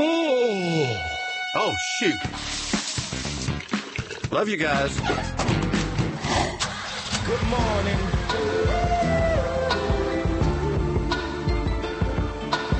Oh, 0.00 0.96
oh 1.56 1.74
shoot. 1.98 2.14
Love 4.30 4.48
you 4.48 4.56
guys. 4.56 4.96
Good 7.26 7.42
morning. 7.48 7.98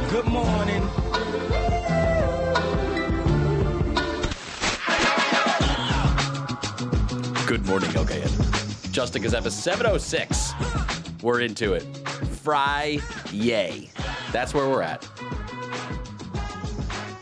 Good 0.08 0.26
morning. 0.26 0.88
Good 7.46 7.66
morning, 7.66 7.90
LKN. 7.90 8.92
Justin 8.92 9.22
Gazeppa, 9.22 9.50
706. 9.50 10.52
We're 11.20 11.40
into 11.40 11.72
it. 11.72 11.82
Fry 12.42 13.00
yay. 13.32 13.90
That's 14.30 14.54
where 14.54 14.68
we're 14.68 14.82
at. 14.82 15.04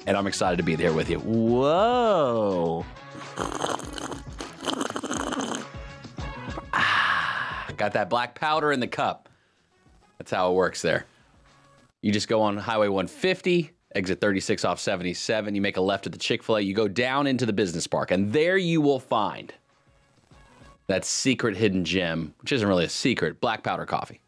And 0.06 0.16
I'm 0.16 0.27
excited 0.27 0.56
to 0.59 0.62
be 0.62 0.77
there 0.77 0.92
with 0.92 1.10
you. 1.10 1.19
Whoa. 1.19 2.84
Ah, 6.73 7.69
got 7.77 7.92
that 7.95 8.09
black 8.09 8.34
powder 8.34 8.73
in 8.73 8.80
the 8.80 8.87
cup. 8.87 9.29
That's 10.19 10.30
how 10.30 10.51
it 10.51 10.55
works 10.55 10.80
there. 10.82 11.06
You 12.02 12.12
just 12.12 12.29
go 12.29 12.41
on 12.42 12.56
Highway 12.56 12.88
150, 12.88 13.73
exit 13.95 14.20
36 14.20 14.65
off 14.65 14.79
77. 14.79 15.55
You 15.55 15.60
make 15.60 15.77
a 15.77 15.80
left 15.80 16.07
at 16.07 16.12
the 16.12 16.18
Chick 16.18 16.43
fil 16.43 16.59
A. 16.59 16.60
You 16.60 16.73
go 16.74 16.88
down 16.88 17.27
into 17.27 17.46
the 17.46 17.52
business 17.52 17.87
park, 17.87 18.12
and 18.12 18.32
there 18.32 18.57
you 18.57 18.80
will 18.80 19.01
find 19.01 19.52
that 20.87 21.04
secret 21.04 21.57
hidden 21.57 21.84
gem, 21.84 22.32
which 22.41 22.52
isn't 22.52 22.68
really 22.68 22.84
a 22.84 22.88
secret, 22.88 23.41
black 23.41 23.65
powder 23.65 23.87
coffee. 23.87 24.20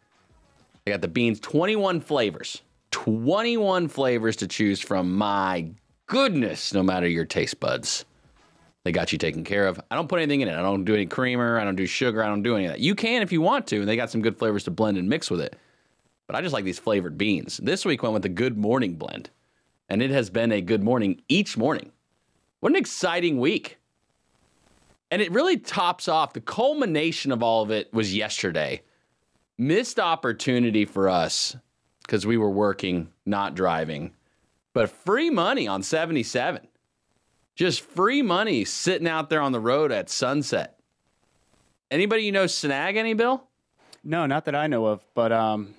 They 0.85 0.91
got 0.93 1.03
the 1.03 1.09
beans, 1.09 1.39
21 1.39 2.01
flavors. 2.01 2.63
21 2.91 3.89
flavors 3.89 4.37
to 4.37 4.47
choose 4.47 4.81
from. 4.81 5.17
My 5.17 5.71
goodness, 6.07 6.73
no 6.73 6.83
matter 6.83 7.09
your 7.09 7.25
taste 7.25 7.61
buds. 7.61 8.05
They 8.85 8.93
got 8.93 9.13
you 9.13 9.19
taken 9.19 9.45
care 9.45 9.67
of. 9.67 9.81
I 9.91 9.97
don't 9.97 10.09
put 10.09 10.19
anything 10.19 10.41
in 10.41 10.49
it. 10.49 10.55
I 10.55 10.63
don't 10.63 10.85
do 10.85 10.95
any 10.95 11.07
creamer. 11.07 11.59
I 11.59 11.65
don't 11.65 11.77
do 11.77 11.87
sugar. 11.87 12.23
I 12.23 12.27
don't 12.27 12.43
do 12.43 12.57
any 12.57 12.67
of 12.67 12.73
that. 12.73 12.81
You 12.81 12.95
can 12.95 13.23
if 13.23 13.33
you 13.33 13.41
want 13.41 13.67
to, 13.69 13.81
and 13.81 13.89
they 13.89 13.97
got 13.97 14.11
some 14.11 14.23
good 14.23 14.39
flavors 14.39 14.65
to 14.65 14.71
blend 14.71 14.97
and 14.97 15.09
mix 15.09 15.31
with 15.31 15.41
it. 15.41 15.57
But 16.27 16.37
I 16.37 16.41
just 16.41 16.53
like 16.53 16.65
these 16.65 16.79
flavored 16.79 17.19
beans. 17.19 17.59
This 17.59 17.85
week 17.85 18.03
went 18.03 18.15
with 18.15 18.23
the 18.23 18.29
Good 18.29 18.57
Morning 18.57 18.95
blend, 18.95 19.31
and 19.89 20.03
it 20.03 20.11
has 20.11 20.31
been 20.31 20.53
a 20.53 20.61
good 20.61 20.83
morning 20.83 21.21
each 21.29 21.57
morning. 21.57 21.93
What 22.61 22.73
an 22.73 22.77
exciting 22.77 23.39
week! 23.39 23.79
And 25.11 25.23
it 25.23 25.33
really 25.33 25.57
tops 25.57 26.07
off 26.07 26.35
the 26.35 26.41
culmination 26.41 27.33
of 27.33 27.43
all 27.43 27.63
of 27.63 27.71
it 27.71 27.93
was 27.93 28.15
yesterday. 28.15 28.83
Missed 29.57 29.99
opportunity 29.99 30.85
for 30.85 31.09
us 31.09 31.57
because 32.09 32.25
we 32.27 32.39
were 32.39 32.49
working, 32.51 33.09
not 33.27 33.55
driving, 33.55 34.13
but 34.73 34.89
free 34.89 35.29
money 35.29 35.69
on 35.69 35.83
77. 35.83 36.67
Just 37.55 37.83
free 37.83 38.23
money 38.23 38.65
sitting 38.65 39.07
out 39.07 39.29
there 39.29 39.43
on 39.43 39.53
the 39.53 39.61
road 39.61 39.93
at 39.93 40.09
sunset. 40.09 40.79
Anybody 41.91 42.23
you 42.23 42.33
know 42.33 42.47
snag 42.47 42.97
any, 42.97 43.13
Bill? 43.13 43.45
No, 44.03 44.25
not 44.25 44.47
that 44.47 44.55
I 44.55 44.69
know 44.69 44.87
of, 44.87 45.05
but 45.13 45.33
um, 45.33 45.75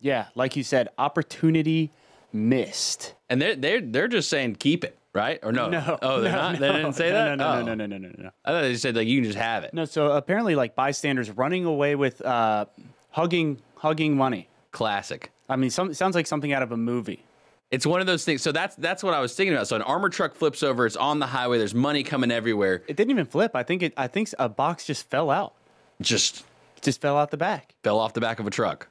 yeah, 0.00 0.26
like 0.34 0.54
you 0.54 0.62
said, 0.62 0.88
opportunity 0.98 1.90
missed. 2.30 3.14
And 3.30 3.40
they're 3.40 3.54
they're 3.56 3.80
they're 3.80 4.08
just 4.08 4.28
saying 4.28 4.56
keep 4.56 4.84
it, 4.84 4.98
right? 5.14 5.38
Or 5.42 5.50
no? 5.52 5.68
No, 5.70 5.98
Oh, 6.02 6.20
they're 6.20 6.32
no, 6.32 6.38
not. 6.38 6.58
They 6.58 6.68
no, 6.68 6.76
didn't 6.76 6.92
say 6.94 7.08
no, 7.10 7.14
that. 7.14 7.38
No, 7.38 7.46
Oh. 7.52 7.62
no, 7.62 7.74
no, 7.74 7.86
no, 7.86 7.96
no, 7.96 8.08
no, 8.08 8.22
no. 8.24 8.30
I 8.44 8.50
thought 8.50 8.62
they 8.62 8.74
said 8.76 8.96
like 8.96 9.06
you 9.08 9.18
can 9.22 9.30
just 9.30 9.38
have 9.38 9.64
it. 9.64 9.72
No, 9.72 9.84
so 9.86 10.12
apparently, 10.12 10.56
like 10.56 10.74
bystanders 10.74 11.30
running 11.30 11.64
away 11.64 11.94
with 11.94 12.20
uh, 12.22 12.66
hugging, 13.10 13.60
hugging 13.76 14.16
money. 14.16 14.48
Classic. 14.72 15.30
I 15.50 15.56
mean, 15.56 15.70
some, 15.70 15.92
sounds 15.92 16.14
like 16.14 16.26
something 16.26 16.52
out 16.52 16.62
of 16.62 16.72
a 16.72 16.76
movie. 16.76 17.24
It's 17.70 17.84
one 17.86 18.00
of 18.00 18.06
those 18.06 18.24
things. 18.24 18.42
So 18.42 18.50
that's 18.52 18.74
that's 18.76 19.02
what 19.02 19.14
I 19.14 19.20
was 19.20 19.34
thinking 19.34 19.54
about. 19.54 19.68
So 19.68 19.76
an 19.76 19.82
armor 19.82 20.08
truck 20.08 20.34
flips 20.34 20.62
over. 20.62 20.86
It's 20.86 20.96
on 20.96 21.18
the 21.18 21.26
highway. 21.26 21.58
There's 21.58 21.74
money 21.74 22.02
coming 22.02 22.30
everywhere. 22.32 22.82
It 22.88 22.96
didn't 22.96 23.10
even 23.10 23.26
flip. 23.26 23.52
I 23.54 23.62
think 23.62 23.82
it. 23.82 23.92
I 23.96 24.06
think 24.08 24.30
a 24.38 24.48
box 24.48 24.86
just 24.86 25.08
fell 25.10 25.30
out. 25.30 25.54
Just 26.00 26.40
It 26.76 26.82
just 26.82 27.00
fell 27.00 27.16
out 27.16 27.30
the 27.30 27.36
back. 27.36 27.74
fell 27.84 27.98
off 28.00 28.12
the 28.14 28.20
back 28.20 28.40
of 28.40 28.46
a 28.46 28.50
truck. 28.50 28.88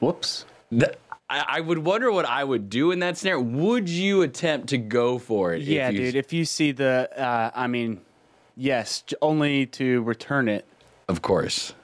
Whoops. 0.00 0.44
Th- 0.70 0.94
I, 1.30 1.44
I 1.48 1.60
would 1.60 1.78
wonder 1.78 2.10
what 2.12 2.26
I 2.26 2.42
would 2.44 2.68
do 2.68 2.90
in 2.90 2.98
that 3.00 3.16
scenario. 3.16 3.40
Would 3.42 3.88
you 3.88 4.22
attempt 4.22 4.68
to 4.70 4.78
go 4.78 5.18
for 5.18 5.54
it? 5.54 5.62
if 5.62 5.68
Yeah, 5.68 5.88
you- 5.90 5.98
dude. 5.98 6.14
If 6.16 6.32
you 6.32 6.44
see 6.44 6.72
the, 6.72 7.08
uh, 7.16 7.50
I 7.54 7.66
mean, 7.66 8.00
yes, 8.56 9.04
only 9.22 9.66
to 9.66 10.02
return 10.02 10.48
it. 10.48 10.66
Of 11.08 11.22
course. 11.22 11.74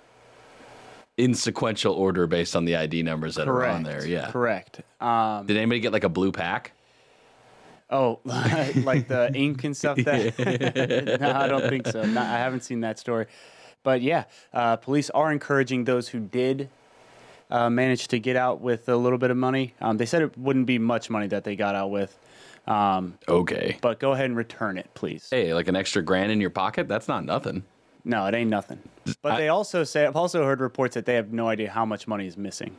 In 1.20 1.34
sequential 1.34 1.92
order 1.94 2.26
based 2.26 2.56
on 2.56 2.64
the 2.64 2.76
ID 2.76 3.03
numbers 3.03 3.34
that 3.34 3.47
Correct. 3.47 3.72
are 3.72 3.76
on 3.76 3.82
there. 3.82 4.06
Yeah. 4.06 4.31
Correct. 4.31 4.81
Um, 5.00 5.47
Did 5.47 5.56
anybody 5.58 5.81
get 5.81 5.92
like 5.92 6.04
a 6.04 6.08
blue 6.08 6.32
pack? 6.32 6.72
oh, 7.91 8.20
like 8.25 9.08
the 9.08 9.30
ink 9.34 9.64
and 9.64 9.76
stuff. 9.76 9.98
That 9.98 11.19
no, 11.20 11.32
I 11.32 11.47
don't 11.48 11.69
think 11.69 11.86
so. 11.88 12.03
Not, 12.04 12.26
I 12.26 12.38
haven't 12.38 12.60
seen 12.62 12.80
that 12.80 12.98
story. 12.98 13.26
But 13.82 14.00
yeah, 14.00 14.25
uh, 14.54 14.76
police 14.76 15.10
are 15.10 15.30
encouraging 15.32 15.84
those 15.84 16.09
who 16.09 16.20
did 16.20 16.69
uh, 17.50 17.69
manage 17.69 18.09
to 18.09 18.19
get 18.19 18.36
out 18.36 18.60
with 18.60 18.88
a 18.88 18.97
little 18.97 19.19
bit 19.19 19.30
of 19.30 19.36
money. 19.36 19.75
Um, 19.80 19.97
they 19.97 20.06
said 20.06 20.22
it 20.22 20.38
wouldn't 20.38 20.66
be 20.66 20.78
much 20.78 21.10
money 21.10 21.26
that 21.28 21.44
they 21.44 21.56
got 21.56 21.75
out 21.75 21.91
with, 21.91 22.16
um, 22.66 23.19
Okay. 23.28 23.76
but 23.80 23.98
go 23.98 24.12
ahead 24.12 24.26
and 24.26 24.36
return 24.36 24.78
it, 24.78 24.88
please. 24.94 25.28
Hey, 25.30 25.53
like 25.53 25.66
an 25.69 25.76
extra 25.76 26.03
grand 26.03 26.30
in 26.30 26.41
your 26.41 26.50
pocket? 26.50 26.88
That's 26.88 27.09
not 27.09 27.25
nothing. 27.25 27.64
No, 28.04 28.26
it 28.26 28.34
ain't 28.34 28.50
nothing. 28.50 28.78
But 29.22 29.32
I- 29.32 29.36
they 29.40 29.48
also 29.48 29.84
say 29.84 30.06
I've 30.06 30.16
also 30.16 30.44
heard 30.44 30.60
reports 30.60 30.94
that 30.94 31.06
they 31.06 31.14
have 31.14 31.32
no 31.32 31.48
idea 31.48 31.70
how 31.70 31.84
much 31.84 32.06
money 32.08 32.26
is 32.26 32.36
missing. 32.36 32.76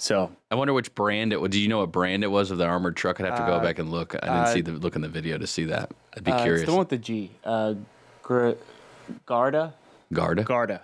So 0.00 0.30
I 0.50 0.54
wonder 0.54 0.72
which 0.72 0.94
brand 0.94 1.32
it 1.32 1.40
was. 1.40 1.50
Do 1.50 1.60
you 1.60 1.66
know 1.68 1.78
what 1.78 1.90
brand 1.90 2.22
it 2.22 2.28
was 2.28 2.50
of 2.52 2.58
the 2.58 2.64
armored 2.66 2.96
truck? 2.96 3.20
I'd 3.20 3.26
have 3.26 3.38
to 3.38 3.44
go 3.46 3.58
back 3.60 3.78
and 3.80 3.90
look. 3.90 4.14
I 4.14 4.18
didn't 4.18 4.30
uh, 4.36 4.46
see 4.54 4.60
the 4.60 4.72
look 4.72 4.94
in 4.94 5.02
the 5.02 5.08
video 5.08 5.38
to 5.38 5.46
see 5.46 5.64
that. 5.64 5.90
I'd 6.16 6.22
be 6.22 6.30
uh, 6.30 6.42
curious. 6.42 6.62
it's 6.62 6.66
the 6.68 6.72
one 6.72 6.78
with 6.80 6.88
the 6.88 6.98
G. 6.98 7.32
Uh, 7.44 7.74
Gr- 8.22 8.52
Garda. 9.26 9.74
Garda? 10.12 10.44
Garda. 10.44 10.82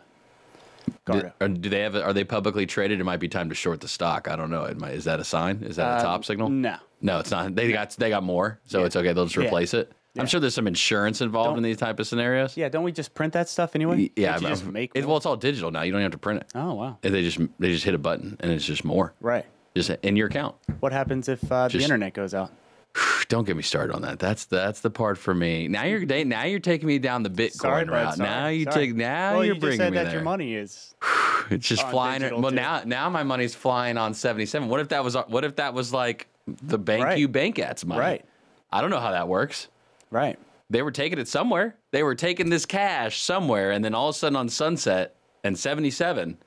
Garda. 1.05 1.35
Or 1.41 1.49
do 1.49 1.69
they 1.69 1.81
have? 1.81 1.95
Are 1.95 2.13
they 2.13 2.25
publicly 2.25 2.67
traded? 2.67 3.01
It 3.01 3.05
might 3.05 3.21
be 3.21 3.29
time 3.29 3.49
to 3.51 3.55
short 3.55 3.81
the 3.81 3.89
stock. 3.89 4.29
I 4.29 4.37
don't 4.37 4.51
know. 4.51 4.65
It 4.65 4.79
might, 4.79 4.95
is 4.95 5.05
that 5.05 5.21
a 5.21 5.25
sign? 5.25 5.63
Is 5.63 5.77
that 5.77 6.01
a 6.01 6.03
top 6.03 6.25
signal? 6.25 6.49
No. 6.49 6.77
No, 7.01 7.21
it's 7.21 7.31
not. 7.31 7.55
They 7.55 7.71
got 7.73 7.91
they 7.91 8.09
got 8.09 8.23
more, 8.23 8.59
so 8.67 8.85
it's 8.85 8.97
okay. 8.97 9.13
They'll 9.13 9.27
just 9.27 9.37
Yeah. 9.37 9.45
replace 9.45 9.75
it. 10.17 10.21
I'm 10.21 10.27
sure 10.27 10.41
there's 10.41 10.55
some 10.55 10.67
insurance 10.67 11.21
involved 11.21 11.49
Don't- 11.51 11.59
in 11.59 11.63
these 11.65 11.77
type 11.77 11.99
of 12.01 12.07
scenarios. 12.07 12.57
Yeah, 12.57 12.69
don't 12.69 12.85
we 12.85 12.93
just 12.93 13.15
print 13.15 13.33
that 13.35 13.49
stuff 13.49 13.75
anyway? 13.75 14.11
yeah. 14.17 14.39
Just 14.39 14.65
make 14.67 14.93
it, 14.95 15.05
well, 15.07 15.17
it's 15.17 15.27
all 15.27 15.37
digital 15.37 15.71
now. 15.71 15.83
You 15.83 15.93
don't 15.93 16.03
have 16.03 16.13
to 16.13 16.19
print 16.19 16.41
it. 16.43 16.51
Oh 16.55 16.75
wow. 16.75 16.99
They 17.03 17.23
just 17.23 17.39
they 17.59 17.71
just 17.71 17.85
hit 17.85 17.95
a 17.95 17.99
button 17.99 18.37
and 18.41 18.53
it's 18.53 18.65
just 18.65 18.85
more, 18.85 19.13
Right. 19.21 19.45
just 19.77 19.91
in 19.91 20.17
your 20.17 20.29
account. 20.29 20.55
What 20.81 20.93
happens 20.93 21.29
if 21.29 21.51
uh, 21.51 21.69
the 21.69 21.81
internet 21.83 22.15
goes 22.15 22.35
out? 22.35 22.51
Don't 23.29 23.45
get 23.45 23.57
me 23.57 23.63
started 23.63 23.93
on 23.95 24.03
that. 24.03 24.19
That's 24.21 24.45
that's 24.45 24.81
the 24.81 24.91
part 24.91 25.19
for 25.19 25.35
me. 25.35 25.67
Now 25.67 25.83
you're 25.85 26.05
now 26.25 26.45
you're 26.45 26.61
taking 26.61 26.87
me 26.87 26.99
down 26.99 27.23
the 27.25 27.31
Bitcoin 27.31 27.53
Sorry, 27.55 27.85
route. 27.85 28.15
sorry, 28.17 28.29
now 28.29 28.47
you 28.49 28.65
sorry. 28.65 28.87
take 28.89 28.95
now 28.97 29.33
well, 29.35 29.45
you're 29.45 29.55
you 29.57 29.61
bringing 29.61 29.79
just 29.79 29.87
said 29.87 29.93
me 29.93 29.99
that 29.99 30.05
there. 30.05 30.15
your 30.15 30.23
money 30.23 30.55
is. 30.55 30.95
It's 31.51 31.69
just 31.69 31.87
flying. 31.91 32.23
Well, 32.41 32.51
too. 32.51 32.57
now 32.57 32.83
now 32.87 33.11
my 33.11 33.23
money's 33.23 33.55
flying 33.55 33.99
on 33.99 34.15
77. 34.15 34.67
What 34.67 34.81
if 34.81 34.89
that 34.89 35.05
was 35.05 35.15
what 35.29 35.45
if 35.45 35.57
that 35.57 35.75
was 35.75 35.93
like 35.93 36.27
the 36.47 36.79
bank 36.79 37.05
Right. 37.05 37.19
you 37.19 37.29
bank 37.29 37.59
at's 37.59 37.85
money? 37.85 38.01
Right. 38.01 38.25
I 38.73 38.81
don't 38.81 38.89
know 38.89 38.99
how 39.01 39.11
that 39.11 39.29
works. 39.29 39.69
Right. 40.15 40.39
They 40.71 40.81
were 40.83 40.93
taking 40.93 41.19
it 41.19 41.27
somewhere. 41.29 41.75
They 41.91 42.03
were 42.05 42.15
taking 42.15 42.49
this 42.49 42.65
cash 42.67 43.21
somewhere, 43.21 43.73
and 43.73 43.85
then 43.85 43.95
all 43.95 44.09
of 44.11 44.15
a 44.15 44.19
sudden 44.19 44.37
on 44.37 44.49
Sunset 44.49 45.17
and 45.43 45.59
77, 45.59 46.39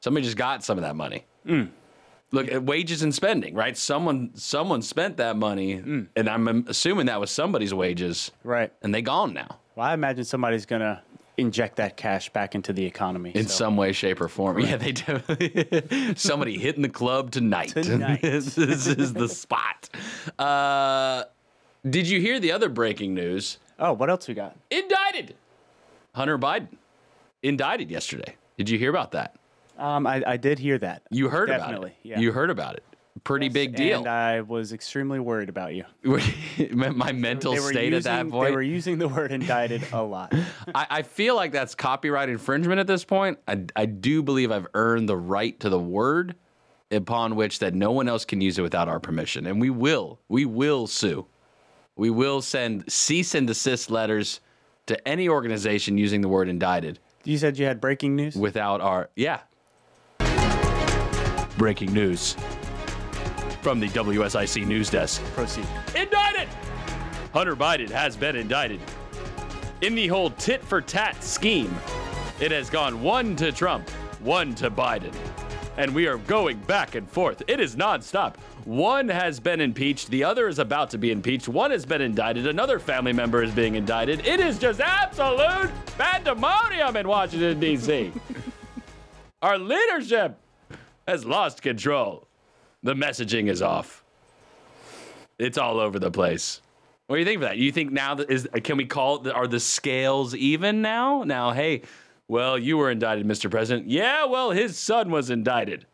somebody 0.00 0.24
just 0.24 0.36
got 0.36 0.62
some 0.64 0.76
of 0.76 0.82
that 0.82 0.96
money. 0.96 1.24
Hmm. 1.46 1.64
Look 2.32 2.50
at 2.50 2.62
wages 2.64 3.02
and 3.02 3.14
spending, 3.14 3.54
right? 3.54 3.76
Someone 3.76 4.30
someone 4.34 4.82
spent 4.82 5.18
that 5.18 5.36
money, 5.36 5.76
Hmm. 5.76 6.02
and 6.16 6.28
I'm 6.28 6.64
assuming 6.66 7.06
that 7.06 7.20
was 7.20 7.30
somebody's 7.30 7.72
wages, 7.74 8.30
Right. 8.42 8.72
and 8.82 8.94
they 8.94 9.02
gone 9.02 9.32
now 9.34 9.58
Well, 9.76 9.86
I 9.86 9.94
imagine 9.94 10.24
somebody's 10.24 10.66
gonna 10.66 11.02
inject 11.36 11.76
that 11.76 11.96
cash 11.96 12.30
back 12.32 12.54
into 12.54 12.72
the 12.72 12.84
economy. 12.84 13.32
in 13.34 13.46
so- 13.46 13.54
some 13.64 13.76
way, 13.76 13.92
shape, 13.92 14.20
or 14.20 14.28
form. 14.28 14.58
Yeah, 14.60 14.76
they 14.76 14.92
do. 14.92 16.14
Somebody 16.16 16.58
hitting 16.58 16.82
the 16.82 16.88
club 16.90 17.30
tonight. 17.30 17.68
Tonight. 17.70 18.20
this 18.22 18.58
is 18.58 19.12
the 19.14 19.28
spot. 19.28 19.88
Uh, 20.38 21.24
did 21.88 22.08
you 22.08 22.20
hear 22.20 22.38
the 22.38 22.52
other 22.52 22.68
breaking 22.68 23.14
news? 23.14 23.58
Oh, 23.78 23.92
what 23.92 24.10
else 24.10 24.28
we 24.28 24.34
got? 24.34 24.56
Indicted. 24.70 25.34
Hunter 26.14 26.38
Biden 26.38 26.68
indicted 27.42 27.90
yesterday. 27.90 28.36
Did 28.56 28.68
you 28.68 28.78
hear 28.78 28.90
about 28.90 29.12
that? 29.12 29.34
Um, 29.78 30.06
I, 30.06 30.22
I 30.26 30.36
did 30.36 30.58
hear 30.58 30.78
that. 30.78 31.02
You 31.10 31.28
heard 31.28 31.48
Definitely, 31.48 31.76
about 31.76 32.04
it. 32.04 32.08
yeah. 32.08 32.18
You 32.20 32.32
heard 32.32 32.50
about 32.50 32.74
it. 32.76 32.84
Pretty 33.24 33.48
big 33.48 33.76
deal. 33.76 34.00
And 34.00 34.08
I 34.08 34.40
was 34.40 34.72
extremely 34.72 35.20
worried 35.20 35.48
about 35.48 35.74
you. 35.74 35.84
My 36.72 37.12
mental 37.12 37.56
state 37.56 37.92
using, 37.92 37.94
at 37.94 38.02
that 38.04 38.30
point. 38.30 38.50
They 38.50 38.54
were 38.54 38.62
using 38.62 38.98
the 38.98 39.06
word 39.06 39.32
indicted 39.32 39.86
a 39.92 40.02
lot. 40.02 40.32
I, 40.74 40.86
I 40.90 41.02
feel 41.02 41.36
like 41.36 41.52
that's 41.52 41.74
copyright 41.74 42.28
infringement 42.28 42.80
at 42.80 42.86
this 42.86 43.04
point. 43.04 43.38
I, 43.46 43.64
I 43.76 43.86
do 43.86 44.22
believe 44.22 44.50
I've 44.50 44.66
earned 44.74 45.08
the 45.08 45.16
right 45.16 45.58
to 45.60 45.68
the 45.68 45.78
word 45.78 46.34
upon 46.90 47.36
which 47.36 47.58
that 47.60 47.74
no 47.74 47.92
one 47.92 48.08
else 48.08 48.24
can 48.24 48.40
use 48.40 48.58
it 48.58 48.62
without 48.62 48.88
our 48.88 48.98
permission. 49.00 49.46
And 49.46 49.60
we 49.60 49.70
will. 49.70 50.18
We 50.28 50.44
will 50.44 50.86
sue. 50.86 51.26
We 51.96 52.10
will 52.10 52.40
send 52.42 52.90
cease 52.90 53.34
and 53.34 53.46
desist 53.46 53.90
letters 53.90 54.40
to 54.86 55.08
any 55.08 55.28
organization 55.28 55.98
using 55.98 56.20
the 56.22 56.28
word 56.28 56.48
indicted 56.48 56.98
You 57.24 57.38
said 57.38 57.58
you 57.58 57.66
had 57.66 57.80
breaking 57.80 58.16
news. 58.16 58.34
without 58.34 58.80
our 58.80 59.10
yeah. 59.14 59.40
Breaking 61.58 61.92
news 61.92 62.34
from 63.60 63.78
the 63.78 63.88
WSIC 63.88 64.66
news 64.66 64.90
desk. 64.90 65.22
Proceed. 65.34 65.66
Indicted. 65.94 66.48
Hunter 67.32 67.54
Biden 67.54 67.88
has 67.90 68.16
been 68.16 68.34
indicted. 68.36 68.80
In 69.82 69.94
the 69.94 70.08
whole 70.08 70.30
tit 70.30 70.64
for 70.64 70.80
tat 70.80 71.22
scheme, 71.22 71.72
it 72.40 72.50
has 72.50 72.68
gone 72.70 73.02
one 73.02 73.36
to 73.36 73.52
Trump, 73.52 73.88
one 74.20 74.54
to 74.56 74.70
Biden. 74.70 75.14
And 75.76 75.94
we 75.94 76.06
are 76.06 76.18
going 76.18 76.58
back 76.60 76.94
and 76.94 77.08
forth. 77.08 77.42
It 77.48 77.60
is 77.60 77.76
nonstop. 77.76 78.36
One 78.64 79.08
has 79.08 79.40
been 79.40 79.60
impeached, 79.60 80.08
the 80.08 80.22
other 80.22 80.46
is 80.46 80.58
about 80.58 80.90
to 80.90 80.98
be 80.98 81.10
impeached, 81.10 81.48
one 81.48 81.72
has 81.72 81.84
been 81.84 82.00
indicted, 82.00 82.46
another 82.46 82.78
family 82.78 83.12
member 83.12 83.42
is 83.42 83.50
being 83.50 83.74
indicted. 83.74 84.24
It 84.24 84.38
is 84.38 84.58
just 84.58 84.80
absolute 84.80 85.70
pandemonium 85.98 86.96
in 86.96 87.08
Washington, 87.08 87.58
D.C. 87.58 88.12
Our 89.42 89.58
leadership 89.58 90.38
has 91.08 91.24
lost 91.24 91.62
control. 91.62 92.28
The 92.84 92.94
messaging 92.94 93.48
is 93.48 93.62
off. 93.62 94.04
It's 95.38 95.58
all 95.58 95.80
over 95.80 95.98
the 95.98 96.10
place. 96.10 96.60
What 97.06 97.16
do 97.16 97.20
you 97.20 97.26
think 97.26 97.36
of 97.36 97.42
that? 97.42 97.58
You 97.58 97.72
think 97.72 97.92
now 97.92 98.14
that 98.14 98.30
is 98.30 98.48
can 98.62 98.76
we 98.76 98.84
call 98.84 99.26
it 99.26 99.34
are 99.34 99.48
the 99.48 99.60
scales 99.60 100.34
even 100.34 100.82
now? 100.82 101.24
Now, 101.24 101.50
hey, 101.50 101.82
well, 102.32 102.56
you 102.58 102.78
were 102.78 102.90
indicted, 102.90 103.26
Mr. 103.26 103.50
President. 103.50 103.88
Yeah, 103.90 104.24
well, 104.24 104.52
his 104.52 104.78
son 104.78 105.10
was 105.10 105.28
indicted. 105.28 105.84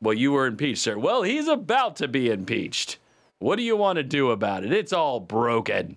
Well, 0.00 0.14
you 0.14 0.30
were 0.30 0.46
impeached, 0.46 0.80
sir. 0.82 0.96
Well, 0.96 1.22
he's 1.24 1.48
about 1.48 1.96
to 1.96 2.06
be 2.06 2.30
impeached. 2.30 2.98
What 3.40 3.56
do 3.56 3.64
you 3.64 3.76
want 3.76 3.96
to 3.96 4.04
do 4.04 4.30
about 4.30 4.62
it? 4.62 4.72
It's 4.72 4.92
all 4.92 5.18
broken. 5.18 5.96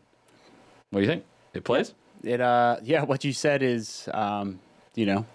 What 0.90 1.02
do 1.02 1.06
you 1.06 1.12
think? 1.12 1.26
It 1.54 1.64
plays? 1.64 1.94
It 2.24 2.42
uh 2.42 2.78
yeah, 2.84 3.04
what 3.04 3.24
you 3.24 3.34
said 3.34 3.62
is 3.62 4.10
um, 4.16 4.60
you 4.96 5.06
know, 5.06 5.26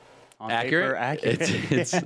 accurate. 0.40 0.96
paper, 0.96 0.96
accurate. 0.96 1.40
It's, 1.70 1.94
it's 1.94 2.04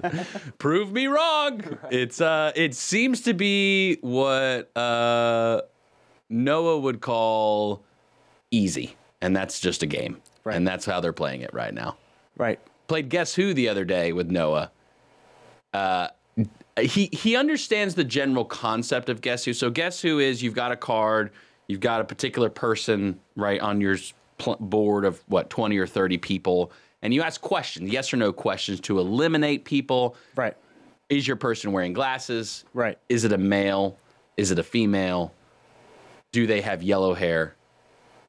prove 0.58 0.92
me 0.92 1.06
wrong. 1.06 1.62
It's 1.90 2.20
uh, 2.20 2.52
it 2.54 2.74
seems 2.74 3.22
to 3.22 3.32
be 3.32 3.96
what 4.02 4.76
uh, 4.76 5.62
Noah 6.28 6.78
would 6.80 7.00
call 7.00 7.82
easy, 8.50 8.96
and 9.22 9.34
that's 9.34 9.58
just 9.58 9.82
a 9.82 9.86
game, 9.86 10.20
Right. 10.44 10.54
and 10.56 10.68
that's 10.68 10.84
how 10.84 11.00
they're 11.00 11.14
playing 11.14 11.40
it 11.40 11.54
right 11.54 11.72
now. 11.72 11.96
Right. 12.36 12.60
Played 12.88 13.08
Guess 13.08 13.34
Who 13.34 13.54
the 13.54 13.68
other 13.68 13.84
day 13.84 14.12
with 14.12 14.30
Noah. 14.30 14.70
Uh, 15.72 16.08
he 16.80 17.08
he 17.12 17.36
understands 17.36 17.94
the 17.94 18.04
general 18.04 18.44
concept 18.44 19.08
of 19.08 19.20
Guess 19.20 19.44
Who. 19.44 19.52
So 19.52 19.70
Guess 19.70 20.00
Who 20.00 20.18
is 20.18 20.42
you've 20.42 20.54
got 20.54 20.72
a 20.72 20.76
card, 20.76 21.30
you've 21.68 21.80
got 21.80 22.00
a 22.00 22.04
particular 22.04 22.50
person 22.50 23.18
right 23.36 23.60
on 23.60 23.80
your 23.80 23.96
pl- 24.38 24.56
board 24.60 25.04
of 25.04 25.22
what 25.28 25.50
twenty 25.50 25.78
or 25.78 25.86
thirty 25.86 26.18
people, 26.18 26.72
and 27.02 27.14
you 27.14 27.22
ask 27.22 27.40
questions, 27.40 27.90
yes 27.90 28.12
or 28.12 28.16
no 28.16 28.32
questions 28.32 28.80
to 28.80 28.98
eliminate 28.98 29.64
people. 29.64 30.16
Right. 30.36 30.56
Is 31.08 31.26
your 31.26 31.36
person 31.36 31.72
wearing 31.72 31.92
glasses? 31.92 32.64
Right. 32.72 32.98
Is 33.08 33.24
it 33.24 33.32
a 33.32 33.38
male? 33.38 33.98
Is 34.36 34.50
it 34.50 34.58
a 34.58 34.62
female? 34.62 35.34
Do 36.32 36.46
they 36.46 36.62
have 36.62 36.82
yellow 36.82 37.12
hair? 37.12 37.54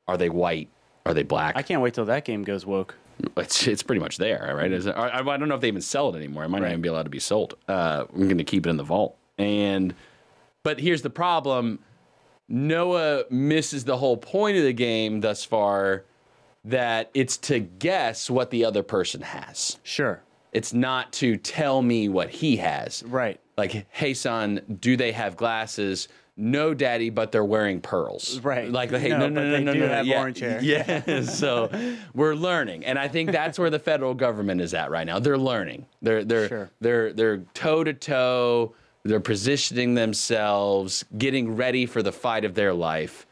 Are 0.07 0.17
they 0.17 0.27
white? 0.27 0.69
Are 1.05 1.13
they 1.13 1.23
black? 1.23 1.55
I 1.55 1.61
can't 1.61 1.81
wait 1.81 1.93
till 1.93 2.05
that 2.05 2.25
game 2.25 2.43
goes 2.43 2.65
woke. 2.65 2.95
It's 3.37 3.67
it's 3.67 3.83
pretty 3.83 3.99
much 3.99 4.17
there, 4.17 4.53
right? 4.55 4.71
Is 4.71 4.85
it, 4.85 4.91
I, 4.91 5.19
I 5.19 5.37
don't 5.37 5.47
know 5.47 5.55
if 5.55 5.61
they 5.61 5.67
even 5.67 5.81
sell 5.81 6.13
it 6.13 6.17
anymore. 6.17 6.43
It 6.43 6.49
might 6.49 6.61
not 6.61 6.69
even 6.69 6.81
be 6.81 6.89
allowed 6.89 7.03
to 7.03 7.09
be 7.09 7.19
sold. 7.19 7.55
Uh, 7.67 8.05
I'm 8.13 8.23
going 8.23 8.37
to 8.37 8.43
keep 8.43 8.65
it 8.65 8.69
in 8.69 8.77
the 8.77 8.83
vault. 8.83 9.17
And 9.37 9.93
but 10.63 10.79
here's 10.79 11.01
the 11.01 11.09
problem: 11.09 11.79
Noah 12.47 13.25
misses 13.29 13.85
the 13.85 13.97
whole 13.97 14.17
point 14.17 14.57
of 14.57 14.63
the 14.63 14.73
game 14.73 15.21
thus 15.21 15.43
far. 15.43 16.05
That 16.65 17.11
it's 17.13 17.35
to 17.39 17.59
guess 17.59 18.29
what 18.29 18.49
the 18.49 18.63
other 18.63 18.83
person 18.83 19.19
has. 19.21 19.79
Sure. 19.83 20.21
It's 20.53 20.71
not 20.71 21.11
to 21.13 21.35
tell 21.35 21.81
me 21.81 22.07
what 22.07 22.29
he 22.29 22.55
has. 22.57 23.03
Right. 23.03 23.41
Like, 23.57 23.85
hey 23.89 24.13
son, 24.13 24.61
do 24.79 24.95
they 24.95 25.11
have 25.11 25.35
glasses? 25.35 26.07
No, 26.35 26.73
daddy, 26.73 27.11
but 27.11 27.31
they're 27.31 27.45
wearing 27.45 27.79
pearls. 27.79 28.39
Right. 28.39 28.67
Like, 28.69 28.89
hey, 28.91 29.09
No, 29.09 29.19
no, 29.19 29.27
no, 29.29 29.43
no, 29.43 29.51
they 29.51 29.63
no, 29.63 29.73
no, 29.73 29.87
have 29.87 30.07
yeah, 30.07 30.19
orange 30.19 30.39
hair. 30.39 30.59
Yeah. 30.63 31.21
so 31.25 31.69
we're 32.15 32.33
learning, 32.33 32.85
and 32.85 32.97
I 32.97 33.07
think 33.07 33.31
that's 33.31 33.59
where 33.59 33.69
the 33.69 33.77
federal 33.79 34.15
government 34.15 34.59
is 34.59 34.73
at 34.73 34.89
right 34.89 35.05
now. 35.05 35.19
They're 35.19 35.37
learning. 35.37 35.85
They're 36.01 36.23
they're 36.23 36.47
Sure. 36.47 36.69
they're 36.81 37.13
they're 37.13 37.37
toe 37.53 37.83
to 37.83 37.93
toe. 37.93 38.73
They're 39.03 39.19
positioning 39.19 39.93
themselves, 39.95 41.05
getting 41.17 41.55
ready 41.55 41.85
for 41.85 42.01
the 42.01 42.11
fight 42.13 42.45
of 42.45 42.55
their 42.55 42.73
life, 42.73 43.27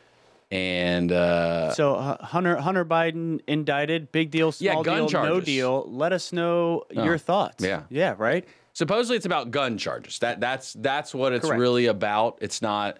and 0.52 1.12
uh, 1.12 1.74
So 1.74 1.96
uh, 1.96 2.24
Hunter 2.24 2.58
Hunter 2.58 2.84
Biden 2.86 3.40
indicted, 3.48 4.12
big 4.12 4.32
deal, 4.32 4.54
Yeah, 4.60 4.74
small 4.74 4.84
gun 4.84 5.08
deal, 5.08 5.24
no 5.24 5.40
deal. 5.42 5.86
Let 5.90 6.12
us 6.14 6.32
know 6.34 6.84
your 6.92 7.18
thoughts. 7.18 7.64
yeah. 7.64 7.84
Yeah, 7.90 8.16
right? 8.18 8.46
Supposedly 8.74 9.18
it's 9.18 9.26
about 9.26 9.52
gun 9.52 9.78
charges. 9.78 10.20
That 10.20 10.40
that's 10.40 10.74
that's 10.74 11.14
what 11.14 11.34
it's 11.34 11.46
Correct. 11.46 11.60
really 11.60 11.88
about. 11.88 12.38
It's 12.42 12.62
not 12.62 13.00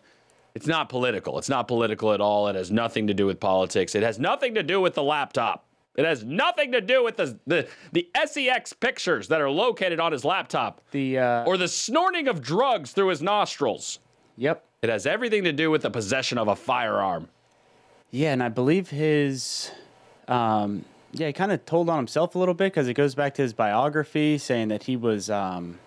it's 0.54 0.68
not 0.68 0.90
political. 0.90 1.38
It's 1.38 1.50
not 1.50 1.68
political 1.68 2.14
at 2.14 2.22
all. 2.22 2.48
It 2.48 2.56
has 2.56 2.72
nothing 2.72 3.08
to 3.08 3.14
do 3.14 3.26
with 3.26 3.40
politics. 3.40 3.96
It 3.96 4.04
has 4.04 4.20
nothing 4.20 4.56
to 4.56 4.64
do 4.64 4.82
with 4.82 4.96
the 4.96 5.04
laptop. 5.04 5.66
It 5.96 6.06
has 6.06 6.24
nothing 6.24 6.72
to 6.72 6.82
do 6.82 7.04
with 7.04 7.18
the 7.18 7.38
the, 7.48 7.68
the 7.92 8.10
SEX 8.26 8.74
pictures 8.74 9.28
that 9.28 9.42
are 9.42 9.50
located 9.50 10.00
on 10.00 10.12
his 10.12 10.24
laptop 10.24 10.82
The 10.92 11.20
uh 11.20 11.44
or 11.46 11.58
the 11.58 11.68
snorting 11.68 12.28
of 12.28 12.42
drugs 12.42 12.92
through 12.92 13.10
his 13.10 13.22
nostrils. 13.22 14.00
Yep. 14.38 14.66
It 14.82 14.90
has 14.90 15.06
everything 15.06 15.44
to 15.44 15.52
do 15.54 15.70
with 15.70 15.84
the 15.84 15.92
possession 15.92 16.38
of 16.38 16.48
a 16.48 16.56
firearm. 16.56 17.28
Yeah, 18.10 18.34
and 18.34 18.42
I 18.42 18.50
believe 18.50 18.90
his 18.90 19.72
um 20.28 20.86
yeah, 21.14 21.28
he 21.28 21.34
kind 21.34 21.52
of 21.52 21.66
told 21.66 21.90
on 21.90 21.98
himself 21.98 22.36
a 22.36 22.40
little 22.40 22.54
bit 22.54 22.72
because 22.74 22.88
it 22.88 22.94
goes 22.94 23.16
back 23.16 23.34
to 23.36 23.42
his 23.42 23.54
biography 23.54 24.38
saying 24.38 24.70
that 24.70 24.84
he 24.84 24.96
was 24.96 25.30
um 25.30 25.80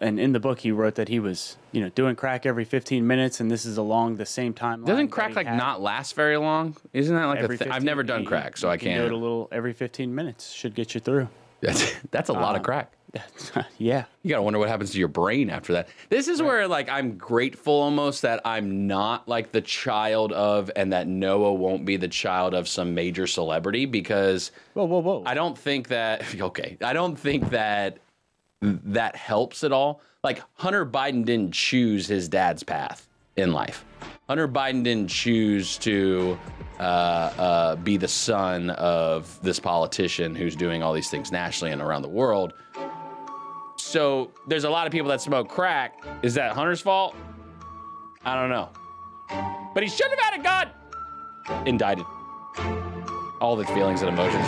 and 0.00 0.18
in 0.18 0.32
the 0.32 0.40
book 0.40 0.60
he 0.60 0.72
wrote 0.72 0.96
that 0.96 1.08
he 1.08 1.20
was, 1.20 1.56
you 1.70 1.80
know, 1.80 1.88
doing 1.90 2.16
crack 2.16 2.44
every 2.44 2.64
15 2.64 3.06
minutes 3.06 3.40
and 3.40 3.50
this 3.50 3.64
is 3.64 3.76
along 3.78 4.16
the 4.16 4.26
same 4.26 4.52
timeline. 4.52 4.86
Doesn't 4.86 5.08
crack 5.08 5.36
like 5.36 5.46
had 5.46 5.56
not 5.56 5.80
last 5.80 6.14
very 6.14 6.36
long? 6.36 6.76
Isn't 6.92 7.14
that 7.14 7.26
like 7.26 7.38
a 7.38 7.42
every 7.42 7.56
thing? 7.56 7.70
I've 7.70 7.84
never 7.84 8.02
done 8.02 8.22
you- 8.22 8.28
crack, 8.28 8.56
so 8.56 8.68
I 8.68 8.76
can't. 8.76 9.00
do 9.00 9.06
it 9.06 9.12
a 9.12 9.16
little 9.16 9.48
every 9.52 9.72
15 9.72 10.14
minutes 10.14 10.50
should 10.52 10.74
get 10.74 10.94
you 10.94 11.00
through. 11.00 11.28
That's 11.60 11.92
that's 12.10 12.28
a 12.28 12.32
lot 12.32 12.56
of 12.56 12.62
crack. 12.62 12.92
yeah. 13.78 14.04
You 14.22 14.30
gotta 14.30 14.42
wonder 14.42 14.58
what 14.58 14.68
happens 14.68 14.92
to 14.92 14.98
your 14.98 15.08
brain 15.08 15.50
after 15.50 15.72
that. 15.74 15.88
This 16.08 16.28
is 16.28 16.40
where 16.40 16.66
like 16.66 16.88
I'm 16.88 17.16
grateful 17.16 17.74
almost 17.74 18.22
that 18.22 18.40
I'm 18.44 18.86
not 18.86 19.28
like 19.28 19.52
the 19.52 19.60
child 19.60 20.32
of 20.32 20.70
and 20.76 20.92
that 20.92 21.06
Noah 21.06 21.52
won't 21.52 21.84
be 21.84 21.96
the 21.96 22.08
child 22.08 22.54
of 22.54 22.68
some 22.68 22.94
major 22.94 23.26
celebrity 23.26 23.86
because 23.86 24.52
Whoa, 24.74 24.84
whoa, 24.84 25.00
whoa. 25.00 25.22
I 25.26 25.34
don't 25.34 25.58
think 25.58 25.88
that 25.88 26.34
okay. 26.40 26.78
I 26.82 26.92
don't 26.92 27.18
think 27.18 27.50
that 27.50 27.98
that 28.60 29.16
helps 29.16 29.64
at 29.64 29.72
all. 29.72 30.00
Like 30.22 30.42
Hunter 30.54 30.86
Biden 30.86 31.24
didn't 31.24 31.52
choose 31.52 32.06
his 32.06 32.28
dad's 32.28 32.62
path 32.62 33.08
in 33.36 33.52
life. 33.52 33.84
Hunter 34.28 34.48
Biden 34.48 34.84
didn't 34.84 35.10
choose 35.10 35.76
to 35.78 36.38
uh, 36.78 36.82
uh, 36.82 37.76
be 37.76 37.96
the 37.96 38.08
son 38.08 38.70
of 38.70 39.38
this 39.42 39.58
politician 39.60 40.34
who's 40.34 40.56
doing 40.56 40.82
all 40.82 40.92
these 40.92 41.10
things 41.10 41.30
nationally 41.30 41.72
and 41.72 41.82
around 41.82 42.02
the 42.02 42.08
world. 42.08 42.54
So 43.92 44.30
there's 44.46 44.64
a 44.64 44.70
lot 44.70 44.86
of 44.86 44.92
people 44.92 45.10
that 45.10 45.20
smoke 45.20 45.50
crack. 45.50 46.02
Is 46.22 46.32
that 46.32 46.52
Hunter's 46.52 46.80
fault? 46.80 47.14
I 48.24 48.34
don't 48.34 48.48
know. 48.48 48.70
But 49.74 49.82
he 49.82 49.88
should 49.90 50.08
have 50.08 50.18
had 50.18 50.40
a 50.40 50.42
gun. 50.42 50.70
Indicted. 51.66 52.06
All 53.38 53.54
the 53.54 53.66
feelings 53.66 54.00
and 54.00 54.08
emotions. 54.08 54.46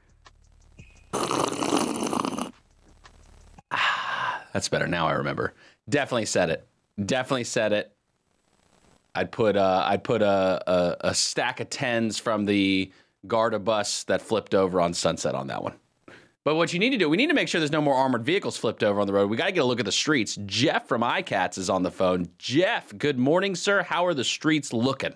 Ah, 3.73 4.45
that's 4.53 4.69
better. 4.69 4.87
Now 4.87 5.09
I 5.09 5.13
remember. 5.15 5.53
Definitely 5.89 6.27
said 6.27 6.49
it. 6.49 6.67
Definitely 7.05 7.45
said 7.45 7.73
it. 7.73 7.93
I'd 9.17 9.33
put 9.33 9.57
uh, 9.57 9.85
I'd 9.87 10.05
put 10.05 10.23
a, 10.23 10.63
a 10.67 10.97
a 11.09 11.15
stack 11.15 11.59
of 11.59 11.69
tens 11.69 12.19
from 12.21 12.45
the 12.45 12.93
Garda 13.27 13.59
bus 13.59 14.05
that 14.05 14.23
flipped 14.23 14.55
over 14.55 14.81
on 14.81 14.95
Sunset 14.95 15.35
on 15.35 15.49
that 15.49 15.63
one. 15.63 15.75
But 16.45 16.55
what 16.55 16.73
you 16.73 16.79
need 16.79 16.91
to 16.91 16.99
do, 16.99 17.09
we 17.09 17.17
need 17.17 17.29
to 17.29 17.35
make 17.35 17.49
sure 17.49 17.61
there's 17.61 17.71
no 17.73 17.81
more 17.81 17.95
armored 17.95 18.25
vehicles 18.25 18.57
flipped 18.57 18.83
over 18.83 19.01
on 19.01 19.07
the 19.07 19.13
road. 19.13 19.29
We 19.29 19.37
got 19.37 19.47
to 19.47 19.53
get 19.53 19.61
a 19.61 19.65
look 19.65 19.81
at 19.81 19.87
the 19.87 19.93
streets. 19.93 20.39
Jeff 20.47 20.89
from 20.89 21.03
iCats 21.03 21.59
is 21.59 21.69
on 21.69 21.83
the 21.83 21.91
phone. 21.91 22.29
Jeff, 22.39 22.97
good 22.97 23.19
morning, 23.19 23.55
sir. 23.55 23.83
How 23.83 24.07
are 24.07 24.15
the 24.15 24.25
streets 24.25 24.73
looking? 24.73 25.15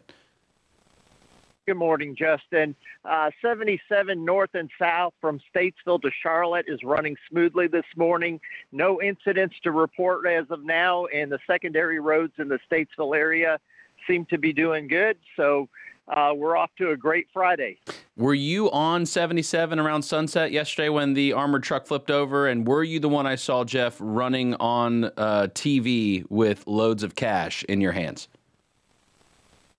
Good 1.66 1.78
morning, 1.78 2.14
Justin. 2.14 2.76
Uh, 3.04 3.32
77 3.42 4.24
north 4.24 4.50
and 4.54 4.70
south 4.80 5.14
from 5.20 5.40
Statesville 5.52 6.00
to 6.02 6.10
Charlotte 6.22 6.66
is 6.68 6.78
running 6.84 7.16
smoothly 7.28 7.66
this 7.66 7.84
morning. 7.96 8.38
No 8.70 9.02
incidents 9.02 9.56
to 9.64 9.72
report 9.72 10.28
as 10.28 10.46
of 10.50 10.64
now, 10.64 11.06
and 11.06 11.32
the 11.32 11.40
secondary 11.44 11.98
roads 11.98 12.34
in 12.38 12.46
the 12.46 12.60
Statesville 12.70 13.16
area 13.16 13.58
seem 14.06 14.26
to 14.26 14.38
be 14.38 14.52
doing 14.52 14.86
good. 14.86 15.18
So 15.34 15.68
uh, 16.06 16.34
we're 16.36 16.56
off 16.56 16.70
to 16.78 16.90
a 16.90 16.96
great 16.96 17.26
Friday. 17.32 17.80
Were 18.16 18.32
you 18.32 18.70
on 18.70 19.04
77 19.04 19.80
around 19.80 20.02
sunset 20.02 20.52
yesterday 20.52 20.88
when 20.88 21.14
the 21.14 21.32
armored 21.32 21.64
truck 21.64 21.88
flipped 21.88 22.12
over? 22.12 22.46
And 22.46 22.64
were 22.64 22.84
you 22.84 23.00
the 23.00 23.08
one 23.08 23.26
I 23.26 23.34
saw, 23.34 23.64
Jeff, 23.64 23.96
running 23.98 24.54
on 24.54 25.06
uh, 25.16 25.48
TV 25.52 26.24
with 26.30 26.64
loads 26.68 27.02
of 27.02 27.16
cash 27.16 27.64
in 27.64 27.80
your 27.80 27.90
hands? 27.90 28.28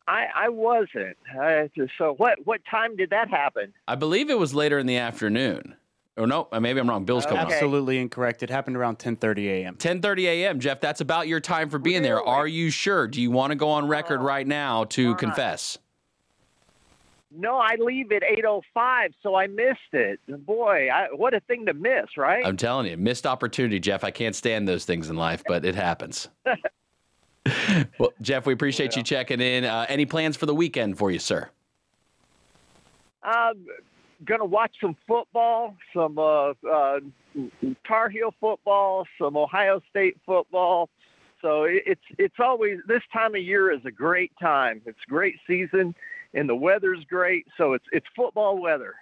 I, 0.08 0.28
I 0.36 0.50
wasn't. 0.50 1.18
Uh, 1.38 1.68
so 1.98 2.14
what 2.18 2.40
what 2.46 2.62
time 2.70 2.96
did 2.96 3.10
that 3.10 3.30
happen? 3.30 3.74
I 3.88 3.96
believe 3.96 4.30
it 4.30 4.40
was 4.40 4.54
later 4.54 4.80
in 4.80 4.86
the 4.86 4.98
afternoon. 4.98 5.76
Oh 6.18 6.26
no, 6.26 6.48
maybe 6.60 6.80
I'm 6.80 6.90
wrong. 6.90 7.06
Bill's 7.06 7.26
coming. 7.26 7.46
Okay. 7.46 7.54
Absolutely 7.54 8.00
incorrect. 8.00 8.42
It 8.42 8.50
happened 8.50 8.78
around 8.78 8.98
10:30 8.98 9.46
a.m. 9.48 9.76
10:30 9.76 10.24
a.m. 10.24 10.60
Jeff, 10.60 10.80
that's 10.80 11.02
about 11.02 11.28
your 11.28 11.40
time 11.40 11.70
for 11.70 11.78
being 11.78 12.02
there. 12.02 12.24
Are 12.24 12.48
you 12.48 12.70
sure? 12.70 13.08
Do 13.08 13.22
you 13.22 13.30
want 13.30 13.52
to 13.52 13.56
go 13.56 13.70
on 13.70 13.88
record 13.88 14.22
right 14.22 14.48
now 14.48 14.86
to 14.86 15.10
right. 15.10 15.18
confess? 15.18 15.78
No, 17.30 17.58
I 17.58 17.76
leave 17.78 18.12
at 18.14 18.24
8:05, 18.24 19.14
so 19.22 19.36
I 19.36 19.48
missed 19.48 19.94
it. 19.94 20.20
Boy, 20.46 20.90
I, 20.90 21.08
what 21.14 21.34
a 21.34 21.40
thing 21.42 21.66
to 21.68 21.74
miss, 21.74 22.18
right? 22.18 22.44
I'm 22.46 22.58
telling 22.58 22.88
you, 22.88 22.98
missed 22.98 23.28
opportunity, 23.28 23.80
Jeff. 23.80 24.04
I 24.04 24.12
can't 24.12 24.36
stand 24.36 24.68
those 24.68 24.86
things 24.86 25.10
in 25.10 25.18
life, 25.18 25.44
but 25.46 25.66
it 25.66 25.76
happens. 25.76 26.30
well, 28.00 28.14
Jeff, 28.22 28.46
we 28.46 28.54
appreciate 28.54 28.96
you 28.96 29.04
checking 29.04 29.42
in. 29.42 29.64
Uh, 29.64 29.86
any 29.90 30.06
plans 30.06 30.38
for 30.38 30.46
the 30.46 30.56
weekend 30.56 30.98
for 30.98 31.12
you, 31.12 31.20
sir? 31.20 31.50
I'm 33.24 33.66
gonna 34.26 34.46
watch 34.46 34.72
some 34.82 34.96
football, 35.08 35.76
some 35.94 36.18
uh, 36.18 36.54
uh, 36.70 37.00
Tar 37.86 38.10
Heel 38.10 38.34
football, 38.40 39.06
some 39.20 39.36
Ohio 39.36 39.82
State 39.90 40.18
football. 40.26 40.90
So 41.42 41.66
it's 41.66 42.02
it's 42.18 42.40
always 42.40 42.80
this 42.88 43.04
time 43.14 43.36
of 43.36 43.42
year 43.42 43.72
is 43.72 43.82
a 43.86 43.92
great 43.92 44.32
time. 44.42 44.82
It's 44.86 44.98
a 45.08 45.10
great 45.10 45.36
season, 45.46 45.94
and 46.34 46.50
the 46.50 46.56
weather's 46.56 47.04
great. 47.10 47.46
So 47.58 47.74
it's 47.74 47.86
it's 47.92 48.08
football 48.16 48.60
weather. 48.60 48.96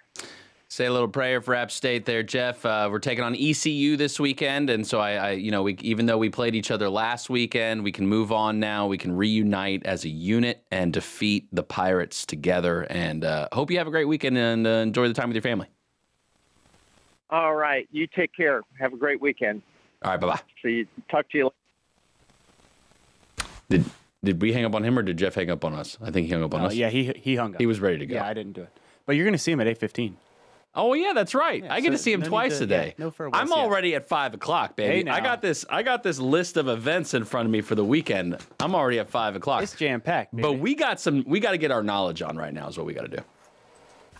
Say 0.68 0.86
a 0.86 0.92
little 0.92 1.06
prayer 1.08 1.40
for 1.40 1.54
App 1.54 1.70
State 1.70 2.06
there, 2.06 2.24
Jeff. 2.24 2.66
Uh, 2.66 2.88
we're 2.90 2.98
taking 2.98 3.22
on 3.22 3.36
ECU 3.36 3.96
this 3.96 4.18
weekend, 4.18 4.68
and 4.68 4.84
so 4.84 4.98
I, 4.98 5.12
I, 5.12 5.30
you 5.30 5.52
know, 5.52 5.62
we 5.62 5.74
even 5.80 6.06
though 6.06 6.18
we 6.18 6.28
played 6.28 6.56
each 6.56 6.72
other 6.72 6.88
last 6.90 7.30
weekend, 7.30 7.84
we 7.84 7.92
can 7.92 8.04
move 8.04 8.32
on 8.32 8.58
now. 8.58 8.88
We 8.88 8.98
can 8.98 9.16
reunite 9.16 9.86
as 9.86 10.04
a 10.04 10.08
unit 10.08 10.64
and 10.72 10.92
defeat 10.92 11.46
the 11.52 11.62
Pirates 11.62 12.26
together. 12.26 12.82
And 12.90 13.24
uh, 13.24 13.46
hope 13.52 13.70
you 13.70 13.78
have 13.78 13.86
a 13.86 13.92
great 13.92 14.06
weekend 14.08 14.36
and 14.36 14.66
uh, 14.66 14.70
enjoy 14.70 15.06
the 15.06 15.14
time 15.14 15.28
with 15.28 15.36
your 15.36 15.42
family. 15.42 15.68
All 17.30 17.54
right, 17.54 17.88
you 17.92 18.08
take 18.08 18.34
care. 18.34 18.62
Have 18.80 18.92
a 18.92 18.96
great 18.96 19.20
weekend. 19.20 19.62
All 20.02 20.10
right, 20.10 20.20
bye 20.20 20.26
bye. 20.26 20.40
See 20.64 20.70
you. 20.70 20.86
Talk 21.08 21.28
to 21.30 21.38
you. 21.38 21.44
later. 23.38 23.50
Did 23.68 23.84
did 24.24 24.42
we 24.42 24.52
hang 24.52 24.64
up 24.64 24.74
on 24.74 24.84
him 24.84 24.98
or 24.98 25.02
did 25.02 25.16
Jeff 25.16 25.36
hang 25.36 25.48
up 25.48 25.64
on 25.64 25.74
us? 25.74 25.96
I 26.02 26.10
think 26.10 26.26
he 26.26 26.32
hung 26.32 26.42
up 26.42 26.52
on 26.54 26.62
Uh, 26.62 26.66
us. 26.66 26.74
yeah, 26.74 26.90
he 26.90 27.12
he 27.16 27.36
hung 27.36 27.54
up. 27.54 27.60
he 27.60 27.66
was 27.66 27.78
ready 27.78 27.98
to 27.98 28.06
go. 28.06 28.16
Yeah, 28.16 28.26
I 28.26 28.34
didn't 28.34 28.54
do 28.54 28.62
it. 28.62 28.70
But 29.06 29.14
you're 29.14 29.24
going 29.24 29.32
to 29.32 29.38
see 29.38 29.52
him 29.52 29.60
at 29.60 29.68
8:15. 29.68 30.14
Oh 30.76 30.92
yeah, 30.92 31.12
that's 31.14 31.34
right. 31.34 31.64
Yeah, 31.64 31.72
I 31.74 31.80
get 31.80 31.88
so 31.88 31.92
to 31.92 31.98
see 31.98 32.12
him 32.12 32.20
no 32.20 32.28
twice 32.28 32.58
to- 32.58 32.64
a 32.64 32.66
day. 32.66 32.94
yeah, 32.98 33.04
no 33.06 33.10
farewells, 33.10 33.40
I'm 33.40 33.48
yeah. 33.48 33.54
already 33.54 33.94
at 33.94 34.06
five 34.08 34.34
o'clock, 34.34 34.76
baby. 34.76 35.08
Hey, 35.08 35.16
I 35.16 35.20
got 35.20 35.40
this. 35.40 35.64
I 35.70 35.82
got 35.82 36.02
this 36.02 36.18
list 36.18 36.56
of 36.58 36.68
events 36.68 37.14
in 37.14 37.24
front 37.24 37.46
of 37.46 37.50
me 37.52 37.62
for 37.62 37.74
the 37.74 37.84
weekend. 37.84 38.36
I'm 38.60 38.74
already 38.74 38.98
at 38.98 39.08
five 39.08 39.34
o'clock. 39.36 39.62
It's 39.62 39.74
jam 39.74 40.00
packed. 40.02 40.36
but 40.36 40.54
we 40.54 40.74
got 40.74 41.00
some. 41.00 41.24
We 41.26 41.40
got 41.40 41.52
to 41.52 41.58
get 41.58 41.70
our 41.70 41.82
knowledge 41.82 42.20
on 42.22 42.36
right 42.36 42.52
now. 42.52 42.68
Is 42.68 42.76
what 42.76 42.86
we 42.86 42.92
got 42.94 43.02
to 43.10 43.16
do. 43.16 43.22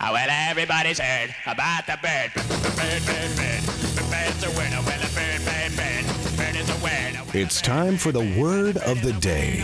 Oh, 0.01 0.13
well, 0.13 0.29
everybody's 0.31 0.99
heard 0.99 1.35
about 1.47 1.87
the 1.87 1.99
bird. 2.03 2.31
Bird, 2.35 3.07
bird, 3.07 3.37
bird. 3.37 3.63
The 3.95 4.07
bird's 4.11 4.45
a 4.45 4.51
winner. 4.59 4.81
Well, 4.85 4.99
a 4.99 5.09
bird, 5.15 5.45
bird, 5.45 5.77
bird. 5.77 6.37
Bird 6.37 6.57
is 6.57 6.69
a 6.71 6.85
winner. 6.85 7.23
It's 7.33 7.61
time 7.63 7.97
for 7.97 8.13
the 8.13 8.21
word 8.39 8.77
of 8.79 9.01
the 9.03 9.13
day. 9.15 9.61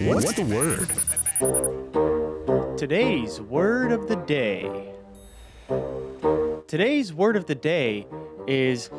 What's 0.00 0.32
the 0.32 0.42
word? 0.44 0.88
Today's 2.78 3.40
word 3.42 3.92
of 3.92 4.08
the 4.08 4.16
day. 4.16 4.93
Today's 6.66 7.12
word 7.12 7.36
of 7.36 7.46
the 7.46 7.54
day 7.54 8.06
is 8.46 8.90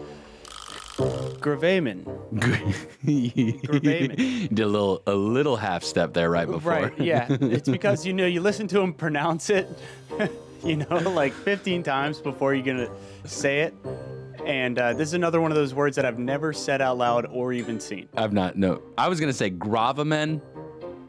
gravamen. 1.39 2.05
Gravamen. 2.33 2.75
Did 4.53 4.59
a 4.59 4.67
little 4.67 5.01
a 5.05 5.13
little 5.13 5.57
half 5.57 5.83
step 5.83 6.13
there 6.13 6.29
right 6.29 6.47
before. 6.47 6.71
Right, 6.71 6.99
yeah. 6.99 7.27
It's 7.41 7.67
because 7.67 8.05
you 8.05 8.13
know 8.13 8.25
you 8.25 8.41
listen 8.41 8.67
to 8.69 8.79
him 8.79 8.93
pronounce 8.93 9.49
it, 9.49 9.67
you 10.63 10.77
know, 10.77 10.97
like 10.97 11.33
15 11.33 11.83
times 11.83 12.21
before 12.21 12.53
you're 12.53 12.65
going 12.65 12.77
to 12.87 12.91
say 13.27 13.61
it. 13.61 13.73
And 14.45 14.77
uh, 14.77 14.93
this 14.93 15.09
is 15.09 15.13
another 15.15 15.41
one 15.41 15.51
of 15.51 15.55
those 15.55 15.73
words 15.73 15.95
that 15.95 16.05
I've 16.05 16.19
never 16.19 16.53
said 16.53 16.81
out 16.81 16.97
loud 16.97 17.25
or 17.25 17.51
even 17.51 17.79
seen. 17.79 18.07
I've 18.15 18.31
not. 18.31 18.55
No, 18.55 18.81
I 18.97 19.07
was 19.07 19.19
gonna 19.19 19.33
say 19.33 19.49
gravamen. 19.49 20.41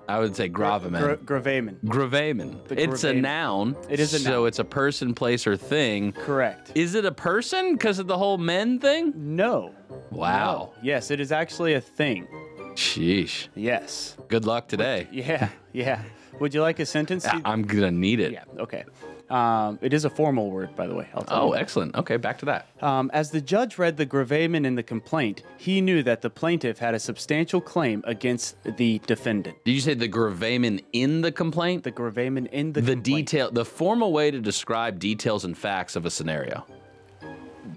I 0.09 0.19
would 0.21 0.37
say 0.37 0.49
gravamen. 0.49 1.03
Gra- 1.03 1.17
gravamen. 1.17 1.79
gravamen. 1.87 2.61
The 2.69 2.81
It's 2.81 3.05
a 3.05 3.13
noun. 3.13 3.77
It 3.89 3.99
is 4.01 4.15
a 4.15 4.19
noun. 4.19 4.33
So 4.33 4.45
it's 4.47 4.59
a 4.59 4.65
person, 4.65 5.15
place, 5.15 5.47
or 5.47 5.57
thing. 5.57 6.13
Correct. 6.13 6.73
Is 6.75 6.95
it 6.95 7.05
a 7.05 7.13
person 7.13 7.73
because 7.73 7.99
of 7.99 8.07
the 8.07 8.17
whole 8.17 8.39
men 8.39 8.79
thing? 8.79 9.13
No. 9.17 9.75
Wow. 10.11 10.73
Yes, 10.83 11.11
it 11.11 11.19
is 11.21 11.33
actually 11.33 11.75
a 11.75 11.81
thing. 11.81 12.27
Sheesh. 12.75 13.49
Yes. 13.55 14.17
Good 14.29 14.45
luck 14.45 14.69
today. 14.69 15.09
Yeah, 15.11 15.49
yeah. 15.73 16.03
Would 16.41 16.55
you 16.55 16.61
like 16.61 16.79
a 16.79 16.87
sentence? 16.87 17.27
I- 17.27 17.41
I'm 17.45 17.63
gonna 17.63 17.91
need 17.91 18.21
it. 18.21 18.33
yeah, 18.33 18.45
okay. 18.59 18.85
Um, 19.29 19.79
it 19.83 19.93
is 19.93 20.05
a 20.05 20.11
formal 20.11 20.51
word, 20.51 20.77
by 20.77 20.87
the 20.87 20.95
way. 20.95 21.09
I'll 21.15 21.23
tell 21.25 21.43
Oh, 21.49 21.53
excellent. 21.53 21.97
Okay, 21.97 22.17
back 22.17 22.39
to 22.39 22.45
that. 22.47 22.69
Um, 22.81 23.11
as 23.13 23.31
the 23.33 23.41
judge 23.41 23.77
read 23.77 23.97
the 23.97 24.07
gravamen 24.07 24.65
in 24.65 24.77
the 24.77 24.83
complaint, 24.85 25.43
he 25.57 25.81
knew 25.81 26.03
that 26.05 26.23
the 26.23 26.31
plaintiff 26.31 26.79
had 26.79 26.95
a 26.95 26.99
substantial 27.01 27.61
claim 27.61 28.03
against 28.07 28.57
the 28.77 29.01
defendant. 29.07 29.57
Did 29.65 29.73
you 29.73 29.81
say 29.81 29.95
the 29.95 30.07
gravamen 30.07 30.81
in 30.93 31.23
the 31.23 31.33
complaint? 31.33 31.83
The 31.83 31.91
gravamen 31.91 32.47
in 32.47 32.73
the 32.73 32.81
The 32.81 32.93
complaint. 32.93 33.05
detail, 33.29 33.51
the 33.51 33.65
formal 33.65 34.13
way 34.13 34.31
to 34.31 34.41
describe 34.41 34.99
details 35.01 35.45
and 35.45 35.59
facts 35.59 35.97
of 35.97 36.07
a 36.07 36.11
scenario. 36.11 36.65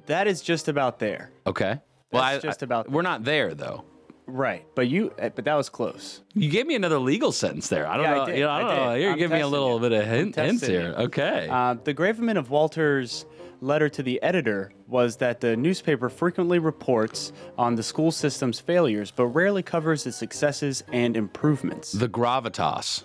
That 0.05 0.27
is 0.27 0.41
just 0.41 0.67
about 0.67 0.99
there. 0.99 1.31
Okay. 1.47 1.79
Well, 2.11 2.21
That's 2.23 2.43
I- 2.45 2.47
just 2.47 2.63
I- 2.63 2.65
about- 2.65 2.91
We're 2.91 3.01
not 3.01 3.23
there 3.23 3.53
though. 3.53 3.83
Right. 4.29 4.65
But 4.75 4.87
you, 4.87 5.11
uh, 5.21 5.29
but 5.29 5.45
that 5.45 5.55
was 5.55 5.69
close. 5.69 6.21
You 6.33 6.49
gave 6.49 6.65
me 6.67 6.75
another 6.75 6.99
legal 6.99 7.31
sentence 7.31 7.67
there. 7.69 7.87
I 7.87 7.95
don't 7.97 8.03
Yeah, 8.05 8.11
I 8.13 8.17
know. 8.17 8.25
did. 8.27 8.37
You 8.37 8.43
know, 8.43 8.49
I 8.49 8.57
I 8.57 8.61
don't 8.61 8.75
know. 8.75 8.93
did. 8.95 9.01
You're 9.01 9.11
I'm 9.11 9.17
giving 9.17 9.37
me 9.37 9.41
a 9.41 9.47
little 9.47 9.73
you. 9.75 9.79
bit 9.89 9.91
of 9.93 10.05
hint, 10.07 10.35
hints 10.35 10.65
here. 10.65 10.81
you. 10.89 11.05
Okay. 11.05 11.47
Uh, 11.49 11.75
the 11.83 11.93
gravamen 11.93 12.37
of 12.37 12.49
Walter's 12.49 13.25
letter 13.61 13.89
to 13.89 14.01
the 14.01 14.21
editor 14.23 14.71
was 14.87 15.17
that 15.17 15.41
the 15.41 15.57
newspaper 15.57 16.07
frequently 16.09 16.59
reports 16.59 17.33
on 17.57 17.75
the 17.75 17.83
school 17.83 18.11
system's 18.11 18.59
failures, 18.59 19.11
but 19.11 19.25
rarely 19.27 19.61
covers 19.61 20.07
its 20.07 20.15
successes 20.15 20.81
and 20.93 21.17
improvements. 21.17 21.91
the 21.91 22.07
gravitas. 22.07 23.03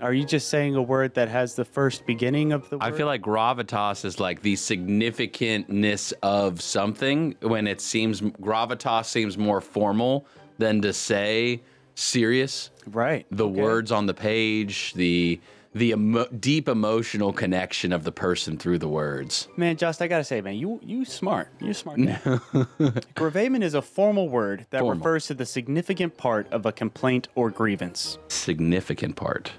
Are 0.00 0.12
you 0.12 0.24
just 0.24 0.48
saying 0.48 0.76
a 0.76 0.82
word 0.82 1.14
that 1.14 1.28
has 1.28 1.54
the 1.56 1.64
first 1.64 2.06
beginning 2.06 2.52
of 2.52 2.68
the 2.70 2.78
word? 2.78 2.84
I 2.84 2.92
feel 2.96 3.06
like 3.06 3.20
gravitas 3.22 4.04
is 4.04 4.20
like 4.20 4.42
the 4.42 4.54
significantness 4.54 6.12
of 6.22 6.60
something 6.60 7.34
when 7.40 7.66
it 7.66 7.80
seems 7.80 8.20
gravitas 8.20 9.06
seems 9.06 9.36
more 9.36 9.60
formal 9.60 10.26
than 10.58 10.82
to 10.82 10.92
say 10.92 11.62
serious. 11.94 12.70
right. 12.86 13.26
The 13.30 13.48
okay. 13.48 13.60
words 13.60 13.90
on 13.90 14.06
the 14.06 14.14
page, 14.14 14.94
the 14.94 15.40
the 15.74 15.90
emo- 15.90 16.26
deep 16.28 16.68
emotional 16.68 17.32
connection 17.32 17.92
of 17.92 18.02
the 18.02 18.10
person 18.10 18.56
through 18.56 18.78
the 18.78 18.88
words. 18.88 19.48
Man, 19.56 19.76
Just, 19.76 20.00
I 20.00 20.08
gotta 20.08 20.24
say, 20.24 20.40
man, 20.40 20.54
you 20.54 20.80
you 20.82 21.04
smart. 21.04 21.48
You 21.60 21.74
smart 21.74 21.98
man. 21.98 22.40
gravamen 23.14 23.62
is 23.62 23.74
a 23.74 23.82
formal 23.82 24.28
word 24.28 24.66
that 24.70 24.80
Formal. 24.80 24.98
refers 24.98 25.26
to 25.26 25.34
the 25.34 25.44
significant 25.46 26.16
part 26.16 26.50
of 26.52 26.66
a 26.66 26.72
complaint 26.72 27.28
or 27.34 27.50
grievance. 27.50 28.18
Significant 28.28 29.16
part. 29.16 29.52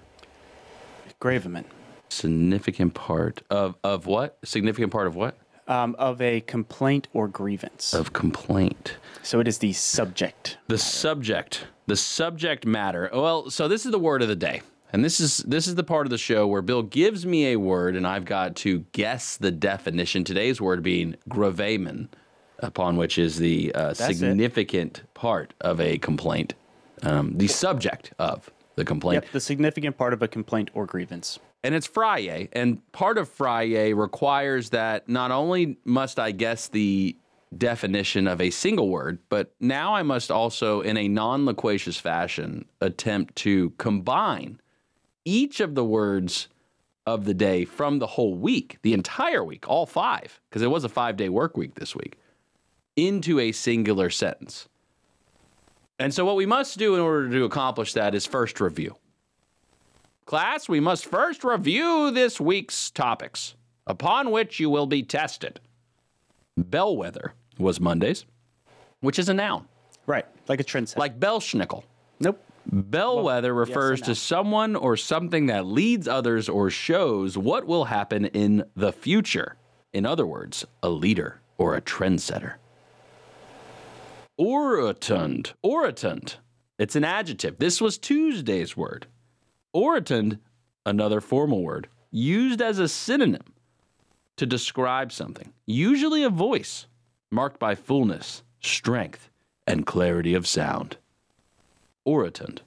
Gravamen. 1.19 1.65
Significant 2.09 2.93
part 2.93 3.41
of 3.49 3.75
of 3.83 4.05
what? 4.05 4.37
Significant 4.43 4.91
part 4.91 5.07
of 5.07 5.15
what? 5.15 5.37
Um, 5.67 5.95
of 5.99 6.19
a 6.21 6.41
complaint 6.41 7.07
or 7.13 7.27
grievance. 7.27 7.93
Of 7.93 8.13
complaint. 8.13 8.95
so 9.21 9.39
it 9.39 9.47
is 9.47 9.59
the 9.59 9.73
subject. 9.73 10.57
The 10.67 10.79
subject, 10.79 11.67
the 11.85 11.95
subject 11.95 12.65
matter. 12.65 13.09
Well, 13.13 13.51
so 13.51 13.67
this 13.67 13.85
is 13.85 13.91
the 13.91 13.99
word 13.99 14.23
of 14.23 14.27
the 14.27 14.35
day. 14.35 14.61
And 14.91 15.05
this 15.05 15.19
is 15.19 15.37
this 15.39 15.67
is 15.67 15.75
the 15.75 15.83
part 15.83 16.07
of 16.07 16.09
the 16.09 16.17
show 16.17 16.47
where 16.47 16.63
Bill 16.63 16.81
gives 16.81 17.25
me 17.25 17.47
a 17.47 17.57
word 17.57 17.95
and 17.95 18.07
I've 18.07 18.25
got 18.25 18.55
to 18.57 18.79
guess 18.93 19.37
the 19.37 19.51
definition. 19.51 20.23
Today's 20.23 20.59
word 20.59 20.81
being 20.81 21.15
gravamen, 21.27 22.09
upon 22.59 22.97
which 22.97 23.19
is 23.19 23.37
the 23.37 23.71
uh, 23.75 23.89
it. 23.91 23.95
significant 23.97 25.03
part 25.13 25.53
of 25.61 25.79
a 25.79 25.99
complaint, 25.99 26.55
um, 27.03 27.37
the 27.37 27.47
subject 27.47 28.13
of 28.17 28.49
the 28.79 28.85
complaint. 28.85 29.23
Yep, 29.23 29.33
the 29.33 29.39
significant 29.39 29.97
part 29.97 30.13
of 30.13 30.23
a 30.23 30.27
complaint 30.27 30.71
or 30.73 30.87
grievance. 30.87 31.37
And 31.63 31.75
it's 31.75 31.85
Friday, 31.85 32.49
and 32.53 32.79
part 32.93 33.17
of 33.17 33.29
Friday 33.29 33.93
requires 33.93 34.71
that 34.71 35.07
not 35.07 35.29
only 35.29 35.77
must 35.83 36.17
I 36.17 36.31
guess 36.31 36.69
the 36.69 37.15
definition 37.55 38.27
of 38.27 38.39
a 38.39 38.49
single 38.49 38.89
word, 38.89 39.19
but 39.27 39.53
now 39.59 39.93
I 39.93 40.03
must 40.03 40.31
also, 40.31 40.81
in 40.81 40.97
a 40.97 41.07
non 41.07 41.45
loquacious 41.45 41.99
fashion, 41.99 42.65
attempt 42.79 43.35
to 43.37 43.71
combine 43.71 44.61
each 45.25 45.59
of 45.59 45.75
the 45.75 45.83
words 45.83 46.47
of 47.05 47.25
the 47.25 47.33
day 47.33 47.65
from 47.65 47.99
the 47.99 48.07
whole 48.07 48.35
week, 48.35 48.77
the 48.83 48.93
entire 48.93 49.43
week, 49.43 49.67
all 49.67 49.85
five, 49.85 50.39
because 50.49 50.61
it 50.61 50.71
was 50.71 50.85
a 50.85 50.89
five 50.89 51.17
day 51.17 51.27
work 51.27 51.57
week 51.57 51.75
this 51.75 51.93
week, 51.95 52.17
into 52.95 53.39
a 53.39 53.51
singular 53.51 54.09
sentence. 54.09 54.68
And 55.99 56.13
so, 56.13 56.23
what 56.25 56.37
we 56.37 56.45
must 56.45 56.77
do 56.77 56.95
in 56.95 57.01
order 57.01 57.29
to 57.29 57.43
accomplish 57.43 57.93
that 57.93 58.15
is 58.15 58.25
first 58.25 58.59
review 58.61 58.95
Class, 60.25 60.69
we 60.69 60.79
must 60.79 61.05
first 61.05 61.43
review 61.43 62.11
this 62.11 62.39
week's 62.39 62.91
topics, 62.91 63.55
upon 63.87 64.31
which 64.31 64.59
you 64.59 64.69
will 64.69 64.85
be 64.85 65.03
tested. 65.03 65.59
Bellwether 66.55 67.33
was 67.57 67.79
Mondays, 67.79 68.25
which 69.01 69.17
is 69.19 69.27
a 69.29 69.33
noun, 69.33 69.67
Right. 70.05 70.25
Like 70.47 70.59
a 70.59 70.63
trendsetter. 70.63 70.97
like 70.97 71.19
Belsnickel. 71.19 71.83
nope. 72.19 72.43
Bellwether 72.71 73.53
refers 73.53 73.99
and 73.99 74.05
to 74.07 74.15
someone 74.15 74.75
or 74.75 74.95
something 74.95 75.47
that 75.47 75.65
leads 75.65 76.07
others 76.07 76.47
or 76.47 76.69
shows 76.69 77.35
what 77.37 77.65
will 77.65 77.85
happen 77.85 78.25
in 78.25 78.63
the 78.75 78.93
future. 78.93 79.55
In 79.91 80.05
other 80.05 80.27
words, 80.27 80.65
a 80.83 80.89
leader 80.89 81.41
or 81.57 81.75
a 81.75 81.81
trendsetter. 81.81 82.55
Orotund. 84.39 85.51
Orotund. 85.63 86.35
It's 86.77 86.95
an 86.95 87.03
adjective. 87.03 87.57
This 87.59 87.81
was 87.81 87.97
Tuesday's 87.97 88.77
word. 88.77 89.05
Orotund, 89.75 90.39
another 90.85 91.19
formal 91.19 91.61
word, 91.61 91.89
used 92.09 92.61
as 92.61 92.79
a 92.79 92.87
synonym 92.87 93.53
to 94.37 94.45
describe 94.45 95.11
something, 95.11 95.51
usually 95.65 96.23
a 96.23 96.29
voice 96.29 96.87
marked 97.29 97.59
by 97.59 97.75
fullness, 97.75 98.41
strength, 98.61 99.29
and 99.67 99.85
clarity 99.85 100.33
of 100.33 100.47
sound. 100.47 100.95
Orotund. 102.07 102.59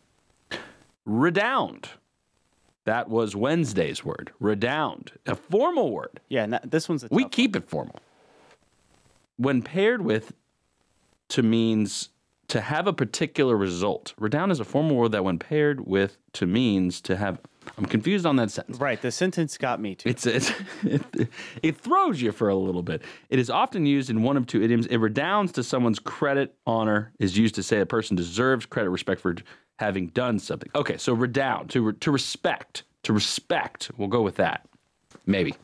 Redound. 1.06 1.88
That 2.84 3.08
was 3.08 3.34
Wednesday's 3.34 4.04
word. 4.04 4.30
Redound. 4.38 5.12
A 5.26 5.34
formal 5.34 5.90
word. 5.90 6.20
Yeah, 6.28 6.44
and 6.44 6.52
that, 6.52 6.70
this 6.70 6.88
one's 6.88 7.04
a 7.04 7.08
We 7.10 7.24
keep 7.24 7.56
it 7.56 7.68
formal. 7.68 7.98
When 9.36 9.62
paired 9.62 10.02
with 10.02 10.34
to 11.32 11.42
means 11.42 12.10
to 12.48 12.60
have 12.60 12.86
a 12.86 12.92
particular 12.92 13.56
result. 13.56 14.12
Redound 14.18 14.52
is 14.52 14.60
a 14.60 14.64
formal 14.64 14.96
word 14.96 15.12
that 15.12 15.24
when 15.24 15.38
paired 15.38 15.86
with 15.86 16.18
to 16.34 16.46
means 16.46 17.00
to 17.02 17.16
have 17.16 17.38
I'm 17.78 17.86
confused 17.86 18.26
on 18.26 18.36
that 18.36 18.50
sentence. 18.50 18.78
Right. 18.78 19.00
The 19.00 19.12
sentence 19.12 19.56
got 19.56 19.80
me 19.80 19.94
too. 19.94 20.08
It's, 20.10 20.26
it's 20.26 20.52
it, 20.82 21.02
it 21.62 21.76
throws 21.76 22.20
you 22.20 22.32
for 22.32 22.48
a 22.48 22.54
little 22.54 22.82
bit. 22.82 23.02
It 23.30 23.38
is 23.38 23.48
often 23.48 23.86
used 23.86 24.10
in 24.10 24.22
one 24.22 24.36
of 24.36 24.46
two 24.46 24.62
idioms. 24.62 24.86
It 24.86 24.98
redounds 24.98 25.52
to 25.52 25.62
someone's 25.62 25.98
credit, 25.98 26.54
honor 26.66 27.12
is 27.18 27.38
used 27.38 27.54
to 27.54 27.62
say 27.62 27.80
a 27.80 27.86
person 27.86 28.16
deserves 28.16 28.66
credit, 28.66 28.90
respect 28.90 29.20
for 29.20 29.36
having 29.78 30.08
done 30.08 30.38
something. 30.38 30.70
Okay, 30.74 30.96
so 30.98 31.14
redound 31.14 31.70
to 31.70 31.92
to 31.92 32.10
respect, 32.10 32.82
to 33.04 33.12
respect. 33.12 33.90
We'll 33.96 34.08
go 34.08 34.22
with 34.22 34.36
that, 34.36 34.66
maybe. 35.24 35.54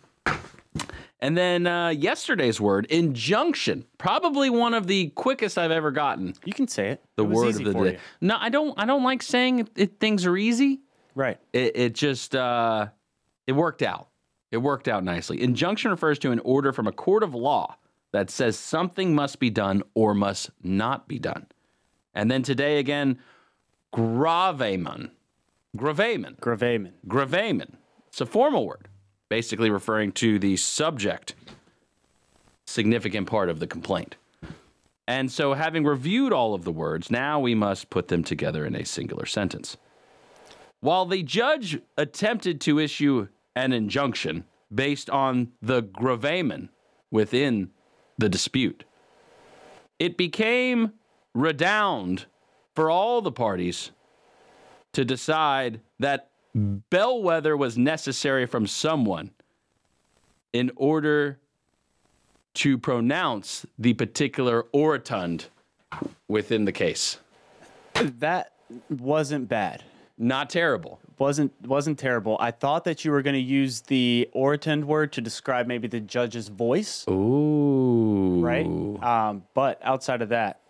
And 1.21 1.37
then 1.37 1.67
uh, 1.67 1.89
yesterday's 1.89 2.61
word, 2.61 2.87
injunction, 2.87 3.85
probably 3.99 4.51
one 4.51 4.73
of 4.73 4.87
the 4.87 5.09
quickest 5.11 5.59
I've 5.59 5.73
ever 5.73 5.91
gotten. 5.91 6.35
you 6.45 6.53
can 6.53 6.69
say 6.69 6.91
it. 6.91 7.03
The 7.17 7.25
It 7.25 7.29
word 7.29 7.49
of 7.57 7.65
the 7.65 7.73
day. 7.75 7.93
you. 7.95 7.99
No, 8.21 8.37
I 8.39 8.49
don't. 8.51 8.75
I 8.79 8.87
don't 8.87 9.03
like 9.03 9.23
saying 9.23 9.59
it, 9.61 9.69
it, 9.77 10.01
things 10.01 10.25
are 10.27 10.37
easy 10.37 10.81
Right. 11.17 11.39
it, 11.53 11.77
it 11.77 11.95
just 11.95 12.37
uh, 12.37 12.87
it 13.49 13.53
worked 13.53 13.83
out. 13.83 14.09
It 14.53 14.59
worked 14.59 14.87
out 14.87 15.03
nicely. 15.03 15.43
Injunction 15.43 15.91
refers 15.91 16.19
to 16.21 16.31
an 16.31 16.39
order 16.41 16.73
from 16.73 16.87
a 16.87 16.93
court 16.93 17.23
of 17.25 17.35
law 17.35 17.77
that 18.13 18.31
says 18.31 18.57
something 18.59 19.15
must 19.15 19.41
be 19.41 19.51
done 19.51 19.83
or 19.95 20.15
must 20.15 20.51
not 20.63 21.09
be 21.09 21.19
done. 21.19 21.47
And 22.15 22.31
then 22.31 22.43
today 22.43 22.79
again, 22.79 23.19
gravamen, 23.93 25.11
gravamen, 25.77 26.37
Gravamen. 26.41 26.93
gravamen. 27.07 27.77
It's 28.07 28.21
a 28.21 28.27
formal 28.27 28.67
word, 28.67 28.89
basically 29.29 29.71
referring 29.71 30.13
to 30.13 30.39
the 30.39 30.57
subject, 30.57 31.35
significant 32.67 33.29
part 33.29 33.49
of 33.49 33.61
the 33.61 33.67
complaint. 33.67 34.17
And 35.07 35.33
so, 35.33 35.55
having 35.55 35.85
reviewed 35.85 36.33
all 36.33 36.55
of 36.55 36.65
the 36.65 36.73
words, 36.73 37.11
now 37.11 37.41
we 37.41 37.55
must 37.55 37.89
put 37.89 38.09
them 38.09 38.23
together 38.23 38.67
in 38.67 38.75
a 38.75 38.85
singular 38.85 39.25
sentence. 39.25 39.79
While 40.81 41.07
the 41.07 41.23
judge 41.23 41.81
attempted 41.97 42.61
to 42.63 42.79
issue 42.79 43.29
an 43.57 43.73
injunction 43.73 44.45
based 44.73 45.09
on 45.09 45.53
the 45.63 45.81
gravamen 45.81 46.69
within 47.11 47.71
the 48.19 48.29
dispute, 48.29 48.85
it 49.99 50.17
became 50.17 50.93
redound 51.35 52.27
for 52.75 52.91
all 52.91 53.23
the 53.23 53.33
parties 53.33 53.91
to 54.93 55.05
decide 55.05 55.81
that 55.99 56.31
bellwether 56.55 57.57
was 57.57 57.77
necessary 57.79 58.47
from 58.47 58.67
someone 58.67 59.31
in 60.53 60.71
order 60.77 61.39
to 62.55 62.79
pronounce 62.79 63.65
the 63.79 63.95
particular 63.95 64.65
orotund 64.75 65.47
within 66.27 66.65
the 66.65 66.73
case. 66.73 67.19
That 67.95 68.53
wasn't 68.91 69.49
bad. 69.49 69.85
Not 70.19 70.51
terrible. 70.51 70.99
wasn't 71.19 71.53
wasn't 71.63 71.99
terrible. 71.99 72.37
I 72.41 72.51
thought 72.51 72.85
that 72.85 73.05
you 73.05 73.13
were 73.13 73.23
going 73.23 73.35
to 73.35 73.41
use 73.41 73.83
the 73.83 74.29
orotund 74.35 74.85
word 74.85 75.13
to 75.13 75.21
describe 75.21 75.69
maybe 75.69 75.87
the 75.87 76.01
judge's 76.01 76.49
voice, 76.49 77.05
Ooh. 77.09 78.41
right? 78.41 78.67
Um, 78.67 79.45
but 79.55 79.81
outside 79.83 80.23
of 80.23 80.31
that, 80.31 80.61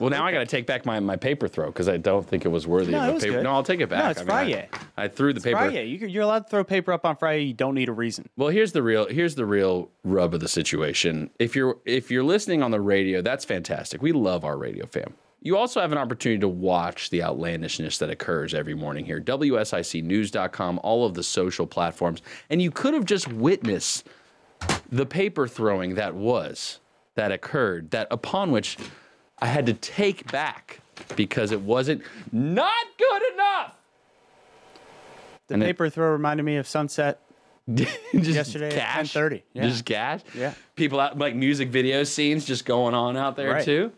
Well, 0.00 0.10
now 0.10 0.24
I 0.26 0.32
got 0.32 0.40
to 0.40 0.46
take 0.46 0.66
back 0.66 0.84
my, 0.84 0.98
my 0.98 1.14
paper 1.14 1.46
throw 1.46 1.66
because 1.66 1.88
I 1.88 1.98
don't 1.98 2.26
think 2.26 2.44
it 2.44 2.48
was 2.48 2.66
worthy 2.66 2.90
No, 2.90 2.98
of 3.02 3.04
it 3.06 3.10
a 3.10 3.14
was 3.14 3.22
paper. 3.22 3.36
good. 3.36 3.42
No, 3.44 3.52
I'll 3.52 3.62
take 3.62 3.80
it 3.80 3.88
back. 3.88 4.04
No, 4.04 4.10
it's 4.10 4.20
I 4.20 4.22
I- 4.22 4.26
Friday. 4.26 4.68
I, 4.96 5.06
threw 5.08 5.32
the 5.32 5.40
paper. 5.40 5.56
Friday, 5.58 5.84
you, 5.86 5.98
can- 6.00 6.08
you're 6.08 6.24
allowed 6.24 6.40
to 6.44 6.48
throw 6.50 6.64
paper 6.64 6.92
up 6.92 7.06
on 7.06 7.14
Friday. 7.16 7.44
You 7.44 7.54
don't 7.54 7.74
need 7.76 7.88
a 7.88 7.92
reason. 7.92 8.28
Well, 8.36 8.48
here's 8.48 8.72
the 8.72 8.82
real 8.82 9.06
here's 9.06 9.36
the 9.36 9.46
real 9.46 9.90
rub 10.02 10.34
of 10.34 10.40
the 10.40 10.48
situation. 10.48 11.30
If 11.38 11.54
you're 11.54 11.78
if 11.84 12.10
you're 12.10 12.24
listening 12.24 12.60
on 12.62 12.72
the 12.72 12.80
radio, 12.80 13.22
that's 13.22 13.44
fantastic. 13.44 14.02
We 14.02 14.10
love 14.12 14.44
our 14.44 14.56
radio 14.58 14.84
fam. 14.86 15.14
You 15.42 15.56
also 15.58 15.80
have 15.80 15.92
an 15.92 15.98
opportunity 15.98 16.40
to 16.40 16.48
watch 16.48 17.10
the 17.10 17.22
outlandishness 17.22 17.98
that 17.98 18.08
occurs 18.10 18.54
every 18.54 18.72
morning 18.74 19.04
here. 19.04 19.20
WSICnews.com, 19.20 20.80
all 20.82 21.04
of 21.04 21.14
the 21.14 21.22
social 21.22 21.66
platforms, 21.66 22.22
and 22.50 22.62
you 22.62 22.70
could 22.70 22.94
have 22.94 23.04
just 23.04 23.28
witnessed 23.30 24.08
the 24.90 25.04
paper 25.06 25.46
throwing 25.46 25.94
that 25.96 26.14
was 26.14 26.80
that 27.14 27.30
occurred 27.30 27.90
that 27.90 28.08
upon 28.10 28.50
which 28.50 28.78
I 29.44 29.48
had 29.48 29.66
to 29.66 29.74
take 29.74 30.32
back 30.32 30.80
because 31.16 31.52
it 31.52 31.60
wasn't 31.60 32.00
not 32.32 32.72
good 32.96 33.22
enough. 33.34 33.74
The 35.48 35.54
And 35.54 35.62
it- 35.62 35.66
paper 35.66 35.90
throw 35.90 36.10
reminded 36.12 36.44
me 36.44 36.56
of 36.56 36.66
Sunset. 36.66 37.20
just 37.74 37.98
Yesterday 38.14 38.68
at 38.68 38.72
cash, 38.74 39.12
10:30, 39.14 39.42
yeah. 39.52 39.68
Just 39.68 39.84
cash. 39.84 40.20
Yeah. 40.34 40.54
People 40.76 40.98
out 40.98 41.18
like 41.18 41.34
music 41.34 41.68
video 41.68 42.04
scenes 42.04 42.46
just 42.46 42.64
going 42.64 42.94
on 42.94 43.18
out 43.18 43.36
there 43.36 43.52
Right. 43.52 43.64
too. 43.64 43.92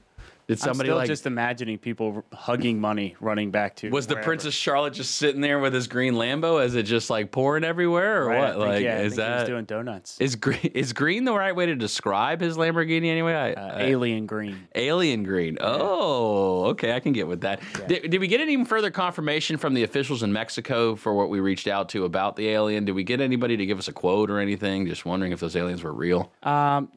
Did 0.48 0.60
somebody 0.60 0.88
I'm 0.88 0.92
still 0.92 0.96
like 0.98 1.08
just 1.08 1.26
imagining 1.26 1.76
people 1.78 2.24
hugging 2.32 2.80
money 2.80 3.16
running 3.20 3.50
back 3.50 3.74
to. 3.76 3.90
was 3.90 4.06
the. 4.06 4.14
Princess 4.16 4.54
Charlotte 4.54 4.92
just 4.94 5.16
sitting 5.16 5.40
there 5.40 5.58
with 5.58 5.74
his 5.74 5.88
green 5.88 6.14
Lambo? 6.14 6.64
Is 6.64 6.74
it 6.76 6.84
just 6.84 7.10
like 7.10 7.30
pouring 7.32 7.64
everywhere 7.64 8.22
or 8.22 8.26
Right, 8.26 8.36
I 8.38 8.40
what? 8.40 8.52
think, 8.56 8.66
like 8.66 8.82
yeah, 8.84 8.94
I 8.96 9.00
is 9.00 9.14
think 9.16 9.26
he 9.26 9.32
was 9.32 9.40
that 9.40 9.46
doing 9.46 9.64
donuts? 9.64 10.20
is 10.20 10.36
green 10.36 10.58
is 10.74 10.92
green 10.92 11.24
the 11.24 11.32
right 11.34 11.54
way 11.54 11.66
to 11.66 11.74
describe 11.74 12.40
his 12.40 12.56
Lamborghini 12.56 13.06
anyway? 13.08 13.34
I, 13.34 13.52
Uh, 13.54 13.76
I- 13.78 13.82
alien 13.86 14.26
green. 14.26 14.68
Alien 14.74 15.22
green. 15.24 15.58
Oh, 15.60 16.64
okay. 16.66 16.92
I 16.92 17.00
can 17.00 17.12
get 17.12 17.26
with 17.26 17.40
that. 17.42 17.60
Did, 17.88 18.10
did 18.10 18.20
we 18.20 18.26
get 18.28 18.40
any 18.40 18.64
further 18.64 18.90
confirmation 18.90 19.56
from 19.56 19.74
the 19.74 19.82
officials 19.82 20.22
in 20.22 20.32
Mexico 20.32 20.94
for 20.96 21.12
what 21.14 21.28
we 21.28 21.40
reached 21.40 21.66
out 21.68 21.88
to 21.90 22.04
about 22.04 22.36
the 22.36 22.48
alien? 22.48 22.84
Did 22.84 22.92
we 22.92 23.04
get 23.04 23.20
anybody 23.20 23.56
to 23.56 23.66
give 23.66 23.78
us 23.78 23.88
a 23.88 23.92
quote 23.92 24.30
or 24.30 24.38
anything? 24.38 24.86
Just 24.86 25.04
wondering 25.04 25.32
if 25.32 25.40
those 25.40 25.56
aliens 25.56 25.82
were 25.82 25.92
real. 25.92 26.32
Um, 26.42 26.88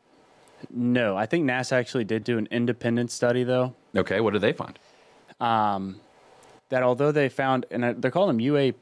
no, 0.69 1.15
I 1.17 1.25
think 1.25 1.45
NASA 1.45 1.73
actually 1.73 2.03
did 2.03 2.23
do 2.23 2.37
an 2.37 2.47
independent 2.51 3.11
study 3.11 3.43
though. 3.43 3.75
Okay. 3.95 4.19
What 4.19 4.33
did 4.33 4.41
they 4.41 4.53
find? 4.53 4.77
Um, 5.39 5.99
that 6.69 6.83
although 6.83 7.11
they 7.11 7.29
found 7.29 7.65
and 7.71 7.83
uh, 7.85 7.93
they're 7.97 8.11
calling 8.11 8.27
them 8.29 8.39
UA, 8.39 8.73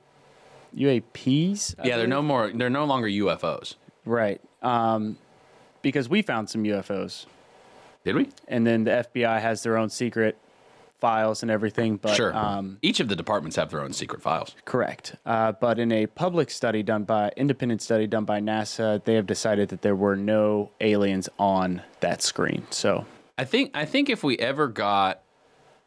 UAPs. 0.75 1.75
I 1.79 1.87
Yeah, 1.87 1.97
they're 1.97 2.07
no 2.07 2.21
more. 2.21 2.51
They're 2.53 2.69
no 2.69 2.85
longer 2.85 3.07
UFOs. 3.07 3.75
right. 4.05 4.41
Um, 4.61 5.17
because 5.83 6.09
we 6.09 6.21
found 6.23 6.49
some 6.49 6.63
UFOs, 6.63 7.27
Did 8.03 8.15
we? 8.15 8.29
and 8.47 8.65
then 8.65 8.83
the 8.83 9.05
FBI 9.13 9.39
has 9.39 9.61
their 9.63 9.77
own 9.77 9.89
secret 9.89 10.35
files 10.99 11.41
and 11.41 11.51
everything. 11.51 11.97
But 11.97 12.15
sure. 12.15 12.35
um, 12.35 12.77
Each 12.81 12.99
of 12.99 13.07
the 13.07 13.15
departments 13.15 13.55
have 13.55 13.69
their 13.71 13.81
own 13.81 13.93
secret 13.93 14.21
files. 14.21 14.55
Correct. 14.65 15.15
Uh, 15.25 15.51
but 15.51 15.79
in 15.79 15.91
a 15.91 16.07
public 16.07 16.49
study 16.49 16.83
done 16.83 17.03
by 17.03 17.31
independent 17.37 17.81
study 17.81 18.07
done 18.07 18.25
by 18.25 18.39
NASA, 18.39 19.03
they 19.03 19.13
have 19.13 19.27
decided 19.27 19.69
that 19.69 19.81
there 19.81 19.95
were 19.95 20.15
no 20.15 20.71
aliens 20.81 21.29
on 21.39 21.81
that 21.99 22.21
screen. 22.21 22.65
So 22.71 23.05
I 23.37 23.45
think. 23.45 23.71
I 23.73 23.85
think 23.85 24.09
if 24.09 24.23
we 24.23 24.37
ever 24.39 24.67
got 24.67 25.21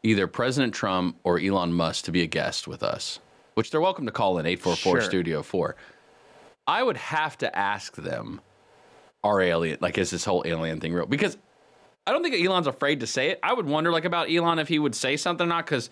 either 0.03 0.27
President 0.27 0.73
Trump 0.73 1.17
or 1.23 1.39
Elon 1.39 1.73
Musk 1.73 2.05
to 2.05 2.11
be 2.11 2.21
a 2.21 2.27
guest 2.27 2.67
with 2.67 2.81
us, 2.81 3.19
which 3.55 3.69
they're 3.71 3.81
welcome 3.81 4.05
to 4.05 4.11
call 4.11 4.37
in 4.39 4.45
eight 4.45 4.61
four 4.61 4.75
four 4.75 4.99
Sure. 5.01 5.09
Studio 5.09 5.43
Four, 5.43 5.75
I 6.65 6.81
would 6.81 6.97
have 6.97 7.37
to 7.39 7.55
ask 7.57 7.95
them, 7.97 8.39
"Are 9.23 9.41
alien 9.41 9.77
like 9.81 9.97
is 9.97 10.09
this 10.09 10.23
whole 10.25 10.43
alien 10.45 10.79
thing 10.79 10.93
real?" 10.93 11.05
Because 11.05 11.37
I 12.07 12.11
don't 12.11 12.23
think 12.23 12.35
Elon's 12.43 12.67
afraid 12.67 13.01
to 13.01 13.07
say 13.07 13.29
it. 13.29 13.39
I 13.43 13.53
would 13.53 13.67
wonder 13.67 13.91
like 13.91 14.05
about 14.05 14.31
Elon 14.31 14.59
if 14.59 14.67
he 14.67 14.79
would 14.79 14.95
say 14.95 15.17
something 15.17 15.45
or 15.45 15.49
not 15.49 15.65
because 15.65 15.89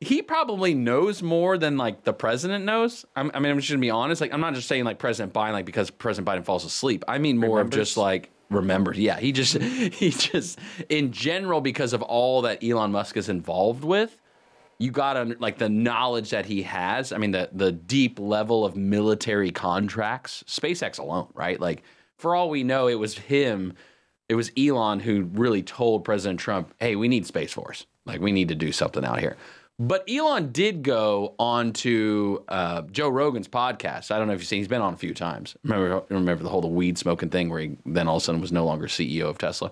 he 0.00 0.22
probably 0.22 0.74
knows 0.74 1.22
more 1.22 1.58
than 1.58 1.76
like 1.76 2.04
the 2.04 2.12
president 2.12 2.64
knows. 2.64 3.04
I'm, 3.16 3.30
I 3.34 3.40
mean, 3.40 3.50
I'm 3.50 3.58
just 3.58 3.68
gonna 3.68 3.80
be 3.80 3.90
honest. 3.90 4.20
Like, 4.20 4.32
I'm 4.32 4.40
not 4.40 4.54
just 4.54 4.68
saying 4.68 4.84
like 4.84 4.98
President 4.98 5.34
Biden, 5.34 5.52
like 5.52 5.66
because 5.66 5.90
President 5.90 6.28
Biden 6.28 6.44
falls 6.44 6.64
asleep. 6.64 7.04
I 7.08 7.18
mean 7.18 7.38
more 7.38 7.60
of 7.60 7.70
just 7.70 7.96
like 7.96 8.30
remembers. 8.50 8.98
Yeah, 8.98 9.18
he 9.18 9.32
just 9.32 9.54
he 9.62 10.10
just 10.10 10.58
in 10.88 11.10
general 11.12 11.60
because 11.60 11.92
of 11.92 12.02
all 12.02 12.42
that 12.42 12.62
Elon 12.62 12.92
Musk 12.92 13.16
is 13.16 13.28
involved 13.28 13.82
with. 13.82 14.16
you 14.78 14.92
got 14.92 15.14
to 15.14 15.36
like 15.40 15.58
the 15.58 15.68
knowledge 15.68 16.30
that 16.30 16.46
he 16.46 16.62
has. 16.62 17.12
I 17.12 17.18
mean, 17.18 17.32
the 17.32 17.50
the 17.52 17.72
deep 17.72 18.20
level 18.20 18.64
of 18.64 18.76
military 18.76 19.50
contracts, 19.50 20.44
SpaceX 20.46 21.00
alone, 21.00 21.28
right? 21.34 21.60
Like, 21.60 21.82
for 22.16 22.36
all 22.36 22.48
we 22.48 22.62
know, 22.62 22.86
it 22.86 22.94
was 22.94 23.18
him, 23.18 23.74
it 24.28 24.34
was 24.34 24.50
Elon 24.58 25.00
who 25.00 25.22
really 25.32 25.62
told 25.62 26.04
President 26.04 26.38
Trump, 26.38 26.74
"Hey, 26.78 26.96
we 26.96 27.08
need 27.08 27.26
Space 27.26 27.52
Force. 27.52 27.86
Like, 28.04 28.20
we 28.20 28.32
need 28.32 28.48
to 28.48 28.54
do 28.54 28.72
something 28.72 29.04
out 29.04 29.20
here." 29.20 29.36
But 29.80 30.04
Elon 30.10 30.50
did 30.50 30.82
go 30.82 31.34
on 31.38 31.72
to 31.74 32.44
uh, 32.48 32.82
Joe 32.90 33.08
Rogan's 33.08 33.46
podcast. 33.46 34.10
I 34.10 34.18
don't 34.18 34.26
know 34.26 34.34
if 34.34 34.40
you've 34.40 34.48
seen; 34.48 34.58
he's 34.58 34.68
been 34.68 34.82
on 34.82 34.94
a 34.94 34.96
few 34.96 35.14
times. 35.14 35.56
Remember, 35.62 36.02
remember 36.08 36.42
the 36.42 36.50
whole 36.50 36.60
the 36.60 36.66
weed 36.66 36.98
smoking 36.98 37.30
thing, 37.30 37.48
where 37.48 37.60
he 37.60 37.76
then 37.86 38.08
all 38.08 38.16
of 38.16 38.22
a 38.22 38.24
sudden 38.24 38.40
was 38.40 38.52
no 38.52 38.64
longer 38.64 38.86
CEO 38.86 39.28
of 39.28 39.38
Tesla. 39.38 39.70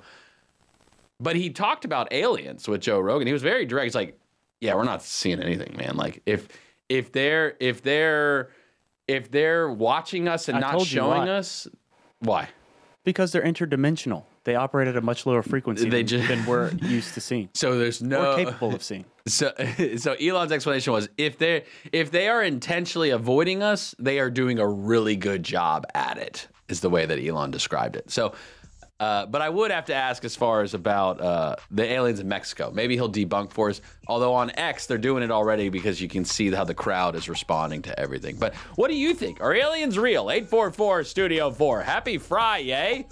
But 1.19 1.37
he 1.37 1.51
talked 1.51 1.85
about 1.85 2.13
aliens 2.13 2.69
with 2.69 2.83
Joe 2.83 3.01
Rogan. 3.01 3.27
He 3.27 3.33
was 3.33 3.43
very 3.43 3.67
direct. 3.67 3.85
He's 3.85 3.95
like, 3.95 4.19
"Yeah, 4.61 4.75
we're 4.75 4.85
not 4.85 5.03
seeing 5.03 5.43
anything, 5.43 5.77
man. 5.77 5.97
Like 5.97 6.23
if 6.25 6.49
if 6.89 7.11
they're 7.11 7.57
if 7.59 7.83
they're 7.83 8.51
if 9.09 9.31
they're 9.31 9.69
watching 9.69 10.29
us 10.29 10.49
and 10.49 10.59
I 10.59 10.61
not 10.61 10.83
showing 10.83 11.29
us, 11.29 11.67
why? 12.21 12.49
Because 13.07 13.31
they're 13.31 13.43
interdimensional. 13.43 14.25
They 14.43 14.57
operate 14.57 14.89
at 14.89 14.97
a 14.97 15.01
much 15.01 15.27
lower 15.27 15.43
frequency 15.43 15.89
They 15.89 16.03
than, 16.03 16.07
ju- 16.09 16.27
than 16.27 16.45
we're 16.45 16.73
used 16.83 17.15
to 17.15 17.21
seeing 17.21 17.49
So 17.55 17.79
there's 17.79 18.03
no 18.03 18.33
or 18.33 18.37
capable 18.37 18.75
of 18.75 18.83
seeing. 18.83 19.07
So, 19.29 19.53
so 19.97 20.13
Elon's 20.15 20.53
explanation 20.53 20.93
was 20.93 21.09
if 21.17 21.39
they 21.39 21.65
if 21.93 22.13
they 22.13 22.29
are 22.29 22.43
intentionally 22.45 23.11
avoiding 23.11 23.61
us, 23.63 23.93
they 23.99 24.21
are 24.21 24.31
doing 24.31 24.61
a 24.61 24.69
really 24.69 25.17
good 25.17 25.43
job 25.43 25.85
at 25.95 26.19
it. 26.19 26.47
Is 26.69 26.81
the 26.81 26.91
way 26.91 27.07
that 27.07 27.19
Elon 27.19 27.51
described 27.51 27.97
it. 27.97 28.11
So, 28.11 28.35
uh, 28.99 29.27
but 29.27 29.43
I 29.43 29.49
would 29.49 29.71
have 29.71 29.87
to 29.87 29.95
ask 29.95 30.25
as 30.25 30.35
far 30.37 30.63
as 30.63 30.75
about 30.75 31.21
uh, 31.21 31.57
the 31.71 31.85
aliens 31.85 32.21
in 32.21 32.29
Mexico. 32.29 32.71
Maybe 32.73 32.95
he'll 32.95 33.13
debunk 33.13 33.53
for 33.53 33.69
us. 33.69 33.81
Although 34.09 34.35
on 34.35 34.51
X 34.57 34.87
they're 34.87 34.99
doing 34.99 35.23
it 35.23 35.31
already 35.31 35.69
because 35.69 36.01
you 36.01 36.09
can 36.09 36.25
see 36.25 36.51
how 36.51 36.65
the 36.65 36.75
crowd 36.75 37.15
is 37.15 37.29
responding 37.29 37.83
to 37.83 37.99
everything. 37.99 38.37
But 38.37 38.55
what 38.77 38.89
do 38.89 38.97
you 38.97 39.15
think? 39.15 39.41
Are 39.41 39.55
aliens 39.55 39.99
real? 39.99 40.31
Eight 40.31 40.49
four 40.49 40.71
four 40.71 41.05
Studio 41.05 41.51
Four. 41.51 41.83
Happy 41.83 42.19
Friday. 42.19 43.07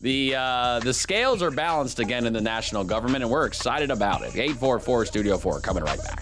The 0.00 0.34
uh, 0.34 0.78
the 0.80 0.94
scales 0.94 1.42
are 1.42 1.50
balanced 1.50 1.98
again 1.98 2.24
in 2.26 2.32
the 2.32 2.40
national 2.40 2.84
government, 2.84 3.22
and 3.22 3.30
we're 3.30 3.44
excited 3.44 3.90
about 3.90 4.22
it. 4.22 4.34
844 4.34 5.04
Studio 5.04 5.36
4 5.36 5.60
coming 5.60 5.84
right 5.84 5.98
back. 5.98 6.20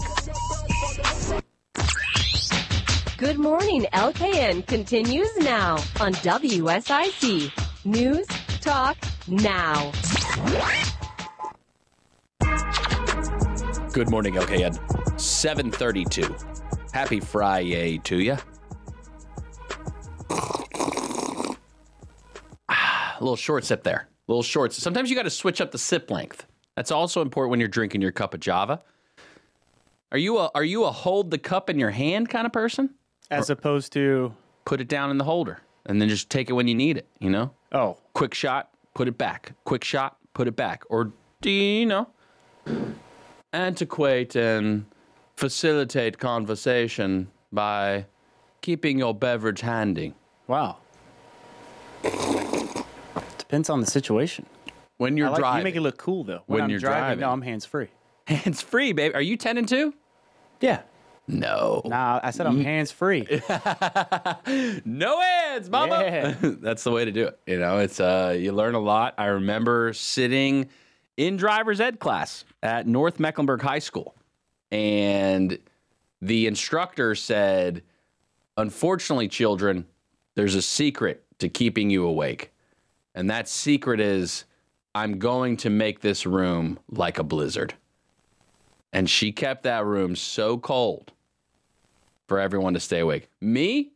Good 3.19 3.39
morning, 3.39 3.87
LKN 3.93 4.67
continues 4.67 5.29
now 5.39 5.75
on 6.01 6.13
WSIC. 6.15 7.53
News, 7.85 8.27
talk, 8.69 8.99
now. 9.29 9.91
Good 13.93 14.11
morning, 14.11 14.35
LKN. 14.35 15.19
732. 15.19 16.37
Happy 16.93 17.19
Friday 17.19 17.97
to 18.05 18.21
you. 18.21 18.37
Ah, 22.69 23.17
A 23.19 23.21
little 23.21 23.37
short 23.37 23.65
sip 23.65 23.85
there. 23.85 24.07
A 24.29 24.31
little 24.31 24.43
short. 24.43 24.75
Sometimes 24.75 25.09
you 25.09 25.17
got 25.17 25.23
to 25.23 25.31
switch 25.31 25.63
up 25.63 25.71
the 25.71 25.79
sip 25.79 26.11
length. 26.11 26.45
That's 26.77 26.91
also 26.91 27.23
important 27.23 27.51
when 27.51 27.61
you're 27.61 27.71
drinking 27.71 28.03
your 28.03 28.13
cup 28.13 28.35
of 28.35 28.41
Java. 28.41 28.83
Are 30.13 30.19
you 30.19 30.37
a 30.39 30.51
are 30.55 30.65
you 30.65 30.85
a 30.85 30.93
hold 30.93 31.31
the 31.31 31.39
cup 31.39 31.71
in 31.71 31.79
your 31.79 31.91
hand 31.91 32.29
kind 32.29 32.47
of 32.47 32.53
person? 32.53 32.91
As 33.31 33.49
opposed 33.49 33.95
to, 33.95 34.35
Put 34.67 34.83
it 34.83 34.89
down 34.89 35.11
in 35.11 35.17
the 35.17 35.25
holder 35.25 35.63
and 35.89 36.01
then 36.01 36.09
just 36.09 36.31
take 36.31 36.49
it 36.49 36.53
when 36.53 36.69
you 36.69 36.75
need 36.75 36.97
it, 36.97 37.07
you 37.19 37.31
know? 37.31 37.51
oh, 37.73 37.97
quick 38.15 38.35
shot, 38.35 38.71
put 38.95 39.09
it 39.09 39.19
back. 39.19 39.53
Quick 39.65 39.83
shot, 39.85 40.17
put 40.35 40.47
it 40.47 40.55
back. 40.57 40.85
Or 40.89 41.13
do 41.41 41.51
you 41.51 41.87
know, 41.87 42.09
antiquate 43.53 44.37
and 44.37 44.85
facilitate 45.37 46.19
conversation 46.19 47.29
by 47.53 48.07
keeping 48.61 48.99
your 48.99 49.15
beverage 49.15 49.61
handy. 49.63 50.15
wow. 50.47 50.77
Depends 53.39 53.71
on 53.71 53.81
the 53.81 53.87
situation. 53.87 54.45
When 54.99 55.17
you're 55.17 55.29
I 55.29 55.31
like, 55.31 55.39
driving, 55.41 55.59
you 55.61 55.65
make 55.65 55.77
it 55.77 55.81
look 55.81 55.97
cool 55.97 56.25
though. 56.25 56.43
When, 56.47 56.57
When 56.57 56.63
I'm 56.65 56.71
you're 56.71 56.81
driving, 56.81 57.01
driving. 57.01 57.21
no, 57.21 57.31
I'm 57.31 57.43
hands 57.43 57.65
free. 57.65 57.89
hands 58.27 58.61
free, 58.61 58.93
babe. 58.93 59.13
Are 59.15 59.23
you 59.23 59.37
10 59.37 59.57
and 59.59 59.67
2? 59.69 59.95
Yeah. 60.61 60.83
No. 61.29 61.83
Nah, 61.85 62.21
I 62.23 62.31
said 62.31 62.47
I'm 62.47 62.61
hands 62.63 62.91
free. 62.91 63.27
No 64.85 65.21
hands, 65.21 65.69
mama. 65.69 66.01
Yeah. 66.03 66.35
That's 66.41 66.83
the 66.85 66.91
way 66.91 67.05
to 67.05 67.13
do 67.13 67.27
it. 67.27 67.39
You 67.47 67.59
know, 67.59 67.79
it's 67.79 68.01
uh 68.01 68.35
you 68.39 68.53
learn 68.53 68.75
a 68.75 68.81
lot. 68.81 69.15
I 69.19 69.27
remember 69.27 69.93
sitting 69.93 70.69
in 71.17 71.37
driver's 71.37 71.81
ed 71.81 72.01
class 72.01 72.45
at 72.63 72.87
North 72.87 73.21
Mecklenburg 73.21 73.61
High 73.61 73.81
School. 73.81 74.15
And 74.71 75.59
the 76.23 76.47
instructor 76.47 77.15
said, 77.15 77.83
"Unfortunately, 78.57 79.29
children, 79.29 79.87
there's 80.35 80.55
a 80.55 80.63
secret 80.63 81.25
to 81.41 81.49
keeping 81.49 81.91
you 81.91 82.07
awake. 82.07 82.53
And 83.15 83.29
that 83.29 83.49
secret 83.49 84.01
is 84.01 84.45
I'm 84.95 85.19
going 85.19 85.59
to 85.59 85.71
make 85.71 86.01
this 86.01 86.25
room 86.25 86.79
like 86.91 87.19
a 87.19 87.25
blizzard." 87.25 87.75
And 88.93 89.11
she 89.11 89.33
kept 89.33 89.65
that 89.65 89.85
room 89.85 90.17
so 90.17 90.57
cold 90.57 91.13
for 92.29 92.39
everyone 92.39 92.75
to 92.75 92.81
stay 92.81 93.01
awake. 93.01 93.29
Me, 93.41 93.91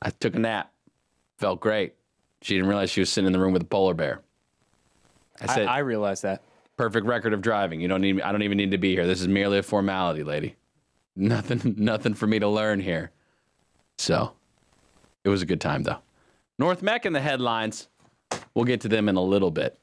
I 0.00 0.10
took 0.10 0.34
a 0.34 0.38
nap. 0.38 0.72
Felt 1.38 1.60
great. 1.60 1.94
She 2.42 2.54
didn't 2.54 2.68
realize 2.68 2.90
she 2.90 3.00
was 3.00 3.10
sitting 3.10 3.26
in 3.26 3.32
the 3.32 3.40
room 3.40 3.52
with 3.52 3.62
a 3.62 3.66
polar 3.66 3.92
bear. 3.94 4.22
I 5.40 5.44
I, 5.44 5.54
said, 5.54 5.66
I 5.66 5.78
realized 5.78 6.22
that. 6.22 6.42
perfect 6.76 7.06
record 7.06 7.32
of 7.34 7.42
driving. 7.42 7.80
You 7.80 7.88
don't 7.88 8.00
need 8.00 8.20
I 8.22 8.32
don't 8.32 8.42
even 8.42 8.56
need 8.56 8.70
to 8.70 8.78
be 8.78 8.92
here. 8.94 9.06
This 9.06 9.20
is 9.20 9.28
merely 9.28 9.58
a 9.58 9.62
formality, 9.62 10.22
lady. 10.22 10.56
Nothing 11.14 11.74
nothing 11.78 12.14
for 12.14 12.26
me 12.26 12.38
to 12.38 12.48
learn 12.48 12.80
here. 12.80 13.10
So, 13.98 14.32
it 15.24 15.28
was 15.28 15.42
a 15.42 15.46
good 15.46 15.60
time 15.60 15.82
though. 15.82 15.98
North 16.58 16.82
Mech 16.82 17.04
in 17.04 17.12
the 17.12 17.20
headlines. 17.20 17.88
We'll 18.54 18.64
get 18.64 18.80
to 18.82 18.88
them 18.88 19.08
in 19.08 19.16
a 19.16 19.22
little 19.22 19.50
bit. 19.50 19.78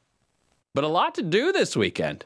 But 0.74 0.84
a 0.84 0.88
lot 0.88 1.16
to 1.16 1.22
do 1.22 1.52
this 1.52 1.76
weekend. 1.76 2.26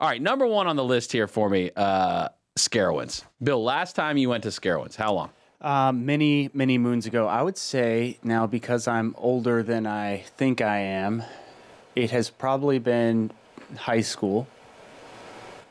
All 0.00 0.08
right, 0.08 0.22
number 0.22 0.46
1 0.46 0.66
on 0.68 0.76
the 0.76 0.84
list 0.84 1.10
here 1.12 1.26
for 1.26 1.48
me, 1.50 1.70
uh 1.76 2.28
Scarowinds. 2.68 3.24
Bill, 3.42 3.62
last 3.62 3.96
time 3.96 4.16
you 4.16 4.28
went 4.28 4.42
to 4.44 4.50
Scarowinds, 4.50 4.96
how 4.96 5.12
long? 5.12 5.30
Um, 5.60 6.06
many, 6.06 6.48
many 6.54 6.78
moons 6.78 7.06
ago, 7.06 7.26
I 7.26 7.42
would 7.42 7.58
say 7.58 8.18
now 8.22 8.46
because 8.46 8.88
I'm 8.88 9.14
older 9.18 9.62
than 9.62 9.86
I 9.86 10.24
think 10.36 10.60
I 10.60 10.78
am, 10.78 11.22
it 11.94 12.10
has 12.12 12.30
probably 12.30 12.78
been 12.78 13.30
high 13.76 14.00
school, 14.00 14.46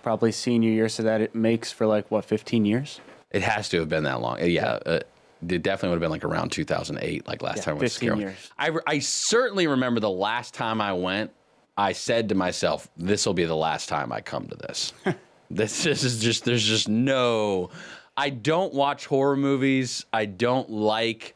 probably 0.04 0.32
senior 0.32 0.70
year, 0.70 0.90
so 0.90 1.04
that 1.04 1.22
it 1.22 1.34
makes 1.34 1.72
for 1.72 1.86
like 1.88 2.10
what 2.12 2.26
15 2.26 2.66
years. 2.66 3.00
It 3.32 3.42
has 3.42 3.70
to 3.70 3.80
have 3.80 3.90
been 3.90 4.04
that 4.04 4.22
long. 4.22 4.40
Uh, 4.42 4.46
Yeah, 4.46 4.80
uh, 4.86 5.00
it 5.48 5.64
definitely 5.64 5.90
would 5.90 5.96
have 5.96 6.02
been 6.02 6.12
like 6.12 6.26
around 6.26 6.52
2008, 6.52 7.28
like 7.28 7.42
last 7.42 7.58
Yeah, 7.58 7.64
time 7.64 7.76
I 7.76 7.80
went 7.80 7.92
to 7.92 8.00
15 8.00 8.10
Scarowinds. 8.12 8.20
years. 8.20 8.52
I, 8.58 8.68
re- 8.68 8.82
I 8.86 9.00
certainly 9.00 9.68
remember 9.68 10.00
the 10.00 10.10
last 10.10 10.54
time 10.54 10.82
I 10.82 10.94
went, 10.94 11.32
I 11.78 11.94
said 11.94 12.30
to 12.30 12.36
myself, 12.36 12.88
this 12.98 13.26
will 13.26 13.34
be 13.34 13.46
the 13.46 13.56
last 13.56 13.88
time 13.90 14.12
I 14.12 14.22
come 14.22 14.48
to 14.48 14.56
this. 14.56 14.94
this, 15.50 15.84
this 15.84 16.04
is 16.04 16.20
just, 16.20 16.46
there's 16.46 16.64
just 16.64 16.88
no, 16.88 17.70
I 18.16 18.30
don't 18.30 18.74
watch 18.74 19.06
horror 19.06 19.38
movies. 19.38 20.06
I 20.12 20.26
don't 20.26 20.70
like 20.70 21.36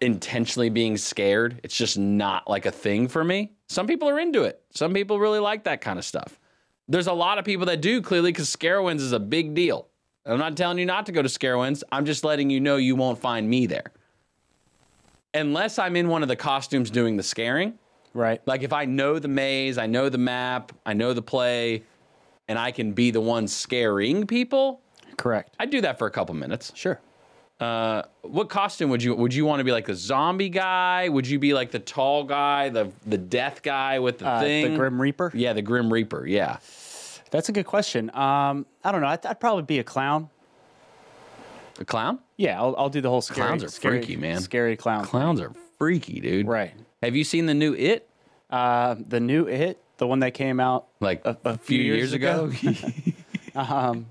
intentionally 0.00 0.68
being 0.68 0.96
scared. 0.96 1.60
It's 1.62 1.76
just 1.76 1.98
not 1.98 2.48
like 2.48 2.66
a 2.66 2.70
thing 2.70 3.08
for 3.08 3.24
me. 3.24 3.52
Some 3.68 3.86
people 3.86 4.08
are 4.08 4.18
into 4.18 4.42
it. 4.42 4.62
Some 4.70 4.92
people 4.92 5.18
really 5.18 5.38
like 5.38 5.64
that 5.64 5.80
kind 5.80 5.98
of 5.98 6.04
stuff. 6.04 6.38
There's 6.88 7.06
a 7.06 7.12
lot 7.12 7.38
of 7.38 7.44
people 7.44 7.66
that 7.66 7.80
do 7.80 8.02
clearly 8.02 8.30
because 8.30 8.54
Scarowinds 8.54 9.00
is 9.00 9.12
a 9.12 9.20
big 9.20 9.54
deal. 9.54 9.88
I'm 10.26 10.38
not 10.38 10.56
telling 10.56 10.78
you 10.78 10.86
not 10.86 11.06
to 11.06 11.12
go 11.12 11.22
to 11.22 11.28
Scarowinds. 11.28 11.82
I'm 11.90 12.04
just 12.04 12.24
letting 12.24 12.50
you 12.50 12.60
know 12.60 12.76
you 12.76 12.96
won't 12.96 13.18
find 13.18 13.48
me 13.48 13.66
there. 13.66 13.92
Unless 15.32 15.78
I'm 15.78 15.96
in 15.96 16.08
one 16.08 16.22
of 16.22 16.28
the 16.28 16.36
costumes 16.36 16.90
doing 16.90 17.16
the 17.16 17.22
scaring. 17.22 17.78
Right. 18.12 18.40
Like 18.46 18.62
if 18.62 18.72
I 18.72 18.84
know 18.84 19.18
the 19.18 19.28
maze, 19.28 19.76
I 19.76 19.86
know 19.86 20.08
the 20.08 20.18
map, 20.18 20.72
I 20.86 20.92
know 20.92 21.12
the 21.12 21.22
play, 21.22 21.82
and 22.48 22.58
I 22.58 22.70
can 22.70 22.92
be 22.92 23.10
the 23.10 23.20
one 23.20 23.48
scaring 23.48 24.26
people, 24.26 24.80
Correct. 25.16 25.54
I'd 25.60 25.70
do 25.70 25.80
that 25.82 25.98
for 25.98 26.06
a 26.06 26.10
couple 26.10 26.34
minutes. 26.34 26.72
Sure. 26.74 27.00
Uh, 27.60 28.02
what 28.22 28.48
costume 28.48 28.90
would 28.90 29.00
you 29.02 29.14
would 29.14 29.32
you 29.32 29.46
want 29.46 29.60
to 29.60 29.64
be 29.64 29.70
like 29.70 29.86
the 29.86 29.94
zombie 29.94 30.48
guy? 30.48 31.08
Would 31.08 31.26
you 31.26 31.38
be 31.38 31.54
like 31.54 31.70
the 31.70 31.78
tall 31.78 32.24
guy, 32.24 32.68
the 32.68 32.90
the 33.06 33.16
death 33.16 33.62
guy 33.62 34.00
with 34.00 34.18
the 34.18 34.26
Uh, 34.28 34.40
thing? 34.40 34.72
the 34.72 34.76
Grim 34.76 35.00
Reaper. 35.00 35.30
Yeah, 35.34 35.52
the 35.52 35.62
Grim 35.62 35.92
Reaper. 35.92 36.26
Yeah. 36.26 36.58
That's 37.30 37.48
a 37.48 37.52
good 37.52 37.64
question. 37.66 38.10
Um, 38.14 38.66
I 38.82 38.90
don't 38.92 39.00
know. 39.00 39.06
I'd, 39.08 39.24
I'd 39.24 39.40
probably 39.40 39.62
be 39.62 39.78
a 39.78 39.84
clown. 39.84 40.30
A 41.80 41.84
clown? 41.84 42.18
Yeah, 42.36 42.60
I'll, 42.60 42.74
I'll 42.76 42.88
do 42.88 43.00
the 43.00 43.08
whole 43.08 43.20
scary. 43.20 43.46
Clowns 43.46 43.64
are 43.64 43.68
scary- 43.68 43.98
freaky, 43.98 44.16
man. 44.16 44.40
Scary 44.40 44.76
clown. 44.76 45.04
Clowns 45.04 45.40
are 45.40 45.52
freaky, 45.78 46.20
dude. 46.20 46.46
Right. 46.46 46.72
Have 47.02 47.16
you 47.16 47.24
seen 47.24 47.46
the 47.46 47.54
new 47.54 47.74
It? 47.74 48.08
Uh, 48.50 48.94
the 48.98 49.18
new 49.20 49.46
It, 49.48 49.80
the 49.98 50.06
one 50.06 50.20
that 50.20 50.32
came 50.34 50.60
out 50.60 50.86
Like 51.00 51.24
a, 51.24 51.36
a 51.44 51.58
few 51.58 51.80
years, 51.80 52.12
ago? 52.12 52.50
um 53.54 54.06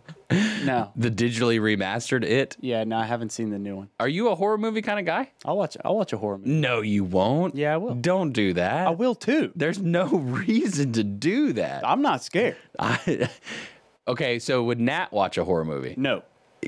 No. 0.64 0.92
the 0.96 1.12
digitally 1.12 1.60
remastered 1.60 2.24
It? 2.24 2.58
Yeah, 2.60 2.84
no, 2.86 2.98
I 2.98 3.06
haven't 3.06 3.32
seen 3.32 3.50
the 3.50 3.60
new 3.60 3.76
one. 3.76 3.90
Are 4.00 4.08
you 4.08 4.30
a 4.30 4.36
horror 4.36 4.58
movie 4.58 4.82
kind 4.82 5.00
of 5.00 5.06
guy? 5.06 5.32
I'll 5.46 5.58
watch. 5.58 5.78
I'll 5.86 5.96
watch 5.96 6.14
a 6.14 6.18
horror 6.18 6.38
movie. 6.40 6.52
No, 6.52 6.82
you 6.82 7.04
won't. 7.04 7.56
Yeah, 7.56 7.74
I 7.74 7.78
will. 7.78 7.96
Don't 7.96 8.32
do 8.32 8.54
that. 8.54 8.88
I 8.88 8.92
will 8.92 9.16
too. 9.16 9.52
There's 9.56 9.80
no 9.80 10.06
reason 10.48 10.94
to 10.94 11.04
do 11.04 11.54
that. 11.54 11.86
I'm 11.88 12.02
not 12.02 12.24
scared. 12.24 12.56
I, 12.80 13.30
Okay, 14.08 14.38
so 14.40 14.62
would 14.64 14.82
Nat 14.82 15.14
watch 15.14 15.38
a 15.38 15.46
horror 15.46 15.64
movie? 15.64 15.94
No, 15.98 16.24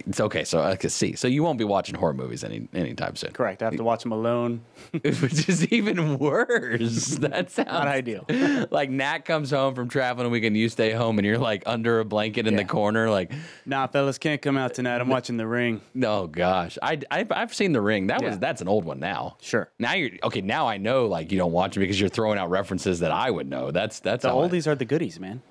It's 0.07 0.19
okay, 0.19 0.43
so 0.43 0.61
I 0.61 0.75
can 0.75 0.89
see. 0.89 1.15
So 1.15 1.27
you 1.27 1.43
won't 1.43 1.57
be 1.57 1.63
watching 1.65 1.95
horror 1.95 2.13
movies 2.13 2.43
any 2.43 2.67
anytime 2.73 3.15
soon. 3.15 3.31
correct. 3.31 3.61
I 3.61 3.65
have 3.65 3.75
to 3.77 3.83
watch 3.83 4.03
them 4.03 4.11
alone. 4.11 4.61
Which 5.01 5.47
is 5.49 5.67
even 5.67 6.17
worse. 6.19 7.15
That 7.25 7.51
sounds 7.51 7.67
Not 7.71 7.87
ideal. 7.87 8.25
like 8.71 8.89
Nat 8.89 9.19
comes 9.25 9.51
home 9.51 9.75
from 9.75 9.89
traveling 9.89 10.27
a 10.27 10.29
weekend, 10.29 10.57
you 10.57 10.69
stay 10.69 10.91
home 10.91 11.17
and 11.19 11.25
you're 11.25 11.37
like 11.37 11.63
under 11.65 11.99
a 11.99 12.05
blanket 12.05 12.47
in 12.47 12.55
the 12.55 12.65
corner, 12.65 13.09
like, 13.09 13.31
Nah, 13.65 13.87
fellas, 13.87 14.17
can't 14.17 14.41
come 14.41 14.57
out 14.57 14.73
tonight. 14.73 15.01
I'm 15.01 15.09
watching 15.09 15.37
The 15.37 15.47
Ring. 15.47 15.81
oh 16.03 16.27
gosh. 16.27 16.77
I, 16.81 16.99
I've, 17.11 17.31
I've 17.31 17.53
seen 17.53 17.71
The 17.71 17.81
Ring. 17.81 18.07
That 18.07 18.23
was 18.23 18.37
that's 18.39 18.61
an 18.61 18.67
old 18.67 18.85
one 18.85 18.99
now. 18.99 19.37
Sure. 19.41 19.69
Now 19.79 19.93
you're 19.93 20.11
okay. 20.23 20.41
Now 20.41 20.67
I 20.67 20.77
know 20.77 21.05
like 21.07 21.31
you 21.31 21.37
don't 21.37 21.51
watch 21.51 21.75
it 21.77 21.79
because 21.79 21.99
you're 21.99 22.09
throwing 22.09 22.37
out 22.37 22.49
references 22.49 22.99
that 22.99 23.11
I 23.11 23.31
would 23.31 23.49
know. 23.49 23.71
That's 23.71 23.99
that's 23.99 24.21
The 24.23 24.29
how 24.29 24.41
I- 24.41 24.47
oldies 24.47 24.67
are 24.67 24.75
the 24.75 24.85
goodies, 24.85 25.19
man. 25.19 25.41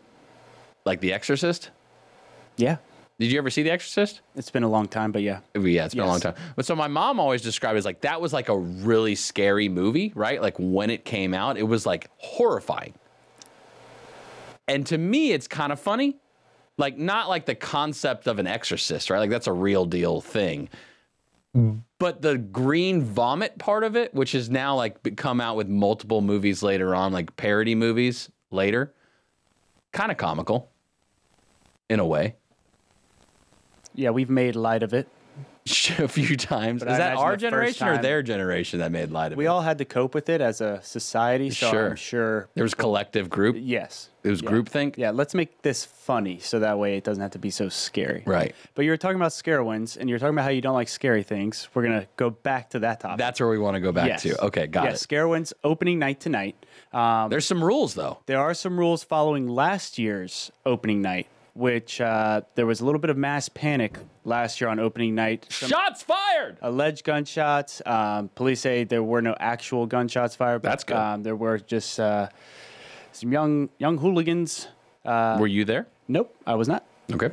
like 0.85 1.00
The 1.00 1.12
Exorcist. 1.12 1.70
Yeah, 2.57 2.76
Did 3.18 3.31
you 3.31 3.38
ever 3.38 3.48
see 3.48 3.62
The 3.62 3.70
Exorcist? 3.70 4.22
it's 4.35 4.50
been 4.50 4.64
a 4.64 4.68
long 4.68 4.88
time, 4.88 5.12
but 5.12 5.22
yeah. 5.22 5.40
Yeah, 5.55 5.85
it's 5.85 5.94
been 5.94 6.03
a 6.05 6.09
long 6.09 6.20
time. 6.20 6.35
But 6.57 6.66
so 6.66 6.74
my 6.74 6.88
mom 6.88 7.20
always 7.20 7.42
described 7.42 7.77
it 7.77 7.79
as 7.79 7.85
like 7.85 8.00
that 8.00 8.20
was 8.20 8.33
like 8.33 8.48
a 8.48 8.59
really 8.59 9.14
scary 9.14 9.68
movie, 9.68 10.12
right? 10.16 10.42
Like 10.42 10.57
when 10.59 10.90
it 10.90 11.05
came 11.05 11.33
out, 11.33 11.57
it 11.57 11.62
was 11.62 11.87
like 11.87 12.11
horrifying. 12.18 12.94
And 14.66 14.85
to 14.87 14.98
me, 14.98 15.31
it's 15.31 15.46
kind 15.46 15.72
of 15.72 15.79
funny. 15.79 16.16
Like 16.77 16.98
not 16.98 17.29
like 17.29 17.46
the 17.46 17.55
concept 17.55 18.27
of 18.27 18.40
an 18.40 18.48
exorcist, 18.48 19.11
right? 19.11 19.20
Like 19.20 19.31
that's 19.31 19.46
a 19.46 19.53
real 19.53 19.87
deal 19.87 20.20
thing. 20.20 20.68
But 22.00 22.20
the 22.20 22.37
green 22.37 23.00
vomit 23.05 23.59
part 23.61 23.85
of 23.85 23.94
it, 23.94 24.12
which 24.12 24.33
has 24.33 24.50
now 24.50 24.74
like 24.74 25.14
come 25.16 25.40
out 25.40 25.55
with 25.55 25.68
multiple 25.68 26.20
movies 26.20 26.64
later 26.64 26.96
on, 26.96 27.12
like 27.12 27.37
parody 27.37 27.77
movies 27.77 28.29
later, 28.50 28.92
kind 29.92 30.11
of 30.11 30.16
comical 30.16 30.72
in 31.88 32.00
a 32.00 32.07
way. 32.07 32.35
Yeah, 33.94 34.11
we've 34.11 34.30
made 34.30 34.57
light 34.57 34.83
of 34.83 34.92
it. 34.94 35.09
a 35.98 36.09
few 36.09 36.37
times. 36.37 36.80
But 36.85 36.88
Is 36.90 36.94
I 36.96 36.98
that 36.98 37.12
imagine 37.12 37.24
our 37.24 37.30
the 37.30 37.35
first 37.37 37.40
generation 37.40 37.88
or 37.88 37.92
time- 37.94 38.02
their 38.02 38.22
generation 38.22 38.78
that 38.80 38.92
made 38.92 39.11
light 39.11 39.28
of 39.28 39.33
it? 39.33 39.38
We 39.38 39.46
it? 39.46 39.48
all 39.48 39.62
had 39.62 39.78
to 39.78 39.87
cope 39.87 40.14
with 40.14 40.28
it 40.28 40.42
as 40.42 40.61
a 40.61 40.83
society, 40.83 41.48
so 41.48 41.70
Sure. 41.70 41.90
I'm 41.90 41.96
sure. 41.96 42.48
there 42.54 42.64
was 42.64 42.74
collective 42.74 43.30
group. 43.30 43.57
Yes. 43.59 44.11
It 44.22 44.28
was 44.28 44.42
Yeah. 44.42 44.50
groupthink. 44.50 44.98
Yeah, 44.98 45.12
let's 45.12 45.35
make 45.35 45.62
this 45.62 45.83
funny 45.87 46.38
so 46.38 46.59
that 46.59 46.78
way 46.78 46.98
it 46.98 47.04
doesn't 47.04 47.22
have 47.22 47.30
to 47.30 47.38
be 47.38 47.48
so 47.48 47.70
scary. 47.70 48.22
Right. 48.26 48.54
But 48.74 48.85
you 48.85 48.90
were 48.90 48.98
talking 48.98 49.16
about 49.16 49.30
Scarowinds, 49.33 49.96
and 49.96 50.11
you're 50.11 50.18
talking 50.18 50.35
about 50.35 50.44
how 50.44 50.50
you 50.50 50.61
don't 50.61 50.74
like 50.74 50.88
scary 50.88 51.22
things. 51.22 51.66
We're 51.72 51.83
going 51.85 51.98
to 52.00 52.09
go 52.16 52.28
back 52.28 52.68
to 52.70 52.80
that 52.80 53.00
topic. 53.00 53.16
That's 53.18 53.40
where 53.40 53.48
we 53.48 53.59
want 53.59 53.76
to 53.76 53.80
go 53.80 53.90
back 53.90 54.09
yes. 54.09 54.22
to. 54.24 54.38
Okay, 54.44 54.66
got 54.66 54.85
yes, 54.85 55.02
it. 55.02 55.09
Scarowinds 55.09 55.54
opening 55.64 55.98
night 55.98 56.20
tonight. 56.20 56.57
Um, 56.92 57.30
There's 57.30 57.46
some 57.46 57.64
rules 57.64 57.94
though. 57.94 58.18
there 58.26 58.38
are 58.38 58.52
some 58.52 58.78
rules 58.78 59.02
following 59.02 59.48
last 59.48 59.98
year's 59.98 60.52
opening 60.66 61.00
night, 61.00 61.26
which 61.55 62.01
uh, 62.01 62.43
there 62.57 62.67
was 62.67 62.81
a 62.81 62.85
little 62.85 63.01
bit 63.01 63.11
of 63.11 63.17
mass 63.17 63.49
panic 63.49 63.97
last 64.25 64.61
year 64.61 64.69
on 64.71 64.79
opening 64.81 65.14
night. 65.14 65.47
Some 65.51 65.69
Shots 65.69 66.03
fired. 66.03 66.59
alleged 66.62 67.05
gunshots. 67.05 67.81
Um, 67.87 68.29
police 68.35 68.61
say 68.61 68.85
there 68.85 69.03
were 69.03 69.23
no 69.23 69.35
actual 69.38 69.87
gunshots 69.87 70.35
fired. 70.37 70.62
But, 70.62 70.69
That's 70.71 70.85
good. 70.85 70.97
Um, 70.97 71.23
there 71.23 71.37
were 71.37 71.59
just 71.59 71.99
uh, 72.01 72.29
some 73.12 73.33
young 73.33 73.69
young 73.79 73.99
hooligans. 73.99 74.69
Uh, 75.05 75.37
Were 75.38 75.47
you 75.47 75.64
there? 75.64 75.87
nope, 76.09 76.35
I 76.47 76.55
was 76.55 76.67
not. 76.69 76.85
Okay. 77.12 77.31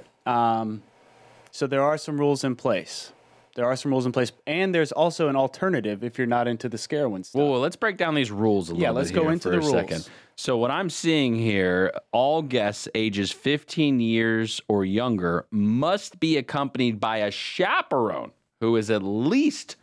So 1.54 1.68
there 1.68 1.84
are 1.84 1.98
some 1.98 2.18
rules 2.20 2.44
in 2.44 2.56
place. 2.56 3.12
There 3.56 3.66
are 3.66 3.76
some 3.76 3.92
rules 3.92 4.06
in 4.06 4.14
place, 4.14 4.32
and 4.48 4.74
there's 4.74 4.94
also 4.94 5.28
an 5.28 5.36
alternative 5.36 6.04
if 6.06 6.18
you're 6.18 6.26
not 6.28 6.48
into 6.48 6.70
the 6.70 6.78
Scarowinds 6.78 7.26
stuff. 7.26 7.42
Well, 7.42 7.60
let's 7.60 7.76
break 7.76 7.98
down 7.98 8.16
these 8.16 8.32
rules 8.32 8.70
a 8.70 8.72
little 8.72 8.82
Yeah, 8.82 8.90
bit 8.92 8.96
let's 8.96 9.12
go 9.12 9.24
here 9.24 9.32
into 9.34 9.44
for 9.44 9.50
the 9.50 9.58
a 9.58 9.60
rules. 9.60 9.72
second. 9.72 10.10
So 10.36 10.58
what 10.58 10.72
I'm 10.72 10.90
seeing 10.90 11.36
here, 11.36 11.92
all 12.12 12.42
guests 12.42 12.88
ages 12.96 13.32
15 13.32 14.00
years 14.00 14.60
or 14.68 14.84
younger 14.86 15.46
must 15.52 16.20
be 16.20 16.38
accompanied 16.38 17.00
by 17.00 17.18
a 17.18 17.32
chaperone 17.32 18.32
who 18.60 18.76
is 18.76 18.90
at 18.90 19.04
least 19.04 19.76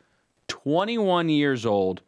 21 0.49 1.29
years 1.29 1.65
old 1.65 2.01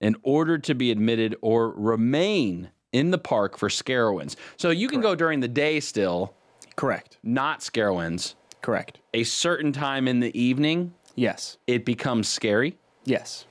in 0.00 0.16
order 0.22 0.58
to 0.58 0.74
be 0.74 0.90
admitted 0.90 1.36
or 1.42 1.70
remain 1.70 2.70
in 2.92 3.10
the 3.10 3.18
park 3.18 3.56
for 3.58 3.68
Scarowinds. 3.68 4.36
So 4.56 4.70
you 4.70 4.88
can 4.88 5.00
go 5.00 5.14
during 5.14 5.40
the 5.40 5.48
day 5.48 5.80
still, 5.80 6.34
Correct. 6.76 7.18
not 7.22 7.60
Scarowinds. 7.60 8.34
Correct. 8.62 8.98
A 9.14 9.24
certain 9.24 9.72
time 9.72 10.06
in 10.08 10.20
the 10.20 10.36
evening, 10.40 10.94
Yes. 11.14 11.58
it 11.66 11.84
becomes 11.84 12.28
scary 12.28 12.78
Yes. 13.04 13.44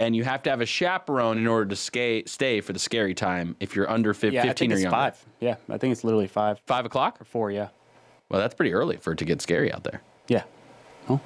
And 0.00 0.16
you 0.16 0.24
have 0.24 0.42
to 0.42 0.50
have 0.50 0.60
a 0.60 0.66
chaperone 0.66 1.38
in 1.38 1.46
order 1.46 1.66
to 1.66 1.76
sca- 1.76 2.26
stay 2.26 2.60
for 2.60 2.72
the 2.72 2.78
scary 2.78 3.14
time 3.14 3.54
if 3.60 3.76
you're 3.76 3.88
under 3.88 4.12
fif- 4.14 4.32
Yeah, 4.32 4.42
15 4.42 4.50
I 4.50 4.54
think 4.54 4.70
or 4.70 4.74
it's 4.74 4.82
younger. 4.82 4.96
five. 4.96 5.26
Yeah, 5.38 5.56
I 5.68 5.78
think 5.78 5.92
it's 5.92 6.02
literally 6.02 6.26
five 6.26 6.58
Five 6.66 6.86
o'clock? 6.86 7.20
or 7.20 7.24
four. 7.24 7.50
Yeah. 7.52 7.68
Well, 8.30 8.40
that's 8.40 8.54
pretty 8.54 8.72
early 8.72 8.96
for 8.96 9.12
it 9.12 9.18
to 9.18 9.24
get 9.24 9.40
scary 9.42 9.72
out 9.72 9.84
there. 9.84 10.02
Yeah. 10.26 10.42
Oh. 11.08 11.20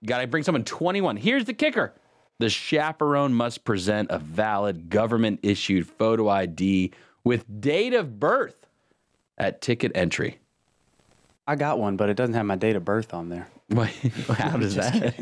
You 0.00 0.06
got 0.08 0.20
to 0.20 0.26
bring 0.26 0.42
someone 0.42 0.64
21. 0.64 1.16
Here's 1.16 1.44
the 1.44 1.54
kicker 1.54 1.94
the 2.40 2.48
chaperone 2.50 3.32
must 3.34 3.64
present 3.64 4.10
a 4.10 4.18
valid 4.18 4.90
government 4.90 5.40
issued 5.42 5.86
photo 5.88 6.28
ID 6.28 6.92
with 7.24 7.44
date 7.60 7.94
of 7.94 8.18
birth 8.20 8.66
at 9.36 9.60
ticket 9.60 9.92
entry. 9.94 10.38
I 11.48 11.56
got 11.56 11.78
one, 11.78 11.96
but 11.96 12.10
it 12.10 12.14
doesn't 12.14 12.34
have 12.34 12.44
my 12.44 12.56
date 12.56 12.76
of 12.76 12.84
birth 12.84 13.14
on 13.14 13.30
there. 13.30 13.48
Wait, 13.70 13.94
How 14.36 14.58
does 14.58 14.74
that? 14.74 15.14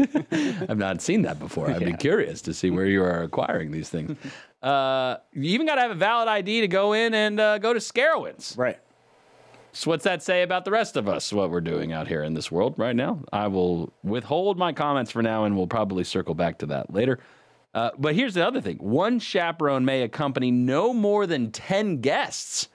I've 0.68 0.76
not 0.76 1.00
seen 1.00 1.22
that 1.22 1.38
before. 1.38 1.70
I'd 1.70 1.84
be 1.84 1.92
curious 1.96 2.42
to 2.42 2.52
see 2.52 2.68
where 2.68 2.86
you 2.86 3.00
are 3.04 3.22
acquiring 3.22 3.70
these 3.70 3.88
things. 3.88 4.16
Uh, 4.60 5.18
you 5.32 5.50
even 5.50 5.68
got 5.68 5.76
to 5.76 5.82
have 5.82 5.92
a 5.92 5.96
valid 5.96 6.26
ID 6.26 6.62
to 6.62 6.68
go 6.68 6.94
in 6.94 7.14
and 7.14 7.38
uh, 7.38 7.58
go 7.58 7.72
to 7.72 7.78
Scarowinds. 7.78 8.58
Right. 8.58 8.78
So 9.72 9.90
what's 9.90 10.02
that 10.02 10.20
say 10.20 10.42
about 10.42 10.64
the 10.64 10.72
rest 10.72 10.96
of 10.96 11.06
us, 11.06 11.32
what 11.32 11.50
we're 11.50 11.60
doing 11.60 11.92
out 11.92 12.08
here 12.08 12.24
in 12.24 12.34
this 12.34 12.50
world 12.50 12.74
right 12.76 12.96
now? 12.96 13.20
I 13.32 13.46
will 13.46 13.92
withhold 14.02 14.58
my 14.58 14.72
comments 14.72 15.12
for 15.12 15.22
now 15.22 15.44
and 15.44 15.56
we'll 15.56 15.68
probably 15.68 16.02
circle 16.02 16.34
back 16.34 16.58
to 16.58 16.66
that 16.66 16.92
later. 16.92 17.20
Uh, 17.72 17.90
but 17.98 18.16
here's 18.16 18.34
the 18.34 18.44
other 18.44 18.60
thing 18.60 18.78
one 18.78 19.20
chaperone 19.20 19.84
may 19.84 20.02
accompany 20.02 20.50
no 20.50 20.92
more 20.92 21.24
than 21.24 21.52
10 21.52 22.00
guests 22.00 22.68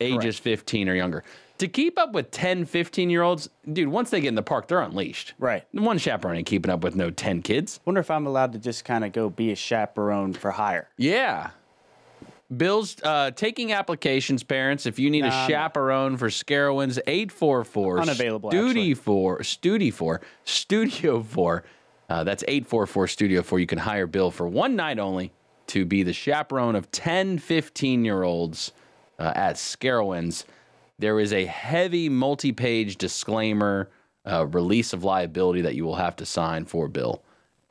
ages 0.00 0.38
15 0.38 0.88
or 0.88 0.94
younger. 0.94 1.22
To 1.62 1.68
keep 1.68 1.96
up 1.96 2.12
with 2.12 2.32
10, 2.32 2.64
15 2.64 3.08
year 3.08 3.22
olds, 3.22 3.48
dude, 3.72 3.86
once 3.86 4.10
they 4.10 4.20
get 4.20 4.26
in 4.26 4.34
the 4.34 4.42
park, 4.42 4.66
they're 4.66 4.80
unleashed. 4.80 5.34
Right. 5.38 5.64
One 5.70 5.96
chaperone 5.96 6.38
ain't 6.38 6.46
keeping 6.48 6.72
up 6.72 6.82
with 6.82 6.96
no 6.96 7.12
10 7.12 7.40
kids. 7.42 7.78
Wonder 7.84 8.00
if 8.00 8.10
I'm 8.10 8.26
allowed 8.26 8.52
to 8.54 8.58
just 8.58 8.84
kind 8.84 9.04
of 9.04 9.12
go 9.12 9.30
be 9.30 9.52
a 9.52 9.54
chaperone 9.54 10.32
for 10.32 10.50
hire. 10.50 10.88
Yeah. 10.96 11.50
Bill's 12.56 12.96
uh, 13.04 13.30
taking 13.30 13.72
applications, 13.72 14.42
parents. 14.42 14.86
If 14.86 14.98
you 14.98 15.08
need 15.08 15.20
Nah, 15.20 15.44
a 15.44 15.48
chaperone 15.48 16.16
for 16.16 16.30
Scarowinds, 16.30 16.98
844 17.06 18.00
Unavailable, 18.00 18.50
Studio 18.50 18.96
4, 18.96 19.44
Studio 19.44 19.92
4, 19.92 20.20
Studio 20.44 21.22
4. 21.22 21.64
Uh, 22.08 22.24
that's 22.24 22.42
844 22.48 23.06
Studio 23.06 23.40
4. 23.40 23.60
You 23.60 23.68
can 23.68 23.78
hire 23.78 24.08
Bill 24.08 24.32
for 24.32 24.48
one 24.48 24.74
night 24.74 24.98
only 24.98 25.30
to 25.68 25.84
be 25.84 26.02
the 26.02 26.12
chaperone 26.12 26.74
of 26.74 26.90
10, 26.90 27.38
15 27.38 28.04
year 28.04 28.24
olds 28.24 28.72
uh, 29.20 29.32
at 29.36 29.54
Scarowinds. 29.54 30.42
There 31.02 31.18
is 31.18 31.32
a 31.32 31.44
heavy 31.46 32.08
multi 32.08 32.52
page 32.52 32.96
disclaimer, 32.96 33.90
uh, 34.24 34.46
release 34.46 34.92
of 34.92 35.02
liability 35.02 35.62
that 35.62 35.74
you 35.74 35.84
will 35.84 35.96
have 35.96 36.14
to 36.16 36.24
sign 36.24 36.64
for 36.64 36.86
Bill. 36.86 37.24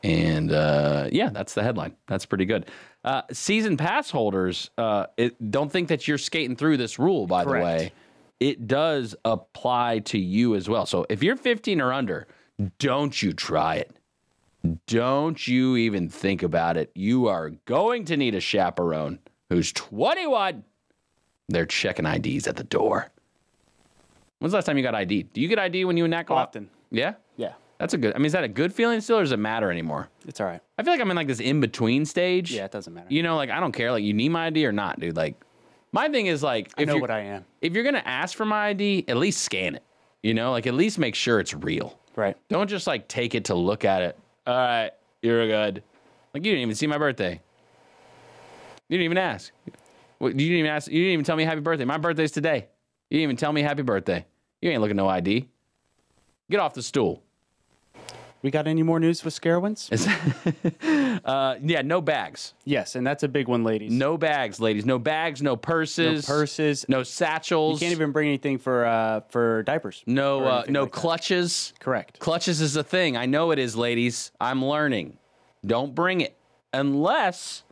And 0.03 0.51
uh, 0.51 1.07
yeah, 1.13 1.29
that's 1.29 1.53
the 1.53 1.63
headline. 1.63 1.95
That's 2.07 2.25
pretty 2.25 2.43
good. 2.43 2.65
Uh, 3.05 3.21
season 3.31 3.77
pass 3.77 4.11
holders, 4.11 4.69
uh, 4.77 5.05
it, 5.15 5.49
don't 5.49 5.71
think 5.71 5.87
that 5.87 6.09
you're 6.09 6.17
skating 6.17 6.57
through 6.57 6.75
this 6.75 6.99
rule, 6.99 7.25
by 7.25 7.45
Correct. 7.45 7.61
the 7.61 7.85
way. 7.85 7.91
It 8.41 8.67
does 8.67 9.15
apply 9.23 9.99
to 9.99 10.19
you 10.19 10.55
as 10.55 10.67
well. 10.67 10.85
So 10.85 11.05
if 11.09 11.23
you're 11.23 11.37
15 11.37 11.79
or 11.79 11.93
under, 11.93 12.27
don't 12.79 13.21
you 13.21 13.31
try 13.31 13.75
it. 13.75 13.95
Don't 14.87 15.47
you 15.47 15.77
even 15.77 16.09
think 16.09 16.43
about 16.43 16.75
it. 16.75 16.91
You 16.95 17.29
are 17.29 17.51
going 17.63 18.03
to 18.05 18.17
need 18.17 18.35
a 18.35 18.41
chaperone 18.41 19.19
who's 19.49 19.71
21. 19.71 20.65
They're 21.47 21.65
checking 21.65 22.05
IDs 22.05 22.45
at 22.45 22.57
the 22.57 22.65
door. 22.65 23.10
When's 24.41 24.53
the 24.53 24.57
last 24.57 24.65
time 24.65 24.75
you 24.75 24.81
got 24.81 24.95
ID? 24.95 25.21
Do 25.21 25.39
you 25.39 25.47
get 25.47 25.59
ID 25.59 25.85
when 25.85 25.97
you 25.97 26.05
and 26.05 26.11
Nat 26.11 26.23
go 26.23 26.33
out? 26.33 26.47
Often. 26.47 26.71
Yeah? 26.89 27.13
Yeah. 27.37 27.53
That's 27.77 27.93
a 27.93 27.97
good. 27.99 28.15
I 28.15 28.17
mean, 28.17 28.25
is 28.25 28.31
that 28.31 28.43
a 28.43 28.47
good 28.47 28.73
feeling 28.73 28.99
still, 28.99 29.19
or 29.19 29.21
does 29.21 29.31
it 29.31 29.37
matter 29.37 29.69
anymore? 29.69 30.09
It's 30.27 30.41
all 30.41 30.47
right. 30.47 30.59
I 30.79 30.83
feel 30.83 30.93
like 30.93 30.99
I'm 30.99 31.11
in 31.11 31.15
like 31.15 31.27
this 31.27 31.39
in 31.39 31.61
between 31.61 32.05
stage. 32.05 32.51
Yeah, 32.51 32.65
it 32.65 32.71
doesn't 32.71 32.91
matter. 32.91 33.05
You 33.11 33.21
know, 33.21 33.35
like 33.35 33.51
I 33.51 33.59
don't 33.59 33.71
care. 33.71 33.91
Like 33.91 34.03
you 34.03 34.15
need 34.15 34.29
my 34.29 34.47
ID 34.47 34.65
or 34.65 34.71
not, 34.71 34.99
dude. 34.99 35.15
Like 35.15 35.35
my 35.91 36.09
thing 36.09 36.25
is 36.25 36.41
like 36.41 36.71
I 36.75 36.85
know 36.85 36.93
you're, 36.93 37.01
what 37.01 37.11
I 37.11 37.19
am. 37.19 37.45
if 37.61 37.73
you're 37.73 37.83
gonna 37.83 38.01
ask 38.03 38.35
for 38.35 38.45
my 38.45 38.69
ID, 38.69 39.05
at 39.07 39.17
least 39.17 39.41
scan 39.43 39.75
it. 39.75 39.83
You 40.23 40.33
know, 40.33 40.49
like 40.51 40.65
at 40.65 40.73
least 40.73 40.97
make 40.97 41.13
sure 41.13 41.39
it's 41.39 41.53
real. 41.53 41.99
Right. 42.15 42.35
Don't 42.49 42.67
just 42.67 42.87
like 42.87 43.07
take 43.07 43.35
it 43.35 43.45
to 43.45 43.55
look 43.55 43.85
at 43.85 44.01
it. 44.01 44.17
All 44.47 44.55
right, 44.55 44.91
you're 45.21 45.45
good. 45.45 45.83
Like 46.33 46.43
you 46.43 46.51
didn't 46.51 46.63
even 46.63 46.75
see 46.75 46.87
my 46.87 46.97
birthday. 46.97 47.39
You 48.89 48.97
didn't 48.97 49.05
even 49.05 49.17
ask. 49.19 49.51
What, 50.17 50.33
you 50.33 50.47
didn't 50.47 50.57
even 50.57 50.71
ask. 50.71 50.91
You 50.91 50.99
didn't 50.99 51.13
even 51.13 51.25
tell 51.25 51.35
me 51.35 51.43
happy 51.45 51.61
birthday. 51.61 51.85
My 51.85 51.97
birthday's 51.97 52.31
today. 52.31 52.69
You 53.11 53.17
didn't 53.17 53.23
even 53.23 53.35
tell 53.35 53.51
me 53.51 53.61
happy 53.61 53.81
birthday. 53.81 54.25
You 54.61 54.71
ain't 54.71 54.79
looking 54.79 54.95
no 54.95 55.09
ID. 55.09 55.49
Get 56.49 56.61
off 56.61 56.73
the 56.73 56.81
stool. 56.81 57.21
We 58.41 58.51
got 58.51 58.67
any 58.67 58.83
more 58.83 59.01
news 59.01 59.23
with 59.23 59.39
Scarowinds? 59.39 59.89
Uh, 61.23 61.55
yeah, 61.61 61.83
no 61.83 62.01
bags. 62.01 62.55
yes, 62.65 62.95
and 62.95 63.05
that's 63.05 63.21
a 63.21 63.27
big 63.27 63.47
one, 63.47 63.63
ladies. 63.63 63.91
No 63.91 64.17
bags, 64.17 64.59
ladies. 64.59 64.85
No 64.87 64.97
bags, 64.97 65.39
no 65.41 65.55
purses. 65.55 66.27
No 66.27 66.33
purses. 66.33 66.85
No 66.89 66.99
You 67.01 67.05
can't 67.77 67.91
even 67.91 68.11
bring 68.11 68.27
anything 68.27 68.57
for 68.57 68.85
uh, 68.85 69.19
for 69.29 69.61
diapers. 69.63 70.03
no 70.07 70.43
uh, 70.43 70.63
no 70.67 70.83
like 70.83 70.91
that. 70.91 70.99
clutches. 70.99 71.73
Correct. 71.79 72.17
Clutches 72.17 72.59
is 72.59 72.75
a 72.75 72.83
thing. 72.83 73.17
I 73.17 73.27
know 73.27 73.51
it 73.51 73.59
is, 73.59 73.75
ladies. 73.75 74.31
I'm 74.41 74.65
learning. 74.65 75.19
Don't 75.63 75.93
bring 75.93 76.21
it 76.21 76.35
unless 76.73 77.63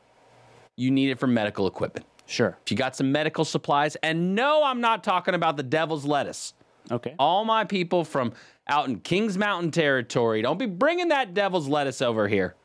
you 0.75 0.91
need 0.91 1.09
it 1.09 1.17
for 1.19 1.25
medical 1.27 1.65
equipment. 1.65 2.05
Sure. 2.29 2.57
If 2.63 2.71
you 2.71 2.77
got 2.77 2.95
some 2.95 3.11
medical 3.11 3.43
supplies, 3.43 3.95
and 4.03 4.35
no, 4.35 4.63
I'm 4.63 4.81
not 4.81 5.03
talking 5.03 5.33
about 5.33 5.57
the 5.57 5.63
devil's 5.63 6.05
lettuce. 6.05 6.53
Okay. 6.91 7.15
All 7.19 7.43
my 7.43 7.63
people 7.65 8.03
from 8.03 8.33
out 8.67 8.87
in 8.87 8.99
Kings 8.99 9.37
Mountain 9.37 9.71
territory, 9.71 10.41
don't 10.41 10.59
be 10.59 10.65
bringing 10.67 11.07
that 11.09 11.33
devil's 11.33 11.67
lettuce 11.67 12.01
over 12.01 12.27
here. 12.27 12.55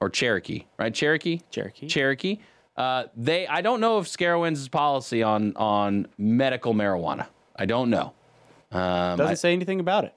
Or 0.00 0.08
Cherokee, 0.10 0.64
right? 0.78 0.94
Cherokee? 0.94 1.40
Cherokee. 1.50 1.86
Cherokee. 1.86 2.38
Uh, 2.76 3.04
they, 3.16 3.46
I 3.46 3.60
don't 3.60 3.80
know 3.80 3.98
if 3.98 4.06
Scarowinds' 4.06 4.70
policy 4.70 5.22
on 5.22 5.54
on 5.56 6.06
medical 6.16 6.72
marijuana. 6.74 7.26
I 7.56 7.66
don't 7.66 7.90
know. 7.90 8.14
Um, 8.72 9.18
Doesn't 9.18 9.26
I- 9.26 9.34
say 9.34 9.52
anything 9.52 9.80
about 9.80 10.04
it. 10.04 10.14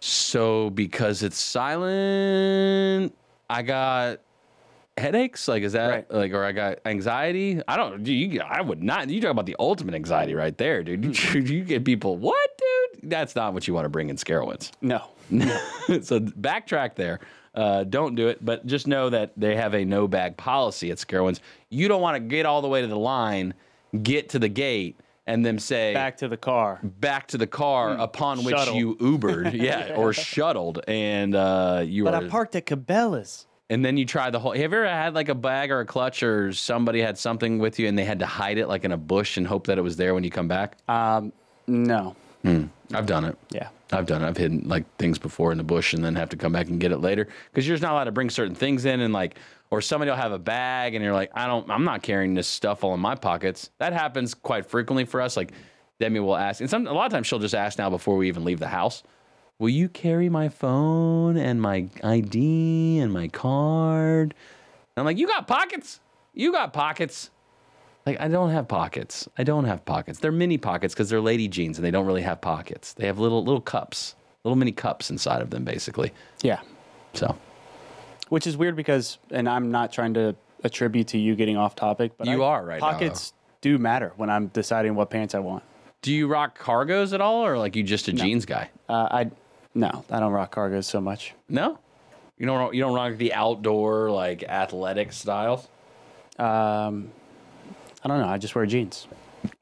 so 0.00 0.70
because 0.70 1.22
it's 1.22 1.38
silent, 1.38 3.14
I 3.48 3.62
got 3.62 4.20
headaches. 4.98 5.48
Like, 5.48 5.62
is 5.62 5.72
that 5.72 5.88
Right. 5.88 6.10
like, 6.12 6.32
or 6.32 6.44
I 6.44 6.52
got 6.52 6.78
anxiety? 6.86 7.60
I 7.68 7.76
don't. 7.76 8.02
dude, 8.02 8.32
You, 8.32 8.40
I 8.40 8.60
would 8.60 8.82
not. 8.82 9.08
You 9.10 9.20
talk 9.20 9.30
about 9.30 9.46
the 9.46 9.56
ultimate 9.58 9.94
anxiety 9.94 10.34
right 10.34 10.56
there, 10.56 10.82
dude. 10.82 11.16
You, 11.34 11.40
you 11.40 11.64
get 11.64 11.84
people. 11.84 12.16
What, 12.16 12.50
dude? 12.58 13.10
That's 13.10 13.34
not 13.36 13.54
what 13.54 13.66
you 13.68 13.74
want 13.74 13.84
to 13.84 13.88
bring 13.90 14.08
in 14.10 14.16
Scarowinds. 14.16 14.70
No. 14.80 15.02
so 15.30 16.20
backtrack 16.20 16.94
there. 16.94 17.20
Uh, 17.54 17.84
don't 17.84 18.14
do 18.16 18.28
it, 18.28 18.44
but 18.44 18.66
just 18.66 18.86
know 18.86 19.08
that 19.08 19.32
they 19.36 19.56
have 19.56 19.74
a 19.74 19.82
no 19.84 20.06
bag 20.06 20.36
policy 20.36 20.90
at 20.90 20.98
Scarowinds. 20.98 21.40
You 21.70 21.88
don't 21.88 22.02
want 22.02 22.16
to 22.16 22.20
get 22.20 22.44
all 22.44 22.60
the 22.60 22.68
way 22.68 22.82
to 22.82 22.86
the 22.86 22.98
line, 22.98 23.54
get 24.02 24.28
to 24.30 24.38
the 24.38 24.48
gate, 24.50 25.00
and 25.26 25.44
then 25.44 25.58
say 25.58 25.94
Back 25.94 26.18
to 26.18 26.28
the 26.28 26.36
car. 26.36 26.80
back 26.82 27.28
to 27.28 27.38
the 27.38 27.46
car 27.46 27.92
upon 27.98 28.44
which 28.44 28.66
you 28.74 28.96
Ubered, 28.96 29.52
yeah, 29.60 29.94
or 29.96 30.12
shuttled, 30.12 30.80
and 30.86 31.34
uh, 31.34 31.82
you 31.84 32.04
were 32.04 32.10
But 32.10 32.22
are, 32.24 32.26
I 32.26 32.28
parked 32.28 32.56
at 32.56 32.66
Cabela's. 32.66 33.46
And 33.70 33.84
then 33.84 33.96
you 33.96 34.04
try 34.04 34.30
the 34.30 34.38
whole. 34.38 34.52
Have 34.52 34.58
you 34.60 34.64
ever 34.64 34.86
had 34.86 35.14
like 35.14 35.28
a 35.28 35.34
bag 35.34 35.70
or 35.70 35.80
a 35.80 35.86
clutch, 35.86 36.22
or 36.22 36.52
somebody 36.52 37.00
had 37.00 37.18
something 37.18 37.58
with 37.58 37.78
you 37.78 37.88
and 37.88 37.98
they 37.98 38.04
had 38.04 38.18
to 38.20 38.26
hide 38.26 38.58
it 38.58 38.68
like 38.68 38.84
in 38.84 38.92
a 38.92 38.96
bush 38.96 39.36
and 39.36 39.46
hope 39.46 39.66
that 39.66 39.78
it 39.78 39.82
was 39.82 39.96
there 39.96 40.14
when 40.14 40.24
you 40.24 40.30
come 40.30 40.48
back? 40.48 40.76
Um, 40.88 41.32
no. 41.66 42.16
I've 42.94 43.06
done 43.06 43.24
it. 43.24 43.36
Yeah. 43.50 43.68
I've 43.92 44.06
done 44.06 44.22
it. 44.22 44.28
I've 44.28 44.36
hidden 44.36 44.68
like 44.68 44.84
things 44.98 45.18
before 45.18 45.50
in 45.50 45.58
the 45.58 45.64
bush 45.64 45.94
and 45.94 46.04
then 46.04 46.14
have 46.14 46.28
to 46.28 46.36
come 46.36 46.52
back 46.52 46.68
and 46.68 46.78
get 46.78 46.92
it 46.92 46.98
later 46.98 47.26
because 47.50 47.66
you're 47.66 47.74
just 47.74 47.82
not 47.82 47.92
allowed 47.92 48.04
to 48.04 48.12
bring 48.12 48.30
certain 48.30 48.54
things 48.54 48.84
in 48.84 49.00
and 49.00 49.12
like, 49.12 49.36
or 49.70 49.80
somebody 49.80 50.10
will 50.10 50.16
have 50.16 50.30
a 50.30 50.38
bag 50.38 50.94
and 50.94 51.04
you're 51.04 51.12
like, 51.12 51.32
I 51.34 51.46
don't, 51.46 51.68
I'm 51.68 51.82
not 51.82 52.02
carrying 52.02 52.34
this 52.34 52.46
stuff 52.46 52.84
all 52.84 52.94
in 52.94 53.00
my 53.00 53.16
pockets. 53.16 53.70
That 53.78 53.92
happens 53.92 54.32
quite 54.32 54.66
frequently 54.66 55.04
for 55.04 55.20
us. 55.20 55.36
Like, 55.36 55.52
Demi 55.98 56.20
will 56.20 56.36
ask, 56.36 56.60
and 56.60 56.68
some 56.68 56.86
a 56.86 56.92
lot 56.92 57.06
of 57.06 57.12
times 57.12 57.26
she'll 57.26 57.38
just 57.38 57.54
ask 57.54 57.78
now 57.78 57.88
before 57.88 58.16
we 58.16 58.28
even 58.28 58.44
leave 58.44 58.58
the 58.58 58.68
house. 58.68 59.02
Will 59.58 59.70
you 59.70 59.88
carry 59.88 60.28
my 60.28 60.48
phone 60.48 61.36
and 61.38 61.62
my 61.62 61.86
ID 62.04 62.98
and 62.98 63.12
my 63.12 63.28
card? 63.28 64.34
And 64.96 64.98
I'm 64.98 65.04
like, 65.06 65.16
you 65.18 65.26
got 65.26 65.46
pockets. 65.48 66.00
You 66.34 66.52
got 66.52 66.72
pockets. 66.74 67.30
Like 68.04 68.20
I 68.20 68.28
don't 68.28 68.50
have 68.50 68.68
pockets. 68.68 69.26
I 69.38 69.44
don't 69.44 69.64
have 69.64 69.84
pockets. 69.84 70.18
They're 70.18 70.30
mini 70.30 70.58
pockets 70.58 70.92
because 70.94 71.08
they're 71.08 71.20
lady 71.22 71.48
jeans 71.48 71.78
and 71.78 71.84
they 71.84 71.90
don't 71.90 72.06
really 72.06 72.22
have 72.22 72.40
pockets. 72.40 72.92
They 72.92 73.06
have 73.06 73.18
little 73.18 73.42
little 73.42 73.60
cups, 73.60 74.14
little 74.44 74.56
mini 74.56 74.72
cups 74.72 75.10
inside 75.10 75.40
of 75.42 75.50
them, 75.50 75.64
basically. 75.64 76.12
Yeah. 76.42 76.60
So 77.14 77.34
Which 78.28 78.46
is 78.46 78.56
weird 78.58 78.76
because, 78.76 79.16
and 79.30 79.48
I'm 79.48 79.70
not 79.70 79.90
trying 79.90 80.12
to 80.14 80.36
attribute 80.64 81.08
to 81.08 81.18
you 81.18 81.34
getting 81.34 81.56
off 81.56 81.74
topic, 81.74 82.12
but 82.18 82.26
You 82.26 82.44
I- 82.44 82.46
are 82.48 82.64
right 82.64 82.80
now, 82.80 82.90
Pockets 82.92 83.32
do 83.62 83.78
matter 83.78 84.12
when 84.16 84.28
I'm 84.30 84.48
deciding 84.48 84.94
what 84.94 85.08
pants 85.10 85.34
I 85.34 85.38
want. 85.38 85.64
do 86.02 86.12
you 86.12 86.28
rock 86.28 86.58
cargos 86.58 87.12
at 87.14 87.20
all, 87.22 87.44
or 87.46 87.56
like 87.58 87.74
you 87.74 87.82
just 87.82 88.06
a 88.08 88.12
jeans 88.12 88.44
guy? 88.44 88.68
Uh, 88.88 89.08
I 89.10 89.30
no, 89.76 90.04
I 90.10 90.18
don't 90.20 90.32
rock 90.32 90.54
cargos 90.54 90.84
so 90.84 91.00
much. 91.00 91.34
No, 91.48 91.78
you 92.38 92.46
don't. 92.46 92.74
You 92.74 92.82
don't 92.82 92.94
rock 92.94 93.16
the 93.16 93.32
outdoor 93.34 94.10
like 94.10 94.42
athletic 94.42 95.12
styles. 95.12 95.68
Um, 96.38 97.10
I 98.02 98.08
don't 98.08 98.20
know. 98.20 98.28
I 98.28 98.38
just 98.38 98.54
wear 98.54 98.66
jeans. 98.66 99.06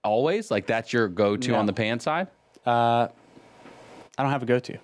Always 0.03 0.50
like 0.50 0.66
that's 0.66 0.92
your 0.92 1.09
go-to 1.09 1.53
No. 1.53 1.59
on 1.59 1.66
the 1.66 1.72
pants 1.72 2.05
side. 2.05 2.29
Uh, 2.66 3.09
I 4.16 4.22
don't 4.22 4.31
have 4.31 4.42
a 4.42 4.46
go-to. 4.46 4.79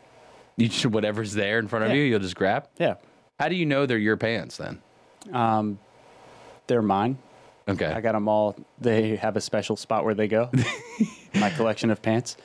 You 0.56 0.68
just 0.68 0.84
whatever's 0.86 1.32
there 1.32 1.58
in 1.58 1.68
front 1.68 1.84
of 1.86 1.90
Yeah. 1.90 1.96
you, 1.96 2.02
you'll 2.02 2.20
just 2.20 2.36
grab. 2.36 2.68
Yeah. 2.78 2.94
How 3.38 3.48
do 3.48 3.54
you 3.54 3.64
know 3.66 3.86
they're 3.86 3.96
your 3.98 4.16
pants 4.18 4.56
then? 4.58 4.82
Um, 5.32 5.78
they're 6.66 6.82
mine. 6.82 7.18
Okay. 7.68 7.86
I 7.86 8.00
got 8.00 8.12
them 8.12 8.28
all. 8.28 8.56
They 8.80 9.16
have 9.16 9.36
a 9.36 9.40
special 9.40 9.76
spot 9.76 10.04
where 10.04 10.14
they 10.14 10.28
go. 10.28 10.50
My 11.34 11.50
collection 11.50 11.90
of 11.90 12.02
pants. 12.02 12.36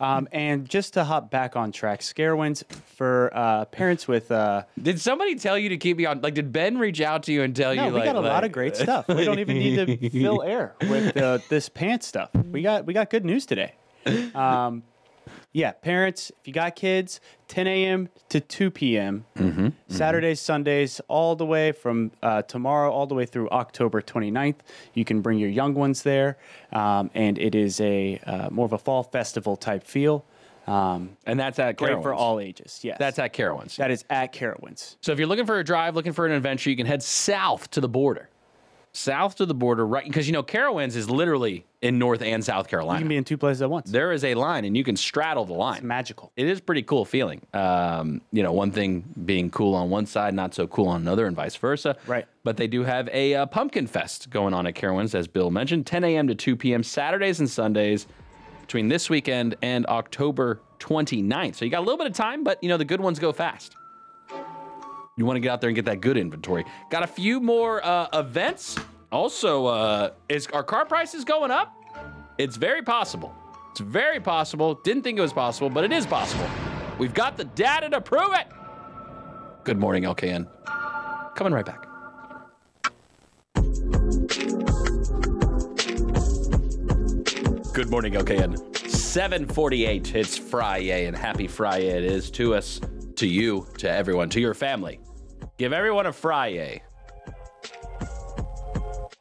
Um, 0.00 0.28
and 0.32 0.68
just 0.68 0.94
to 0.94 1.04
hop 1.04 1.30
back 1.30 1.56
on 1.56 1.72
track, 1.72 2.00
Scarowinds 2.00 2.64
for 2.72 3.30
uh, 3.34 3.66
parents 3.66 4.08
with. 4.08 4.32
Uh, 4.32 4.64
Did 4.80 5.00
somebody 5.00 5.34
tell 5.34 5.58
you 5.58 5.68
to 5.68 5.76
keep 5.76 5.98
me 5.98 6.06
on? 6.06 6.22
Like, 6.22 6.34
did 6.34 6.52
Ben 6.52 6.78
reach 6.78 7.00
out 7.00 7.24
to 7.24 7.32
you 7.32 7.42
and 7.42 7.54
tell 7.54 7.74
no, 7.74 7.86
you? 7.86 7.92
we 7.92 8.00
like, 8.00 8.06
got 8.06 8.16
a 8.16 8.20
lot 8.20 8.44
of 8.44 8.50
great 8.50 8.76
stuff. 8.76 9.06
We 9.08 9.24
don't 9.24 9.38
even 9.38 9.58
need 9.58 10.00
to 10.00 10.10
fill 10.10 10.42
air 10.42 10.74
with 10.80 11.16
uh, 11.16 11.38
this 11.50 11.68
pants 11.68 12.06
stuff. 12.06 12.30
We 12.34 12.62
got 12.62 12.86
we 12.86 12.94
got 12.94 13.10
good 13.10 13.24
news 13.24 13.44
today. 13.44 13.74
Um, 14.34 14.82
yeah, 15.52 15.72
parents, 15.72 16.30
if 16.40 16.46
you 16.46 16.52
got 16.52 16.76
kids, 16.76 17.20
10 17.48 17.66
a.m. 17.66 18.08
to 18.28 18.40
2 18.40 18.70
p.m. 18.70 19.24
Saturdays, 19.88 20.40
Sundays, 20.40 21.00
all 21.08 21.34
the 21.34 21.46
way 21.46 21.72
from 21.72 22.12
uh, 22.22 22.42
tomorrow 22.42 22.90
all 22.92 23.06
the 23.06 23.14
way 23.14 23.26
through 23.26 23.48
October 23.50 24.00
29th. 24.00 24.56
You 24.94 25.04
can 25.04 25.20
bring 25.20 25.38
your 25.38 25.48
young 25.50 25.74
ones 25.74 26.02
there, 26.02 26.38
um, 26.72 27.10
and 27.14 27.36
it 27.38 27.54
is 27.54 27.80
a 27.80 28.20
uh, 28.26 28.48
more 28.50 28.64
of 28.66 28.72
a 28.72 28.78
fall 28.78 29.02
festival 29.02 29.56
type 29.56 29.82
feel. 29.84 30.24
Um, 30.66 31.16
And 31.26 31.40
that's 31.40 31.58
at 31.58 31.76
great 31.76 32.00
for 32.02 32.14
all 32.14 32.38
ages. 32.38 32.80
Yes, 32.82 32.98
That's 32.98 33.18
at 33.18 33.32
Carowinds. 33.34 33.76
that 33.76 33.90
is 33.90 34.04
at 34.08 34.32
Carowinds. 34.32 34.96
So 35.00 35.10
if 35.10 35.18
you're 35.18 35.26
looking 35.26 35.46
for 35.46 35.58
a 35.58 35.64
drive, 35.64 35.96
looking 35.96 36.12
for 36.12 36.26
an 36.26 36.32
adventure, 36.32 36.70
you 36.70 36.76
can 36.76 36.86
head 36.86 37.02
south 37.02 37.70
to 37.72 37.80
the 37.80 37.88
border. 37.88 38.28
South 38.92 39.36
to 39.36 39.46
the 39.46 39.54
border, 39.54 39.86
right? 39.86 40.04
Because 40.04 40.26
you 40.26 40.32
know 40.32 40.42
Carowinds 40.42 40.96
is 40.96 41.08
literally 41.08 41.64
in 41.80 41.98
North 41.98 42.22
and 42.22 42.44
South 42.44 42.68
Carolina. 42.68 42.98
You 42.98 43.04
can 43.04 43.08
be 43.08 43.16
in 43.16 43.24
two 43.24 43.38
places 43.38 43.62
at 43.62 43.70
once. 43.70 43.90
there 43.90 44.12
is 44.12 44.24
a 44.24 44.34
line, 44.34 44.64
and 44.64 44.76
you 44.76 44.82
can 44.82 44.96
straddle 44.96 45.44
the 45.44 45.52
line. 45.52 45.86
Magical. 45.86 46.32
It 46.36 46.46
is 46.46 46.60
pretty 46.60 46.82
cool 46.82 47.04
feeling. 47.04 47.40
Um, 47.54 48.20
you 48.32 48.42
know, 48.42 48.52
one 48.52 48.72
thing 48.72 49.04
being 49.24 49.50
cool 49.50 49.74
on 49.74 49.90
one 49.90 50.06
side, 50.06 50.34
not 50.34 50.54
so 50.54 50.66
cool 50.66 50.88
on 50.88 51.02
another, 51.02 51.26
and 51.26 51.36
vice 51.36 51.56
versa. 51.56 51.96
Right. 52.06 52.26
But 52.42 52.56
they 52.56 52.66
do 52.66 52.82
have 52.82 53.08
a 53.12 53.34
uh, 53.34 53.46
pumpkin 53.46 53.86
fest 53.86 54.28
going 54.30 54.54
on 54.54 54.66
at 54.66 54.74
Carowinds, 54.74 55.14
as 55.14 55.28
Bill 55.28 55.50
mentioned, 55.50 55.86
10 55.86 56.04
a.m. 56.04 56.26
to 56.28 56.34
2 56.34 56.56
p.m. 56.56 56.82
Saturdays 56.82 57.38
and 57.38 57.48
Sundays 57.48 58.06
between 58.62 58.88
this 58.88 59.08
weekend 59.08 59.56
and 59.62 59.86
October 59.86 60.60
29th. 60.80 61.56
So 61.56 61.64
you 61.64 61.70
got 61.70 61.80
a 61.80 61.86
little 61.86 61.98
bit 61.98 62.06
of 62.06 62.14
time, 62.14 62.42
but 62.42 62.62
you 62.62 62.68
know 62.68 62.76
the 62.76 62.84
good 62.84 63.00
ones 63.00 63.18
go 63.18 63.32
fast. 63.32 63.76
You 65.16 65.26
want 65.26 65.36
to 65.36 65.40
get 65.40 65.50
out 65.50 65.60
there 65.60 65.68
and 65.68 65.74
get 65.74 65.84
that 65.86 66.00
good 66.00 66.16
inventory. 66.16 66.64
Got 66.90 67.02
a 67.02 67.06
few 67.06 67.40
more 67.40 67.84
uh, 67.84 68.08
events. 68.14 68.78
Also, 69.12 69.66
uh, 69.66 70.10
is 70.28 70.46
our 70.48 70.62
car 70.62 70.86
prices 70.86 71.24
going 71.24 71.50
up? 71.50 71.74
It's 72.38 72.56
very 72.56 72.82
possible. 72.82 73.34
It's 73.72 73.80
very 73.80 74.20
possible. 74.20 74.74
Didn't 74.74 75.02
think 75.02 75.18
it 75.18 75.22
was 75.22 75.32
possible, 75.32 75.68
but 75.68 75.84
it 75.84 75.92
is 75.92 76.06
possible. 76.06 76.48
We've 76.98 77.14
got 77.14 77.36
the 77.36 77.44
data 77.44 77.88
to 77.90 78.00
prove 78.00 78.32
it. 78.34 78.46
Good 79.64 79.78
morning, 79.78 80.04
LKN. 80.04 80.46
Coming 81.34 81.52
right 81.52 81.66
back. 81.66 81.86
Good 87.72 87.90
morning, 87.90 88.14
LKN. 88.14 88.76
748. 88.88 90.14
It's 90.14 90.36
Friday, 90.36 91.06
and 91.06 91.16
happy 91.16 91.46
Friday 91.46 91.88
it 91.88 92.04
is 92.04 92.30
to 92.32 92.54
us, 92.54 92.80
to 93.20 93.26
you, 93.26 93.66
to 93.76 93.88
everyone, 93.88 94.30
to 94.30 94.40
your 94.40 94.54
family. 94.54 94.98
Give 95.58 95.74
everyone 95.74 96.06
a 96.06 96.12
Friday. 96.12 96.82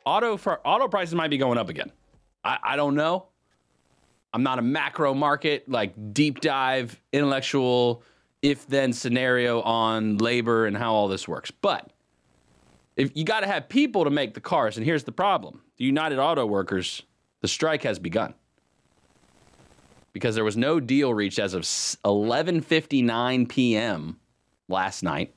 Auto 0.05 0.38
for 0.38 0.65
auto 0.65 0.88
prices 0.88 1.13
might 1.13 1.29
be 1.29 1.38
going 1.38 1.57
up 1.57 1.67
again. 1.67 1.91
I, 2.43 2.57
I 2.63 2.75
don't 2.77 2.95
know. 2.95 3.27
I'm 4.33 4.41
not 4.41 4.57
a 4.57 4.62
macro 4.62 5.13
market, 5.13 5.67
like 5.67 6.13
deep 6.13 6.39
dive, 6.39 6.99
intellectual, 7.12 8.03
if 8.41 8.65
then 8.67 8.93
scenario 8.93 9.61
on 9.61 10.17
labor 10.17 10.65
and 10.65 10.78
how 10.78 10.93
all 10.93 11.09
this 11.09 11.28
works. 11.28 11.51
But 11.51 11.91
if 12.95 13.11
you 13.17 13.26
got 13.26 13.41
to 13.41 13.47
have 13.47 13.67
people 13.67 14.05
to 14.05 14.09
make 14.09 14.34
the 14.34 14.39
cars, 14.39 14.78
and 14.78 14.86
here's 14.86 15.03
the 15.03 15.11
problem 15.11 15.61
the 15.78 15.84
United 15.84 16.19
Auto 16.19 16.45
Workers, 16.45 17.01
the 17.41 17.49
strike 17.49 17.84
has 17.84 17.99
begun 17.99 18.34
because 20.20 20.36
there 20.36 20.43
was 20.43 20.57
no 20.57 20.82
deal 20.82 21.13
reached 21.13 21.39
as 21.39 21.53
of 21.53 21.61
11:59 21.63 23.47
p.m. 23.47 24.20
last 24.67 25.01
night. 25.01 25.34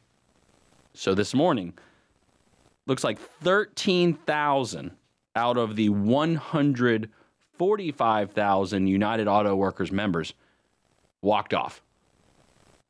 So 0.95 1.15
this 1.15 1.33
morning, 1.33 1.75
looks 2.87 3.05
like 3.05 3.21
13,000 3.21 4.91
out 5.37 5.57
of 5.57 5.77
the 5.77 5.89
145,000 5.89 8.87
United 8.87 9.29
Auto 9.29 9.55
Workers 9.55 9.93
members 9.93 10.35
walked 11.23 11.55
off. 11.55 11.81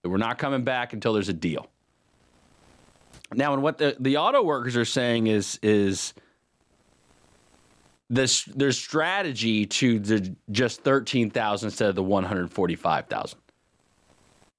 We're 0.03 0.16
not 0.16 0.38
coming 0.38 0.64
back 0.64 0.95
until 0.95 1.12
there's 1.12 1.28
a 1.28 1.34
deal. 1.34 1.68
Now, 3.32 3.53
and 3.53 3.62
what 3.62 3.78
the, 3.78 3.97
the 4.01 4.16
auto 4.16 4.43
workers 4.43 4.76
are 4.76 4.84
saying 4.84 5.28
is 5.28 5.61
is 5.62 6.12
this 8.12 8.44
their 8.44 8.72
strategy 8.72 9.64
to 9.64 9.98
the 9.98 10.36
just 10.50 10.82
thirteen 10.82 11.30
thousand 11.30 11.68
instead 11.68 11.88
of 11.88 11.94
the 11.94 12.02
one 12.02 12.24
hundred 12.24 12.50
forty 12.52 12.76
five 12.76 13.06
thousand. 13.06 13.38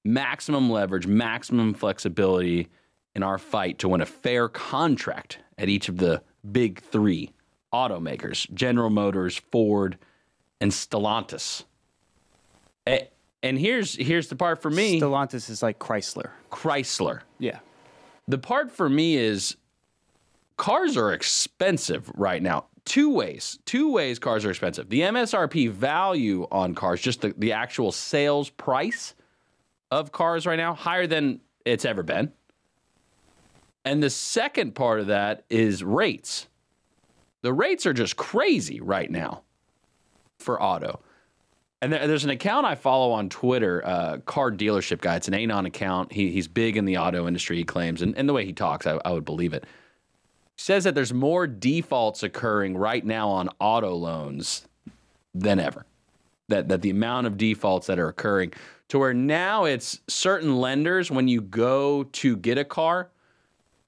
Maximum 0.04 0.68
leverage, 0.70 1.06
maximum 1.06 1.72
flexibility 1.72 2.68
in 3.14 3.22
our 3.22 3.38
fight 3.38 3.78
to 3.78 3.88
win 3.88 4.00
a 4.00 4.06
fair 4.06 4.48
contract 4.48 5.38
at 5.56 5.68
each 5.68 5.88
of 5.88 5.96
the 5.98 6.20
big 6.50 6.80
three 6.82 7.30
automakers: 7.72 8.52
General 8.52 8.90
Motors, 8.90 9.36
Ford, 9.52 9.96
and 10.60 10.72
Stellantis. 10.72 11.62
A- 12.88 13.08
And 13.44 13.58
here's 13.58 13.94
here's 13.94 14.26
the 14.28 14.36
part 14.36 14.60
for 14.60 14.70
me: 14.70 15.00
Stellantis 15.00 15.48
is 15.48 15.62
like 15.62 15.78
Chrysler. 15.78 16.30
Chrysler. 16.50 17.20
Yeah. 17.38 17.60
The 18.26 18.38
part 18.38 18.72
for 18.72 18.88
me 18.88 19.16
is 19.16 19.56
cars 20.56 20.96
are 20.96 21.12
expensive 21.12 22.10
right 22.14 22.42
now. 22.42 22.66
Two 22.84 23.10
ways. 23.10 23.58
Two 23.64 23.92
ways 23.92 24.18
cars 24.18 24.44
are 24.44 24.50
expensive. 24.50 24.88
The 24.88 25.00
MSRP 25.00 25.70
value 25.70 26.46
on 26.52 26.74
cars, 26.74 27.00
just 27.00 27.22
the, 27.22 27.34
the 27.36 27.52
actual 27.52 27.92
sales 27.92 28.50
price 28.50 29.14
of 29.90 30.12
cars 30.12 30.46
right 30.46 30.56
now, 30.56 30.74
higher 30.74 31.06
than 31.06 31.40
it's 31.64 31.84
ever 31.84 32.02
been. 32.02 32.32
And 33.84 34.02
the 34.02 34.10
second 34.10 34.74
part 34.74 35.00
of 35.00 35.06
that 35.08 35.44
is 35.48 35.84
rates. 35.84 36.46
The 37.42 37.52
rates 37.52 37.84
are 37.86 37.92
just 37.92 38.16
crazy 38.16 38.80
right 38.80 39.10
now 39.10 39.42
for 40.38 40.62
auto. 40.62 41.00
And 41.82 41.92
there, 41.92 42.06
there's 42.06 42.24
an 42.24 42.30
account 42.30 42.66
I 42.66 42.74
follow 42.74 43.12
on 43.12 43.28
Twitter, 43.28 43.82
uh, 43.84 44.18
Car 44.24 44.50
Dealership 44.50 45.00
Guy. 45.00 45.16
It's 45.16 45.28
an 45.28 45.34
Anon 45.34 45.66
account. 45.66 46.12
He, 46.12 46.30
he's 46.30 46.48
big 46.48 46.78
in 46.78 46.86
the 46.86 46.96
auto 46.96 47.26
industry, 47.26 47.58
he 47.58 47.64
claims. 47.64 48.00
And, 48.00 48.16
and 48.16 48.26
the 48.26 48.32
way 48.32 48.46
he 48.46 48.54
talks, 48.54 48.86
I, 48.86 48.98
I 49.04 49.12
would 49.12 49.26
believe 49.26 49.52
it. 49.52 49.64
Says 50.56 50.84
that 50.84 50.94
there's 50.94 51.12
more 51.12 51.46
defaults 51.46 52.22
occurring 52.22 52.76
right 52.76 53.04
now 53.04 53.28
on 53.28 53.48
auto 53.58 53.94
loans 53.94 54.66
than 55.34 55.58
ever. 55.58 55.84
That, 56.48 56.68
that 56.68 56.82
the 56.82 56.90
amount 56.90 57.26
of 57.26 57.36
defaults 57.36 57.86
that 57.86 57.98
are 57.98 58.08
occurring 58.08 58.52
to 58.88 58.98
where 58.98 59.14
now 59.14 59.64
it's 59.64 60.00
certain 60.08 60.60
lenders, 60.60 61.10
when 61.10 61.26
you 61.26 61.40
go 61.40 62.04
to 62.04 62.36
get 62.36 62.58
a 62.58 62.64
car, 62.64 63.10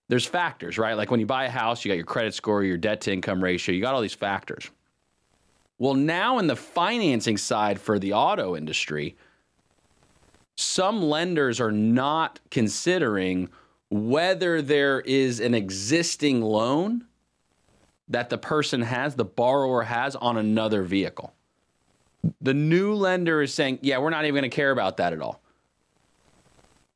there's 0.09 0.27
factors, 0.27 0.79
right? 0.79 0.97
Like 0.97 1.11
when 1.11 1.21
you 1.21 1.27
buy 1.27 1.45
a 1.45 1.51
house, 1.51 1.85
you 1.85 1.91
got 1.91 1.97
your 1.97 2.07
credit 2.07 2.35
score, 2.35 2.63
your 2.63 2.77
debt 2.77 3.03
to 3.03 3.13
income 3.13 3.43
ratio, 3.43 3.75
you 3.75 3.83
got 3.83 3.95
all 3.95 4.01
these 4.01 4.15
factors. 4.15 4.71
Well, 5.79 5.95
now 5.95 6.39
in 6.39 6.47
the 6.47 6.57
financing 6.57 7.37
side 7.37 7.79
for 7.81 7.99
the 7.99 8.15
auto 8.15 8.57
industry, 8.57 9.17
some 10.57 11.03
lenders 11.03 11.61
are 11.61 11.73
not 11.73 12.41
considering 12.51 13.51
whether 13.91 14.63
there 14.63 15.01
is 15.01 15.41
an 15.41 15.55
existing 15.55 16.43
loan 16.43 17.05
that 18.09 18.31
the 18.31 18.39
person 18.39 18.83
has, 18.83 19.15
the 19.15 19.25
borrower 19.25 19.83
has 19.83 20.17
on 20.17 20.37
another 20.37 20.83
vehicle. 20.83 21.33
The 22.41 22.55
new 22.55 22.95
lender 22.95 23.43
is 23.43 23.55
saying, 23.55 23.81
yeah, 23.83 23.99
we're 23.99 24.11
not 24.11 24.25
even 24.25 24.41
going 24.41 24.51
to 24.51 24.55
care 24.55 24.71
about 24.71 24.97
that 24.99 25.13
at 25.13 25.21
all. 25.21 25.41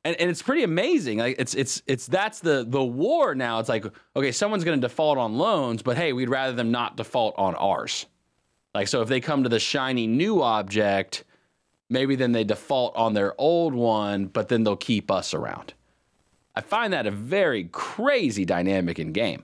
And, 0.03 0.15
and 0.19 0.29
it's 0.29 0.41
pretty 0.41 0.63
amazing. 0.63 1.19
Like 1.19 1.35
it's 1.37 1.53
it's 1.53 1.83
it's 1.85 2.07
that's 2.07 2.39
the 2.39 2.65
the 2.67 2.83
war 2.83 3.35
now. 3.35 3.59
It's 3.59 3.69
like 3.69 3.85
okay, 4.15 4.31
someone's 4.31 4.63
going 4.63 4.81
to 4.81 4.87
default 4.87 5.19
on 5.19 5.37
loans, 5.37 5.83
but 5.83 5.95
hey, 5.95 6.11
we'd 6.11 6.27
rather 6.27 6.53
them 6.53 6.71
not 6.71 6.97
default 6.97 7.35
on 7.37 7.53
ours. 7.53 8.07
Like, 8.73 8.87
so 8.87 9.01
if 9.01 9.09
they 9.09 9.19
come 9.19 9.43
to 9.43 9.49
the 9.49 9.59
shiny 9.59 10.07
new 10.07 10.41
object, 10.41 11.23
maybe 11.89 12.15
then 12.15 12.31
they 12.31 12.43
default 12.43 12.95
on 12.95 13.13
their 13.13 13.39
old 13.39 13.75
one, 13.75 14.25
but 14.25 14.47
then 14.47 14.63
they'll 14.63 14.75
keep 14.75 15.11
us 15.11 15.33
around. 15.33 15.73
I 16.55 16.61
find 16.61 16.93
that 16.93 17.07
a 17.07 17.11
very 17.11 17.65
crazy 17.71 18.45
dynamic 18.45 18.99
in 18.99 19.11
game. 19.11 19.43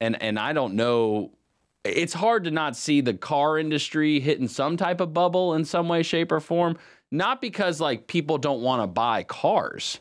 And 0.00 0.20
and 0.22 0.38
I 0.38 0.52
don't 0.52 0.74
know 0.74 1.32
it's 1.84 2.12
hard 2.12 2.44
to 2.44 2.50
not 2.50 2.76
see 2.76 3.00
the 3.00 3.14
car 3.14 3.58
industry 3.58 4.20
hitting 4.20 4.48
some 4.48 4.76
type 4.76 5.00
of 5.00 5.14
bubble 5.14 5.54
in 5.54 5.64
some 5.64 5.88
way 5.88 6.02
shape 6.02 6.30
or 6.32 6.40
form, 6.40 6.76
not 7.10 7.40
because 7.40 7.80
like 7.80 8.06
people 8.06 8.36
don't 8.36 8.60
want 8.60 8.82
to 8.82 8.86
buy 8.86 9.22
cars. 9.22 10.00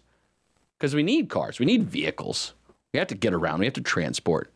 Cuz 0.79 0.93
we 0.93 1.03
need 1.03 1.29
cars. 1.29 1.59
We 1.59 1.65
need 1.65 1.83
vehicles. 1.83 2.53
We 2.93 2.99
have 2.99 3.07
to 3.07 3.15
get 3.15 3.33
around. 3.33 3.59
We 3.59 3.65
have 3.65 3.73
to 3.75 3.81
transport. 3.81 4.51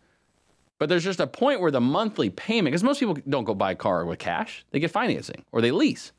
But 0.78 0.90
there's 0.90 1.04
just 1.04 1.20
a 1.20 1.28
point 1.28 1.62
where 1.62 1.70
the 1.70 1.80
monthly 1.80 2.32
payment, 2.32 2.72
because 2.72 2.84
most 2.84 3.00
people 3.00 3.16
don't 3.30 3.44
go 3.44 3.54
buy 3.54 3.72
a 3.74 3.76
car 3.76 4.04
with 4.04 4.18
cash, 4.18 4.66
they 4.72 4.80
get 4.80 4.90
financing 4.90 5.46
or 5.52 5.62
they 5.62 5.72
lease. 5.72 6.12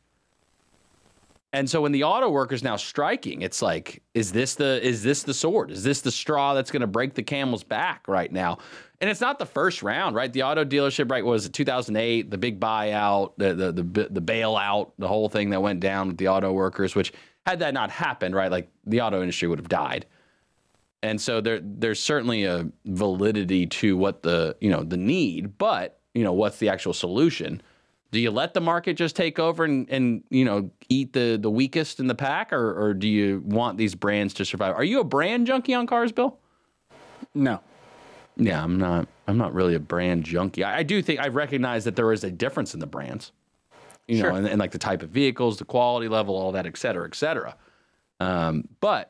And 1.55 1.69
so 1.69 1.83
when 1.83 1.93
the 1.93 2.05
auto 2.05 2.31
workers 2.31 2.63
now 2.63 2.77
striking, 2.77 3.43
it's 3.43 3.61
like, 3.61 4.03
is 4.15 4.33
this 4.33 4.55
the 4.55 4.85
is 4.87 5.03
this 5.03 5.23
the 5.23 5.35
sword? 5.35 5.71
Is 5.71 5.85
this 5.85 6.01
the 6.01 6.11
straw 6.11 6.55
that's 6.55 6.71
going 6.71 6.81
to 6.81 6.87
break 6.87 7.15
the 7.15 7.23
camel's 7.23 7.63
back 7.63 8.09
right 8.09 8.33
now? 8.33 8.59
And 9.01 9.11
it's 9.11 9.21
not 9.21 9.39
the 9.39 9.47
first 9.47 9.83
round, 9.83 10.17
right? 10.17 10.33
The 10.33 10.45
auto 10.45 10.65
dealership, 10.65 11.11
right, 11.11 11.25
was 11.25 11.45
it 11.45 11.53
2008, 11.53 12.31
the 12.31 12.39
big 12.39 12.59
buyout, 12.59 13.33
the 13.37 13.53
the 13.55 13.73
the, 13.73 13.83
the 14.11 14.23
bailout, 14.23 14.93
the 14.99 15.09
whole 15.09 15.29
thing 15.29 15.51
that 15.51 15.61
went 15.61 15.81
down 15.81 16.09
with 16.09 16.17
the 16.17 16.29
auto 16.29 16.53
workers. 16.53 16.95
Which 16.95 17.13
had 17.47 17.59
that 17.59 17.75
not 17.75 17.91
happened, 17.91 18.35
right, 18.35 18.51
like 18.51 18.71
the 18.87 19.03
auto 19.03 19.21
industry 19.21 19.49
would 19.49 19.59
have 19.59 19.69
died 19.69 20.07
and 21.03 21.21
so 21.21 21.41
there 21.41 21.61
there's 21.63 22.03
certainly 22.03 22.45
a 22.45 22.67
validity 22.85 23.67
to 23.67 23.97
what 23.97 24.23
the 24.23 24.57
you 24.61 24.71
know 24.71 24.83
the 24.83 24.97
need 24.97 25.59
but 25.59 25.99
you 26.15 26.25
know 26.25 26.33
what's 26.33 26.59
the 26.59 26.69
actual 26.69 26.93
solution 26.93 27.61
do 28.11 28.21
you 28.21 28.31
let 28.31 28.55
the 28.55 28.61
market 28.61 28.95
just 28.95 29.17
take 29.17 29.39
over 29.39 29.65
and, 29.65 29.89
and 29.91 30.23
you 30.31 30.45
know 30.45 30.71
eat 30.93 31.13
the 31.13 31.39
the 31.41 31.51
weakest 31.51 32.01
in 32.01 32.07
the 32.07 32.15
pack 32.15 32.53
or, 32.53 32.79
or 32.81 32.95
do 32.95 33.09
you 33.09 33.43
want 33.47 33.79
these 33.79 33.95
brands 33.95 34.35
to 34.35 34.45
survive 34.45 34.75
are 34.77 34.85
you 34.85 35.01
a 35.01 35.05
brand 35.05 35.47
junkie 35.47 35.75
on 35.75 35.87
cars 35.87 36.13
bill 36.13 36.39
No. 37.35 37.61
yeah 38.37 38.63
i'm 38.63 38.79
not 38.79 39.09
i'm 39.27 39.39
not 39.39 39.55
really 39.55 39.75
a 39.75 39.81
brand 39.81 40.25
junkie 40.25 40.63
i, 40.65 40.79
I 40.79 40.83
do 40.83 41.01
think 41.03 41.21
i 41.21 41.29
recognize 41.29 41.85
that 41.85 41.97
there 41.97 42.13
is 42.13 42.25
a 42.25 42.31
difference 42.31 42.75
in 42.75 42.81
the 42.81 42.87
brands 42.87 43.33
you 44.09 44.19
Sure. 44.19 44.31
know 44.31 44.37
and, 44.37 44.47
and 44.47 44.59
like 44.59 44.73
the 44.73 44.79
type 44.79 45.03
of 45.03 45.11
vehicles 45.11 45.59
the 45.59 45.65
quality 45.65 46.09
level 46.09 46.37
all 46.37 46.53
that 46.53 46.67
et 46.67 46.77
cetera 46.77 47.07
et 47.07 47.15
cetera 47.15 47.57
um, 48.21 48.69
but 48.81 49.09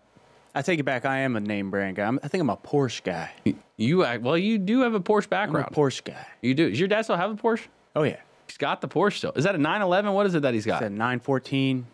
I 0.55 0.61
take 0.63 0.79
it 0.81 0.83
back. 0.85 1.07
I 1.07 1.19
am 1.21 1.35
a 1.37 1.41
name 1.41 1.71
brand 1.71 1.97
guy. 1.97 2.05
I'm, 2.07 2.19
I 2.23 2.29
think 2.29 2.41
I'm 2.43 2.51
a 2.51 2.57
Porsche 2.59 3.03
guy. 3.03 3.31
you 3.79 4.05
act 4.05 4.23
well 4.23 4.37
you 4.39 4.59
do 4.59 4.81
have 4.81 4.93
a 4.95 5.01
porsche 5.01 5.25
I'm 5.25 5.27
a 5.27 5.29
background 5.63 5.67
Porsche 5.75 6.05
guy. 6.05 6.27
You 6.43 6.53
do. 6.55 6.69
Does 6.71 6.79
your 6.79 6.89
dad 6.89 7.03
still 7.03 7.17
have 7.17 7.31
a 7.31 7.35
Porsche? 7.35 7.67
Oh 7.97 8.03
yeah. 8.03 8.21
He's 8.53 8.59
got 8.59 8.83
the 8.83 8.89
Porsche 8.89 9.15
still. 9.17 9.33
Is 9.35 9.45
that 9.45 9.55
a 9.55 9.59
911? 9.59 10.13
What 10.13 10.27
is 10.27 10.35
it 10.35 10.43
that 10.43 10.53
he's 10.53 10.67
got? 10.67 10.83
It's 10.83 10.89
a 10.89 10.91
914, 10.91 11.87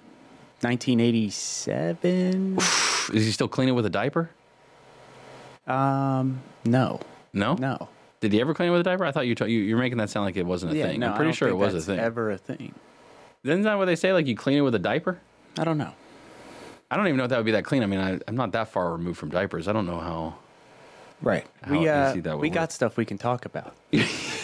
1987. 0.60 2.56
Is 3.14 3.24
he 3.24 3.30
still 3.30 3.46
cleaning 3.46 3.76
with 3.76 3.86
a 3.86 3.90
diaper? 3.90 4.30
um, 5.68 6.40
no, 6.64 6.98
No. 7.32 7.54
no. 7.54 7.88
Did 8.20 8.32
he 8.32 8.40
ever 8.40 8.54
clean 8.54 8.70
it 8.70 8.72
with 8.72 8.80
a 8.80 8.84
diaper? 8.84 9.04
I 9.04 9.12
thought 9.12 9.28
you 9.28 9.36
t- 9.36 9.46
you 9.46 9.60
you're 9.60 9.78
making 9.78 9.98
that 9.98 10.10
sound 10.10 10.26
like 10.26 10.36
it 10.36 10.44
wasn't 10.44 10.72
a 10.72 10.76
Yeah, 10.76 10.86
thing. 10.88 10.98
no, 10.98 11.10
I'm 11.10 11.16
pretty 11.16 11.30
sure 11.30 11.46
it 11.48 11.54
was 11.54 11.74
a 11.74 11.80
thing. 11.80 12.00
Ever 12.00 12.32
a 12.32 12.38
thing? 12.38 12.74
Isn't 13.44 13.62
that 13.62 13.78
what 13.78 13.84
they 13.84 13.94
say? 13.94 14.12
Like 14.12 14.26
you 14.26 14.34
clean 14.34 14.58
it 14.58 14.62
with 14.62 14.74
a 14.74 14.80
diaper? 14.80 15.20
I 15.56 15.62
don't 15.62 15.78
know. 15.78 15.92
I 16.90 16.96
don't 16.96 17.06
even 17.06 17.18
know 17.18 17.24
if 17.24 17.30
that 17.30 17.36
would 17.36 17.46
be 17.46 17.52
that 17.52 17.64
clean. 17.64 17.84
I 17.84 17.86
mean, 17.86 18.00
I, 18.00 18.18
I'm 18.26 18.34
not 18.34 18.50
that 18.52 18.66
far 18.72 18.90
removed 18.90 19.16
from 19.18 19.28
diapers. 19.28 19.68
I 19.68 19.72
don't 19.72 19.86
know 19.86 20.00
how. 20.00 20.34
Right. 21.22 21.46
How 21.62 21.78
we 21.78 21.88
uh, 21.88 22.10
easy 22.10 22.20
that 22.22 22.34
would 22.34 22.42
we 22.42 22.50
got 22.50 22.72
stuff 22.72 22.96
we 22.96 23.04
can 23.04 23.16
talk 23.18 23.44
about. 23.44 23.76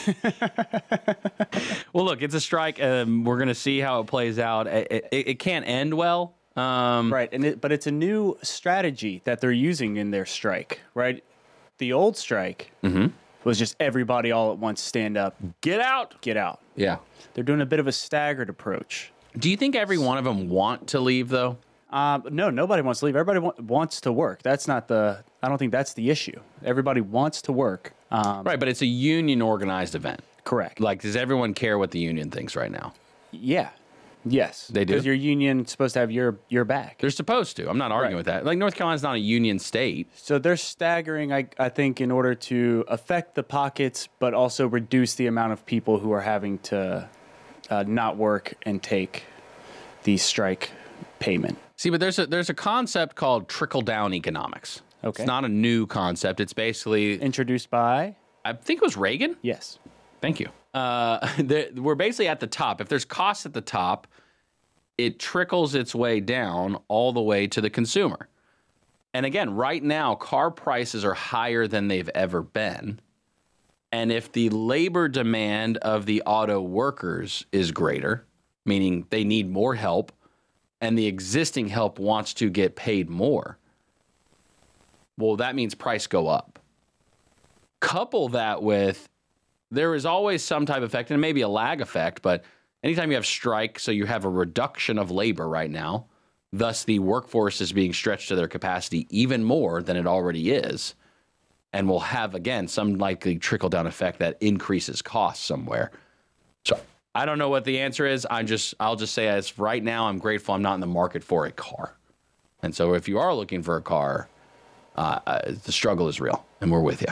Well, 1.93 2.05
look, 2.05 2.23
it's 2.23 2.35
a 2.35 2.41
strike. 2.41 2.83
Um, 2.83 3.25
we're 3.25 3.39
gonna 3.39 3.55
see 3.55 3.79
how 3.79 4.01
it 4.01 4.07
plays 4.09 4.39
out. 4.41 4.67
It, 4.67 5.07
it, 5.13 5.29
it 5.29 5.39
can't 5.39 5.67
end 5.67 5.95
well. 5.95 6.35
Um, 6.57 7.13
Right, 7.13 7.29
and 7.33 7.45
it, 7.45 7.61
but 7.61 7.71
it's 7.73 7.87
a 7.87 7.91
new 7.93 8.37
strategy 8.43 9.21
that 9.25 9.41
they're 9.41 9.53
using 9.53 9.97
in 9.97 10.11
their 10.11 10.27
strike. 10.27 10.81
Right, 10.95 11.23
the 11.79 11.93
old 11.93 12.17
strike 12.17 12.73
Mm-hmm. 12.83 13.07
was 13.45 13.59
just 13.59 13.77
everybody 13.79 14.33
all 14.33 14.51
at 14.53 14.59
once 14.59 14.81
stand 14.81 15.17
up, 15.17 15.37
Get 15.61 15.81
out. 15.81 16.21
get 16.21 16.37
out. 16.37 16.61
Yeah. 16.75 16.97
They're 17.35 17.45
doing 17.45 17.61
a 17.61 17.67
bit 17.67 17.79
of 17.79 17.87
a 17.87 17.93
staggered 17.93 18.49
approach. 18.49 19.13
Do 19.39 19.49
you 19.51 19.57
think 19.57 19.75
every 19.77 19.99
one 19.99 20.19
of 20.19 20.25
them 20.25 20.49
want 20.49 20.89
to 20.89 21.01
leave 21.01 21.29
though? 21.29 21.59
Um, 21.91 22.25
no, 22.33 22.51
nobody 22.51 22.83
wants 22.83 22.99
to 23.01 23.07
leave. 23.07 23.15
Everybody 23.15 23.39
wa- 23.39 23.53
wants 23.61 24.01
to 24.01 24.11
work. 24.13 24.43
That's 24.43 24.67
not 24.67 24.89
the. 24.89 25.23
I 25.43 25.49
don't 25.49 25.59
think 25.59 25.71
that's 25.71 25.95
the 25.95 26.11
issue. 26.11 26.41
Everybody 26.65 27.01
wants 27.01 27.41
to 27.43 27.53
work. 27.53 27.93
Um, 28.15 28.45
Right, 28.45 28.59
but 28.61 28.69
it's 28.69 28.83
a 28.83 28.87
union 28.87 29.43
organized 29.43 29.95
event. 29.95 30.21
correct. 30.45 30.79
Like, 30.81 31.01
does 31.03 31.17
everyone 31.17 31.55
care 31.55 31.79
what 31.79 31.91
the 31.91 31.99
union 31.99 32.31
thinks 32.31 32.55
right 32.57 32.71
now? 32.71 32.93
yeah, 33.33 33.71
yes, 34.25 34.69
They 34.69 34.85
do? 34.85 34.93
because 34.93 35.05
your 35.05 35.15
union's 35.15 35.71
supposed 35.71 35.95
to 35.95 36.01
have 36.01 36.11
your 36.11 36.37
your 36.49 36.65
back. 36.65 36.99
They're 36.99 37.11
supposed 37.11 37.57
to. 37.57 37.69
I'm 37.69 37.79
not 37.79 37.91
arguing 37.93 38.13
Right. 38.15 38.17
with 38.19 38.27
that. 38.27 38.45
Like 38.47 38.59
North 38.59 38.75
Carolina's 38.77 39.03
not 39.03 39.17
a 39.17 39.19
union 39.39 39.59
state. 39.59 40.09
So 40.15 40.39
they're 40.39 40.57
staggering, 40.57 41.33
I, 41.33 41.49
I 41.59 41.69
think, 41.69 42.01
in 42.01 42.11
order 42.13 42.35
to 42.51 42.85
affect 42.89 43.35
the 43.35 43.43
pockets, 43.43 44.09
but 44.21 44.33
also 44.33 44.67
reduce 44.69 45.15
the 45.17 45.27
amount 45.27 45.53
of 45.53 45.67
people 45.67 45.99
who 45.99 46.13
are 46.13 46.21
having 46.21 46.59
to 46.71 47.09
uh, 47.71 47.85
not 47.87 48.17
work 48.17 48.55
and 48.63 48.81
take 48.83 49.25
the 50.05 50.17
strike 50.17 50.71
payment. 51.19 51.59
See, 51.77 51.91
but 51.91 51.99
there's 51.99 52.19
a 52.21 52.27
there's 52.27 52.51
a 52.51 52.55
concept 52.55 53.17
called 53.17 53.49
trickle 53.49 53.83
down 53.83 54.15
economics. 54.15 54.81
Okay. 55.05 55.23
It's 55.23 55.27
not 55.27 55.45
a 55.45 55.49
new 55.49 55.87
concept. 55.87 56.41
It's 56.41 56.53
basically 56.53 57.21
Introduced 57.21 57.71
by 57.71 58.17
I 58.45 58.53
think 58.53 58.79
it 58.79 58.85
was 58.85 58.97
Reagan. 58.97 59.37
yes, 59.43 59.79
Thank 60.21 60.41
you. 60.41 60.49
Uh, 60.73 61.19
the, 61.37 61.71
we're 61.77 61.95
basically 61.95 62.29
at 62.29 62.41
the 62.41 62.47
top. 62.47 62.81
If 62.81 62.89
there's 62.89 63.05
costs 63.05 63.47
at 63.47 63.53
the 63.53 63.61
top, 63.61 64.07
it 64.97 65.19
trickles 65.19 65.75
its 65.75 65.95
way 65.95 66.21
down 66.21 66.79
all 66.89 67.13
the 67.13 67.21
way 67.21 67.47
to 67.49 67.61
the 67.61 67.71
consumer. 67.71 68.29
And 69.13 69.25
again, 69.25 69.55
right 69.55 69.83
now, 69.83 70.15
car 70.15 70.51
prices 70.51 71.05
are 71.05 71.15
higher 71.15 71.67
than 71.67 71.89
they've 71.89 72.11
ever 72.15 72.43
been. 72.43 73.01
And 73.93 74.11
if 74.11 74.33
the 74.33 74.51
labor 74.51 75.09
demand 75.09 75.77
of 75.79 76.05
the 76.07 76.23
auto 76.23 76.61
workers 76.61 77.47
is 77.53 77.71
greater, 77.71 78.27
meaning 78.65 79.07
they 79.11 79.25
need 79.25 79.49
more 79.51 79.77
help, 79.77 80.11
and 80.81 80.99
the 80.99 81.07
existing 81.07 81.69
help 81.69 81.99
wants 81.99 82.35
to 82.35 82.51
get 82.51 82.75
paid 82.77 83.09
more, 83.09 83.59
well, 85.17 85.37
that 85.37 85.55
means 85.55 85.75
price 85.75 86.07
go 86.07 86.29
up. 86.29 86.59
Couple 87.81 88.29
that 88.31 88.63
with 88.63 89.09
there 89.71 89.95
is 89.95 90.07
always 90.07 90.43
some 90.43 90.67
type 90.67 90.79
of 90.79 90.85
effect, 90.85 91.11
and 91.11 91.21
maybe 91.21 91.41
a 91.41 91.49
lag 91.49 91.81
effect, 91.81 92.23
but 92.23 92.45
anytime 92.83 93.11
you 93.11 93.17
have 93.17 93.27
strike, 93.27 93.79
so 93.79 93.91
you 93.91 94.07
have 94.07 94.25
a 94.25 94.29
reduction 94.29 94.99
of 94.99 95.11
labor 95.11 95.49
right 95.49 95.71
now, 95.71 96.07
thus 96.53 96.85
the 96.85 97.01
workforce 97.01 97.61
is 97.61 97.73
being 97.73 97.93
stretched 97.93 98.29
to 98.29 98.37
their 98.37 98.49
capacity 98.49 99.07
even 99.11 99.43
more 99.43 99.83
than 99.83 99.97
it 99.97 100.07
already 100.07 100.53
is, 100.53 100.95
and 101.73 101.89
will 101.89 102.01
have 102.01 102.35
again 102.35 102.69
some 102.69 102.95
likely 102.95 103.37
trickle 103.37 103.69
down 103.69 103.87
effect 103.87 104.21
that 104.21 104.37
increases 104.41 105.03
costs 105.03 105.45
somewhere. 105.45 105.91
So 106.65 106.79
I 107.15 107.27
don't 107.27 107.39
know 107.39 107.49
what 107.49 107.65
the 107.65 107.81
answer 107.81 108.07
is. 108.07 108.27
I'm 108.31 108.47
just 108.47 108.75
I'll 108.79 108.97
just 108.97 109.15
say 109.15 109.29
as 109.29 109.59
right 109.59 109.83
now 109.83 110.07
I'm 110.09 110.19
grateful 110.19 110.55
I'm 110.55 110.63
not 110.63 110.75
in 110.75 110.81
the 110.81 110.87
market 110.87 111.25
for 111.25 111.47
a 111.47 111.53
car. 111.53 111.97
And 112.63 112.75
so 112.75 112.95
if 112.95 113.09
you 113.09 113.19
are 113.19 113.35
looking 113.35 113.63
for 113.63 113.77
a 113.77 113.83
car, 113.83 114.29
uh, 114.97 115.21
uh, 115.27 115.53
the 115.65 115.73
struggle 115.73 116.09
is 116.09 116.21
real, 116.21 116.45
and 116.61 116.71
we're 116.71 116.81
with 116.81 117.03
you. 117.03 117.09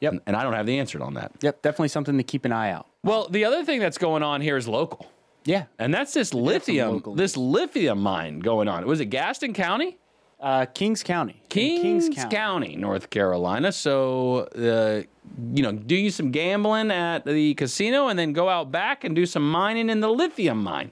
Yep. 0.00 0.12
And, 0.12 0.20
and 0.26 0.36
I 0.36 0.42
don't 0.42 0.52
have 0.52 0.66
the 0.66 0.78
answer 0.78 1.02
on 1.02 1.14
that. 1.14 1.32
Yep, 1.40 1.62
definitely 1.62 1.88
something 1.88 2.16
to 2.18 2.22
keep 2.22 2.44
an 2.44 2.52
eye 2.52 2.70
out. 2.70 2.86
Well, 3.02 3.28
the 3.28 3.44
other 3.44 3.64
thing 3.64 3.80
that's 3.80 3.98
going 3.98 4.22
on 4.22 4.40
here 4.40 4.56
is 4.56 4.68
local. 4.68 5.10
Yeah. 5.44 5.64
And 5.78 5.92
that's 5.92 6.14
this 6.14 6.32
lithium, 6.34 6.92
local 6.92 7.14
this 7.14 7.36
lithium 7.36 8.00
mine 8.00 8.40
going 8.40 8.68
on. 8.68 8.86
Was 8.86 9.00
it 9.00 9.06
Gaston 9.06 9.52
County? 9.52 9.98
Uh, 10.40 10.66
Kings 10.66 11.02
County. 11.02 11.40
In 11.42 11.48
Kings, 11.48 12.24
County. 12.30 12.76
North 12.76 13.08
Carolina. 13.08 13.72
So, 13.72 14.40
uh, 14.40 15.02
you 15.52 15.62
know, 15.62 15.72
do 15.72 15.94
you 15.94 16.10
some 16.10 16.30
gambling 16.32 16.90
at 16.90 17.24
the 17.24 17.54
casino 17.54 18.08
and 18.08 18.18
then 18.18 18.32
go 18.34 18.48
out 18.48 18.70
back 18.70 19.04
and 19.04 19.14
do 19.16 19.24
some 19.24 19.50
mining 19.50 19.88
in 19.88 20.00
the 20.00 20.10
lithium 20.10 20.62
mine. 20.62 20.90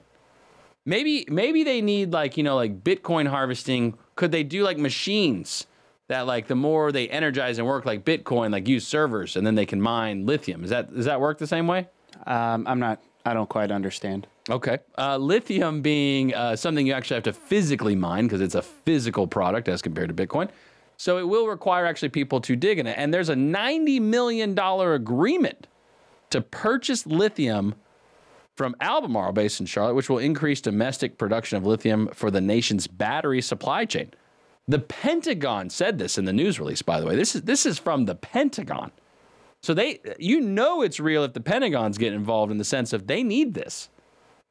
Maybe, 0.85 1.25
maybe 1.29 1.63
they 1.63 1.81
need 1.81 2.11
like 2.13 2.35
you 2.35 2.43
know 2.43 2.55
like 2.55 2.83
Bitcoin 2.83 3.27
harvesting. 3.27 3.97
Could 4.15 4.31
they 4.31 4.43
do 4.43 4.63
like 4.63 4.77
machines 4.77 5.67
that 6.13 6.27
like 6.27 6.47
the 6.47 6.55
more 6.55 6.91
they 6.91 7.09
energize 7.09 7.57
and 7.57 7.67
work 7.67 7.85
like 7.85 8.05
Bitcoin, 8.05 8.51
like 8.51 8.67
use 8.67 8.85
servers 8.85 9.35
and 9.35 9.45
then 9.45 9.55
they 9.55 9.65
can 9.65 9.81
mine 9.81 10.25
lithium? 10.25 10.63
Is 10.63 10.69
that 10.69 10.93
does 10.93 11.05
that 11.05 11.19
work 11.19 11.39
the 11.39 11.47
same 11.47 11.67
way? 11.67 11.87
Um, 12.27 12.67
I'm 12.67 12.79
not. 12.79 13.01
I 13.25 13.33
don't 13.33 13.49
quite 13.49 13.71
understand. 13.71 14.27
Okay. 14.49 14.79
Uh, 14.97 15.17
lithium 15.17 15.81
being 15.81 16.33
uh, 16.35 16.55
something 16.55 16.85
you 16.85 16.93
actually 16.93 17.15
have 17.15 17.23
to 17.23 17.33
physically 17.33 17.95
mine 17.95 18.25
because 18.25 18.41
it's 18.41 18.55
a 18.55 18.61
physical 18.61 19.25
product 19.25 19.67
as 19.69 19.81
compared 19.81 20.15
to 20.15 20.27
Bitcoin. 20.27 20.49
So 20.97 21.17
it 21.17 21.27
will 21.27 21.47
require 21.47 21.85
actually 21.85 22.09
people 22.09 22.41
to 22.41 22.55
dig 22.55 22.79
in 22.79 22.85
it. 22.85 22.95
And 22.97 23.13
there's 23.13 23.29
a 23.29 23.35
$90 23.35 24.01
million 24.01 24.59
agreement 24.59 25.67
to 26.29 26.41
purchase 26.41 27.07
lithium 27.07 27.75
from 28.55 28.75
Albemarle 28.81 29.31
based 29.31 29.59
in 29.61 29.65
Charlotte, 29.65 29.95
which 29.95 30.09
will 30.09 30.19
increase 30.19 30.59
domestic 30.61 31.17
production 31.17 31.57
of 31.57 31.65
lithium 31.65 32.09
for 32.13 32.29
the 32.29 32.41
nation's 32.41 32.87
battery 32.87 33.41
supply 33.41 33.85
chain. 33.85 34.11
The 34.67 34.79
Pentagon 34.79 35.69
said 35.69 35.97
this 35.97 36.17
in 36.17 36.25
the 36.25 36.33
news 36.33 36.59
release, 36.59 36.81
by 36.81 36.99
the 36.99 37.05
way. 37.05 37.15
This 37.15 37.35
is 37.35 37.41
this 37.41 37.65
is 37.65 37.77
from 37.77 38.05
the 38.05 38.15
Pentagon. 38.15 38.91
So 39.61 39.73
they 39.73 39.99
you 40.19 40.39
know 40.39 40.81
it's 40.81 40.99
real 40.99 41.23
if 41.23 41.33
the 41.33 41.41
Pentagon's 41.41 41.97
getting 41.97 42.19
involved 42.19 42.51
in 42.51 42.57
the 42.57 42.63
sense 42.63 42.93
of 42.93 43.07
they 43.07 43.23
need 43.23 43.53
this. 43.53 43.89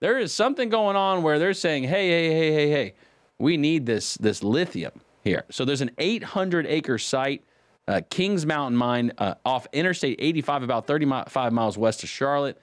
There 0.01 0.19
is 0.19 0.33
something 0.33 0.69
going 0.69 0.97
on 0.97 1.23
where 1.23 1.39
they're 1.39 1.55
saying, 1.55 1.85
"Hey, 1.85 2.09
hey, 2.09 2.31
hey, 2.31 2.53
hey, 2.53 2.71
hey, 2.71 2.95
we 3.39 3.57
need 3.57 3.87
this 3.87 4.15
this 4.17 4.43
lithium 4.43 4.93
here." 5.23 5.45
So 5.51 5.65
there's 5.65 5.81
an 5.81 5.93
800 5.97 6.67
acre 6.67 6.99
site, 6.99 7.45
uh, 7.89 8.03
Kings 8.11 8.45
Mountain 8.45 8.77
Mine, 8.77 9.13
uh, 9.17 9.35
off 9.45 9.67
Interstate 9.73 10.17
85, 10.19 10.63
about 10.63 10.87
35 10.87 11.53
miles 11.53 11.79
west 11.79 12.03
of 12.03 12.09
Charlotte. 12.09 12.61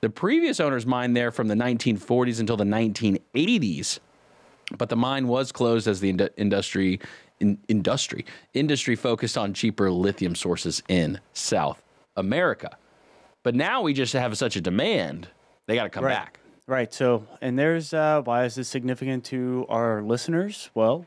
The 0.00 0.10
previous 0.10 0.58
owners 0.58 0.86
mined 0.86 1.16
there 1.16 1.30
from 1.30 1.48
the 1.48 1.54
1940s 1.54 2.40
until 2.40 2.56
the 2.56 2.64
1980s, 2.64 4.00
but 4.78 4.88
the 4.88 4.96
mine 4.96 5.28
was 5.28 5.52
closed 5.52 5.86
as 5.88 6.00
the 6.00 6.12
indu- 6.12 6.30
industry 6.36 7.00
in, 7.40 7.58
industry 7.68 8.24
industry 8.54 8.94
focused 8.96 9.38
on 9.38 9.54
cheaper 9.54 9.90
lithium 9.90 10.34
sources 10.34 10.82
in 10.88 11.18
South 11.32 11.82
America. 12.16 12.76
But 13.42 13.54
now 13.54 13.80
we 13.82 13.94
just 13.94 14.12
have 14.12 14.36
such 14.36 14.56
a 14.56 14.60
demand, 14.60 15.28
they 15.66 15.74
got 15.74 15.84
to 15.84 15.88
come 15.90 16.04
Right. 16.04 16.14
back. 16.14 16.40
Right. 16.66 16.92
So, 16.94 17.26
and 17.40 17.58
there's 17.58 17.92
uh, 17.94 18.20
why 18.22 18.44
is 18.44 18.54
this 18.54 18.68
significant 18.68 19.24
to 19.26 19.66
our 19.68 20.02
listeners? 20.02 20.70
Well, 20.74 21.06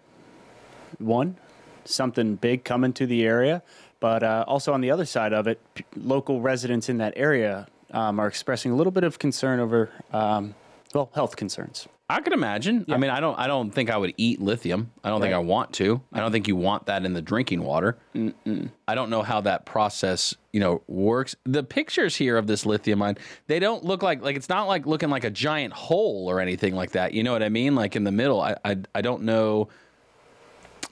one, 0.98 1.38
something 1.86 2.36
big 2.36 2.64
coming 2.64 2.92
to 2.94 3.06
the 3.06 3.24
area, 3.26 3.62
but 4.00 4.24
uh, 4.24 4.44
also 4.48 4.74
on 4.74 4.82
the 4.82 4.92
other 4.92 5.06
side 5.06 5.32
of 5.34 5.48
it, 5.48 5.60
p- 5.76 5.86
local 5.96 6.42
residents 6.42 6.90
in 6.90 6.98
that 6.98 7.14
area 7.16 7.68
um, 7.92 8.20
are 8.20 8.28
expressing 8.28 8.72
a 8.72 8.76
little 8.76 8.92
bit 8.92 9.04
of 9.04 9.20
concern 9.20 9.60
over, 9.60 9.90
um, 10.12 10.56
well, 10.94 11.10
health 11.16 11.36
concerns. 11.36 11.88
I 12.14 12.22
could 12.22 12.34
imagine. 12.34 12.86
I 12.90 12.98
mean, 12.98 13.10
I 13.10 13.20
don't. 13.20 13.38
I 13.40 13.48
don't 13.48 13.72
think 13.72 13.90
I 13.90 13.98
would 13.98 14.14
eat 14.18 14.40
lithium. 14.40 14.92
I 15.04 15.10
don't 15.10 15.20
think 15.20 15.34
I 15.34 15.40
want 15.40 15.74
to. 15.74 16.00
I 16.14 16.20
don't 16.20 16.32
think 16.32 16.48
you 16.48 16.56
want 16.56 16.86
that 16.86 17.06
in 17.06 17.14
the 17.14 17.24
drinking 17.24 17.64
water. 17.64 17.98
I 18.88 18.94
don't 18.94 19.10
know 19.10 19.24
how 19.24 19.42
that 19.42 19.66
process, 19.66 20.36
you 20.52 20.60
know, 20.60 20.84
works. 20.88 21.36
The 21.44 21.64
pictures 21.64 22.16
here 22.16 22.38
of 22.38 22.46
this 22.46 22.68
lithium 22.68 23.00
mine, 23.00 23.18
they 23.48 23.58
don't 23.58 23.84
look 23.84 24.04
like 24.04 24.22
like 24.22 24.36
it's 24.36 24.48
not 24.48 24.68
like 24.68 24.86
looking 24.86 25.10
like 25.10 25.24
a 25.24 25.32
giant 25.32 25.74
hole 25.74 26.30
or 26.30 26.40
anything 26.40 26.76
like 26.76 26.92
that. 26.92 27.14
You 27.14 27.24
know 27.24 27.34
what 27.34 27.42
I 27.42 27.50
mean? 27.50 27.74
Like 27.74 27.96
in 27.96 28.04
the 28.04 28.12
middle. 28.12 28.40
I 28.40 28.58
I, 28.64 28.78
I 28.94 29.02
don't 29.02 29.24
know. 29.24 29.70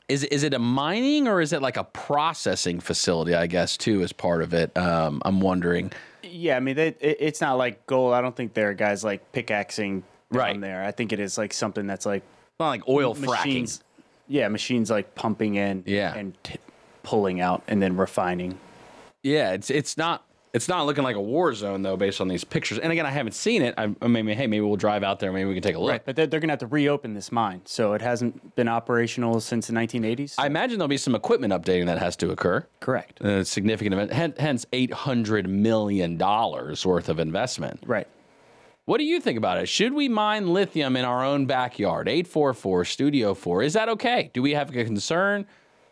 Is 0.09 0.23
is 0.23 0.41
it 0.41 0.55
a 0.55 0.59
mining 0.59 1.27
or 1.27 1.39
is 1.39 1.53
it 1.53 1.61
like 1.61 1.77
a 1.77 1.83
processing 1.83 2.79
facility? 2.79 3.35
I 3.35 3.45
guess 3.45 3.77
too 3.77 4.01
as 4.01 4.11
part 4.11 4.41
of 4.41 4.55
it. 4.55 4.75
Um, 4.75 5.21
I'm 5.23 5.39
wondering. 5.39 5.91
Yeah, 6.23 6.57
I 6.57 6.61
mean, 6.61 6.75
they, 6.75 6.87
it, 6.87 7.17
it's 7.19 7.41
not 7.41 7.59
like 7.59 7.85
gold. 7.85 8.13
I 8.13 8.21
don't 8.21 8.35
think 8.35 8.55
there 8.55 8.69
are 8.69 8.73
guys 8.73 9.03
like 9.03 9.31
pickaxing 9.33 10.03
Right. 10.31 10.59
there. 10.59 10.83
I 10.83 10.91
think 10.91 11.11
it 11.13 11.19
is 11.19 11.37
like 11.37 11.53
something 11.53 11.87
that's 11.87 12.05
like 12.05 12.23
Not 12.59 12.69
like 12.69 12.87
oil 12.87 13.13
machines. 13.15 13.79
fracking. 13.79 13.83
Yeah, 14.27 14.47
machines 14.47 14.89
like 14.89 15.13
pumping 15.15 15.55
in 15.55 15.83
Yeah. 15.85 16.13
and 16.15 16.33
t- 16.43 16.55
pulling 17.03 17.41
out 17.41 17.63
and 17.67 17.81
then 17.81 17.97
refining. 17.97 18.57
Yeah, 19.23 19.51
it's 19.51 19.69
it's 19.69 19.97
not 19.97 20.23
it's 20.53 20.67
not 20.67 20.85
looking 20.85 21.03
like 21.05 21.15
a 21.15 21.21
war 21.21 21.53
zone 21.53 21.81
though, 21.81 21.95
based 21.95 22.19
on 22.19 22.27
these 22.27 22.43
pictures. 22.43 22.77
And 22.79 22.91
again, 22.91 23.05
I 23.05 23.09
haven't 23.09 23.31
seen 23.33 23.61
it. 23.61 23.73
I, 23.77 23.93
I 24.01 24.07
mean, 24.07 24.27
hey, 24.27 24.47
maybe 24.47 24.59
we'll 24.61 24.75
drive 24.75 25.01
out 25.01 25.19
there. 25.21 25.31
Maybe 25.31 25.47
we 25.47 25.53
can 25.53 25.63
take 25.63 25.75
a 25.75 25.79
look. 25.79 25.91
Right, 25.91 26.05
but 26.05 26.17
they're, 26.17 26.27
they're 26.27 26.41
going 26.41 26.49
to 26.49 26.53
have 26.53 26.59
to 26.59 26.67
reopen 26.67 27.13
this 27.13 27.31
mine. 27.31 27.61
So 27.63 27.93
it 27.93 28.01
hasn't 28.01 28.53
been 28.57 28.67
operational 28.67 29.39
since 29.39 29.67
the 29.67 29.73
1980s. 29.73 30.35
I 30.37 30.47
imagine 30.47 30.77
there'll 30.77 30.89
be 30.89 30.97
some 30.97 31.15
equipment 31.15 31.53
updating 31.53 31.85
that 31.85 31.99
has 31.99 32.17
to 32.17 32.31
occur. 32.31 32.67
Correct. 32.81 33.21
A 33.21 33.45
significant 33.45 33.93
event, 33.97 34.37
hence 34.39 34.65
eight 34.73 34.91
hundred 34.91 35.47
million 35.47 36.17
dollars 36.17 36.85
worth 36.85 37.07
of 37.07 37.19
investment. 37.19 37.81
Right. 37.85 38.07
What 38.91 38.97
do 38.97 39.05
you 39.05 39.21
think 39.21 39.37
about 39.37 39.57
it? 39.57 39.69
Should 39.69 39.93
we 39.93 40.09
mine 40.09 40.51
lithium 40.51 40.97
in 40.97 41.05
our 41.05 41.23
own 41.23 41.45
backyard? 41.45 42.09
844 42.09 42.83
Studio 42.83 43.33
4. 43.33 43.63
Is 43.63 43.71
that 43.71 43.87
okay? 43.87 44.31
Do 44.33 44.41
we 44.41 44.51
have 44.51 44.75
a 44.75 44.83
concern? 44.83 45.45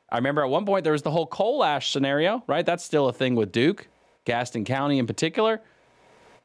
I 0.09 0.17
remember 0.17 0.41
at 0.41 0.49
one 0.49 0.65
point 0.65 0.83
there 0.83 0.91
was 0.91 1.01
the 1.01 1.09
whole 1.09 1.25
coal 1.25 1.63
ash 1.63 1.93
scenario, 1.93 2.43
right? 2.45 2.65
That's 2.65 2.83
still 2.83 3.07
a 3.07 3.13
thing 3.13 3.35
with 3.35 3.53
Duke, 3.53 3.87
Gaston 4.25 4.65
County 4.65 4.99
in 4.99 5.07
particular. 5.07 5.61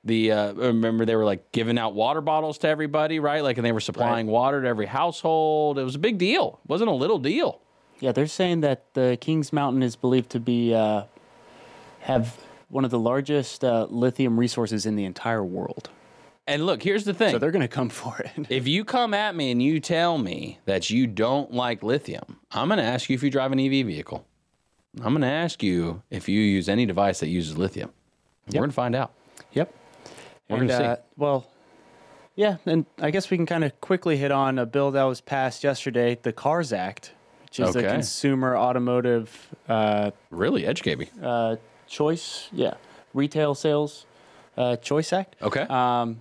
The 0.04 0.30
uh, 0.30 0.52
remember 0.52 1.04
they 1.04 1.16
were 1.16 1.24
like 1.24 1.50
giving 1.50 1.76
out 1.76 1.96
water 1.96 2.20
bottles 2.20 2.58
to 2.58 2.68
everybody, 2.68 3.18
right? 3.18 3.42
Like, 3.42 3.58
and 3.58 3.66
they 3.66 3.72
were 3.72 3.80
supplying 3.80 4.28
water 4.28 4.62
to 4.62 4.68
every 4.68 4.86
household. 4.86 5.76
It 5.76 5.82
was 5.82 5.96
a 5.96 5.98
big 5.98 6.18
deal. 6.18 6.60
It 6.64 6.70
wasn't 6.70 6.88
a 6.88 6.94
little 6.94 7.18
deal. 7.18 7.62
Yeah, 7.98 8.12
they're 8.12 8.28
saying 8.28 8.60
that 8.60 8.94
the 8.94 9.18
Kings 9.20 9.52
Mountain 9.52 9.82
is 9.82 9.96
believed 9.96 10.30
to 10.30 10.38
be 10.38 10.72
uh, 10.72 11.02
have 12.02 12.38
one 12.68 12.84
of 12.84 12.92
the 12.92 12.98
largest 13.00 13.64
uh, 13.64 13.88
lithium 13.90 14.38
resources 14.38 14.86
in 14.86 14.94
the 14.94 15.04
entire 15.04 15.42
world. 15.42 15.90
And 16.46 16.66
look, 16.66 16.82
here's 16.82 17.04
the 17.04 17.14
thing. 17.14 17.30
So 17.32 17.38
they're 17.38 17.50
going 17.50 17.62
to 17.62 17.68
come 17.68 17.88
for 17.88 18.18
it. 18.18 18.30
If 18.50 18.68
you 18.68 18.84
come 18.84 19.14
at 19.14 19.34
me 19.34 19.50
and 19.50 19.62
you 19.62 19.80
tell 19.80 20.18
me 20.18 20.58
that 20.66 20.90
you 20.90 21.06
don't 21.06 21.52
like 21.52 21.82
lithium, 21.82 22.38
I'm 22.52 22.68
going 22.68 22.78
to 22.78 22.84
ask 22.84 23.08
you 23.08 23.14
if 23.14 23.22
you 23.22 23.30
drive 23.30 23.50
an 23.52 23.58
EV 23.60 23.86
vehicle. 23.86 24.26
I'm 25.02 25.12
going 25.12 25.22
to 25.22 25.26
ask 25.26 25.62
you 25.62 26.02
if 26.10 26.28
you 26.28 26.38
use 26.40 26.68
any 26.68 26.84
device 26.86 27.20
that 27.20 27.28
uses 27.28 27.56
lithium. 27.56 27.92
We're 28.48 28.58
going 28.60 28.70
to 28.70 28.74
find 28.74 28.94
out. 28.94 29.12
Yep. 29.52 29.72
We're 30.50 30.58
gonna 30.58 30.76
see. 30.76 30.84
uh, 30.84 30.96
well, 31.16 31.46
yeah, 32.36 32.58
and 32.66 32.84
I 33.00 33.10
guess 33.10 33.30
we 33.30 33.38
can 33.38 33.46
kind 33.46 33.64
of 33.64 33.80
quickly 33.80 34.18
hit 34.18 34.30
on 34.30 34.58
a 34.58 34.66
bill 34.66 34.90
that 34.90 35.04
was 35.04 35.22
passed 35.22 35.64
yesterday, 35.64 36.18
the 36.22 36.32
CARS 36.34 36.70
Act, 36.72 37.12
which 37.44 37.60
is 37.60 37.74
Okay. 37.74 37.88
Consumer 37.88 38.54
Automotive 38.56 39.48
uh, 39.68 40.10
Really, 40.30 40.66
educate 40.66 40.98
me. 40.98 41.08
uh, 41.22 41.56
Choice, 41.86 42.48
yeah, 42.52 42.74
Retail 43.14 43.54
Sales 43.54 44.04
uh, 44.58 44.76
Choice 44.76 45.12
Act. 45.14 45.36
Okay. 45.40 45.62
Um, 45.62 46.20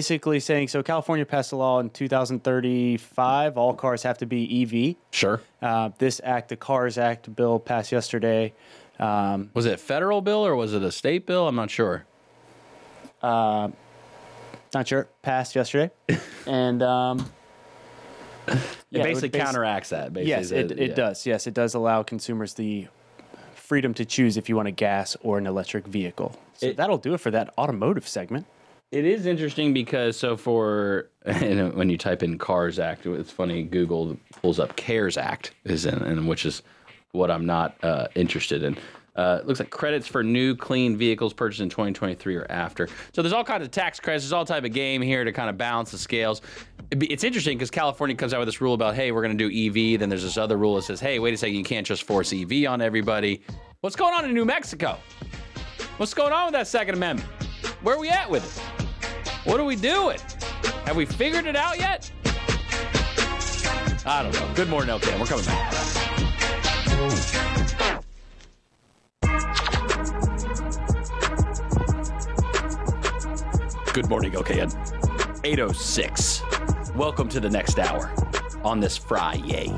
basically 0.00 0.40
saying 0.40 0.68
so 0.68 0.82
California 0.82 1.26
passed 1.26 1.52
a 1.52 1.56
law 1.56 1.78
in 1.80 1.90
2035 1.90 3.58
all 3.58 3.74
cars 3.74 4.02
have 4.04 4.16
to 4.18 4.24
be 4.26 4.62
EV. 4.62 4.96
sure. 5.12 5.42
Uh, 5.60 5.90
this 5.98 6.20
act, 6.24 6.48
the 6.48 6.56
CARS 6.56 6.96
Act 6.96 7.34
bill 7.36 7.58
passed 7.58 7.92
yesterday. 7.92 8.54
Um, 8.98 9.50
Was 9.52 9.66
it 9.66 9.74
a 9.74 9.76
federal 9.76 10.22
bill 10.22 10.46
or 10.46 10.56
was 10.56 10.72
it 10.72 10.82
a 10.82 10.92
state 10.92 11.26
bill? 11.26 11.46
I'm 11.46 11.56
not 11.56 11.70
sure. 11.70 12.06
Not 13.22 13.72
sure. 14.86 15.08
Passed 15.22 15.54
yesterday, 15.56 15.90
and 16.46 16.80
um, 16.82 17.18
It 18.46 18.56
yeah, 18.90 19.02
basically 19.02 19.28
would 19.28 19.32
basi- 19.32 19.44
counteracts 19.44 19.88
that. 19.90 20.12
Basically, 20.12 20.30
Yes, 20.30 20.50
it, 20.52 20.70
it 20.72 20.88
Yeah. 20.90 20.94
does. 20.94 21.26
Yes, 21.26 21.46
it 21.48 21.54
does 21.54 21.74
allow 21.74 22.02
consumers 22.04 22.54
the 22.54 22.86
freedom 23.54 23.92
to 23.94 24.04
choose 24.04 24.36
if 24.36 24.48
you 24.48 24.54
want 24.56 24.68
a 24.68 24.72
gas 24.72 25.16
or 25.22 25.38
an 25.38 25.46
electric 25.46 25.86
vehicle. 25.86 26.36
So 26.54 26.66
It- 26.68 26.76
that'll 26.76 26.98
do 26.98 27.14
it 27.14 27.18
for 27.20 27.30
that 27.32 27.52
automotive 27.58 28.06
segment. 28.06 28.46
It 28.92 29.04
is 29.04 29.26
interesting 29.26 29.72
because 29.72 30.16
so 30.16 30.36
for 30.36 31.10
and 31.24 31.74
when 31.74 31.88
you 31.90 31.96
type 31.96 32.22
in 32.22 32.38
Cars 32.38 32.78
Act, 32.78 33.06
it's 33.06 33.30
funny. 33.30 33.62
Google 33.62 34.16
pulls 34.42 34.58
up 34.58 34.74
CARES 34.76 35.16
Act, 35.16 35.52
is 35.64 35.86
in, 35.86 35.94
and 36.02 36.28
which 36.28 36.44
is 36.44 36.62
what 37.12 37.30
I'm 37.30 37.46
not 37.46 37.76
uh, 37.84 38.08
interested 38.16 38.64
in. 38.64 38.76
Uh, 39.14 39.38
it 39.40 39.46
looks 39.46 39.60
like 39.60 39.70
credits 39.70 40.06
for 40.06 40.22
new 40.22 40.56
clean 40.56 40.96
vehicles 40.96 41.32
purchased 41.32 41.60
in 41.60 41.68
2023 41.68 42.36
or 42.36 42.46
after. 42.50 42.88
So 43.12 43.22
there's 43.22 43.32
all 43.32 43.44
kinds 43.44 43.64
of 43.64 43.70
tax 43.70 44.00
credits. 44.00 44.24
There's 44.24 44.32
all 44.32 44.44
type 44.44 44.64
of 44.64 44.72
game 44.72 45.02
here 45.02 45.24
to 45.24 45.32
kind 45.32 45.50
of 45.50 45.58
balance 45.58 45.90
the 45.90 45.98
scales. 45.98 46.42
It's 46.90 47.24
interesting 47.24 47.58
because 47.58 47.70
California 47.70 48.16
comes 48.16 48.32
out 48.32 48.38
with 48.38 48.48
this 48.48 48.60
rule 48.60 48.74
about 48.74 48.94
hey, 48.94 49.12
we're 49.12 49.22
going 49.22 49.36
to 49.36 49.50
do 49.50 49.92
EV. 49.94 50.00
Then 50.00 50.08
there's 50.08 50.22
this 50.22 50.36
other 50.36 50.56
rule 50.56 50.76
that 50.76 50.82
says 50.82 50.98
hey, 50.98 51.20
wait 51.20 51.34
a 51.34 51.36
second, 51.36 51.54
you 51.54 51.64
can't 51.64 51.86
just 51.86 52.04
force 52.04 52.32
EV 52.32 52.66
on 52.68 52.80
everybody. 52.80 53.42
What's 53.82 53.96
going 53.96 54.14
on 54.14 54.24
in 54.24 54.34
New 54.34 54.44
Mexico? 54.44 54.98
What's 55.96 56.14
going 56.14 56.32
on 56.32 56.46
with 56.46 56.54
that 56.54 56.66
Second 56.66 56.94
Amendment? 56.94 57.28
Where 57.82 57.96
are 57.96 58.00
we 58.00 58.08
at 58.08 58.28
with 58.28 58.44
it? 58.44 58.79
What 59.44 59.58
are 59.58 59.64
we 59.64 59.74
doing? 59.74 60.18
Have 60.84 60.96
we 60.96 61.06
figured 61.06 61.46
it 61.46 61.56
out 61.56 61.78
yet? 61.78 62.12
I 64.04 64.22
don't 64.22 64.34
know. 64.34 64.52
Good 64.54 64.68
morning, 64.68 64.94
LK. 64.94 65.18
We're 65.18 65.24
coming 65.24 65.46
back. 65.46 65.72
Good 73.94 74.10
morning, 74.10 74.32
LKN. 74.32 75.40
806. 75.42 76.42
Welcome 76.94 77.30
to 77.30 77.40
the 77.40 77.48
next 77.48 77.78
hour 77.78 78.12
on 78.62 78.78
this 78.78 78.98
Friday. 78.98 79.72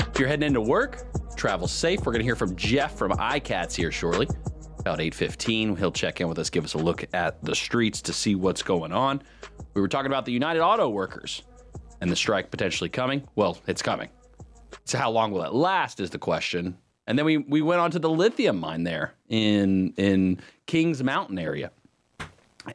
If 0.00 0.18
you're 0.18 0.26
heading 0.26 0.48
into 0.48 0.60
work, 0.60 1.06
travel 1.36 1.68
safe. 1.68 2.00
We're 2.00 2.12
going 2.12 2.22
to 2.22 2.24
hear 2.24 2.34
from 2.34 2.56
Jeff 2.56 2.98
from 2.98 3.12
iCats 3.12 3.72
here 3.72 3.92
shortly. 3.92 4.26
About 4.86 5.00
8:15, 5.00 5.76
he'll 5.78 5.90
check 5.90 6.20
in 6.20 6.28
with 6.28 6.38
us, 6.38 6.48
give 6.48 6.64
us 6.64 6.74
a 6.74 6.78
look 6.78 7.04
at 7.12 7.42
the 7.44 7.56
streets 7.56 8.00
to 8.02 8.12
see 8.12 8.36
what's 8.36 8.62
going 8.62 8.92
on. 8.92 9.20
We 9.74 9.80
were 9.80 9.88
talking 9.88 10.12
about 10.12 10.26
the 10.26 10.30
United 10.30 10.60
Auto 10.60 10.88
Workers 10.88 11.42
and 12.00 12.08
the 12.08 12.14
strike 12.14 12.52
potentially 12.52 12.88
coming. 12.88 13.26
Well, 13.34 13.58
it's 13.66 13.82
coming. 13.82 14.10
So 14.84 14.96
how 14.96 15.10
long 15.10 15.32
will 15.32 15.42
it 15.42 15.52
last 15.52 15.98
is 15.98 16.10
the 16.10 16.20
question. 16.20 16.78
And 17.08 17.18
then 17.18 17.26
we 17.26 17.36
we 17.36 17.62
went 17.62 17.80
on 17.80 17.90
to 17.90 17.98
the 17.98 18.08
lithium 18.08 18.60
mine 18.60 18.84
there 18.84 19.14
in 19.28 19.92
in 19.96 20.38
Kings 20.66 21.02
Mountain 21.02 21.40
area. 21.40 21.72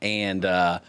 And 0.01 0.43
uh 0.43 0.79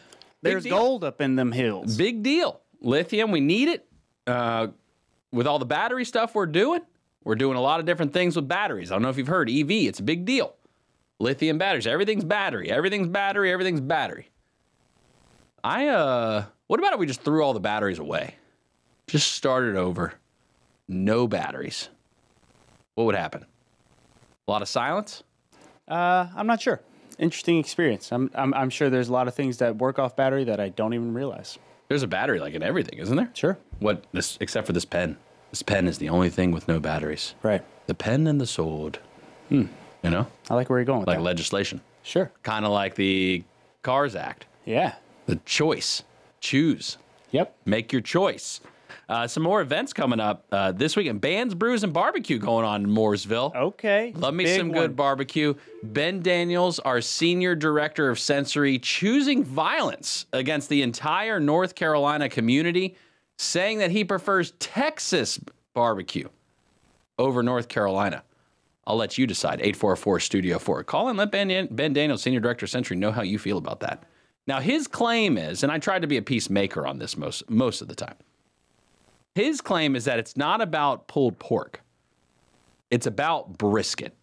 There's 0.40 0.66
gold 0.66 1.04
up 1.04 1.20
in 1.20 1.36
them 1.36 1.52
hills. 1.52 1.96
Big 1.96 2.24
deal. 2.24 2.62
Lithium, 2.80 3.30
we 3.30 3.40
need 3.40 3.68
it. 3.68 3.86
Uh, 4.26 4.68
with 5.30 5.46
all 5.46 5.60
the 5.60 5.66
battery 5.66 6.04
stuff 6.04 6.34
we're 6.34 6.46
doing, 6.46 6.80
we're 7.22 7.36
doing 7.36 7.56
a 7.56 7.60
lot 7.60 7.78
of 7.78 7.86
different 7.86 8.12
things 8.12 8.34
with 8.34 8.48
batteries. 8.48 8.90
I 8.90 8.96
don't 8.96 9.02
know 9.02 9.08
if 9.08 9.18
you've 9.18 9.28
heard 9.28 9.48
EV, 9.48 9.70
it's 9.70 10.00
a 10.00 10.02
big 10.02 10.24
deal. 10.24 10.56
Lithium 11.22 11.56
batteries, 11.56 11.86
everything's 11.86 12.24
battery, 12.24 12.68
everything's 12.68 13.06
battery, 13.06 13.52
everything's 13.52 13.80
battery. 13.80 14.28
I, 15.62 15.86
uh, 15.86 16.46
what 16.66 16.80
about 16.80 16.94
if 16.94 16.98
we 16.98 17.06
just 17.06 17.22
threw 17.22 17.44
all 17.44 17.54
the 17.54 17.60
batteries 17.60 18.00
away? 18.00 18.34
Just 19.06 19.30
started 19.30 19.76
over. 19.76 20.14
No 20.88 21.28
batteries. 21.28 21.88
What 22.96 23.04
would 23.04 23.14
happen? 23.14 23.46
A 24.48 24.50
lot 24.50 24.62
of 24.62 24.68
silence? 24.68 25.22
Uh, 25.86 26.26
I'm 26.34 26.48
not 26.48 26.60
sure. 26.60 26.80
Interesting 27.20 27.58
experience. 27.58 28.10
I'm, 28.10 28.28
I'm 28.34 28.52
I'm 28.54 28.70
sure 28.70 28.90
there's 28.90 29.08
a 29.08 29.12
lot 29.12 29.28
of 29.28 29.34
things 29.34 29.58
that 29.58 29.76
work 29.76 30.00
off 30.00 30.16
battery 30.16 30.42
that 30.44 30.58
I 30.58 30.70
don't 30.70 30.92
even 30.92 31.14
realize. 31.14 31.56
There's 31.86 32.02
a 32.02 32.08
battery 32.08 32.40
like 32.40 32.54
in 32.54 32.64
everything, 32.64 32.98
isn't 32.98 33.16
there? 33.16 33.30
Sure. 33.34 33.58
What 33.78 34.04
this 34.12 34.38
except 34.40 34.66
for 34.66 34.72
this 34.72 34.84
pen. 34.84 35.18
This 35.50 35.62
pen 35.62 35.86
is 35.86 35.98
the 35.98 36.08
only 36.08 36.30
thing 36.30 36.50
with 36.50 36.66
no 36.66 36.80
batteries. 36.80 37.34
Right. 37.42 37.62
The 37.86 37.94
pen 37.94 38.26
and 38.26 38.40
the 38.40 38.46
sword. 38.46 38.98
You 40.02 40.10
know, 40.10 40.26
I 40.50 40.54
like 40.54 40.68
where 40.68 40.78
you're 40.78 40.84
going 40.86 41.00
with 41.00 41.08
like 41.08 41.18
that. 41.18 41.22
legislation, 41.24 41.80
Sure. 42.02 42.30
kind 42.42 42.64
of 42.64 42.72
like 42.72 42.94
the 42.96 43.44
Cars 43.82 44.16
Act. 44.16 44.46
Yeah. 44.64 44.94
The 45.26 45.36
choice, 45.44 46.02
choose, 46.40 46.98
Yep. 47.30 47.54
make 47.64 47.92
your 47.92 48.00
choice. 48.02 48.60
Uh, 49.08 49.26
some 49.26 49.42
more 49.42 49.60
events 49.60 49.92
coming 49.92 50.20
up 50.20 50.44
uh, 50.52 50.72
this 50.72 50.96
weekend. 50.96 51.20
Bands, 51.20 51.54
brews, 51.54 51.84
and 51.84 51.92
barbecue 51.92 52.38
going 52.38 52.64
on 52.64 52.84
in 52.84 52.90
Mooresville. 52.90 53.54
Okay. 53.54 54.12
Love 54.16 54.32
me 54.34 54.44
Big 54.44 54.58
some 54.58 54.68
one. 54.70 54.78
good 54.78 54.96
barbecue. 54.96 55.54
Ben 55.82 56.20
Daniels, 56.22 56.78
our 56.78 57.00
senior 57.00 57.54
director 57.54 58.08
of 58.10 58.18
sensory, 58.18 58.78
choosing 58.78 59.44
violence 59.44 60.26
against 60.32 60.68
the 60.68 60.82
entire 60.82 61.40
North 61.40 61.74
Carolina 61.74 62.28
community, 62.28 62.96
saying 63.36 63.78
that 63.78 63.90
he 63.90 64.02
prefers 64.04 64.52
Texas 64.58 65.38
barbecue 65.74 66.28
over 67.18 67.42
North 67.42 67.68
Carolina. 67.68 68.22
I'll 68.86 68.96
let 68.96 69.16
you 69.16 69.26
decide. 69.26 69.60
844 69.60 70.20
Studio 70.20 70.58
4. 70.58 70.84
Call 70.84 71.08
and 71.08 71.18
let 71.18 71.30
Ben, 71.30 71.68
ben 71.70 71.92
Daniels, 71.92 72.22
senior 72.22 72.40
director 72.40 72.64
of 72.64 72.70
sensory, 72.70 72.96
know 72.96 73.12
how 73.12 73.22
you 73.22 73.38
feel 73.38 73.58
about 73.58 73.80
that. 73.80 74.04
Now, 74.46 74.60
his 74.60 74.88
claim 74.88 75.38
is, 75.38 75.62
and 75.62 75.70
I 75.70 75.78
tried 75.78 76.02
to 76.02 76.08
be 76.08 76.16
a 76.16 76.22
peacemaker 76.22 76.86
on 76.86 76.98
this 76.98 77.16
most, 77.16 77.48
most 77.48 77.80
of 77.80 77.88
the 77.88 77.94
time. 77.94 78.16
His 79.34 79.60
claim 79.60 79.96
is 79.96 80.04
that 80.04 80.18
it's 80.18 80.36
not 80.36 80.60
about 80.60 81.06
pulled 81.06 81.38
pork. 81.38 81.80
It's 82.90 83.06
about 83.06 83.56
brisket. 83.56 84.14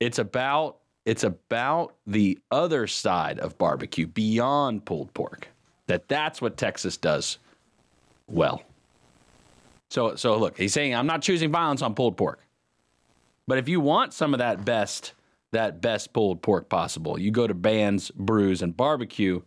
It's 0.00 0.18
about 0.18 0.78
it's 1.06 1.22
about 1.22 1.94
the 2.06 2.38
other 2.50 2.88
side 2.88 3.38
of 3.38 3.56
barbecue 3.56 4.06
beyond 4.08 4.84
pulled 4.84 5.14
pork. 5.14 5.48
That 5.86 6.08
that's 6.08 6.42
what 6.42 6.56
Texas 6.56 6.96
does 6.96 7.38
well. 8.26 8.62
So 9.88 10.16
so 10.16 10.36
look, 10.36 10.58
he's 10.58 10.74
saying 10.74 10.94
I'm 10.94 11.06
not 11.06 11.22
choosing 11.22 11.50
violence 11.50 11.80
on 11.80 11.94
pulled 11.94 12.16
pork. 12.18 12.40
But 13.46 13.58
if 13.58 13.68
you 13.68 13.80
want 13.80 14.12
some 14.12 14.34
of 14.34 14.38
that 14.38 14.64
best 14.64 15.12
that 15.52 15.80
best 15.80 16.12
pulled 16.12 16.42
pork 16.42 16.68
possible, 16.68 17.18
you 17.18 17.30
go 17.30 17.46
to 17.46 17.54
Bands, 17.54 18.10
Brews 18.10 18.62
and 18.62 18.76
Barbecue, 18.76 19.40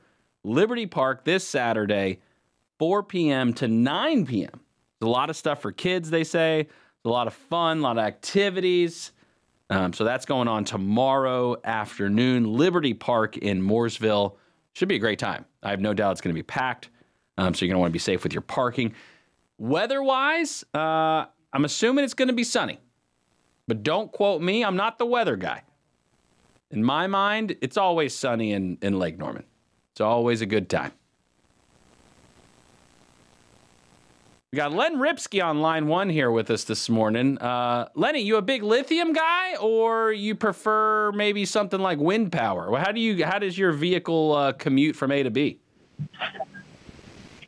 Liberty 0.44 0.86
Park 0.86 1.26
this 1.26 1.48
Saturday, 1.48 2.20
4 2.80 3.04
p.m. 3.04 3.54
to 3.56 3.68
9 3.68 4.26
p.m. 4.26 4.62
There's 5.00 5.08
a 5.08 5.12
lot 5.12 5.30
of 5.30 5.36
stuff 5.36 5.62
for 5.62 5.72
kids, 5.72 6.10
they 6.10 6.24
say. 6.24 6.64
There's 6.64 7.10
a 7.10 7.14
lot 7.14 7.28
of 7.28 7.34
fun, 7.34 7.80
a 7.80 7.82
lot 7.82 7.98
of 7.98 8.04
activities. 8.04 9.12
Um, 9.70 9.94
so 9.94 10.04
that's 10.04 10.26
going 10.26 10.48
on 10.48 10.64
tomorrow 10.64 11.58
afternoon, 11.64 12.46
Liberty 12.46 12.94
Park 12.94 13.38
in 13.38 13.62
Mooresville. 13.62 14.36
Should 14.74 14.88
be 14.88 14.96
a 14.96 15.00
great 15.00 15.20
time. 15.20 15.46
I 15.62 15.72
have 15.72 15.82
no 15.82 15.94
doubt 15.94 16.14
it's 16.14 16.22
going 16.22 16.34
to 16.34 16.40
be 16.40 16.44
packed. 16.44 16.90
Um, 17.38 17.54
so 17.54 17.66
you're 17.66 17.70
going 17.70 17.78
to 17.78 17.82
want 17.82 17.92
to 17.92 17.94
be 17.94 18.00
safe 18.00 18.24
with 18.24 18.34
your 18.34 18.42
parking. 18.42 18.94
Weather 19.58 20.02
wise, 20.02 20.64
uh, 20.74 21.26
I'm 21.54 21.66
assuming 21.66 22.04
it's 22.04 22.14
going 22.14 22.30
to 22.30 22.34
be 22.34 22.44
sunny. 22.44 22.80
But 23.70 23.84
don't 23.84 24.12
quote 24.12 24.42
me. 24.42 24.66
I'm 24.66 24.76
not 24.76 24.98
the 24.98 25.06
weather 25.06 25.36
guy. 25.36 25.62
In 26.72 26.84
my 26.84 27.06
mind, 27.06 27.56
it's 27.62 27.78
always 27.78 28.16
sunny 28.16 28.52
in, 28.52 28.80
in 28.82 28.98
Lake 28.98 29.20
Norman. 29.20 29.44
It's 29.92 30.02
always 30.02 30.42
a 30.42 30.48
good 30.48 30.70
time. 30.70 30.92
We 34.52 34.58
got 34.58 34.74
Len 34.74 34.98
Ripsky 34.98 35.46
on 35.46 35.62
line 35.62 35.86
one 35.86 36.10
here 36.10 36.32
with 36.32 36.50
us 36.50 36.64
this 36.64 36.90
morning. 36.90 37.38
Uh, 37.38 37.90
Lenny, 37.94 38.22
you 38.22 38.38
a 38.38 38.42
big 38.42 38.64
lithium 38.64 39.14
guy, 39.14 39.56
or 39.58 40.12
you 40.12 40.34
prefer 40.34 41.12
maybe 41.12 41.46
something 41.46 41.80
like 41.80 42.00
wind 42.00 42.32
power? 42.32 42.76
How 42.76 42.92
do 42.92 43.00
you 43.00 43.24
how 43.24 43.38
does 43.38 43.56
your 43.56 43.72
vehicle 43.72 44.34
uh, 44.34 44.54
commute 44.54 44.96
from 44.96 45.12
A 45.12 45.22
to 45.22 45.30
B? 45.30 45.60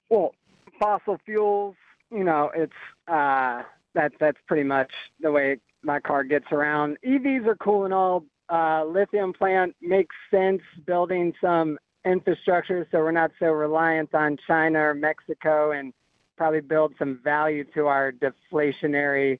Well, 0.09 0.35
fossil 0.79 1.19
fuels, 1.25 1.75
you 2.11 2.23
know, 2.23 2.51
it's 2.53 2.73
uh, 3.07 3.63
that 3.95 4.11
that's 4.19 4.37
pretty 4.45 4.63
much 4.63 4.91
the 5.19 5.31
way 5.31 5.57
my 5.83 5.99
car 5.99 6.23
gets 6.23 6.45
around. 6.51 6.97
EVs 7.05 7.45
are 7.47 7.55
cool 7.55 7.85
and 7.85 7.93
all. 7.93 8.23
Uh, 8.49 8.83
lithium 8.83 9.31
plant 9.31 9.73
makes 9.81 10.13
sense 10.29 10.61
building 10.85 11.33
some 11.39 11.77
infrastructure 12.03 12.85
so 12.91 12.97
we're 12.97 13.11
not 13.11 13.31
so 13.39 13.45
reliant 13.45 14.13
on 14.13 14.37
China 14.45 14.79
or 14.79 14.93
Mexico 14.93 15.71
and 15.71 15.93
probably 16.35 16.59
build 16.59 16.93
some 16.99 17.19
value 17.23 17.63
to 17.73 17.87
our 17.87 18.11
deflationary 18.11 19.39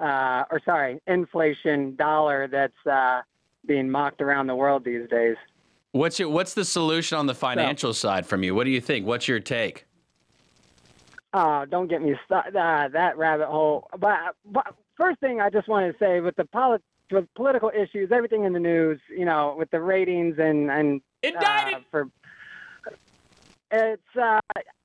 uh, 0.00 0.44
or 0.50 0.60
sorry, 0.64 1.00
inflation 1.06 1.96
dollar 1.96 2.48
that's 2.48 2.86
uh, 2.86 3.20
being 3.66 3.90
mocked 3.90 4.20
around 4.20 4.46
the 4.46 4.54
world 4.54 4.84
these 4.84 5.08
days. 5.08 5.36
What's 5.92 6.18
your 6.18 6.28
what's 6.28 6.54
the 6.54 6.64
solution 6.64 7.18
on 7.18 7.26
the 7.26 7.34
financial 7.34 7.94
side 7.94 8.26
from 8.26 8.42
you? 8.42 8.54
What 8.54 8.64
do 8.64 8.70
you 8.70 8.80
think? 8.80 9.06
What's 9.06 9.26
your 9.26 9.40
take? 9.40 9.86
Oh, 11.34 11.64
don't 11.66 11.88
get 11.88 12.02
me 12.02 12.14
stuck 12.24 12.46
uh, 12.46 12.88
that 12.88 13.18
rabbit 13.18 13.48
hole. 13.48 13.88
But, 13.98 14.18
but 14.46 14.74
first 14.98 15.20
thing 15.20 15.40
I 15.40 15.48
just 15.48 15.68
wanted 15.68 15.92
to 15.92 15.98
say 15.98 16.20
with 16.20 16.36
the 16.36 16.44
polit- 16.44 16.82
with 17.10 17.32
political 17.34 17.70
issues, 17.74 18.12
everything 18.12 18.44
in 18.44 18.52
the 18.52 18.60
news, 18.60 19.00
you 19.08 19.24
know, 19.24 19.54
with 19.56 19.70
the 19.70 19.80
ratings 19.80 20.38
and 20.38 20.70
and 20.70 21.00
Indicted. 21.22 21.74
uh, 21.74 21.80
for 21.90 22.08
it's. 23.70 24.02
Uh, 24.20 24.40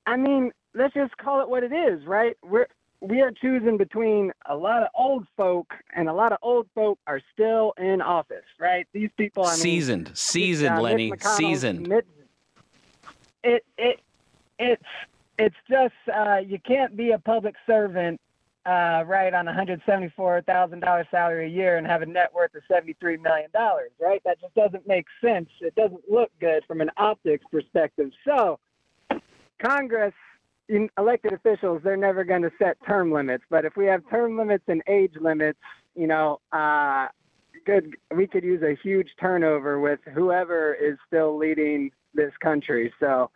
I 0.06 0.16
mean, 0.16 0.52
let's 0.74 0.94
just 0.94 1.16
call 1.18 1.40
it 1.42 1.48
what 1.48 1.62
it 1.62 1.72
is, 1.72 2.06
right? 2.06 2.36
We're 2.42 2.66
we 3.00 3.20
are 3.20 3.30
choosing 3.30 3.76
between 3.76 4.32
a 4.46 4.56
lot 4.56 4.82
of 4.82 4.88
old 4.94 5.26
folk, 5.36 5.74
and 5.94 6.08
a 6.08 6.12
lot 6.12 6.32
of 6.32 6.38
old 6.40 6.66
folk 6.74 6.98
are 7.06 7.20
still 7.34 7.74
in 7.76 8.00
office, 8.00 8.44
right? 8.58 8.86
These 8.92 9.10
people, 9.16 9.44
I 9.44 9.50
mean, 9.50 9.58
seasoned, 9.58 10.10
seasoned, 10.14 10.78
uh, 10.78 10.80
Lenny, 10.80 11.12
seasoned. 11.18 11.86
Mitch- 11.88 12.06
it 13.42 13.64
it 13.76 14.00
it's 14.58 14.82
it's 15.38 15.56
just 15.68 15.94
uh, 16.14 16.38
you 16.38 16.58
can't 16.58 16.96
be 16.96 17.10
a 17.10 17.18
public 17.18 17.54
servant 17.66 18.20
uh, 18.66 19.04
right 19.06 19.34
on 19.34 19.46
a 19.46 19.52
hundred 19.52 19.82
seventy 19.84 20.12
four 20.16 20.40
thousand 20.42 20.80
dollars 20.80 21.06
salary 21.10 21.46
a 21.46 21.48
year 21.48 21.76
and 21.76 21.86
have 21.86 22.02
a 22.02 22.06
net 22.06 22.32
worth 22.34 22.54
of 22.54 22.62
seventy 22.70 22.94
three 22.98 23.16
million 23.16 23.50
dollars, 23.52 23.90
right? 24.00 24.22
That 24.24 24.40
just 24.40 24.54
doesn't 24.54 24.86
make 24.86 25.06
sense. 25.22 25.48
It 25.60 25.74
doesn't 25.74 26.10
look 26.10 26.30
good 26.40 26.64
from 26.66 26.80
an 26.80 26.90
optics 26.96 27.44
perspective. 27.50 28.10
So, 28.26 28.58
Congress, 29.62 30.14
elected 30.98 31.32
officials, 31.32 31.82
they're 31.84 31.96
never 31.96 32.24
going 32.24 32.42
to 32.42 32.52
set 32.58 32.78
term 32.86 33.12
limits. 33.12 33.44
But 33.50 33.64
if 33.64 33.76
we 33.76 33.86
have 33.86 34.02
term 34.08 34.38
limits 34.38 34.64
and 34.66 34.82
age 34.88 35.14
limits, 35.20 35.58
you 35.94 36.06
know, 36.06 36.40
uh, 36.52 37.08
good, 37.66 37.94
we 38.14 38.26
could 38.26 38.44
use 38.44 38.62
a 38.62 38.76
huge 38.82 39.10
turnover 39.20 39.78
with 39.78 40.00
whoever 40.14 40.74
is 40.74 40.96
still 41.06 41.36
leading 41.36 41.90
this 42.14 42.32
country. 42.42 42.92
So, 42.98 43.30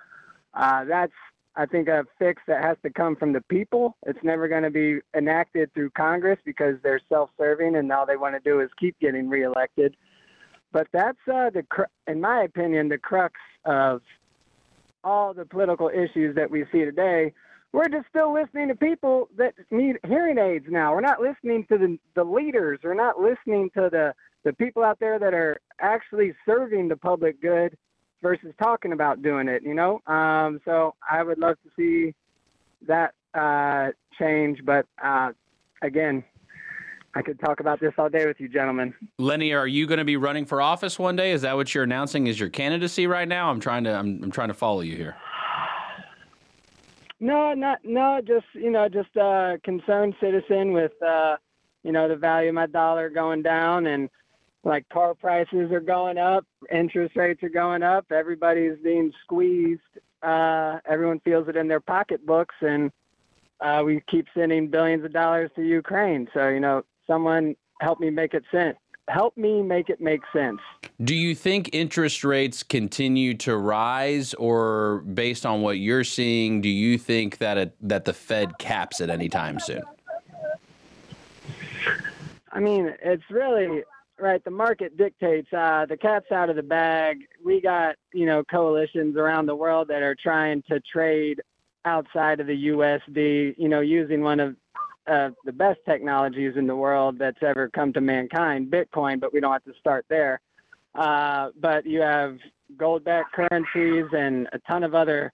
uh, 0.55 0.85
that's 0.85 1.13
I 1.59 1.67
think 1.67 1.89
a 1.89 2.05
fix 2.21 2.41
that 2.47 2.63
has 2.63 2.77
to 2.85 2.91
come 2.91 3.17
from 3.17 3.33
the 3.33 3.41
people. 3.41 3.97
It's 4.07 4.23
never 4.23 4.47
going 4.47 4.63
to 4.63 4.71
be 4.71 5.01
enacted 5.17 5.75
through 5.75 5.91
Congress 5.91 6.39
because 6.45 6.77
they're 6.85 7.01
self-serving 7.09 7.75
and 7.75 7.91
all 7.91 8.07
they 8.07 8.17
want 8.17 8.37
to 8.37 8.41
do 8.49 8.61
is 8.61 8.71
keep 8.79 8.97
getting 9.01 9.29
reelected. 9.29 9.97
But 10.71 10.87
that's 10.93 11.19
uh, 11.27 11.51
the, 11.51 11.65
cr- 11.69 11.91
in 12.07 12.21
my 12.21 12.45
opinion, 12.45 12.89
the 12.89 12.99
crux 12.99 13.35
of 13.65 14.03
all 15.03 15.35
the 15.35 15.45
political 15.45 15.89
issues 15.89 16.37
that 16.37 16.49
we 16.49 16.65
see 16.71 16.85
today. 16.85 17.33
We're 17.73 17.89
just 17.89 18.07
still 18.09 18.33
listening 18.33 18.69
to 18.69 18.77
people 18.77 19.29
that 19.37 19.55
need 19.73 19.97
hearing 20.07 20.39
aids 20.39 20.67
now. 20.69 20.93
We're 20.93 21.01
not 21.01 21.21
listening 21.21 21.67
to 21.73 21.77
the, 21.77 21.99
the 22.15 22.25
leaders. 22.25 22.79
We're 22.85 22.95
not 22.95 23.19
listening 23.19 23.71
to 23.75 23.89
the, 23.91 24.15
the 24.45 24.53
people 24.53 24.85
out 24.85 25.01
there 25.01 25.19
that 25.19 25.35
are 25.35 25.57
actually 25.81 26.35
serving 26.47 26.87
the 26.87 26.97
public 26.97 27.43
good 27.43 27.77
versus 28.23 28.53
talking 28.61 28.93
about 28.93 29.23
doing 29.23 29.49
it, 29.49 29.63
you 29.63 29.75
know? 29.75 30.01
Um, 30.07 30.61
so 30.65 30.95
I 31.09 31.23
would 31.23 31.39
love 31.39 31.57
to 31.65 31.71
see 31.77 32.15
that 32.87 33.15
uh, 33.35 33.93
change. 34.19 34.65
But 34.65 34.87
uh, 35.03 35.33
again, 35.83 36.25
I 37.15 37.23
could 37.23 37.41
talk 37.41 37.61
about 37.61 37.81
this 37.81 37.93
all 37.99 38.09
day 38.09 38.27
with 38.27 38.41
you, 38.41 38.49
gentlemen. 38.49 38.95
Lenny, 39.19 39.53
are 39.53 39.67
you 39.67 39.87
going 39.87 39.99
to 39.99 40.05
be 40.05 40.17
running 40.17 40.45
for 40.45 40.61
office 40.61 40.99
one 40.99 41.17
day? 41.17 41.33
Is 41.33 41.43
that 41.43 41.57
what 41.57 41.75
you're 41.75 41.85
announcing? 41.85 42.27
Is 42.27 42.39
your 42.39 42.49
candidacy 42.49 43.07
right 43.07 43.27
now? 43.27 43.51
I'm 43.51 43.61
trying 43.61 43.85
to 43.85 43.95
I'm, 43.95 44.23
I'm 44.23 44.31
trying 44.31 44.49
to 44.49 44.55
follow 44.55 44.81
you 44.81 44.97
here. 44.97 45.17
No, 47.21 47.53
not 47.55 47.81
no, 47.83 48.21
just 48.25 48.47
you 48.53 48.71
know, 48.71 48.89
just 48.89 49.17
a 49.17 49.59
concerned 49.65 50.15
citizen 50.21 50.73
with 50.73 50.93
uh, 51.03 51.37
you 51.83 51.91
know 51.91 52.09
the 52.09 52.15
value 52.15 52.51
of 52.51 52.55
my 52.55 52.67
dollar 52.67 53.11
going 53.11 53.43
down 53.43 53.87
and 53.87 54.09
like 54.65 54.89
car 54.89 55.15
prices 55.15 55.71
are 55.73 55.81
going 55.81 56.19
up, 56.19 56.45
interest 56.73 57.17
rates 57.17 57.43
are 57.43 57.49
going 57.49 57.83
up, 57.83 58.07
everybody's 58.11 58.79
being 58.83 59.13
squeezed. 59.23 59.81
Uh, 60.23 60.79
everyone 60.89 61.21
feels 61.21 61.49
it 61.49 61.57
in 61.57 61.69
their 61.69 61.81
pocketbooks, 61.81 62.55
and 62.61 62.91
uh, 63.61 63.83
we 63.85 64.03
keep 64.11 64.27
sending 64.35 64.69
billions 64.69 65.05
of 65.05 65.13
dollars 65.13 65.51
to 65.55 65.63
Ukraine. 65.63 66.29
So 66.35 66.49
you 66.49 66.61
know, 66.61 66.83
someone 67.07 67.55
help 67.81 68.01
me 68.01 68.11
make 68.11 68.35
it 68.35 68.45
sense. 68.51 68.77
Help 69.09 69.37
me 69.37 69.63
make 69.63 69.89
it 69.89 70.01
make 70.01 70.21
sense. 70.33 70.59
Do 71.03 71.15
you 71.15 71.35
think 71.35 71.71
interest 71.73 72.25
rates 72.25 72.63
continue 72.63 73.35
to 73.39 73.57
rise, 73.57 74.35
or 74.35 74.99
based 74.99 75.47
on 75.47 75.63
what 75.63 75.79
you're 75.79 76.05
seeing, 76.05 76.61
do 76.61 76.69
you 76.69 76.99
think 76.99 77.39
that 77.39 77.57
it, 77.57 77.77
that 77.81 78.05
the 78.05 78.13
Fed 78.13 78.59
caps 78.59 79.01
it 79.01 79.09
anytime 79.09 79.61
soon? 79.61 79.83
I 82.53 82.61
mean, 82.61 82.93
it's 83.03 83.23
really 83.31 83.83
right. 84.19 84.43
The 84.45 84.51
market 84.51 84.97
dictates. 84.97 85.53
Uh, 85.53 85.87
the 85.89 85.97
cat's 85.97 86.31
out 86.33 86.51
of 86.51 86.57
the 86.57 86.63
bag. 86.63 87.19
We 87.45 87.61
got 87.61 87.97
you 88.13 88.27
know 88.27 88.45
coalitions 88.45 89.17
around 89.17 89.47
the 89.47 89.55
world 89.55 89.89
that 89.89 90.03
are 90.03 90.17
trying 90.21 90.63
to 90.71 90.81
trade 90.81 91.41
outside 91.85 92.41
of 92.41 92.47
the 92.47 92.69
USD. 92.69 93.55
You 93.59 93.69
know, 93.69 93.81
using 93.81 94.23
one 94.23 94.41
of 94.41 94.57
uh, 95.07 95.31
the 95.45 95.53
best 95.53 95.81
technologies 95.87 96.55
in 96.57 96.67
the 96.67 96.77
world 96.77 97.19
that's 97.19 97.43
ever 97.43 97.69
come 97.71 97.93
to 97.95 98.01
mankind, 98.01 98.71
Bitcoin. 98.71 99.21
But 99.21 99.33
we 99.33 99.41
don't 99.41 99.53
have 99.53 99.65
to 99.65 99.75
start 99.79 100.05
there. 100.09 100.41
Uh, 100.95 101.51
but 101.61 101.87
you 101.87 102.01
have 102.01 102.39
gold-backed 102.77 103.33
currencies 103.33 104.07
and 104.13 104.49
a 104.53 104.59
ton 104.67 104.83
of 104.83 104.95
other 104.95 105.33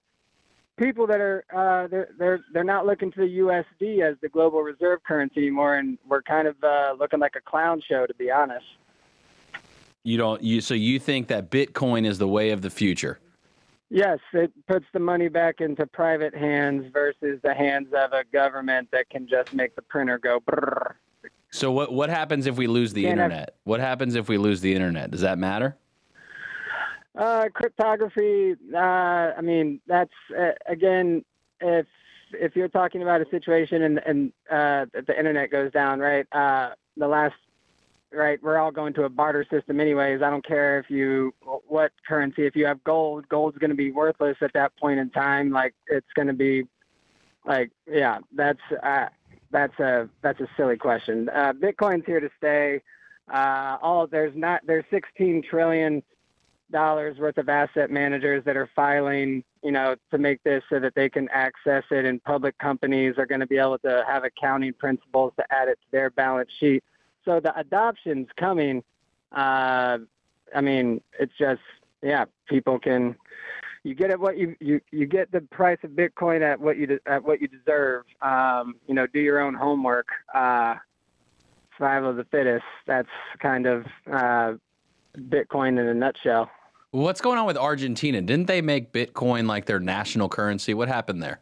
people 0.77 1.07
that 1.07 1.19
are 1.21 1.43
uh, 1.55 1.87
they're 1.87 2.09
they're 2.17 2.39
they're 2.53 2.63
not 2.63 2.85
looking 2.85 3.11
to 3.11 3.19
the 3.21 3.39
USD 3.39 4.01
as 4.01 4.15
the 4.21 4.29
global 4.29 4.61
reserve 4.61 5.03
currency 5.03 5.41
anymore, 5.41 5.75
and 5.75 5.97
we're 6.07 6.21
kind 6.21 6.47
of 6.47 6.55
uh, 6.63 6.95
looking 6.99 7.19
like 7.19 7.35
a 7.35 7.41
clown 7.41 7.81
show, 7.87 8.05
to 8.05 8.13
be 8.15 8.31
honest. 8.31 8.65
You 10.03 10.17
don't 10.17 10.41
you 10.41 10.61
so 10.61 10.73
you 10.73 10.99
think 10.99 11.27
that 11.27 11.49
Bitcoin 11.49 12.05
is 12.05 12.17
the 12.17 12.27
way 12.27 12.51
of 12.51 12.61
the 12.61 12.69
future? 12.69 13.19
Yes, 13.89 14.19
it 14.33 14.51
puts 14.67 14.85
the 14.93 14.99
money 14.99 15.29
back 15.29 15.61
into 15.61 15.85
private 15.85 16.33
hands 16.35 16.91
versus 16.91 17.39
the 17.43 17.53
hands 17.53 17.87
of 17.93 18.13
a 18.13 18.23
government 18.33 18.89
that 18.91 19.09
can 19.09 19.27
just 19.27 19.53
make 19.53 19.75
the 19.75 19.81
printer 19.83 20.17
go. 20.17 20.39
Brrr. 20.39 20.93
So 21.51 21.71
what 21.71 21.93
what 21.93 22.09
happens 22.09 22.47
if 22.47 22.57
we 22.57 22.67
lose 22.67 22.93
the 22.93 23.03
Can't 23.03 23.19
have- 23.19 23.31
internet? 23.31 23.55
What 23.63 23.79
happens 23.79 24.15
if 24.15 24.27
we 24.27 24.37
lose 24.37 24.61
the 24.61 24.73
internet? 24.73 25.11
Does 25.11 25.21
that 25.21 25.37
matter? 25.37 25.77
Uh, 27.17 27.47
cryptography. 27.53 28.55
Uh, 28.73 28.77
I 28.77 29.41
mean, 29.41 29.79
that's 29.87 30.11
uh, 30.37 30.51
again, 30.67 31.23
if 31.61 31.85
if 32.33 32.55
you're 32.55 32.67
talking 32.67 33.01
about 33.03 33.21
a 33.21 33.29
situation 33.29 33.83
and 33.83 34.01
and 34.05 34.33
uh, 34.51 34.85
the 34.93 35.17
internet 35.17 35.49
goes 35.49 35.71
down, 35.71 35.99
right? 35.99 36.25
Uh, 36.33 36.71
the 36.97 37.07
last, 37.07 37.35
right? 38.11 38.41
We're 38.43 38.57
all 38.57 38.71
going 38.71 38.93
to 38.95 39.03
a 39.03 39.09
barter 39.09 39.45
system, 39.49 39.79
anyways. 39.79 40.21
I 40.21 40.29
don't 40.29 40.45
care 40.45 40.77
if 40.79 40.89
you 40.89 41.33
what 41.67 41.93
currency. 42.05 42.45
If 42.45 42.55
you 42.55 42.65
have 42.65 42.83
gold, 42.83 43.29
gold's 43.29 43.57
going 43.59 43.69
to 43.69 43.77
be 43.77 43.91
worthless 43.91 44.37
at 44.41 44.51
that 44.53 44.75
point 44.77 44.99
in 44.99 45.09
time. 45.11 45.51
Like 45.51 45.73
it's 45.87 46.11
going 46.15 46.27
to 46.27 46.33
be, 46.33 46.63
like 47.45 47.71
yeah, 47.89 48.19
that's 48.35 48.59
uh, 48.83 49.07
that's 49.51 49.79
a 49.79 50.09
that's 50.21 50.41
a 50.41 50.47
silly 50.57 50.75
question. 50.75 51.29
Uh, 51.29 51.53
Bitcoin's 51.53 52.05
here 52.05 52.19
to 52.19 52.29
stay. 52.37 52.81
Uh, 53.33 53.77
all 53.81 54.05
there's 54.05 54.35
not 54.35 54.61
there's 54.67 54.83
16 54.91 55.43
trillion 55.49 56.03
dollars 56.71 57.17
worth 57.17 57.37
of 57.37 57.49
asset 57.49 57.91
managers 57.91 58.43
that 58.45 58.57
are 58.57 58.69
filing, 58.75 59.43
you 59.63 59.71
know, 59.71 59.95
to 60.11 60.17
make 60.17 60.43
this 60.43 60.63
so 60.69 60.79
that 60.79 60.93
they 60.95 61.09
can 61.09 61.29
access 61.29 61.83
it, 61.91 62.05
and 62.05 62.23
public 62.23 62.57
companies 62.57 63.15
are 63.17 63.25
going 63.25 63.41
to 63.41 63.47
be 63.47 63.57
able 63.57 63.77
to 63.79 64.03
have 64.07 64.23
accounting 64.23 64.73
principles 64.73 65.33
to 65.37 65.45
add 65.51 65.67
it 65.67 65.79
to 65.81 65.91
their 65.91 66.09
balance 66.09 66.49
sheet. 66.59 66.83
So 67.23 67.39
the 67.39 67.57
adoption's 67.57 68.27
coming. 68.37 68.83
Uh, 69.31 69.99
I 70.55 70.61
mean, 70.61 71.01
it's 71.19 71.33
just 71.37 71.61
yeah, 72.01 72.25
people 72.47 72.79
can. 72.79 73.15
You 73.83 73.93
get 73.93 74.09
it 74.09 74.19
what 74.19 74.37
you, 74.37 74.55
you 74.59 74.81
you 74.91 75.05
get 75.05 75.31
the 75.31 75.41
price 75.41 75.77
of 75.83 75.91
Bitcoin 75.91 76.41
at 76.41 76.59
what 76.59 76.77
you 76.77 76.87
de- 76.87 76.99
at 77.07 77.23
what 77.23 77.41
you 77.41 77.47
deserve. 77.47 78.05
Um, 78.21 78.75
you 78.87 78.95
know, 78.95 79.05
do 79.07 79.19
your 79.19 79.39
own 79.39 79.53
homework. 79.53 80.07
Uh, 80.33 80.75
survival 81.77 82.11
of 82.11 82.15
the 82.15 82.23
fittest. 82.25 82.65
That's 82.87 83.09
kind 83.39 83.65
of 83.65 83.85
uh, 84.11 84.53
Bitcoin 85.17 85.79
in 85.79 85.87
a 85.87 85.93
nutshell. 85.93 86.49
What's 86.91 87.19
going 87.19 87.37
on 87.37 87.45
with 87.45 87.57
Argentina? 87.57 88.21
Didn't 88.21 88.47
they 88.47 88.61
make 88.61 88.93
Bitcoin 88.93 89.47
like 89.47 89.65
their 89.65 89.79
national 89.79 90.29
currency? 90.29 90.73
What 90.73 90.87
happened 90.87 91.21
there? 91.21 91.39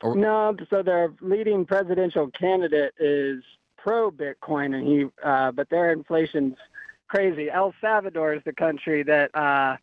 Or- 0.00 0.16
No, 0.16 0.56
so 0.70 0.82
their 0.82 1.12
leading 1.20 1.64
presidential 1.64 2.28
candidate 2.30 2.94
is 2.98 3.42
pro 3.76 4.10
Bitcoin, 4.10 4.74
and 4.74 4.86
he, 4.86 5.06
uh, 5.24 5.52
but 5.52 5.68
their 5.70 5.92
inflation's 5.92 6.56
crazy. 7.08 7.50
El 7.50 7.74
Salvador 7.80 8.34
is 8.34 8.42
the 8.44 8.52
country 8.52 9.02
that 9.04 9.32
uh, 9.36 9.76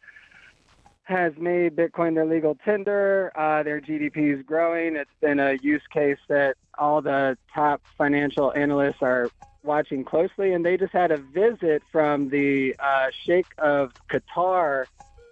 has 1.03 1.33
made 1.37 1.75
Bitcoin 1.75 2.15
their 2.15 2.25
legal 2.25 2.55
tender. 2.65 3.31
Uh, 3.35 3.63
their 3.63 3.79
GDP 3.79 4.37
is 4.37 4.45
growing. 4.45 4.95
It's 4.95 5.09
been 5.21 5.39
a 5.39 5.53
use 5.61 5.83
case 5.93 6.17
that 6.27 6.57
all 6.77 7.01
the 7.01 7.37
top 7.53 7.81
financial 7.97 8.51
analysts 8.53 9.01
are 9.01 9.29
watching 9.69 10.03
closely, 10.03 10.53
and 10.53 10.65
they 10.65 10.75
just 10.77 10.91
had 10.91 11.11
a 11.11 11.17
visit 11.17 11.83
from 11.91 12.27
the 12.29 12.75
uh, 12.79 13.05
Sheikh 13.23 13.45
of 13.59 13.93
Qatar 14.09 14.85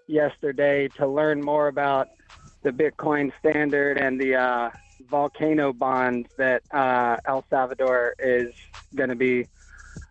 yesterday 0.05 0.87
to 0.89 1.07
learn 1.07 1.41
more 1.41 1.67
about 1.67 2.09
the 2.61 2.69
Bitcoin 2.69 3.31
standard 3.39 3.97
and 3.97 4.21
the 4.21 4.35
uh, 4.35 4.69
volcano 5.09 5.73
bonds 5.73 6.29
that 6.37 6.61
uh, 6.71 7.17
El 7.25 7.43
Salvador 7.49 8.13
is 8.19 8.53
going 8.95 9.09
to 9.09 9.15
be 9.15 9.47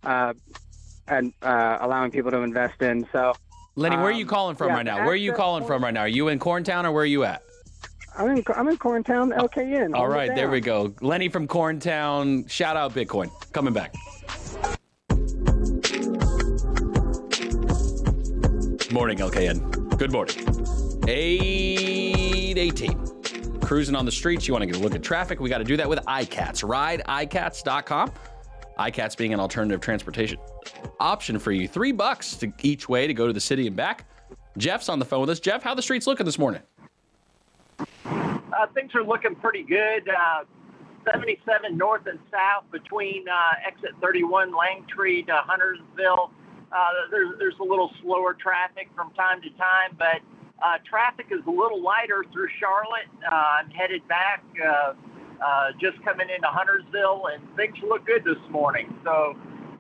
uh, 0.03 0.35
and 1.07 1.33
uh, 1.43 1.79
allowing 1.81 2.11
people 2.11 2.33
to 2.33 2.39
invest 2.39 2.83
in. 2.83 3.07
So 3.13 3.33
Lenny, 3.77 3.97
where 3.97 4.07
are 4.07 4.11
you 4.11 4.25
Um, 4.25 4.29
calling 4.29 4.57
from 4.57 4.71
right 4.71 4.85
now? 4.85 4.97
Where 5.05 5.11
are 5.11 5.15
you 5.15 5.35
calling 5.35 5.65
from 5.65 5.85
right 5.85 5.95
now? 5.95 6.01
Are 6.01 6.09
you 6.09 6.27
in 6.29 6.41
Corntown 6.41 6.85
or 6.85 6.91
where 6.91 7.05
are 7.05 7.07
you 7.07 7.23
at? 7.23 7.43
I'm 8.19 8.31
in 8.31 8.43
I'm 8.55 8.69
in 8.69 8.79
Corntown, 8.79 9.37
LKN. 9.37 9.95
All 9.95 10.09
right, 10.09 10.35
there 10.35 10.49
we 10.49 10.61
go. 10.61 10.95
Lenny 11.01 11.29
from 11.29 11.47
Corntown. 11.47 12.49
Shout 12.49 12.77
out 12.77 12.95
Bitcoin. 12.95 13.31
Coming 13.53 13.75
back. 13.75 13.95
Morning, 18.93 19.19
LKN. 19.19 19.99
Good 19.99 20.13
morning. 20.13 20.37
818. 21.09 23.61
Cruising 23.61 23.95
on 23.95 24.07
the 24.07 24.13
streets. 24.13 24.49
You 24.49 24.55
want 24.55 24.63
to 24.63 24.67
get 24.67 24.77
a 24.77 24.79
look 24.79 24.95
at 24.95 25.03
traffic? 25.03 25.41
We 25.41 25.51
got 25.51 25.59
to 25.59 25.65
do 25.65 25.77
that 25.77 25.89
with 25.89 25.99
iCats. 26.07 26.67
Ride 26.67 27.03
iCats.com. 27.07 28.13
iCats 28.79 29.17
being 29.17 29.35
an 29.35 29.41
alternative 29.41 29.81
transportation 29.81 30.39
option 31.01 31.39
for 31.39 31.53
you. 31.53 31.69
Three 31.69 31.93
bucks 31.93 32.37
to 32.37 32.51
each 32.63 32.89
way 32.89 33.07
to 33.07 33.13
go 33.13 33.27
to 33.27 33.33
the 33.35 33.41
city 33.41 33.67
and 33.67 33.77
back. 33.77 34.07
Jeff's 34.57 34.89
on 34.89 34.99
the 34.99 35.05
phone 35.05 35.21
with 35.21 35.31
us. 35.31 35.41
Jeff, 35.41 35.63
how 35.63 35.75
the 35.75 35.83
streets 35.83 36.07
looking 36.07 36.25
this 36.25 36.39
morning? 36.39 36.63
Uh, 37.79 38.67
things 38.75 38.95
are 38.95 39.05
looking 39.05 39.35
pretty 39.35 39.63
good. 39.63 40.09
Uh, 40.09 40.45
77 41.05 41.77
north 41.77 42.07
and 42.07 42.19
south 42.33 42.65
between 42.73 43.29
uh, 43.29 43.53
exit 43.67 43.91
31 44.03 44.53
Langtree 44.53 45.25
to 45.27 45.35
Huntersville. 45.35 46.31
Uh, 46.73 46.91
there's, 47.11 47.39
there's 47.39 47.55
a 47.61 47.65
little 47.65 47.93
slower 48.03 48.35
traffic 48.35 48.89
from 48.95 49.13
time 49.13 49.41
to 49.43 49.51
time, 49.51 49.97
but 49.99 50.21
uh, 50.63 50.79
traffic 50.89 51.27
is 51.31 51.41
a 51.47 51.51
little 51.51 51.81
lighter 51.83 52.25
through 52.33 52.49
Charlotte. 52.59 53.07
Uh, 53.31 53.35
I'm 53.35 53.71
headed 53.71 54.07
back, 54.09 54.43
uh, 54.65 54.95
uh, 55.45 55.71
just 55.81 56.03
coming 56.03 56.29
into 56.29 56.49
Huntersville, 56.49 57.29
and 57.33 57.43
things 57.57 57.77
look 57.87 58.05
good 58.05 58.25
this 58.25 58.39
morning. 58.51 58.93
So 59.05 59.37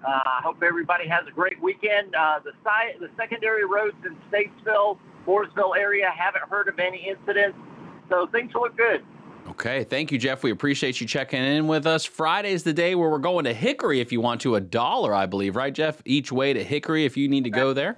uh, 0.06 0.20
I 0.24 0.40
hope 0.44 0.62
everybody 0.62 1.08
has 1.08 1.26
a 1.26 1.32
great 1.32 1.60
weekend. 1.60 2.14
Uh, 2.14 2.40
the, 2.44 2.52
si- 2.62 2.98
the 3.00 3.10
secondary 3.16 3.64
roads 3.64 3.96
in 4.04 4.16
Statesville, 4.30 4.98
Mooresville 5.26 5.76
area 5.76 6.08
haven't 6.10 6.48
heard 6.48 6.68
of 6.68 6.78
any 6.78 7.08
incidents, 7.08 7.58
so 8.08 8.26
things 8.26 8.52
look 8.54 8.76
good. 8.76 9.04
Okay, 9.50 9.84
thank 9.84 10.10
you, 10.10 10.18
Jeff. 10.18 10.42
We 10.42 10.50
appreciate 10.50 11.00
you 11.00 11.06
checking 11.06 11.42
in 11.42 11.68
with 11.68 11.86
us. 11.86 12.04
Friday's 12.04 12.64
the 12.64 12.72
day 12.72 12.94
where 12.94 13.08
we're 13.08 13.18
going 13.18 13.44
to 13.44 13.54
Hickory 13.54 14.00
if 14.00 14.10
you 14.10 14.20
want 14.20 14.40
to. 14.42 14.56
A 14.56 14.60
dollar, 14.60 15.14
I 15.14 15.26
believe, 15.26 15.54
right, 15.54 15.72
Jeff? 15.72 16.02
Each 16.04 16.32
way 16.32 16.52
to 16.52 16.62
Hickory 16.64 17.04
if 17.04 17.16
you 17.16 17.28
need 17.28 17.44
to 17.44 17.50
go 17.50 17.72
there. 17.72 17.96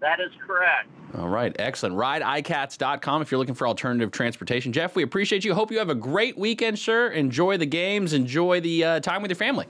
That 0.00 0.20
is 0.20 0.30
correct. 0.46 0.88
All 1.16 1.28
right, 1.28 1.56
excellent. 1.58 1.96
RideICats.com 1.96 3.22
if 3.22 3.30
you're 3.30 3.38
looking 3.38 3.54
for 3.54 3.66
alternative 3.66 4.10
transportation. 4.10 4.72
Jeff, 4.72 4.94
we 4.94 5.02
appreciate 5.02 5.44
you. 5.44 5.54
Hope 5.54 5.72
you 5.72 5.78
have 5.78 5.88
a 5.88 5.94
great 5.94 6.36
weekend, 6.36 6.78
sir. 6.78 7.08
Enjoy 7.08 7.56
the 7.56 7.66
games, 7.66 8.12
enjoy 8.12 8.60
the 8.60 8.84
uh, 8.84 9.00
time 9.00 9.22
with 9.22 9.30
your 9.30 9.36
family. 9.36 9.66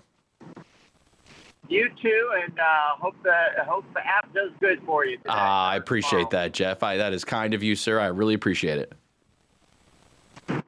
You 1.69 1.91
too, 2.01 2.31
and 2.43 2.59
uh, 2.59 2.97
hope 2.99 3.15
the 3.23 3.65
hope 3.65 3.85
the 3.93 4.01
app 4.07 4.33
does 4.33 4.51
good 4.59 4.81
for 4.87 5.05
you. 5.05 5.19
Today. 5.19 5.29
Ah, 5.29 5.69
I 5.71 5.77
appreciate 5.77 6.31
that, 6.31 6.53
Jeff. 6.53 6.83
I, 6.83 6.97
that 6.97 7.13
is 7.13 7.25
kind 7.25 7.53
of 7.53 7.63
you, 7.63 7.77
sir. 7.77 8.01
I 8.01 8.07
really 8.07 8.35
appreciate 8.35 8.79
it. 8.79 8.93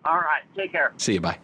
All 0.04 0.16
right, 0.16 0.42
take 0.54 0.72
care. 0.72 0.92
See 0.98 1.14
you. 1.14 1.20
Bye. 1.20 1.38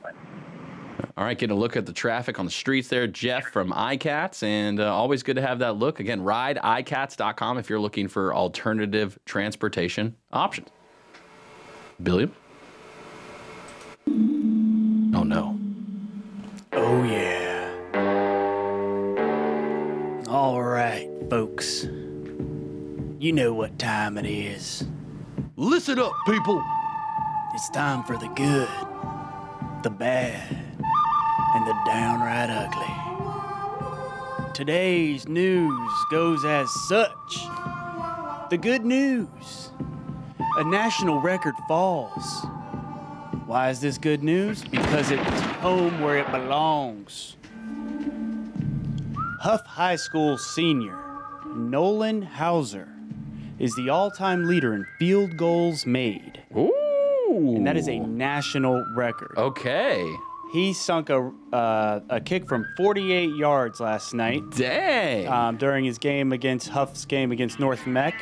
All 1.18 1.24
right, 1.24 1.38
getting 1.38 1.56
a 1.56 1.58
look 1.58 1.76
at 1.76 1.86
the 1.86 1.94
traffic 1.94 2.38
on 2.38 2.44
the 2.44 2.50
streets 2.50 2.88
there. 2.88 3.06
Jeff 3.06 3.46
from 3.46 3.72
iCats, 3.72 4.42
and 4.42 4.78
uh, 4.78 4.94
always 4.94 5.22
good 5.22 5.36
to 5.36 5.42
have 5.42 5.60
that 5.60 5.76
look. 5.76 5.98
Again, 5.98 6.20
rideicats.com 6.20 7.56
if 7.56 7.70
you're 7.70 7.80
looking 7.80 8.06
for 8.06 8.34
alternative 8.34 9.18
transportation 9.24 10.14
options. 10.30 10.68
Billiam? 12.02 12.34
Oh, 14.06 15.22
no. 15.22 15.58
Oh, 16.74 17.02
yeah. 17.04 17.45
All 20.28 20.60
right, 20.60 21.08
folks. 21.30 21.84
You 21.84 23.32
know 23.32 23.54
what 23.54 23.78
time 23.78 24.18
it 24.18 24.26
is. 24.26 24.84
Listen 25.54 26.00
up, 26.00 26.14
people. 26.26 26.64
It's 27.54 27.70
time 27.70 28.02
for 28.02 28.18
the 28.18 28.26
good, 28.28 28.68
the 29.84 29.90
bad, 29.90 30.50
and 30.50 31.66
the 31.66 31.76
downright 31.86 32.50
ugly. 32.50 34.52
Today's 34.52 35.28
news 35.28 35.92
goes 36.10 36.44
as 36.44 36.68
such. 36.88 37.46
The 38.50 38.58
good 38.60 38.84
news 38.84 39.70
a 40.56 40.64
national 40.64 41.20
record 41.20 41.54
falls. 41.68 42.44
Why 43.46 43.70
is 43.70 43.78
this 43.78 43.96
good 43.96 44.24
news? 44.24 44.64
Because 44.64 45.12
it's 45.12 45.40
home 45.60 46.00
where 46.00 46.18
it 46.18 46.28
belongs. 46.32 47.36
Hough 49.46 49.64
High 49.64 49.94
School 49.94 50.36
senior 50.38 50.98
Nolan 51.54 52.20
Hauser 52.20 52.88
is 53.60 53.72
the 53.76 53.90
all 53.90 54.10
time 54.10 54.48
leader 54.48 54.74
in 54.74 54.84
field 54.98 55.36
goals 55.36 55.86
made. 55.86 56.42
Ooh. 56.56 57.54
And 57.54 57.64
that 57.64 57.76
is 57.76 57.86
a 57.88 58.00
national 58.00 58.84
record. 58.96 59.30
Okay. 59.36 60.04
He 60.52 60.72
sunk 60.72 61.10
a, 61.10 61.30
uh, 61.52 62.00
a 62.10 62.20
kick 62.20 62.48
from 62.48 62.66
48 62.76 63.36
yards 63.36 63.78
last 63.78 64.14
night 64.14 64.42
Dang. 64.50 65.28
um, 65.28 65.56
during 65.58 65.84
his 65.84 65.98
game 65.98 66.32
against 66.32 66.70
Hough's 66.70 67.04
game 67.04 67.30
against 67.30 67.60
North 67.60 67.86
Meck. 67.86 68.14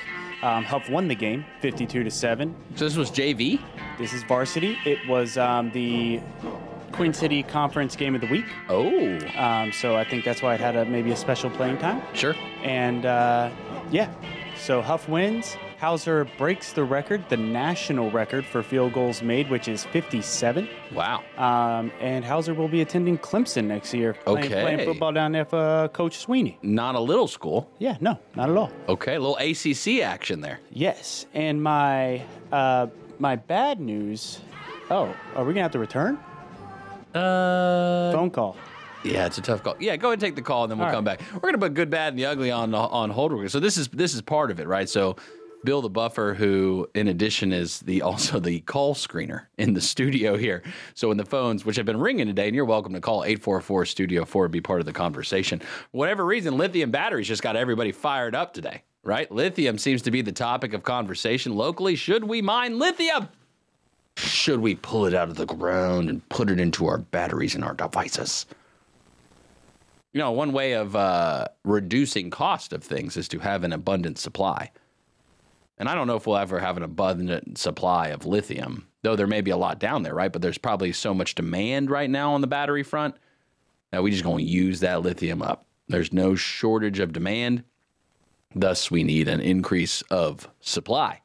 Um, 0.43 0.63
Hough 0.63 0.91
won 0.91 1.09
the 1.09 1.15
game 1.15 1.47
52 1.63 2.05
to 2.05 2.11
7. 2.11 2.55
so 2.75 2.85
this 2.85 2.97
was 2.99 3.11
JV? 3.11 3.63
This 3.97 4.13
is 4.13 4.23
varsity. 4.25 4.77
It 4.85 4.99
was 5.09 5.39
um, 5.39 5.71
the 5.73 6.21
Queen 6.95 7.13
City 7.13 7.43
Conference 7.43 7.97
game 7.97 8.15
of 8.15 8.21
the 8.21 8.27
week. 8.29 8.47
Oh, 8.69 9.19
Um, 9.37 9.73
so 9.73 9.97
I 9.97 10.05
think 10.05 10.25
that's 10.25 10.43
why 10.43 10.55
it 10.55 10.61
had 10.61 10.77
a, 10.77 10.85
maybe 10.85 11.11
a 11.11 11.17
special 11.17 11.51
playing 11.51 11.79
time. 11.79 12.01
sure. 12.15 12.35
And 12.63 13.05
uh, 13.05 13.51
yeah, 13.91 14.09
so 14.57 14.81
Hough 14.81 15.09
wins. 15.09 15.57
Hauser 15.81 16.25
breaks 16.39 16.73
the 16.73 16.83
record, 16.85 17.29
the 17.29 17.37
national 17.37 18.11
record 18.11 18.47
for 18.47 18.63
field 18.63 18.95
goals 18.95 19.23
made, 19.23 19.51
which 19.51 19.69
is 19.69 19.85
57. 19.85 20.67
Wow. 20.95 21.23
Um, 21.37 21.91
and 22.01 22.25
Hauser 22.25 22.55
will 22.55 22.69
be 22.69 22.81
attending 22.81 23.19
Clemson 23.19 23.67
next 23.67 23.93
year, 23.93 24.15
playing, 24.15 24.47
Okay. 24.47 24.63
playing 24.63 24.85
football 24.89 25.13
down 25.13 25.33
there 25.33 25.45
for 25.45 25.59
uh, 25.59 25.89
Coach 25.89 26.25
Swinney. 26.25 26.57
Not 26.63 26.95
a 26.95 27.01
little 27.01 27.29
school. 27.29 27.69
Yeah, 27.81 27.99
no, 28.01 28.19
not 28.35 28.49
at 28.49 28.57
all. 28.57 28.71
Okay, 28.89 29.17
a 29.17 29.21
little 29.21 29.37
ACC 29.37 30.01
action 30.03 30.41
there. 30.41 30.61
Yes, 30.71 31.27
and 31.35 31.63
my 31.63 32.23
uh, 32.51 32.87
my 33.19 33.37
bad 33.37 33.79
news. 33.81 34.41
Oh, 34.91 35.15
are 35.35 35.45
we 35.45 35.53
gonna 35.53 35.63
have 35.65 35.73
to 35.73 35.79
return? 35.79 36.19
Uh, 37.15 38.13
Phone 38.13 38.31
call. 38.31 38.57
Yeah, 39.05 39.27
it's 39.27 39.39
a 39.39 39.43
tough 39.43 39.63
call. 39.63 39.77
Yeah, 39.79 39.97
go 39.97 40.09
ahead 40.09 40.15
and 40.15 40.21
take 40.21 40.35
the 40.35 40.43
call, 40.43 40.65
and 40.65 40.71
then 40.71 40.79
we'll 40.79 40.89
All 40.89 40.95
come 40.95 41.05
right. 41.05 41.19
back. 41.19 41.33
We're 41.35 41.49
gonna 41.51 41.59
put 41.59 41.75
good, 41.75 41.91
bad, 41.91 42.15
and 42.15 42.19
the 42.19 42.25
ugly 42.27 42.51
on 42.51 42.75
on 42.75 43.11
hold. 43.11 43.33
real 43.33 43.43
quick. 43.43 43.51
So 43.51 43.61
this 43.61 43.77
is 43.77 43.89
this 43.89 44.15
is 44.15 44.23
part 44.23 44.51
of 44.51 44.61
it, 44.61 44.67
right? 44.67 44.89
So 44.89 45.17
Bill 45.63 45.83
the 45.83 45.91
Buffer, 45.91 46.35
who 46.35 46.89
in 46.95 47.09
addition 47.09 47.53
is 47.53 47.81
the 47.81 48.03
also 48.03 48.39
the 48.41 48.61
call 48.61 48.95
screener 48.95 49.43
in 49.59 49.75
the 49.75 49.81
studio 49.81 50.37
here. 50.37 50.63
So 50.95 51.09
when 51.09 51.17
the 51.19 51.25
phones, 51.27 51.65
which 51.65 51.77
have 51.77 51.87
been 51.87 52.01
ringing 52.01 52.27
today, 52.27 52.47
and 52.47 52.55
you're 52.57 52.65
welcome 52.65 52.95
to 52.95 53.01
call 53.01 53.25
844 53.25 53.85
Studio 53.87 54.25
4 54.25 54.47
and 54.47 54.53
be 54.53 54.61
part 54.63 54.81
of 54.81 54.87
the 54.87 54.93
conversation. 54.93 55.59
For 55.61 55.67
whatever 55.93 56.25
reason, 56.25 56.57
lithium 56.57 56.91
batteries 56.91 57.29
just 57.29 57.43
got 57.43 57.57
everybody 57.57 57.93
fired 57.93 58.35
up 58.35 58.55
today, 58.55 58.83
right? 59.03 59.31
Lithium 59.31 59.77
seems 59.79 60.01
to 60.03 60.11
be 60.11 60.23
the 60.23 60.33
topic 60.33 60.73
of 60.73 60.83
conversation 60.83 61.55
locally. 61.55 61.95
Should 61.95 62.25
we 62.25 62.41
mine 62.43 62.79
lithium? 62.79 63.29
Should 64.17 64.61
we 64.61 64.77
pull 64.77 65.07
it 65.07 65.15
out 65.15 65.29
of 65.29 65.37
the 65.37 65.47
ground 65.47 66.09
and 66.09 66.27
put 66.29 66.51
it 66.51 66.61
into 66.61 66.87
our 66.87 66.99
batteries 66.99 67.55
and 67.55 67.65
our 67.65 67.75
devices? 67.75 68.47
You 70.13 70.21
know, 70.21 70.31
one 70.31 70.53
way 70.53 70.73
of 70.73 70.95
uh, 70.95 71.49
reducing 71.65 72.31
cost 72.31 72.73
of 72.73 72.85
things 72.85 73.17
is 73.17 73.27
to 73.29 73.41
have 73.41 73.65
an 73.65 73.73
abundant 73.73 74.19
supply. 74.19 74.71
And 75.77 75.89
I 75.89 75.95
don't 75.97 76.07
know 76.07 76.15
if 76.15 76.27
we'll 76.27 76.37
ever 76.37 76.61
have 76.61 76.77
an 76.77 76.85
abundant 76.85 77.59
supply 77.59 78.09
of 78.09 78.25
lithium, 78.25 78.87
though 79.03 79.17
there 79.17 79.27
may 79.27 79.41
be 79.41 79.51
a 79.51 79.57
lot 79.57 79.81
down 79.81 80.05
there, 80.05 80.15
right? 80.15 80.33
But 80.33 80.41
there's 80.41 80.59
probably 80.59 80.93
so 80.93 81.13
much 81.13 81.35
demand 81.35 81.91
right 81.91 82.09
now 82.09 82.35
on 82.35 82.41
the 82.41 82.47
battery 82.47 82.85
front 82.85 83.17
that 83.91 84.03
we 84.03 84.13
just 84.13 84.23
going 84.23 84.45
to 84.45 84.51
use 84.51 84.81
that 84.81 85.03
lithium 85.03 85.43
up. 85.43 85.67
There's 85.89 86.13
no 86.13 86.37
shortage 86.37 87.01
of 87.01 87.13
demand. 87.13 87.65
Thus, 88.55 88.91
we 88.91 89.03
need 89.03 89.27
an 89.27 89.41
increase 89.41 90.03
of 90.11 90.49
supply. 90.61 91.21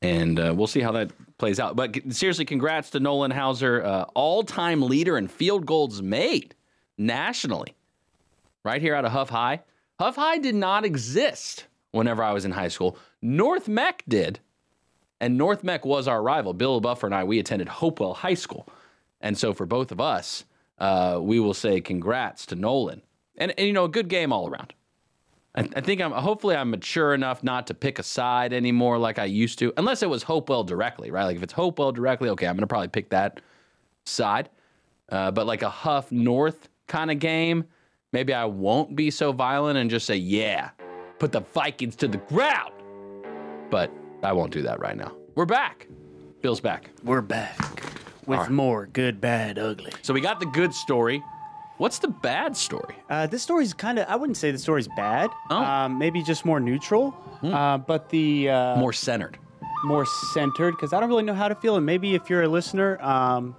And 0.00 0.40
uh, 0.40 0.54
we'll 0.56 0.66
see 0.66 0.80
how 0.80 0.92
that 0.92 1.10
plays 1.38 1.60
out. 1.60 1.76
But 1.76 2.12
seriously, 2.12 2.44
congrats 2.44 2.90
to 2.90 3.00
Nolan 3.00 3.30
Hauser, 3.30 3.84
uh, 3.84 4.04
all 4.14 4.42
time 4.42 4.82
leader 4.82 5.18
in 5.18 5.28
field 5.28 5.66
goals 5.66 6.02
made 6.02 6.54
nationally, 6.98 7.74
right 8.64 8.80
here 8.80 8.94
out 8.94 9.04
of 9.04 9.12
Hough 9.12 9.30
High. 9.30 9.62
Hough 9.98 10.16
High 10.16 10.38
did 10.38 10.54
not 10.54 10.84
exist 10.84 11.66
whenever 11.92 12.22
I 12.22 12.32
was 12.32 12.44
in 12.44 12.52
high 12.52 12.68
school. 12.68 12.98
North 13.22 13.68
Meck 13.68 14.02
did. 14.08 14.40
And 15.18 15.38
North 15.38 15.64
Meck 15.64 15.86
was 15.86 16.08
our 16.08 16.22
rival. 16.22 16.52
Bill 16.52 16.78
Buffer 16.78 17.06
and 17.06 17.14
I, 17.14 17.24
we 17.24 17.38
attended 17.38 17.68
Hopewell 17.68 18.12
High 18.12 18.34
School. 18.34 18.68
And 19.22 19.38
so 19.38 19.54
for 19.54 19.64
both 19.64 19.90
of 19.90 19.98
us, 19.98 20.44
uh, 20.78 21.18
we 21.22 21.40
will 21.40 21.54
say 21.54 21.80
congrats 21.80 22.44
to 22.46 22.54
Nolan. 22.54 23.00
And, 23.38 23.54
and, 23.56 23.66
you 23.66 23.72
know, 23.72 23.84
a 23.84 23.88
good 23.88 24.08
game 24.08 24.30
all 24.30 24.46
around. 24.46 24.74
I, 25.56 25.68
I 25.76 25.80
think 25.80 26.00
I'm 26.00 26.12
hopefully 26.12 26.54
I'm 26.54 26.70
mature 26.70 27.14
enough 27.14 27.42
not 27.42 27.66
to 27.68 27.74
pick 27.74 27.98
a 27.98 28.02
side 28.02 28.52
anymore 28.52 28.98
like 28.98 29.18
I 29.18 29.24
used 29.24 29.58
to, 29.60 29.72
unless 29.76 30.02
it 30.02 30.10
was 30.10 30.22
Hopewell 30.22 30.64
directly, 30.64 31.10
right? 31.10 31.24
Like 31.24 31.36
if 31.36 31.42
it's 31.42 31.52
Hopewell 31.52 31.92
directly, 31.92 32.28
okay, 32.30 32.46
I'm 32.46 32.56
gonna 32.56 32.66
probably 32.66 32.88
pick 32.88 33.10
that 33.10 33.40
side. 34.04 34.50
Uh, 35.08 35.30
but 35.30 35.46
like 35.46 35.62
a 35.62 35.70
Hough 35.70 36.10
North 36.10 36.68
kind 36.88 37.10
of 37.10 37.18
game, 37.18 37.64
maybe 38.12 38.34
I 38.34 38.44
won't 38.44 38.96
be 38.96 39.10
so 39.10 39.32
violent 39.32 39.78
and 39.78 39.88
just 39.88 40.06
say, 40.06 40.16
yeah, 40.16 40.70
put 41.18 41.32
the 41.32 41.40
Vikings 41.40 41.96
to 41.96 42.08
the 42.08 42.18
ground. 42.18 42.72
But 43.70 43.90
I 44.22 44.32
won't 44.32 44.52
do 44.52 44.62
that 44.62 44.80
right 44.80 44.96
now. 44.96 45.14
We're 45.34 45.46
back. 45.46 45.86
Bill's 46.42 46.60
back. 46.60 46.90
We're 47.04 47.20
back 47.22 47.82
with 48.26 48.40
right. 48.40 48.50
more 48.50 48.86
good, 48.86 49.20
bad, 49.20 49.58
ugly. 49.58 49.92
So 50.02 50.12
we 50.12 50.20
got 50.20 50.40
the 50.40 50.46
good 50.46 50.74
story. 50.74 51.22
What's 51.78 51.98
the 51.98 52.08
bad 52.08 52.56
story? 52.56 52.96
Uh, 53.10 53.26
this 53.26 53.42
story's 53.42 53.74
kind 53.74 53.98
of, 53.98 54.08
I 54.08 54.16
wouldn't 54.16 54.36
say 54.38 54.50
the 54.50 54.58
story's 54.58 54.88
bad. 54.96 55.30
Oh. 55.50 55.56
Hmm. 55.58 55.62
Um, 55.64 55.98
maybe 55.98 56.22
just 56.22 56.44
more 56.44 56.58
neutral. 56.60 57.14
Uh, 57.42 57.78
but 57.78 58.08
the 58.08 58.48
uh, 58.48 58.76
More 58.76 58.92
centered. 58.94 59.38
more 59.84 60.06
centered 60.32 60.72
because 60.72 60.92
I 60.92 61.00
don't 61.00 61.08
really 61.10 61.22
know 61.22 61.34
how 61.34 61.48
to 61.48 61.54
feel. 61.54 61.76
And 61.76 61.84
maybe 61.84 62.14
if 62.14 62.30
you're 62.30 62.42
a 62.42 62.48
listener 62.48 63.00
um, 63.02 63.54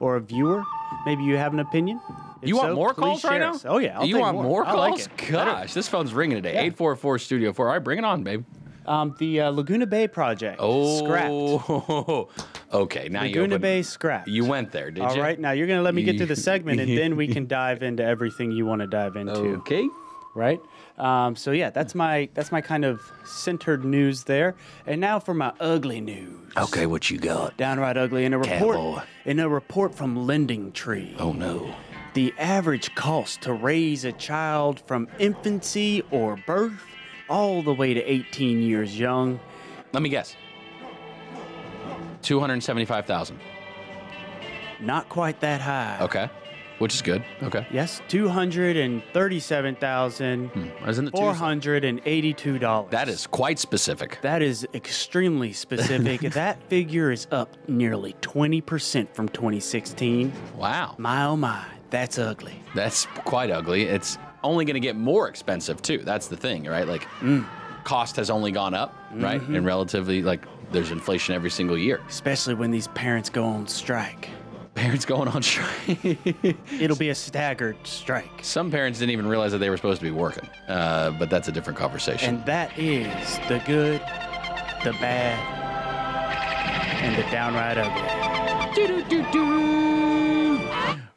or 0.00 0.16
a 0.16 0.20
viewer, 0.20 0.64
maybe 1.06 1.22
you 1.22 1.36
have 1.36 1.52
an 1.54 1.60
opinion. 1.60 2.00
If 2.42 2.48
You 2.48 2.56
want 2.56 2.70
so, 2.70 2.74
more 2.74 2.92
please 2.94 3.00
calls 3.00 3.24
right 3.24 3.30
share 3.30 3.38
now? 3.40 3.50
us. 3.52 3.64
Oh, 3.64 3.78
yeah, 3.78 3.98
I'll 3.98 4.04
you 4.04 4.14
take 4.14 4.22
want 4.22 4.42
more. 4.42 4.64
I 4.66 4.72
like 4.72 4.90
calls? 4.90 5.06
it. 5.06 5.16
Gosh, 5.30 5.72
this 5.74 5.88
phone's 5.88 6.12
ringing 6.12 6.36
today. 6.38 6.58
Eight 6.58 6.76
four 6.76 6.96
four 6.96 7.18
Studio 7.20 7.52
Four. 7.52 7.68
All 7.68 7.74
right, 7.74 7.82
bring 7.84 7.98
it 7.98 8.04
on, 8.04 8.24
babe. 8.24 8.44
Um, 8.84 9.14
the 9.20 9.42
uh, 9.42 9.50
Laguna 9.50 9.86
Bay 9.86 10.08
project. 10.08 10.56
Oh, 10.60 10.98
Scrapped. 10.98 12.48
Okay. 12.72 13.08
Now 13.08 13.22
you 13.22 13.28
Laguna 13.30 13.44
opened- 13.54 13.62
Bay 13.62 13.82
scrapped. 13.82 14.28
You 14.28 14.44
went 14.44 14.72
there, 14.72 14.90
did 14.90 15.02
All 15.04 15.14
you? 15.14 15.20
right, 15.22 15.38
now 15.38 15.50
you're 15.52 15.66
gonna 15.66 15.82
let 15.82 15.94
me 15.94 16.02
get 16.02 16.16
through 16.16 16.26
the 16.26 16.36
segment, 16.50 16.80
and 16.80 16.96
then 16.96 17.16
we 17.16 17.28
can 17.28 17.46
dive 17.60 17.82
into 17.82 18.02
everything 18.04 18.50
you 18.52 18.64
want 18.66 18.80
to 18.80 18.86
dive 18.86 19.16
into. 19.16 19.56
Okay. 19.58 19.88
Right. 20.34 20.60
Um, 20.96 21.36
so 21.36 21.50
yeah, 21.50 21.68
that's 21.70 21.94
my 21.94 22.28
that's 22.32 22.50
my 22.50 22.62
kind 22.62 22.84
of 22.86 23.02
centered 23.24 23.84
news 23.84 24.24
there. 24.24 24.54
And 24.86 25.00
now 25.00 25.18
for 25.18 25.34
my 25.34 25.52
ugly 25.60 26.00
news. 26.00 26.52
Okay, 26.56 26.86
what 26.86 27.10
you 27.10 27.18
got? 27.18 27.56
Downright 27.58 27.98
ugly. 27.98 28.24
In 28.24 28.32
a 28.32 28.38
report 28.38 28.76
Cowboy. 28.76 29.02
in 29.26 29.40
a 29.40 29.48
report 29.48 29.94
from 29.94 30.26
Lending 30.26 30.72
Tree. 30.72 31.14
Oh 31.18 31.32
no. 31.32 31.74
The 32.14 32.32
average 32.38 32.94
cost 32.94 33.42
to 33.42 33.52
raise 33.52 34.04
a 34.06 34.12
child 34.12 34.80
from 34.86 35.08
infancy 35.18 36.02
or 36.10 36.38
birth 36.46 36.82
all 37.28 37.62
the 37.62 37.72
way 37.74 37.92
to 37.94 38.02
18 38.02 38.60
years 38.62 38.98
young. 38.98 39.40
Let 39.92 40.02
me 40.02 40.08
guess. 40.08 40.36
Two 42.22 42.40
hundred 42.40 42.62
seventy-five 42.62 43.06
thousand. 43.06 43.40
Not 44.80 45.08
quite 45.08 45.40
that 45.40 45.60
high. 45.60 45.98
Okay, 46.00 46.28
which 46.78 46.94
is 46.94 47.02
good. 47.02 47.24
Okay. 47.42 47.66
Yes, 47.70 48.00
two 48.08 48.28
hundred 48.28 48.76
and 48.76 49.02
thirty-seven 49.12 49.76
thousand 49.76 50.50
Isn't 50.86 51.08
it 51.08 51.10
four 51.12 51.34
hundred 51.34 51.84
and 51.84 52.00
eighty-two 52.04 52.58
dollars. 52.58 52.90
That 52.90 53.08
is 53.08 53.26
quite 53.26 53.58
specific. 53.58 54.18
That 54.22 54.42
is 54.42 54.66
extremely 54.74 55.52
specific. 55.52 56.20
that 56.32 56.62
figure 56.68 57.10
is 57.12 57.26
up 57.30 57.56
nearly 57.68 58.14
20% 58.22 59.14
from 59.14 59.28
2016. 59.28 60.32
Wow. 60.56 60.94
My 60.98 61.24
oh 61.26 61.36
my, 61.36 61.64
that's 61.90 62.18
ugly. 62.18 62.60
That's 62.74 63.06
quite 63.24 63.50
ugly. 63.50 63.82
It's 63.84 64.18
only 64.42 64.64
going 64.64 64.74
to 64.74 64.80
get 64.80 64.96
more 64.96 65.28
expensive 65.28 65.80
too. 65.82 65.98
That's 65.98 66.26
the 66.26 66.36
thing, 66.36 66.64
right? 66.64 66.86
Like, 66.88 67.02
Mm. 67.20 67.46
cost 67.84 68.16
has 68.16 68.28
only 68.30 68.50
gone 68.50 68.74
up, 68.74 68.92
right? 69.12 69.40
Mm-hmm. 69.40 69.54
And 69.54 69.66
relatively, 69.66 70.22
like, 70.22 70.44
there's 70.72 70.90
inflation 70.90 71.34
every 71.34 71.50
single 71.50 71.76
year. 71.76 72.00
Especially 72.08 72.54
when 72.54 72.70
these 72.70 72.88
parents 72.88 73.30
go 73.30 73.44
on 73.44 73.66
strike. 73.68 74.28
Parents 74.74 75.04
going 75.04 75.28
on 75.28 75.42
strike. 75.42 75.98
It'll 76.80 76.96
be 76.96 77.10
a 77.10 77.14
staggered 77.14 77.76
strike. 77.84 78.30
Some 78.42 78.70
parents 78.70 78.98
didn't 78.98 79.12
even 79.12 79.26
realize 79.26 79.52
that 79.52 79.58
they 79.58 79.70
were 79.70 79.76
supposed 79.76 80.00
to 80.00 80.04
be 80.06 80.10
working, 80.10 80.48
uh, 80.68 81.10
but 81.12 81.28
that's 81.28 81.48
a 81.48 81.52
different 81.52 81.78
conversation. 81.78 82.36
And 82.36 82.46
that 82.46 82.76
is 82.78 83.38
the 83.48 83.62
good, 83.66 84.00
the 84.82 84.92
bad, 84.98 85.38
and 87.02 87.16
the 87.16 87.30
downright 87.30 87.76
ugly. 87.78 88.22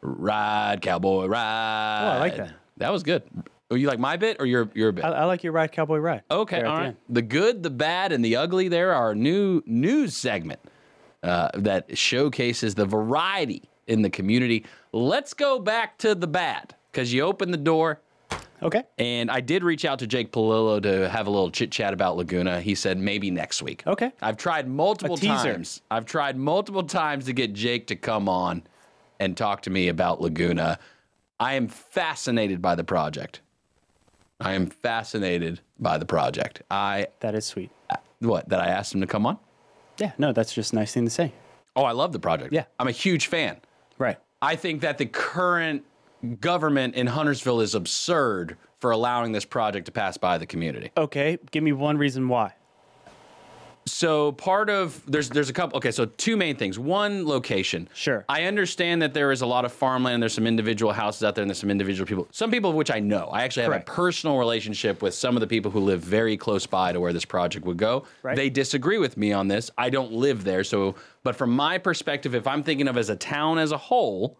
ride, 0.01 0.81
cowboy, 0.81 1.25
ride. 1.27 2.03
Oh, 2.03 2.11
I 2.11 2.19
like 2.19 2.35
that. 2.37 2.51
That 2.77 2.91
was 2.91 3.03
good. 3.03 3.23
Oh, 3.71 3.75
you 3.75 3.87
like 3.87 3.99
my 3.99 4.15
bit 4.15 4.37
or 4.39 4.45
your 4.45 4.69
your 4.75 4.91
bit? 4.91 5.03
I, 5.05 5.09
I 5.09 5.23
like 5.25 5.43
your 5.43 5.53
ride, 5.53 5.71
cowboy 5.71 5.97
ride. 5.97 6.21
Okay, 6.29 6.61
all 6.63 6.77
the 6.77 6.95
The 7.09 7.21
good, 7.21 7.63
the 7.63 7.69
bad, 7.71 8.11
and 8.11 8.23
the 8.23 8.35
ugly. 8.35 8.67
There 8.67 8.93
are 8.93 9.11
a 9.11 9.15
new 9.15 9.63
news 9.65 10.15
segment 10.15 10.59
uh, 11.23 11.49
that 11.55 11.97
showcases 11.97 12.75
the 12.75 12.85
variety 12.85 13.63
in 13.87 14.01
the 14.03 14.09
community. 14.09 14.65
Let's 14.91 15.33
go 15.33 15.59
back 15.59 15.97
to 15.99 16.13
the 16.15 16.27
bad 16.27 16.75
because 16.91 17.11
you 17.11 17.23
opened 17.23 17.53
the 17.53 17.57
door, 17.57 18.01
Okay. 18.61 18.83
and 18.99 19.29
I 19.31 19.41
did 19.41 19.63
reach 19.63 19.83
out 19.83 19.99
to 19.99 20.07
Jake 20.07 20.31
Palillo 20.31 20.81
to 20.83 21.09
have 21.09 21.25
a 21.27 21.29
little 21.31 21.49
chit 21.51 21.71
chat 21.71 21.91
about 21.93 22.17
Laguna. 22.17 22.61
He 22.61 22.75
said 22.75 22.97
maybe 22.99 23.31
next 23.31 23.61
week. 23.63 23.83
Okay. 23.87 24.11
I've 24.21 24.37
tried 24.37 24.67
multiple 24.67 25.17
times. 25.17 25.81
I've 25.89 26.05
tried 26.05 26.37
multiple 26.37 26.83
times 26.83 27.25
to 27.25 27.33
get 27.33 27.53
Jake 27.53 27.87
to 27.87 27.95
come 27.95 28.29
on 28.29 28.63
and 29.19 29.35
talk 29.35 29.61
to 29.63 29.69
me 29.71 29.87
about 29.87 30.21
Laguna. 30.21 30.77
I 31.39 31.55
am 31.55 31.67
fascinated 31.67 32.61
by 32.61 32.75
the 32.75 32.83
project. 32.83 33.41
I 34.39 34.53
am 34.53 34.67
fascinated 34.67 35.61
by 35.79 35.97
the 35.97 36.05
project. 36.05 36.61
I 36.69 37.07
That 37.21 37.35
is 37.35 37.45
sweet. 37.45 37.71
what 38.19 38.49
that 38.49 38.59
I 38.59 38.67
asked 38.67 38.93
him 38.93 39.01
to 39.01 39.07
come 39.07 39.25
on. 39.25 39.37
Yeah, 39.99 40.11
no, 40.17 40.33
that's 40.33 40.53
just 40.53 40.73
a 40.73 40.75
nice 40.75 40.93
thing 40.93 41.05
to 41.05 41.11
say. 41.11 41.31
Oh, 41.75 41.83
I 41.83 41.91
love 41.91 42.11
the 42.11 42.19
project. 42.19 42.53
Yeah. 42.53 42.65
I'm 42.79 42.87
a 42.87 42.91
huge 42.91 43.27
fan. 43.27 43.57
Right. 43.97 44.17
I 44.41 44.55
think 44.55 44.81
that 44.81 44.97
the 44.97 45.05
current 45.05 45.83
government 46.39 46.95
in 46.95 47.07
Huntersville 47.07 47.61
is 47.61 47.75
absurd 47.75 48.57
for 48.79 48.91
allowing 48.91 49.31
this 49.31 49.45
project 49.45 49.85
to 49.85 49.91
pass 49.91 50.17
by 50.17 50.37
the 50.37 50.45
community. 50.45 50.91
Okay, 50.97 51.37
give 51.51 51.63
me 51.63 51.71
one 51.71 51.97
reason 51.97 52.27
why. 52.27 52.53
So 53.87 54.31
part 54.31 54.71
of 54.71 54.99
there's 55.05 55.29
there's 55.29 55.49
a 55.49 55.53
couple 55.53 55.77
okay, 55.77 55.91
so 55.91 56.05
two 56.05 56.35
main 56.35 56.55
things. 56.55 56.79
One, 56.79 57.27
location. 57.27 57.87
Sure. 57.93 58.25
I 58.27 58.45
understand 58.45 58.99
that 59.03 59.13
there 59.13 59.31
is 59.31 59.41
a 59.41 59.45
lot 59.45 59.63
of 59.63 59.71
farmland, 59.71 60.23
there's 60.23 60.33
some 60.33 60.47
individual 60.47 60.91
houses 60.91 61.23
out 61.23 61.35
there, 61.35 61.43
and 61.43 61.49
there's 61.49 61.59
some 61.59 61.69
individual 61.69 62.07
people. 62.07 62.27
Some 62.31 62.49
people 62.49 62.71
of 62.71 62.75
which 62.75 62.89
I 62.89 62.99
know. 62.99 63.29
I 63.31 63.43
actually 63.43 63.63
have 63.63 63.71
Correct. 63.73 63.89
a 63.89 63.91
personal 63.91 64.39
relationship 64.39 65.03
with 65.03 65.13
some 65.13 65.35
of 65.35 65.41
the 65.41 65.47
people 65.47 65.69
who 65.69 65.79
live 65.81 66.01
very 66.01 66.35
close 66.35 66.65
by 66.65 66.93
to 66.93 66.99
where 66.99 67.13
this 67.13 67.25
project 67.25 67.65
would 67.67 67.77
go. 67.77 68.05
Right. 68.23 68.35
They 68.35 68.49
disagree 68.49 68.97
with 68.97 69.17
me 69.17 69.31
on 69.33 69.47
this. 69.47 69.69
I 69.77 69.91
don't 69.91 70.11
live 70.11 70.43
there, 70.43 70.63
so 70.63 70.95
but 71.21 71.35
from 71.35 71.51
my 71.51 71.77
perspective, 71.77 72.33
if 72.33 72.47
I'm 72.47 72.63
thinking 72.63 72.87
of 72.87 72.97
as 72.97 73.09
a 73.09 73.15
town 73.15 73.59
as 73.59 73.71
a 73.71 73.77
whole, 73.77 74.39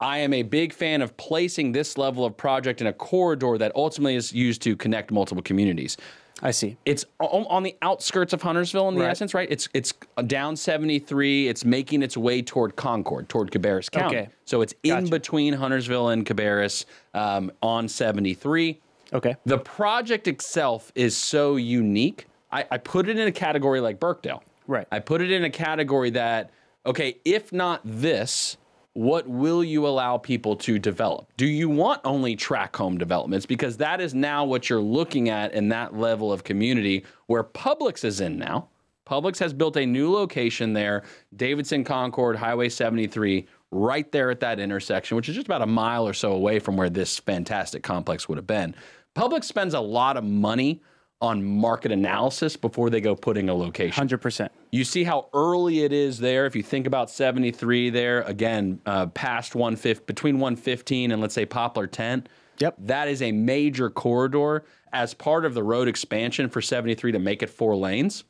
I 0.00 0.18
am 0.18 0.32
a 0.32 0.42
big 0.42 0.72
fan 0.72 1.02
of 1.02 1.16
placing 1.18 1.72
this 1.72 1.98
level 1.98 2.24
of 2.24 2.34
project 2.34 2.80
in 2.80 2.86
a 2.86 2.92
corridor 2.94 3.58
that 3.58 3.72
ultimately 3.74 4.16
is 4.16 4.32
used 4.32 4.62
to 4.62 4.74
connect 4.74 5.10
multiple 5.10 5.42
communities 5.42 5.98
I 6.42 6.50
see. 6.50 6.76
it's 6.84 7.04
on 7.18 7.62
the 7.62 7.74
outskirts 7.80 8.32
of 8.32 8.42
Huntersville 8.42 8.88
in 8.88 8.94
the 8.94 9.00
Right. 9.02 9.10
essence, 9.10 9.32
right? 9.32 9.48
It's 9.50 9.68
it's 9.72 9.94
down 10.26 10.56
73. 10.56 11.48
It's 11.48 11.64
making 11.64 12.02
its 12.02 12.16
way 12.16 12.42
toward 12.42 12.76
Concord, 12.76 13.28
toward 13.28 13.50
Cabarrus 13.50 13.90
County. 13.90 14.16
Okay. 14.18 14.28
So 14.44 14.60
it's 14.60 14.74
in 14.82 15.08
between 15.08 15.54
Huntersville 15.54 16.10
and 16.10 16.26
Cabarrus 16.26 16.84
um, 17.14 17.50
on 17.62 17.88
73. 17.88 18.78
Okay. 19.14 19.36
The 19.46 19.58
project 19.58 20.28
itself 20.28 20.92
is 20.94 21.16
so 21.16 21.56
unique. 21.56 22.26
I, 22.52 22.66
I 22.70 22.78
put 22.78 23.08
it 23.08 23.18
in 23.18 23.26
a 23.26 23.32
category 23.32 23.80
like 23.80 23.98
Birkdale. 23.98 24.42
Right. 24.66 24.86
I 24.92 24.98
put 24.98 25.20
it 25.22 25.30
in 25.30 25.44
a 25.44 25.50
category 25.50 26.10
that, 26.10 26.50
okay, 26.84 27.16
if 27.24 27.52
not 27.52 27.80
this, 27.84 28.56
what 28.96 29.28
will 29.28 29.62
you 29.62 29.86
allow 29.86 30.16
people 30.16 30.56
to 30.56 30.78
develop? 30.78 31.30
Do 31.36 31.44
you 31.44 31.68
want 31.68 32.00
only 32.02 32.34
track 32.34 32.74
home 32.74 32.96
developments? 32.96 33.44
Because 33.44 33.76
that 33.76 34.00
is 34.00 34.14
now 34.14 34.46
what 34.46 34.70
you're 34.70 34.80
looking 34.80 35.28
at 35.28 35.52
in 35.52 35.68
that 35.68 35.94
level 35.94 36.32
of 36.32 36.44
community 36.44 37.04
where 37.26 37.44
Publix 37.44 38.06
is 38.06 38.22
in 38.22 38.38
now. 38.38 38.68
Publix 39.06 39.38
has 39.38 39.52
built 39.52 39.76
a 39.76 39.84
new 39.84 40.10
location 40.10 40.72
there, 40.72 41.02
Davidson 41.36 41.84
Concord, 41.84 42.36
Highway 42.36 42.70
73, 42.70 43.46
right 43.70 44.10
there 44.12 44.30
at 44.30 44.40
that 44.40 44.58
intersection, 44.58 45.14
which 45.14 45.28
is 45.28 45.34
just 45.34 45.46
about 45.46 45.60
a 45.60 45.66
mile 45.66 46.08
or 46.08 46.14
so 46.14 46.32
away 46.32 46.58
from 46.58 46.78
where 46.78 46.88
this 46.88 47.18
fantastic 47.18 47.82
complex 47.82 48.30
would 48.30 48.38
have 48.38 48.46
been. 48.46 48.74
Publix 49.14 49.44
spends 49.44 49.74
a 49.74 49.80
lot 49.80 50.16
of 50.16 50.24
money 50.24 50.80
on 51.20 51.42
market 51.42 51.90
analysis 51.92 52.56
before 52.56 52.90
they 52.90 53.00
go 53.00 53.16
putting 53.16 53.48
a 53.48 53.54
location. 53.54 54.08
100%. 54.08 54.50
You 54.70 54.84
see 54.84 55.04
how 55.04 55.28
early 55.32 55.80
it 55.80 55.92
is 55.92 56.18
there. 56.18 56.44
If 56.44 56.54
you 56.54 56.62
think 56.62 56.86
about 56.86 57.10
73 57.10 57.90
there, 57.90 58.22
again, 58.22 58.80
uh, 58.84 59.06
past 59.06 59.54
150, 59.54 60.04
between 60.04 60.38
115 60.38 61.12
and 61.12 61.22
let's 61.22 61.34
say 61.34 61.46
Poplar 61.46 61.86
Tent. 61.86 62.28
Yep. 62.58 62.74
That 62.78 63.08
is 63.08 63.22
a 63.22 63.32
major 63.32 63.90
corridor 63.90 64.64
as 64.92 65.14
part 65.14 65.44
of 65.44 65.54
the 65.54 65.62
road 65.62 65.88
expansion 65.88 66.48
for 66.48 66.60
73 66.60 67.12
to 67.12 67.18
make 67.18 67.42
it 67.42 67.50
four 67.50 67.76
lanes 67.76 68.24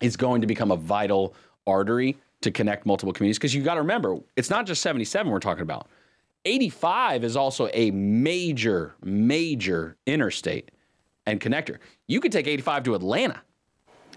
is 0.00 0.16
going 0.16 0.40
to 0.40 0.46
become 0.46 0.70
a 0.70 0.76
vital 0.76 1.34
artery 1.66 2.16
to 2.40 2.50
connect 2.50 2.86
multiple 2.86 3.12
communities. 3.12 3.38
Because 3.38 3.54
you 3.54 3.62
got 3.62 3.74
to 3.74 3.80
remember, 3.80 4.16
it's 4.36 4.50
not 4.50 4.66
just 4.66 4.82
77 4.82 5.30
we're 5.30 5.40
talking 5.40 5.62
about. 5.62 5.88
85 6.44 7.24
is 7.24 7.36
also 7.36 7.68
a 7.74 7.90
major, 7.90 8.94
major 9.02 9.96
interstate 10.06 10.70
and 11.26 11.40
connector. 11.40 11.78
You 12.08 12.20
could 12.20 12.32
take 12.32 12.46
85 12.48 12.82
to 12.84 12.94
Atlanta. 12.96 13.42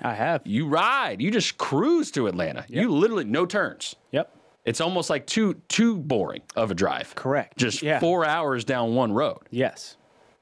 I 0.02 0.16
have. 0.16 0.42
You 0.46 0.68
ride, 0.68 1.22
you 1.22 1.30
just 1.30 1.58
cruise 1.60 2.10
to 2.12 2.26
Atlanta. 2.26 2.66
You 2.68 2.90
literally 2.90 3.26
no 3.26 3.46
turns. 3.46 3.96
Yep. 4.12 4.34
It's 4.66 4.82
almost 4.82 5.10
like 5.10 5.28
too 5.28 5.56
too 5.68 5.98
boring 5.98 6.42
of 6.56 6.72
a 6.72 6.74
drive. 6.74 7.14
Correct. 7.16 7.58
Just 7.58 7.84
Yeah. 7.84 8.00
four 8.00 8.26
hours 8.26 8.64
down 8.64 8.96
one 8.96 9.12
road. 9.12 9.40
Yes. 9.52 9.98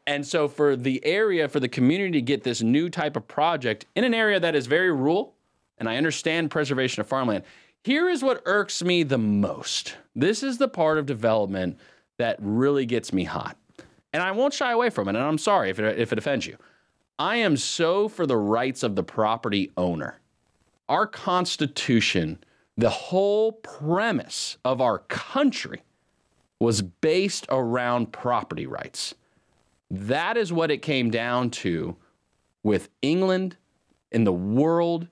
And 0.08 0.26
so 0.26 0.48
for 0.48 0.76
the 0.76 1.04
area, 1.06 1.48
for 1.50 1.60
the 1.60 1.68
community 1.68 2.14
to 2.14 2.22
get 2.22 2.44
this 2.44 2.62
new 2.62 2.90
type 2.90 3.16
of 3.18 3.28
project 3.28 3.86
in 3.96 4.04
an 4.04 4.14
area 4.14 4.40
that 4.40 4.56
is 4.56 4.66
very 4.68 4.92
rural, 4.92 5.36
and 5.78 5.90
I 5.90 5.98
understand 5.98 6.52
preservation 6.52 7.02
of 7.02 7.08
farmland, 7.08 7.44
here 7.84 8.10
is 8.10 8.24
what 8.24 8.42
irks 8.46 8.84
me 8.84 9.04
the 9.04 9.18
most. 9.18 9.98
This 10.16 10.42
is 10.44 10.58
the 10.58 10.68
part 10.68 10.98
of 10.98 11.06
development 11.06 11.78
that 12.18 12.38
really 12.40 12.86
gets 12.86 13.14
me 13.14 13.24
hot. 13.26 13.58
And 14.12 14.24
I 14.24 14.32
won't 14.32 14.54
shy 14.54 14.72
away 14.72 14.90
from 14.90 15.08
it, 15.08 15.16
and 15.16 15.24
I'm 15.24 15.38
sorry 15.38 15.70
if 15.70 15.80
it, 15.80 16.00
if 16.00 16.12
it 16.12 16.18
offends 16.18 16.46
you. 16.48 16.58
I 17.20 17.36
am 17.36 17.58
so 17.58 18.08
for 18.08 18.26
the 18.26 18.38
rights 18.38 18.82
of 18.82 18.96
the 18.96 19.04
property 19.04 19.72
owner. 19.76 20.22
Our 20.88 21.06
Constitution, 21.06 22.42
the 22.78 22.90
whole 22.90 23.52
premise 23.52 24.58
of 24.64 24.80
our 24.80 25.00
country 25.00 25.84
was 26.62 26.82
based 26.82 27.46
around 27.50 28.14
property 28.14 28.66
rights. 28.66 29.16
That 29.92 30.38
is 30.38 30.54
what 30.54 30.72
it 30.72 30.82
came 30.82 31.12
down 31.12 31.50
to 31.52 31.98
with 32.64 32.90
England, 33.02 33.58
in 34.12 34.24
the 34.24 34.34
world. 34.34 35.08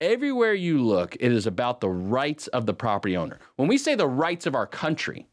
Everywhere 0.00 0.54
you 0.54 0.84
look, 0.84 1.16
it 1.18 1.32
is 1.32 1.46
about 1.46 1.80
the 1.80 1.88
rights 1.88 2.46
of 2.48 2.66
the 2.66 2.74
property 2.74 3.16
owner. 3.16 3.38
When 3.56 3.68
we 3.68 3.78
say 3.78 3.94
the 3.94 4.06
rights 4.06 4.46
of 4.46 4.54
our 4.54 4.66
country, 4.66 5.26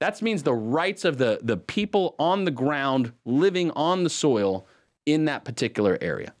That 0.00 0.22
means 0.22 0.42
the 0.42 0.54
rights 0.54 1.04
of 1.04 1.18
the, 1.18 1.40
the 1.42 1.56
people 1.56 2.14
on 2.18 2.44
the 2.44 2.50
ground 2.50 3.12
living 3.24 3.70
on 3.72 4.04
the 4.04 4.10
soil 4.10 4.66
in 5.08 5.24
that 5.24 5.44
particular 5.44 5.96
area. 6.00 6.34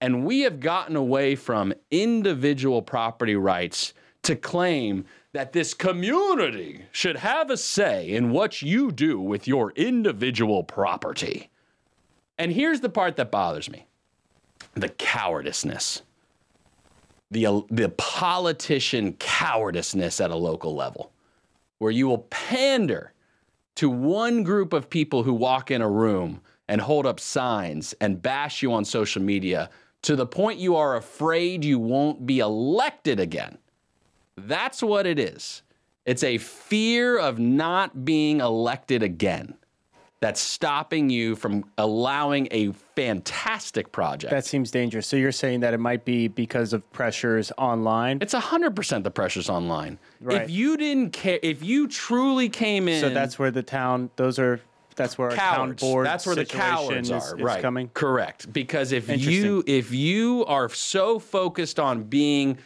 And 0.00 0.24
we 0.24 0.40
have 0.40 0.60
gotten 0.60 0.96
away 0.96 1.36
from 1.36 1.74
individual 1.90 2.80
property 2.80 3.36
rights 3.36 3.92
to 4.22 4.34
claim 4.34 5.04
that 5.32 5.52
this 5.52 5.74
community 5.74 6.82
should 6.92 7.16
have 7.16 7.50
a 7.50 7.56
say 7.56 8.10
in 8.10 8.30
what 8.30 8.62
you 8.62 8.90
do 8.90 9.20
with 9.20 9.46
your 9.46 9.72
individual 9.72 10.64
property. 10.64 11.50
And 12.38 12.50
here's 12.52 12.80
the 12.80 12.88
part 12.88 13.16
that 13.16 13.30
bothers 13.30 13.70
me 13.70 13.86
the 14.74 14.88
cowardiceness, 14.88 16.02
the, 17.30 17.62
the 17.70 17.90
politician 17.90 19.12
cowardiceness 19.14 20.24
at 20.24 20.30
a 20.30 20.36
local 20.36 20.74
level, 20.74 21.12
where 21.78 21.90
you 21.90 22.08
will 22.08 22.26
pander 22.30 23.12
to 23.76 23.90
one 23.90 24.42
group 24.42 24.72
of 24.72 24.88
people 24.88 25.22
who 25.22 25.34
walk 25.34 25.70
in 25.70 25.82
a 25.82 25.88
room 25.88 26.40
and 26.70 26.80
hold 26.80 27.04
up 27.04 27.18
signs 27.18 27.94
and 28.00 28.22
bash 28.22 28.62
you 28.62 28.72
on 28.72 28.84
social 28.84 29.20
media 29.20 29.68
to 30.02 30.14
the 30.14 30.24
point 30.24 30.60
you 30.60 30.76
are 30.76 30.96
afraid 30.96 31.64
you 31.64 31.80
won't 31.80 32.24
be 32.24 32.38
elected 32.38 33.18
again. 33.18 33.58
That's 34.36 34.80
what 34.80 35.04
it 35.04 35.18
is. 35.18 35.62
It's 36.06 36.22
a 36.22 36.38
fear 36.38 37.18
of 37.18 37.40
not 37.40 38.04
being 38.04 38.40
elected 38.40 39.02
again 39.02 39.54
that's 40.20 40.40
stopping 40.40 41.10
you 41.10 41.34
from 41.34 41.64
allowing 41.76 42.46
a 42.50 42.70
fantastic 42.94 43.90
project. 43.90 44.30
That 44.30 44.44
seems 44.44 44.70
dangerous. 44.70 45.06
So 45.06 45.16
you're 45.16 45.32
saying 45.32 45.60
that 45.60 45.74
it 45.74 45.80
might 45.80 46.04
be 46.04 46.28
because 46.28 46.72
of 46.72 46.88
pressures 46.92 47.50
online? 47.58 48.18
it's 48.20 48.34
100% 48.34 49.02
the 49.02 49.10
pressures 49.10 49.48
online. 49.48 49.98
Right. 50.20 50.42
If 50.42 50.50
you 50.50 50.76
didn't 50.76 51.14
care, 51.14 51.40
if 51.42 51.64
you 51.64 51.88
truly 51.88 52.48
came 52.48 52.86
in. 52.86 53.00
So 53.00 53.08
that's 53.10 53.38
where 53.38 53.50
the 53.50 53.62
town, 53.62 54.10
those 54.16 54.38
are, 54.38 54.60
that's 55.00 55.18
where 55.18 55.30
our 55.30 55.36
town 55.36 55.56
cowards. 55.56 55.82
board 55.82 56.06
That's 56.06 56.26
where 56.26 56.36
the 56.36 56.44
cowards 56.44 57.10
are. 57.10 57.36
is 57.36 57.42
right. 57.42 57.62
coming. 57.62 57.88
Correct. 57.94 58.52
Because 58.52 58.92
if 58.92 59.08
you 59.08 59.64
if 59.66 59.92
you 59.92 60.44
are 60.46 60.68
so 60.68 61.18
focused 61.18 61.80
on 61.80 62.04
being 62.04 62.58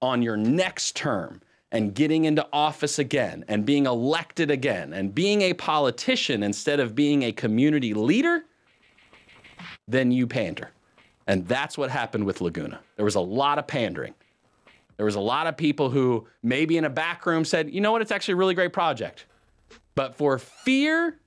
on 0.00 0.22
your 0.22 0.36
next 0.36 0.96
term 0.96 1.40
and 1.70 1.94
getting 1.94 2.24
into 2.24 2.46
office 2.52 2.98
again 2.98 3.44
and 3.48 3.64
being 3.64 3.86
elected 3.86 4.50
again 4.50 4.92
and 4.92 5.14
being 5.14 5.42
a 5.42 5.54
politician 5.54 6.42
instead 6.42 6.80
of 6.80 6.94
being 6.94 7.22
a 7.22 7.32
community 7.32 7.94
leader, 7.94 8.44
then 9.86 10.10
you 10.10 10.26
pander. 10.26 10.70
And 11.26 11.46
that's 11.46 11.78
what 11.78 11.90
happened 11.90 12.24
with 12.24 12.40
Laguna. 12.40 12.80
There 12.96 13.04
was 13.04 13.14
a 13.14 13.20
lot 13.20 13.58
of 13.58 13.66
pandering. 13.66 14.14
There 14.96 15.06
was 15.06 15.14
a 15.14 15.20
lot 15.20 15.46
of 15.46 15.56
people 15.56 15.88
who 15.90 16.26
maybe 16.42 16.76
in 16.76 16.84
a 16.84 16.90
back 16.90 17.26
room 17.26 17.44
said, 17.44 17.72
you 17.72 17.80
know 17.80 17.92
what, 17.92 18.02
it's 18.02 18.12
actually 18.12 18.34
a 18.34 18.36
really 18.36 18.54
great 18.54 18.72
project. 18.72 19.26
But 19.94 20.14
for 20.14 20.38
fear 20.38 21.18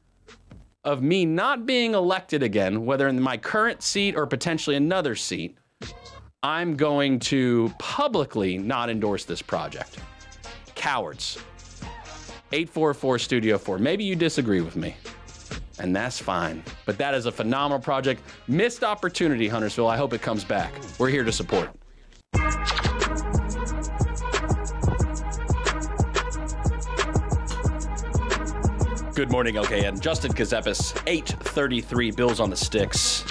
of 0.86 1.02
me 1.02 1.26
not 1.26 1.66
being 1.66 1.96
elected 1.96 2.44
again, 2.44 2.86
whether 2.86 3.08
in 3.08 3.20
my 3.20 3.36
current 3.36 3.82
seat 3.82 4.16
or 4.16 4.26
potentially 4.28 4.76
another 4.76 5.16
seat, 5.16 5.58
I'm 6.44 6.76
going 6.76 7.20
to 7.22 7.74
publicly 7.80 8.58
not 8.60 8.90
endorse 8.90 9.26
this 9.26 9.42
project. 9.42 9.98
Cowards. 10.76 11.40
844 12.52 13.20
Studio 13.20 13.58
4. 13.58 13.80
Maybe 13.80 14.04
you 14.04 14.16
disagree 14.16 14.62
with 14.62 14.76
me, 14.76 14.96
and 15.80 15.96
that's 15.96 16.20
fine. 16.20 16.64
But 16.86 17.00
that 17.00 17.16
is 17.16 17.26
a 17.26 17.32
phenomenal 17.32 17.82
project. 17.82 18.22
Missed 18.48 18.84
opportunity, 18.84 19.48
Huntersville. 19.48 19.88
I 19.88 19.98
hope 19.98 20.14
it 20.14 20.22
comes 20.22 20.44
back. 20.44 20.72
We're 21.00 21.10
here 21.10 21.24
to 21.24 21.32
support. 21.32 21.72
Good 29.16 29.32
morning, 29.32 29.56
LKN. 29.56 30.02
Justin 30.02 30.34
Kazepis, 30.34 31.02
833 31.08 32.12
Bills 32.12 32.42
on 32.42 32.50
the 32.50 32.56
Sticks. 32.58 33.22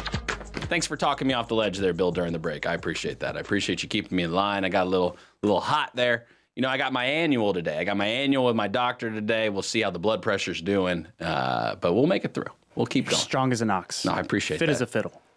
Thanks 0.70 0.86
for 0.86 0.96
talking 0.96 1.28
me 1.28 1.34
off 1.34 1.46
the 1.48 1.54
ledge 1.54 1.76
there, 1.76 1.92
Bill, 1.92 2.10
during 2.10 2.32
the 2.32 2.38
break. 2.38 2.64
I 2.64 2.72
appreciate 2.72 3.20
that. 3.20 3.36
I 3.36 3.40
appreciate 3.40 3.82
you 3.82 3.88
keeping 3.90 4.16
me 4.16 4.22
in 4.22 4.32
line. 4.32 4.64
I 4.64 4.70
got 4.70 4.86
a 4.86 4.88
little, 4.88 5.18
little 5.42 5.60
hot 5.60 5.90
there. 5.94 6.24
You 6.56 6.62
know, 6.62 6.70
I 6.70 6.78
got 6.78 6.94
my 6.94 7.04
annual 7.04 7.52
today. 7.52 7.76
I 7.78 7.84
got 7.84 7.98
my 7.98 8.06
annual 8.06 8.46
with 8.46 8.56
my 8.56 8.66
doctor 8.66 9.10
today. 9.10 9.50
We'll 9.50 9.60
see 9.60 9.82
how 9.82 9.90
the 9.90 9.98
blood 9.98 10.22
pressure's 10.22 10.62
doing, 10.62 11.06
uh, 11.20 11.74
but 11.74 11.92
we'll 11.92 12.06
make 12.06 12.24
it 12.24 12.32
through. 12.32 12.46
We'll 12.76 12.86
keep 12.86 13.10
going. 13.10 13.20
Strong 13.20 13.52
as 13.52 13.60
an 13.60 13.68
ox. 13.68 14.06
No, 14.06 14.12
I 14.12 14.20
appreciate 14.20 14.60
that. 14.60 14.66
Fit 14.66 14.66
that. 14.68 14.72
as 14.72 14.80
a 14.80 14.86
fiddle. 14.86 15.20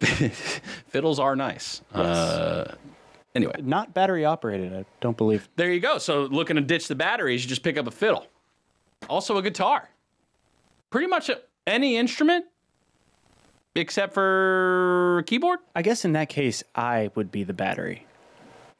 Fiddles 0.88 1.18
are 1.18 1.36
nice. 1.36 1.82
Uh, 1.92 2.72
anyway, 3.34 3.52
Not 3.62 3.92
battery 3.92 4.24
operated, 4.24 4.72
I 4.72 4.86
don't 5.02 5.16
believe. 5.16 5.46
there 5.56 5.70
you 5.70 5.80
go. 5.80 5.98
So, 5.98 6.22
looking 6.22 6.56
to 6.56 6.62
ditch 6.62 6.88
the 6.88 6.94
batteries, 6.94 7.42
you 7.44 7.50
just 7.50 7.62
pick 7.62 7.76
up 7.76 7.86
a 7.86 7.90
fiddle. 7.90 8.26
Also, 9.10 9.36
a 9.36 9.42
guitar. 9.42 9.90
Pretty 10.90 11.06
much 11.06 11.30
any 11.66 11.96
instrument 11.96 12.46
except 13.74 14.14
for 14.14 15.22
keyboard. 15.26 15.58
I 15.74 15.82
guess 15.82 16.04
in 16.04 16.12
that 16.12 16.28
case, 16.28 16.62
I 16.74 17.10
would 17.14 17.30
be 17.30 17.44
the 17.44 17.52
battery, 17.52 18.06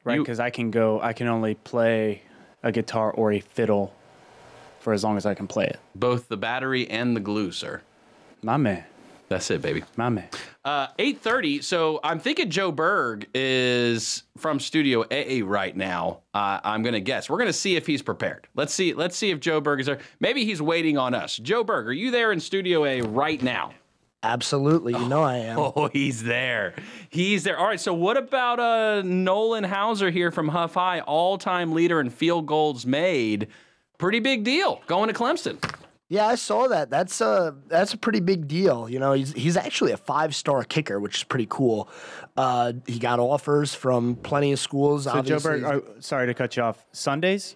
right? 0.03 0.17
Because 0.19 0.39
I 0.39 0.49
can 0.49 0.71
go, 0.71 0.99
I 1.01 1.13
can 1.13 1.27
only 1.27 1.55
play 1.55 2.23
a 2.63 2.71
guitar 2.71 3.11
or 3.11 3.31
a 3.31 3.39
fiddle 3.39 3.93
for 4.79 4.93
as 4.93 5.03
long 5.03 5.17
as 5.17 5.25
I 5.25 5.33
can 5.33 5.47
play 5.47 5.65
it. 5.65 5.79
Both 5.95 6.27
the 6.29 6.37
battery 6.37 6.89
and 6.89 7.15
the 7.15 7.19
glue, 7.21 7.51
sir. 7.51 7.81
My 8.41 8.57
man, 8.57 8.85
That's 9.27 9.51
it, 9.51 9.61
baby. 9.61 9.83
my 9.95 10.09
man. 10.09 10.29
Uh, 10.65 10.87
8.30, 10.99 11.63
so 11.63 12.01
I'm 12.03 12.19
thinking 12.19 12.49
Joe 12.49 12.71
Berg 12.71 13.27
is 13.33 14.23
from 14.37 14.59
Studio 14.59 15.03
AA 15.03 15.41
right 15.43 15.75
now. 15.75 16.19
Uh, 16.33 16.59
I'm 16.63 16.83
going 16.83 16.93
to 16.93 16.99
guess. 16.99 17.29
We're 17.29 17.37
going 17.37 17.47
to 17.47 17.53
see 17.53 17.77
if 17.77 17.87
he's 17.87 18.01
prepared. 18.01 18.47
Let's 18.55 18.73
see 18.73 18.93
Let's 18.93 19.15
see 19.15 19.31
if 19.31 19.39
Joe 19.39 19.61
Berg 19.61 19.79
is 19.79 19.85
there. 19.85 19.99
Maybe 20.19 20.43
he's 20.43 20.61
waiting 20.61 20.97
on 20.97 21.13
us. 21.13 21.37
Joe 21.37 21.63
Berg, 21.63 21.87
are 21.87 21.93
you 21.93 22.11
there 22.11 22.33
in 22.33 22.41
Studio 22.41 22.83
A 22.83 23.01
right 23.01 23.41
now? 23.41 23.71
Absolutely, 24.21 24.91
you 24.93 25.07
know 25.07 25.23
I 25.23 25.37
am. 25.37 25.57
Oh, 25.59 25.89
he's 25.93 26.23
there. 26.23 26.73
He's 27.09 27.43
there. 27.43 27.57
All 27.57 27.67
right, 27.67 27.79
so 27.79 27.93
what 27.93 28.17
about 28.17 28.59
uh, 28.59 29.01
Nolan 29.03 29.63
Hauser 29.63 30.09
here 30.11 30.29
from 30.29 30.49
Hough 30.49 30.73
High, 30.73 30.99
all-time 30.99 31.71
leader 31.71 32.01
in 32.01 32.09
field 32.09 32.45
goals 32.47 32.85
made? 32.85 33.47
Pretty 33.97 34.19
big 34.19 34.43
deal 34.43 34.81
going 34.87 35.07
to 35.07 35.13
Clemson. 35.13 35.57
Yeah, 36.11 36.25
I 36.25 36.35
saw 36.35 36.67
that. 36.67 36.89
That's 36.89 37.21
a 37.21 37.55
that's 37.67 37.93
a 37.93 37.97
pretty 37.97 38.19
big 38.19 38.47
deal. 38.47 38.89
You 38.89 38.97
know, 38.97 39.13
he's 39.13 39.31
he's 39.31 39.55
actually 39.55 39.91
a 39.91 39.97
five 39.97 40.35
star 40.35 40.63
kicker, 40.63 40.99
which 40.99 41.17
is 41.17 41.23
pretty 41.23 41.45
cool. 41.47 41.87
Uh, 42.35 42.73
he 42.87 42.97
got 42.97 43.19
offers 43.19 43.75
from 43.75 44.15
plenty 44.15 44.51
of 44.51 44.59
schools. 44.59 45.03
So 45.03 45.21
Joe 45.21 45.37
oh, 45.45 45.83
sorry 45.99 46.25
to 46.25 46.33
cut 46.33 46.57
you 46.57 46.63
off. 46.63 46.83
Sundays? 46.91 47.55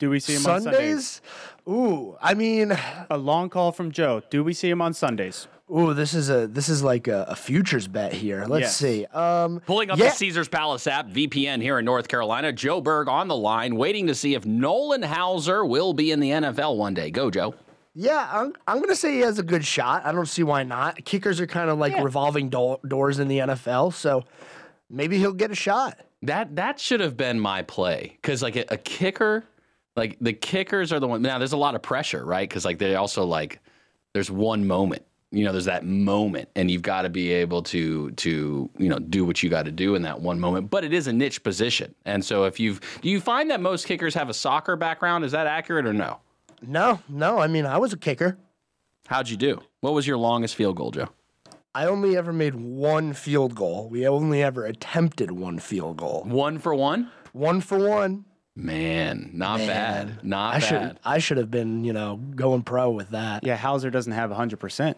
Do 0.00 0.10
we 0.10 0.18
see 0.18 0.34
him 0.34 0.46
on 0.46 0.62
Sundays? 0.62 1.22
Sundays? 1.22 1.22
Ooh, 1.68 2.16
I 2.20 2.34
mean, 2.34 2.76
A 3.08 3.16
long 3.16 3.48
call 3.48 3.70
from 3.70 3.92
Joe. 3.92 4.22
Do 4.28 4.42
we 4.42 4.52
see 4.52 4.68
him 4.68 4.82
on 4.82 4.92
Sundays? 4.92 5.46
Ooh, 5.70 5.94
this 5.94 6.14
is 6.14 6.30
a 6.30 6.46
this 6.46 6.68
is 6.68 6.82
like 6.82 7.08
a, 7.08 7.24
a 7.28 7.36
futures 7.36 7.86
bet 7.88 8.12
here. 8.12 8.44
Let's 8.48 8.62
Yes. 8.62 8.76
see. 8.76 9.04
Um, 9.06 9.60
Pulling 9.66 9.90
up 9.90 9.98
yeah, 9.98 10.06
the 10.10 10.10
Caesars 10.16 10.48
Palace 10.48 10.86
app, 10.86 11.08
VPN 11.08 11.60
here 11.62 11.78
in 11.78 11.84
North 11.84 12.08
Carolina. 12.08 12.52
Joe 12.52 12.80
Berg 12.80 13.08
on 13.08 13.28
the 13.28 13.36
line, 13.36 13.76
waiting 13.76 14.06
to 14.08 14.14
see 14.14 14.34
if 14.34 14.44
Nolan 14.44 15.02
Hauser 15.02 15.64
will 15.64 15.92
be 15.92 16.10
in 16.10 16.20
the 16.20 16.30
NFL 16.30 16.76
one 16.76 16.94
day. 16.94 17.10
Go, 17.10 17.30
Joe. 17.30 17.54
yeah, 17.94 18.28
I'm 18.32 18.52
I'm 18.66 18.80
gonna 18.80 18.96
say 18.96 19.12
he 19.14 19.20
has 19.20 19.38
a 19.38 19.42
good 19.42 19.64
shot. 19.64 20.04
I 20.04 20.12
don't 20.12 20.26
see 20.26 20.42
why 20.42 20.62
not. 20.64 21.04
Kickers 21.04 21.40
are 21.40 21.46
kind 21.46 21.70
of 21.70 21.78
like 21.78 21.96
revolving 22.02 22.48
do- 22.50 22.78
doors 22.86 23.18
in 23.18 23.28
the 23.28 23.38
NFL, 23.38 23.92
so 23.94 24.24
maybe 24.90 25.18
he'll 25.18 25.32
get 25.32 25.50
a 25.50 25.54
shot. 25.54 25.98
That 26.22 26.56
that 26.56 26.80
should 26.80 27.00
have 27.00 27.16
been 27.16 27.38
my 27.38 27.62
play 27.62 28.18
because 28.20 28.42
like 28.42 28.56
a, 28.56 28.64
a 28.68 28.76
kicker, 28.78 29.44
like 29.96 30.16
the 30.20 30.32
kickers 30.32 30.92
are 30.92 30.98
the 31.00 31.06
one. 31.06 31.22
Now 31.22 31.38
there's 31.38 31.52
a 31.52 31.56
lot 31.58 31.74
of 31.74 31.82
pressure, 31.82 32.24
right? 32.24 32.48
Because 32.48 32.64
like 32.64 32.78
they 32.78 32.94
also 32.94 33.24
like 33.24 33.60
there's 34.14 34.30
one 34.30 34.66
moment. 34.66 35.02
You 35.34 35.44
know, 35.44 35.52
there's 35.52 35.64
that 35.64 35.84
moment, 35.84 36.48
and 36.54 36.70
you've 36.70 36.82
got 36.82 37.02
to 37.02 37.08
be 37.08 37.32
able 37.32 37.62
to 37.64 38.10
to 38.12 38.70
you 38.78 38.88
know 38.88 38.98
do 38.98 39.24
what 39.24 39.42
you 39.42 39.50
got 39.50 39.64
to 39.64 39.72
do 39.72 39.94
in 39.94 40.02
that 40.02 40.20
one 40.20 40.38
moment. 40.38 40.70
But 40.70 40.84
it 40.84 40.92
is 40.92 41.06
a 41.06 41.12
niche 41.12 41.42
position, 41.42 41.94
and 42.04 42.24
so 42.24 42.44
if 42.44 42.60
you've 42.60 42.80
do 43.02 43.08
you 43.08 43.20
find 43.20 43.50
that 43.50 43.60
most 43.60 43.86
kickers 43.86 44.14
have 44.14 44.28
a 44.28 44.34
soccer 44.34 44.76
background? 44.76 45.24
Is 45.24 45.32
that 45.32 45.46
accurate 45.46 45.86
or 45.86 45.92
no? 45.92 46.20
No, 46.62 47.00
no. 47.08 47.38
I 47.38 47.46
mean, 47.48 47.66
I 47.66 47.78
was 47.78 47.92
a 47.92 47.96
kicker. 47.96 48.38
How'd 49.08 49.28
you 49.28 49.36
do? 49.36 49.60
What 49.80 49.92
was 49.92 50.06
your 50.06 50.16
longest 50.16 50.54
field 50.54 50.76
goal, 50.76 50.90
Joe? 50.90 51.08
I 51.74 51.86
only 51.86 52.16
ever 52.16 52.32
made 52.32 52.54
one 52.54 53.12
field 53.12 53.56
goal. 53.56 53.88
We 53.88 54.06
only 54.06 54.42
ever 54.42 54.64
attempted 54.64 55.32
one 55.32 55.58
field 55.58 55.96
goal. 55.96 56.22
One 56.24 56.58
for 56.58 56.74
one. 56.74 57.10
One 57.32 57.60
for 57.60 57.78
one. 57.78 58.24
Man, 58.56 59.30
not 59.34 59.58
bad. 59.58 60.24
Not 60.24 60.54
I 60.54 60.58
bad. 60.60 60.68
should 60.68 60.98
I 61.04 61.18
should 61.18 61.38
have 61.38 61.50
been, 61.50 61.84
you 61.84 61.92
know, 61.92 62.16
going 62.16 62.62
pro 62.62 62.90
with 62.90 63.10
that. 63.10 63.44
Yeah, 63.44 63.56
Hauser 63.56 63.90
doesn't 63.90 64.12
have 64.12 64.30
100%. 64.30 64.94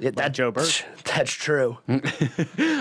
It- 0.00 0.16
that 0.16 0.32
Joe 0.32 0.50
Berg. 0.50 0.68
That's 1.04 1.30
true. 1.32 1.78
All 1.88 1.98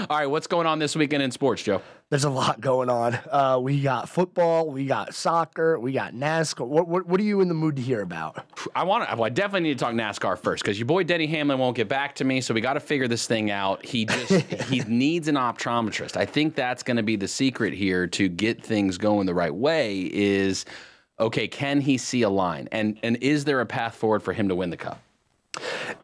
right, 0.10 0.26
what's 0.26 0.48
going 0.48 0.66
on 0.68 0.80
this 0.80 0.96
weekend 0.96 1.22
in 1.24 1.32
sports, 1.32 1.64
Joe? 1.64 1.82
There's 2.10 2.26
a 2.26 2.30
lot 2.30 2.62
going 2.62 2.90
on. 2.90 3.18
Uh, 3.32 3.60
we 3.60 3.82
got 3.82 4.08
football, 4.08 4.70
we 4.70 4.86
got 4.86 5.16
soccer, 5.16 5.80
we 5.80 5.94
got 5.94 6.14
NASCAR. 6.14 6.68
What, 6.68 6.88
what 6.88 7.08
what 7.08 7.20
are 7.20 7.24
you 7.24 7.42
in 7.42 7.48
the 7.48 7.56
mood 7.56 7.76
to 7.78 7.82
hear 7.82 8.02
about? 8.02 8.46
I 8.76 8.84
want 8.84 9.10
to. 9.10 9.16
Well, 9.16 9.26
I 9.26 9.30
definitely 9.30 9.70
need 9.70 9.80
to 9.80 9.84
talk 9.84 9.94
NASCAR 9.96 10.38
first 10.38 10.64
because 10.64 10.78
your 10.78 10.86
boy 10.86 11.04
Denny 11.04 11.26
Hamlin 11.26 11.58
won't 11.58 11.76
get 11.76 11.90
back 11.90 12.14
to 12.16 12.24
me, 12.24 12.40
so 12.42 12.54
we 12.54 12.62
got 12.62 12.74
to 12.74 12.80
figure 12.80 13.08
this 13.08 13.26
thing 13.26 13.50
out. 13.50 13.84
He 13.84 14.06
just 14.06 14.32
he 14.70 14.82
needs 14.82 15.28
an 15.28 15.36
optometrist. 15.36 16.16
I 16.16 16.26
think 16.26 16.54
that's 16.54 16.84
going 16.84 16.98
to 16.98 17.04
be 17.04 17.16
the 17.16 17.28
secret 17.28 17.74
here 17.74 18.06
to 18.08 18.28
get 18.30 18.64
things 18.64 19.00
going 19.00 19.26
the 19.26 19.34
right 19.34 19.54
way. 19.54 20.02
Is 20.02 20.66
okay, 21.20 21.48
can 21.48 21.82
he 21.82 21.98
see 21.98 22.22
a 22.22 22.30
line? 22.30 22.70
And 22.72 23.00
and 23.02 23.18
is 23.18 23.44
there 23.46 23.60
a 23.60 23.66
path 23.66 23.96
forward 23.96 24.22
for 24.22 24.34
him 24.34 24.50
to 24.50 24.56
win 24.56 24.70
the 24.70 24.78
cup? 24.78 25.00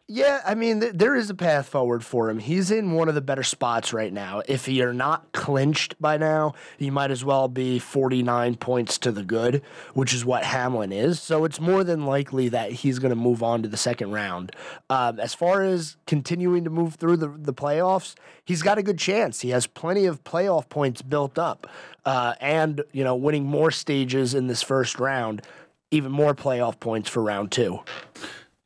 Yeah, 0.06 0.40
I 0.44 0.54
mean, 0.54 0.80
th- 0.80 0.92
there 0.94 1.14
is 1.14 1.30
a 1.30 1.34
path 1.34 1.68
forward 1.68 2.04
for 2.04 2.30
him. 2.30 2.38
He's 2.38 2.70
in 2.70 2.92
one 2.92 3.08
of 3.08 3.14
the 3.14 3.20
better 3.20 3.42
spots 3.42 3.92
right 3.92 4.12
now. 4.12 4.42
If 4.48 4.68
you're 4.68 4.92
not 4.92 5.32
clinched 5.32 6.00
by 6.00 6.16
now, 6.16 6.54
you 6.78 6.90
might 6.92 7.10
as 7.10 7.24
well 7.24 7.48
be 7.48 7.78
49 7.78 8.56
points 8.56 8.98
to 8.98 9.12
the 9.12 9.22
good, 9.22 9.62
which 9.94 10.12
is 10.12 10.24
what 10.24 10.44
Hamlin 10.44 10.92
is. 10.92 11.20
So 11.20 11.44
it's 11.44 11.60
more 11.60 11.84
than 11.84 12.06
likely 12.06 12.48
that 12.48 12.72
he's 12.72 12.98
going 12.98 13.10
to 13.10 13.16
move 13.16 13.42
on 13.42 13.62
to 13.62 13.68
the 13.68 13.76
second 13.76 14.12
round. 14.12 14.52
Um, 14.88 15.20
as 15.20 15.34
far 15.34 15.62
as 15.62 15.96
continuing 16.06 16.64
to 16.64 16.70
move 16.70 16.94
through 16.94 17.16
the, 17.16 17.28
the 17.28 17.54
playoffs, 17.54 18.14
he's 18.44 18.62
got 18.62 18.78
a 18.78 18.82
good 18.82 18.98
chance. 18.98 19.40
He 19.40 19.50
has 19.50 19.66
plenty 19.66 20.06
of 20.06 20.22
playoff 20.24 20.68
points 20.68 21.02
built 21.02 21.38
up, 21.38 21.68
uh, 22.04 22.34
and 22.40 22.82
you 22.92 23.04
know, 23.04 23.14
winning 23.14 23.44
more 23.44 23.70
stages 23.70 24.34
in 24.34 24.48
this 24.48 24.62
first 24.62 24.98
round, 24.98 25.42
even 25.90 26.10
more 26.10 26.34
playoff 26.34 26.80
points 26.80 27.08
for 27.08 27.22
round 27.22 27.52
two. 27.52 27.80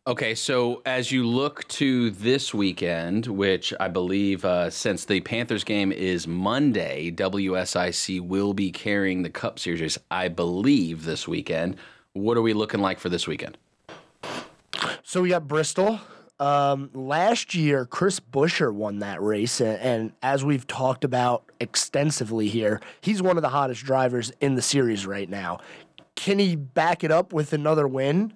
Okay, 0.06 0.34
so 0.34 0.82
as 0.84 1.10
you 1.10 1.26
look 1.26 1.66
to 1.68 2.10
this 2.10 2.52
weekend, 2.52 3.26
which 3.26 3.72
I 3.80 3.88
believe, 3.88 4.44
uh, 4.44 4.68
since 4.68 5.06
the 5.06 5.22
Panthers 5.22 5.64
game 5.64 5.92
is 5.92 6.28
Monday, 6.28 7.10
WSIC 7.10 8.20
will 8.20 8.52
be 8.52 8.70
carrying 8.70 9.22
the 9.22 9.30
Cup 9.30 9.58
Series, 9.58 9.96
I 10.10 10.28
believe, 10.28 11.06
this 11.06 11.26
weekend. 11.26 11.76
What 12.12 12.36
are 12.36 12.42
we 12.42 12.52
looking 12.52 12.80
like 12.80 12.98
for 12.98 13.08
this 13.08 13.26
weekend? 13.26 13.56
So 15.04 15.22
we 15.22 15.30
got 15.30 15.48
Bristol. 15.48 15.98
Um, 16.38 16.90
last 16.92 17.54
year, 17.54 17.86
Chris 17.86 18.20
Buescher 18.20 18.74
won 18.74 18.98
that 18.98 19.22
race, 19.22 19.58
and, 19.62 19.80
and 19.80 20.12
as 20.22 20.44
we've 20.44 20.66
talked 20.66 21.04
about 21.04 21.44
extensively 21.60 22.48
here, 22.48 22.82
he's 23.00 23.22
one 23.22 23.38
of 23.38 23.42
the 23.42 23.48
hottest 23.48 23.82
drivers 23.84 24.32
in 24.42 24.54
the 24.54 24.60
series 24.60 25.06
right 25.06 25.30
now. 25.30 25.60
Can 26.14 26.38
he 26.38 26.56
back 26.56 27.04
it 27.04 27.10
up 27.10 27.32
with 27.32 27.54
another 27.54 27.88
win? 27.88 28.34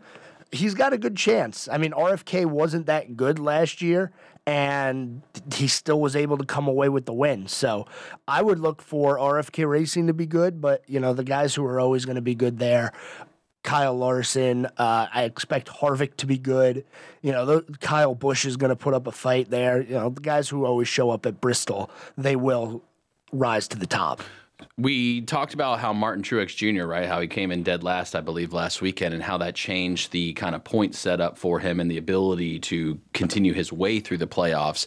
He's 0.51 0.75
got 0.75 0.93
a 0.93 0.99
good 0.99 1.17
chance. 1.17 1.69
I 1.71 1.79
mean, 1.79 1.93
RFK 1.93 2.47
wasn't 2.47 2.87
that 2.87 3.17
good 3.17 3.39
last 3.39 3.83
year, 3.83 4.13
and 4.47 5.23
he 5.55 5.69
still 5.69 6.01
was 6.01 6.17
able 6.17 6.39
to 6.39 6.45
come 6.45 6.69
away 6.69 6.89
with 6.89 7.05
the 7.05 7.13
win. 7.13 7.47
So 7.49 7.87
I 8.27 8.41
would 8.41 8.59
look 8.59 8.81
for 8.81 9.19
RFK 9.19 9.69
Racing 9.69 10.07
to 10.07 10.15
be 10.15 10.27
good, 10.27 10.61
but 10.61 10.83
you 10.87 11.01
know 11.01 11.13
the 11.13 11.25
guys 11.25 11.55
who 11.55 11.65
are 11.67 11.79
always 11.79 12.05
going 12.05 12.17
to 12.17 12.23
be 12.23 12.35
good 12.35 12.59
there. 12.59 12.93
Kyle 13.63 13.95
Larson. 13.95 14.65
Uh, 14.79 15.09
I 15.13 15.25
expect 15.25 15.69
Harvick 15.69 16.17
to 16.19 16.27
be 16.27 16.39
good. 16.39 16.87
You 17.21 17.33
know, 17.33 17.45
the, 17.45 17.79
Kyle 17.81 18.15
Busch 18.15 18.47
is 18.47 18.57
going 18.57 18.71
to 18.71 18.77
put 18.77 18.95
up 18.95 19.07
a 19.07 19.13
fight 19.13 19.51
there. 19.51 19.83
You 19.83 19.95
know, 19.95 20.09
the 20.09 20.23
guys 20.23 20.49
who 20.49 20.65
always 20.65 20.89
show 20.89 21.11
up 21.11 21.27
at 21.27 21.41
Bristol, 21.41 21.91
they 22.17 22.35
will 22.35 22.83
rise 23.33 23.69
to 23.69 23.79
the 23.79 23.87
top. 23.87 24.23
We 24.77 25.23
talked 25.23 25.55
about 25.55 25.81
how 25.81 25.93
Martin 25.93 26.23
Truex 26.23 26.55
Jr., 26.55 26.85
right? 26.85 27.07
How 27.07 27.21
he 27.21 27.29
came 27.29 27.51
in 27.51 27.63
dead 27.63 27.83
last, 27.83 28.15
I 28.15 28.21
believe, 28.21 28.53
last 28.53 28.81
weekend, 28.81 29.15
and 29.15 29.23
how 29.23 29.39
that 29.39 29.55
changed 29.55 30.13
the 30.13 30.33
kind 30.35 30.55
of 30.55 30.65
point 30.65 30.95
setup 30.95 31.39
for 31.39 31.61
him 31.61 31.81
and 31.81 31.91
the 31.91 31.99
ability 31.99 32.59
to 32.61 33.01
continue 33.13 33.53
his 33.53 33.73
way 33.73 34.01
through 34.01 34.19
the 34.19 34.27
playoffs. 34.27 34.87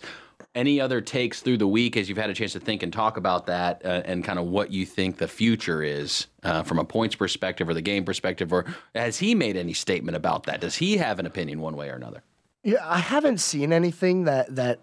Any 0.53 0.81
other 0.81 0.99
takes 0.99 1.39
through 1.39 1.57
the 1.57 1.67
week 1.67 1.95
as 1.95 2.09
you've 2.09 2.17
had 2.17 2.29
a 2.29 2.33
chance 2.33 2.51
to 2.53 2.59
think 2.59 2.83
and 2.83 2.91
talk 2.91 3.15
about 3.15 3.45
that 3.45 3.81
uh, 3.85 4.01
and 4.03 4.23
kind 4.23 4.37
of 4.37 4.47
what 4.47 4.71
you 4.71 4.85
think 4.85 5.17
the 5.17 5.27
future 5.27 5.81
is 5.81 6.27
uh, 6.43 6.63
from 6.63 6.77
a 6.77 6.83
points 6.83 7.15
perspective 7.15 7.69
or 7.69 7.73
the 7.73 7.81
game 7.81 8.03
perspective? 8.03 8.51
Or 8.51 8.65
has 8.93 9.17
he 9.17 9.35
made 9.35 9.55
any 9.55 9.71
statement 9.71 10.17
about 10.17 10.43
that? 10.43 10.59
Does 10.59 10.75
he 10.75 10.97
have 10.97 11.19
an 11.19 11.25
opinion 11.25 11.61
one 11.61 11.77
way 11.77 11.89
or 11.89 11.95
another? 11.95 12.23
Yeah, 12.63 12.85
I 12.85 12.99
haven't 12.99 13.39
seen 13.39 13.71
anything 13.71 14.25
that 14.25 14.55
that 14.55 14.81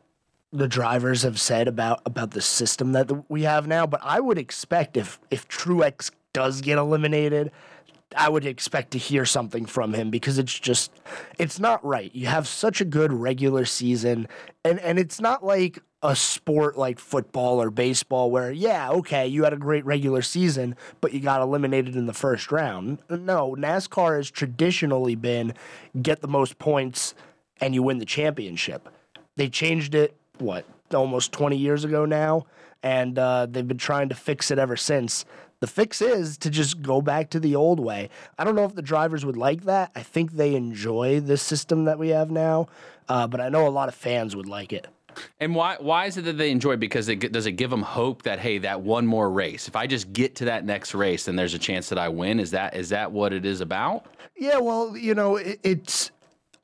the 0.53 0.69
drivers 0.69 1.23
have 1.23 1.41
said 1.41 1.69
about 1.69 2.01
about 2.07 2.31
the 2.31 2.41
system 2.41 2.93
that 2.93 3.31
we 3.31 3.43
have 3.43 3.67
now, 3.67 3.87
but 3.87 4.01
I 4.03 4.21
would 4.21 4.39
expect 4.39 4.97
if 4.97 5.21
if 5.31 5.47
Truex 5.49 6.11
does 6.33 6.61
get 6.61 6.79
eliminated, 6.79 7.51
I 8.17 8.29
would 8.29 8.47
expect 8.47 8.93
to 8.93 8.99
hear 8.99 9.27
something 9.27 9.67
from 9.67 9.93
him 9.93 10.11
because 10.11 10.39
it's 10.39 10.59
just 10.59 10.91
it's 11.39 11.61
not 11.61 11.85
right. 11.85 12.15
You 12.15 12.27
have 12.27 12.49
such 12.49 12.81
a 12.81 12.87
good 12.87 13.13
regular 13.13 13.67
season 13.67 14.29
and 14.65 14.81
and 14.81 14.99
it's 14.99 15.21
not 15.21 15.45
like 15.45 15.81
a 16.03 16.15
sport 16.17 16.79
like 16.79 16.99
football 16.99 17.61
or 17.61 17.71
baseball 17.71 18.31
where 18.31 18.51
yeah, 18.51 18.91
okay, 18.91 19.27
you 19.27 19.45
had 19.45 19.53
a 19.53 19.59
great 19.59 19.85
regular 19.85 20.23
season, 20.23 20.77
but 21.03 21.13
you 21.13 21.21
got 21.21 21.43
eliminated 21.43 21.97
in 21.97 22.07
the 22.07 22.15
first 22.15 22.51
round. 22.51 22.99
No, 23.11 23.55
NASCAR 23.59 24.17
has 24.17 24.31
traditionally 24.31 25.17
been 25.17 25.53
get 26.01 26.23
the 26.23 26.29
most 26.29 26.59
points 26.59 27.15
and 27.61 27.75
you 27.75 27.83
win 27.83 27.99
the 27.99 28.07
championship. 28.07 28.89
They 29.37 29.49
changed 29.51 29.95
it 29.95 30.17
what 30.41 30.65
almost 30.95 31.33
20 31.33 31.57
years 31.57 31.85
ago 31.85 32.05
now 32.05 32.47
and 32.83 33.19
uh, 33.19 33.47
they've 33.47 33.69
been 33.69 33.79
trying 33.79 34.09
to 34.09 34.15
fix 34.15 34.51
it 34.51 34.59
ever 34.59 34.77
since 34.77 35.25
the 35.61 35.67
fix 35.67 36.01
is 36.01 36.39
to 36.39 36.51
just 36.51 36.83
go 36.83 37.03
back 37.03 37.31
to 37.31 37.41
the 37.41 37.57
old 37.57 37.81
way. 37.81 38.11
I 38.39 38.45
don't 38.45 38.55
know 38.55 38.65
if 38.65 38.75
the 38.75 38.83
drivers 38.83 39.25
would 39.27 39.37
like 39.37 39.65
that. 39.65 39.91
I 39.95 40.03
think 40.03 40.33
they 40.33 40.55
enjoy 40.55 41.21
this 41.21 41.43
system 41.43 41.85
that 41.87 41.99
we 41.99 42.11
have 42.11 42.31
now, 42.31 42.69
uh, 43.09 43.27
but 43.27 43.41
I 43.41 43.49
know 43.49 43.67
a 43.67 43.71
lot 43.71 43.89
of 43.89 43.95
fans 43.95 44.37
would 44.37 44.47
like 44.47 44.73
it. 44.73 44.87
And 45.41 45.53
why 45.57 45.77
why 45.81 46.07
is 46.07 46.17
it 46.17 46.25
that 46.27 46.39
they 46.39 46.53
enjoy? 46.53 46.75
it? 46.75 46.81
Because 46.81 47.09
it, 47.09 47.33
does 47.33 47.47
it 47.47 47.53
give 47.53 47.71
them 47.71 47.83
hope 47.83 48.23
that 48.23 48.39
hey, 48.39 48.59
that 48.59 48.83
one 48.83 49.05
more 49.05 49.29
race, 49.29 49.67
if 49.67 49.75
I 49.75 49.89
just 49.89 50.13
get 50.13 50.37
to 50.37 50.45
that 50.45 50.65
next 50.65 50.95
race, 50.95 51.25
then 51.25 51.35
there's 51.35 51.55
a 51.55 51.59
chance 51.59 51.89
that 51.89 51.99
I 51.99 52.09
win. 52.09 52.39
Is 52.39 52.53
that 52.53 52.77
is 52.77 52.91
that 52.91 53.11
what 53.11 53.33
it 53.33 53.45
is 53.45 53.61
about? 53.61 54.07
Yeah, 54.37 54.59
well, 54.59 54.97
you 54.97 55.15
know, 55.17 55.35
it, 55.35 55.59
it's 55.65 56.13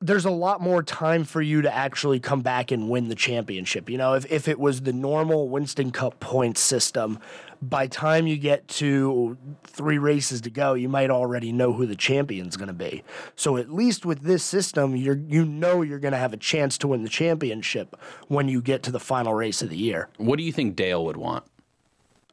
there's 0.04 0.26
a 0.26 0.30
lot 0.30 0.60
more 0.60 0.82
time 0.82 1.24
for 1.24 1.40
you 1.40 1.62
to 1.62 1.74
actually 1.74 2.20
come 2.20 2.42
back 2.42 2.70
and 2.70 2.90
win 2.90 3.08
the 3.08 3.14
championship. 3.14 3.88
You 3.88 3.96
know, 3.96 4.12
if, 4.12 4.30
if 4.30 4.48
it 4.48 4.60
was 4.60 4.82
the 4.82 4.92
normal 4.92 5.48
Winston 5.48 5.92
Cup 5.92 6.20
point 6.20 6.58
system, 6.58 7.18
by 7.62 7.86
time 7.86 8.26
you 8.26 8.36
get 8.36 8.68
to 8.68 9.38
three 9.62 9.96
races 9.96 10.42
to 10.42 10.50
go, 10.50 10.74
you 10.74 10.90
might 10.90 11.08
already 11.08 11.52
know 11.52 11.72
who 11.72 11.86
the 11.86 11.96
champion's 11.96 12.58
going 12.58 12.68
to 12.68 12.74
be. 12.74 13.02
So 13.34 13.56
at 13.56 13.72
least 13.72 14.04
with 14.04 14.20
this 14.20 14.44
system, 14.44 14.94
you're 14.94 15.16
you 15.16 15.42
know 15.46 15.80
you're 15.80 15.98
going 15.98 16.12
to 16.12 16.18
have 16.18 16.34
a 16.34 16.38
chance 16.38 16.76
to 16.78 16.88
win 16.88 17.02
the 17.02 17.08
championship 17.08 17.98
when 18.28 18.46
you 18.46 18.60
get 18.60 18.82
to 18.82 18.90
the 18.90 19.00
final 19.00 19.32
race 19.32 19.62
of 19.62 19.70
the 19.70 19.78
year. 19.78 20.10
What 20.18 20.36
do 20.36 20.42
you 20.42 20.52
think 20.52 20.76
Dale 20.76 21.02
would 21.06 21.16
want? 21.16 21.44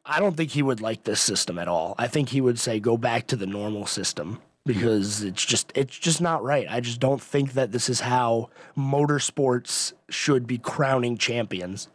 I 0.05 0.19
don't 0.19 0.35
think 0.35 0.51
he 0.51 0.61
would 0.61 0.81
like 0.81 1.05
this 1.05 1.21
system 1.21 1.57
at 1.57 1.69
all. 1.69 1.95
I 1.97 2.07
think 2.07 2.29
he 2.29 2.41
would 2.41 2.59
say 2.59 2.81
go 2.81 2.97
back 2.97 3.27
to 3.27 3.37
the 3.37 3.47
normal 3.47 3.85
system 3.85 4.41
because 4.65 5.23
it's 5.23 5.43
just 5.45 5.71
it's 5.75 5.97
just 5.97 6.21
not 6.21 6.43
right. 6.43 6.67
I 6.69 6.79
just 6.79 6.99
don't 6.99 7.21
think 7.21 7.53
that 7.53 7.71
this 7.71 7.89
is 7.89 7.99
how 8.01 8.49
motorsports 8.77 9.93
should 10.09 10.47
be 10.47 10.57
crowning 10.57 11.17
champions. 11.17 11.87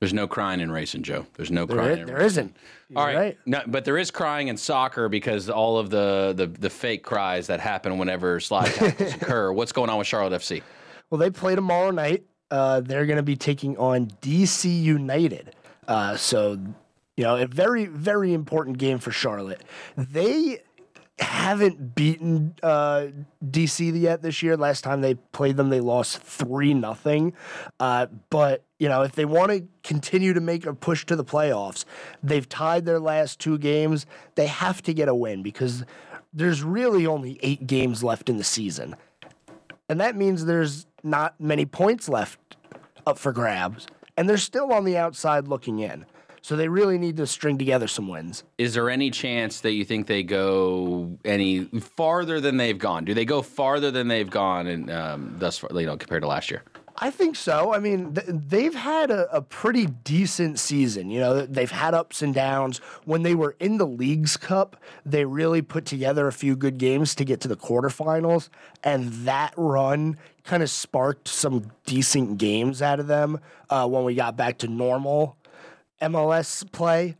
There's 0.00 0.12
no 0.12 0.28
crying 0.28 0.60
in 0.60 0.70
racing, 0.70 1.02
Joe. 1.04 1.26
There's 1.34 1.50
no 1.50 1.64
There, 1.64 1.76
crying. 1.76 1.98
i- 1.98 2.00
in 2.02 2.06
there 2.06 2.20
isn't. 2.22 2.54
All 2.94 3.10
You're 3.10 3.18
right. 3.20 3.38
No, 3.46 3.62
but 3.66 3.84
there 3.84 3.96
is 3.98 4.10
crying 4.10 4.48
in 4.48 4.56
soccer 4.56 5.08
because 5.08 5.48
all 5.48 5.78
of 5.78 5.88
the, 5.90 6.34
the, 6.36 6.46
the 6.46 6.70
fake 6.70 7.02
cries 7.02 7.46
that 7.48 7.60
happen 7.60 7.96
whenever 7.98 8.38
slide 8.38 8.66
tackles 8.74 9.14
occur. 9.22 9.52
What's 9.52 9.72
going 9.72 9.88
on 9.90 9.96
with 9.98 10.06
Charlotte 10.06 10.38
FC? 10.40 10.62
Well, 11.10 11.18
they 11.18 11.30
play 11.30 11.54
tomorrow 11.54 11.90
night. 11.90 12.24
Uh, 12.50 12.80
they're 12.80 13.06
going 13.06 13.16
to 13.16 13.22
be 13.22 13.36
taking 13.36 13.76
on 13.78 14.06
DC 14.22 14.66
United. 14.82 15.56
Uh, 15.88 16.16
so, 16.16 16.58
you 17.16 17.24
know, 17.24 17.36
a 17.36 17.46
very, 17.46 17.86
very 17.86 18.34
important 18.34 18.76
game 18.78 18.98
for 18.98 19.10
Charlotte. 19.10 19.62
They 19.96 20.58
haven't 21.18 21.94
beaten 21.94 22.54
uh, 22.62 23.06
DC 23.44 23.98
yet 24.00 24.22
this 24.22 24.42
year. 24.42 24.56
Last 24.56 24.84
time 24.84 25.00
they 25.00 25.14
played 25.14 25.56
them, 25.56 25.70
they 25.70 25.80
lost 25.80 26.18
three 26.18 26.74
nothing. 26.74 27.32
Uh, 27.80 28.06
but 28.28 28.64
you 28.78 28.88
know, 28.88 29.02
if 29.02 29.12
they 29.12 29.24
want 29.24 29.52
to 29.52 29.66
continue 29.82 30.34
to 30.34 30.40
make 30.40 30.66
a 30.66 30.74
push 30.74 31.06
to 31.06 31.16
the 31.16 31.24
playoffs, 31.24 31.84
they've 32.22 32.48
tied 32.48 32.84
their 32.84 33.00
last 33.00 33.38
two 33.38 33.56
games. 33.56 34.04
They 34.34 34.46
have 34.46 34.82
to 34.82 34.92
get 34.92 35.08
a 35.08 35.14
win 35.14 35.42
because 35.42 35.84
there's 36.34 36.62
really 36.62 37.06
only 37.06 37.38
eight 37.42 37.66
games 37.66 38.04
left 38.04 38.28
in 38.28 38.36
the 38.36 38.44
season, 38.44 38.94
and 39.88 40.00
that 40.00 40.16
means 40.16 40.44
there's 40.44 40.86
not 41.02 41.40
many 41.40 41.64
points 41.64 42.08
left 42.08 42.56
up 43.06 43.18
for 43.18 43.32
grabs, 43.32 43.86
and 44.18 44.28
they're 44.28 44.36
still 44.36 44.72
on 44.72 44.84
the 44.84 44.98
outside 44.98 45.48
looking 45.48 45.78
in. 45.78 46.04
So 46.46 46.54
they 46.54 46.68
really 46.68 46.96
need 46.96 47.16
to 47.16 47.26
string 47.26 47.58
together 47.58 47.88
some 47.88 48.06
wins. 48.06 48.44
Is 48.56 48.74
there 48.74 48.88
any 48.88 49.10
chance 49.10 49.62
that 49.62 49.72
you 49.72 49.84
think 49.84 50.06
they 50.06 50.22
go 50.22 51.18
any 51.24 51.64
farther 51.64 52.40
than 52.40 52.56
they've 52.56 52.78
gone? 52.78 53.04
Do 53.04 53.14
they 53.14 53.24
go 53.24 53.42
farther 53.42 53.90
than 53.90 54.06
they've 54.06 54.30
gone 54.30 54.68
and 54.68 54.88
um, 54.88 55.34
thus 55.40 55.58
far, 55.58 55.70
you 55.72 55.86
know, 55.86 55.96
compared 55.96 56.22
to 56.22 56.28
last 56.28 56.48
year? 56.48 56.62
I 56.98 57.10
think 57.10 57.34
so. 57.34 57.74
I 57.74 57.80
mean, 57.80 58.14
th- 58.14 58.28
they've 58.28 58.76
had 58.76 59.10
a, 59.10 59.28
a 59.34 59.42
pretty 59.42 59.86
decent 59.86 60.60
season. 60.60 61.10
You 61.10 61.18
know, 61.18 61.46
they've 61.46 61.68
had 61.68 61.94
ups 61.94 62.22
and 62.22 62.32
downs. 62.32 62.78
When 63.06 63.24
they 63.24 63.34
were 63.34 63.56
in 63.58 63.78
the 63.78 63.86
Leagues 63.86 64.36
Cup, 64.36 64.76
they 65.04 65.24
really 65.24 65.62
put 65.62 65.84
together 65.84 66.28
a 66.28 66.32
few 66.32 66.54
good 66.54 66.78
games 66.78 67.16
to 67.16 67.24
get 67.24 67.40
to 67.40 67.48
the 67.48 67.56
quarterfinals, 67.56 68.50
and 68.84 69.12
that 69.26 69.52
run 69.56 70.16
kind 70.44 70.62
of 70.62 70.70
sparked 70.70 71.26
some 71.26 71.72
decent 71.86 72.38
games 72.38 72.82
out 72.82 73.00
of 73.00 73.08
them 73.08 73.40
uh, 73.68 73.84
when 73.88 74.04
we 74.04 74.14
got 74.14 74.36
back 74.36 74.58
to 74.58 74.68
normal 74.68 75.36
MLS 76.00 76.70
play. 76.72 77.16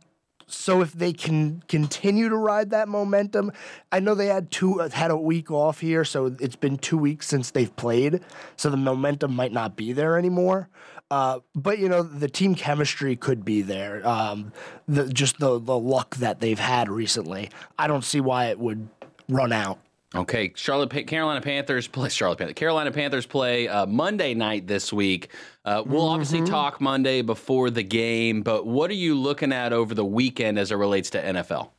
So 0.49 0.81
if 0.81 0.93
they 0.93 1.11
can 1.11 1.61
continue 1.67 2.29
to 2.29 2.37
ride 2.37 2.69
that 2.69 2.87
momentum, 2.87 3.51
I 3.91 3.99
know 3.99 4.15
they 4.15 4.27
had 4.27 4.49
two 4.49 4.77
had 4.77 5.11
a 5.11 5.17
week 5.17 5.51
off 5.51 5.81
here, 5.81 6.05
so 6.05 6.33
it's 6.39 6.55
been 6.55 6.77
two 6.77 6.97
weeks 6.97 7.27
since 7.27 7.51
they've 7.51 7.75
played, 7.75 8.21
so 8.55 8.69
the 8.69 8.77
momentum 8.77 9.35
might 9.35 9.51
not 9.51 9.75
be 9.75 9.91
there 9.91 10.17
anymore. 10.17 10.69
Uh, 11.11 11.39
but 11.53 11.79
you 11.79 11.89
know 11.89 12.01
the 12.01 12.29
team 12.29 12.55
chemistry 12.55 13.17
could 13.17 13.43
be 13.43 13.61
there. 13.61 14.05
Um, 14.07 14.53
the, 14.87 15.11
just 15.11 15.39
the 15.39 15.59
the 15.59 15.77
luck 15.77 16.15
that 16.17 16.39
they've 16.39 16.59
had 16.59 16.89
recently, 16.89 17.49
I 17.77 17.87
don't 17.87 18.03
see 18.03 18.21
why 18.21 18.45
it 18.45 18.59
would 18.59 18.87
run 19.27 19.51
out. 19.51 19.79
Okay, 20.15 20.53
Charlotte, 20.55 20.89
Pa- 20.89 21.03
Carolina 21.03 21.41
Panthers 21.41 21.87
play. 21.87 22.09
Charlotte 22.09 22.37
Panthers, 22.39 22.55
Carolina 22.55 22.91
Panthers 22.91 23.25
play 23.25 23.67
uh, 23.67 23.85
Monday 23.85 24.33
night 24.33 24.67
this 24.67 24.93
week. 24.93 25.31
Uh, 25.65 25.83
we'll 25.85 26.07
obviously 26.07 26.41
talk 26.43 26.79
Monday 26.79 27.21
before 27.21 27.69
the 27.69 27.83
game, 27.83 28.41
but 28.41 28.65
what 28.65 28.89
are 28.89 28.95
you 28.95 29.15
looking 29.15 29.51
at 29.51 29.73
over 29.73 29.93
the 29.93 30.05
weekend 30.05 30.57
as 30.57 30.71
it 30.71 30.75
relates 30.75 31.09
to 31.09 31.21
NFL? 31.21 31.69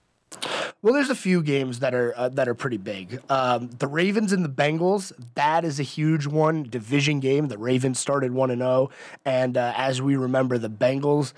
Well, 0.83 0.95
there's 0.95 1.11
a 1.11 1.15
few 1.15 1.43
games 1.43 1.81
that 1.81 1.95
are 1.95 2.13
uh, 2.17 2.29
that 2.29 2.49
are 2.49 2.55
pretty 2.55 2.77
big. 2.77 3.21
Um, 3.31 3.71
the 3.79 3.87
Ravens 3.89 4.33
and 4.33 4.45
the 4.45 4.49
Bengals. 4.49 5.11
That 5.35 5.65
is 5.65 5.81
a 5.81 5.83
huge 5.83 6.27
one. 6.27 6.65
Division 6.65 7.19
game. 7.19 7.49
The 7.49 7.59
Ravens 7.59 7.99
started 7.99 8.33
one 8.33 8.51
and 8.51 8.61
zero, 8.61 8.91
and 9.25 9.57
uh, 9.57 9.73
as 9.75 10.03
we 10.03 10.17
remember, 10.17 10.59
the 10.59 10.71
Bengals 10.71 11.33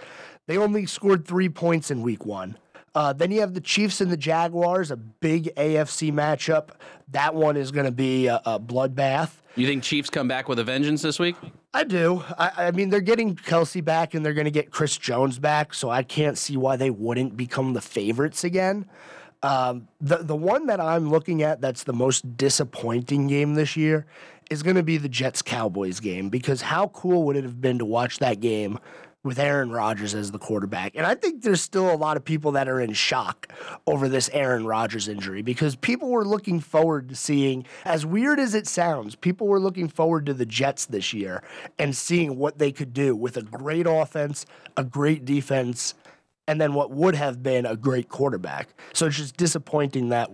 they 0.47 0.59
only 0.59 0.85
scored 0.85 1.27
three 1.27 1.49
points 1.49 1.93
in 1.93 2.03
Week 2.03 2.27
One. 2.27 2.59
Uh, 2.95 3.13
then 3.13 3.31
you 3.31 3.41
have 3.41 3.55
the 3.55 3.61
Chiefs 3.61 4.01
and 4.01 4.11
the 4.11 4.17
Jaguars, 4.17 4.91
a 4.91 4.97
big 4.97 5.55
AFC 5.55 6.13
matchup. 6.13 6.71
That 7.09 7.35
one 7.35 7.57
is 7.57 7.71
going 7.71 7.87
to 7.87 7.93
be 7.93 8.27
a, 8.27 8.41
a 8.45 8.59
bloodbath. 8.59 9.31
You 9.57 9.67
think 9.67 9.83
Chiefs 9.83 10.11
come 10.11 10.29
back 10.29 10.49
with 10.49 10.59
a 10.59 10.65
vengeance 10.65 11.03
this 11.03 11.19
week? 11.19 11.37
I 11.73 11.85
do. 11.85 12.25
I, 12.39 12.51
I 12.57 12.71
mean, 12.73 12.91
they're 12.91 13.01
getting 13.01 13.37
Kelce 13.37 13.85
back 13.85 14.15
and 14.15 14.25
they're 14.25 14.35
going 14.35 14.47
to 14.47 14.51
get 14.51 14.71
Chris 14.71 14.97
Jones 14.97 15.39
back, 15.39 15.73
so 15.73 15.89
I 15.89 16.03
can't 16.03 16.37
see 16.37 16.57
why 16.57 16.77
they 16.77 16.91
wouldn't 16.91 17.37
become 17.37 17.75
the 17.75 17.81
favorites 17.81 18.43
again. 18.43 18.87
Um, 19.43 19.89
the 20.01 20.19
the 20.19 20.37
one 20.37 20.67
that 20.67 20.81
I'm 20.81 21.09
looking 21.09 21.43
at 21.43 21.63
that's 21.63 21.85
the 21.85 21.95
most 21.95 22.37
disappointing 22.37 23.27
game 23.27 23.55
this 23.55 23.75
year 23.75 24.05
is 24.51 24.63
going 24.63 24.77
to 24.77 24.83
be 24.83 24.99
the 24.99 25.09
Jets 25.09 25.41
Cowboys 25.41 25.99
game 26.01 26.29
because 26.29 26.61
how 26.61 26.89
cool 26.89 27.23
would 27.25 27.37
it 27.37 27.45
have 27.45 27.61
been 27.61 27.79
to 27.79 27.85
watch 27.87 28.19
that 28.19 28.41
game 28.41 28.79
with 29.23 29.39
Aaron 29.39 29.71
Rodgers 29.71 30.15
as 30.15 30.31
the 30.31 30.39
quarterback? 30.39 30.95
And 30.95 31.07
I 31.07 31.15
think 31.15 31.43
there's 31.43 31.61
still 31.61 31.93
a 31.93 31.97
lot 31.97 32.17
of 32.17 32.25
people 32.25 32.53
that 32.53 32.69
are 32.69 32.81
in 32.81 32.93
shock 32.93 33.53
over 33.87 34.09
this 34.09 34.31
Aaron 34.33 34.67
Rodgers 34.67 35.09
injury 35.09 35.43
because 35.43 35.77
people 35.77 36.11
were 36.11 36.25
looking 36.25 36.61
forward 36.61 37.09
to 37.11 37.15
seeing, 37.15 37.67
as 37.85 38.07
weird 38.07 38.41
as 38.41 38.55
it 38.55 38.67
sounds, 38.67 39.15
people 39.15 39.47
were 39.47 39.61
looking 39.61 39.89
forward 39.89 40.27
to 40.27 40.35
the 40.35 40.47
Jets 40.47 40.87
this 40.87 41.13
year 41.13 41.43
and 41.79 41.97
seeing 41.97 42.39
what 42.39 42.59
they 42.59 42.73
could 42.73 42.93
do 42.93 43.15
with 43.15 43.37
a 43.37 43.43
great 43.43 43.87
offense, 43.87 44.47
a 44.77 44.85
great 44.85 45.25
defense, 45.25 45.95
and 46.49 46.61
then 46.61 46.75
what 46.75 46.91
would 46.91 47.15
have 47.15 47.43
been 47.43 47.67
a 47.67 47.77
great 47.77 48.09
quarterback. 48.09 48.69
So 48.93 49.07
it's 49.07 49.17
just 49.17 49.37
disappointing 49.37 50.09
that 50.09 50.31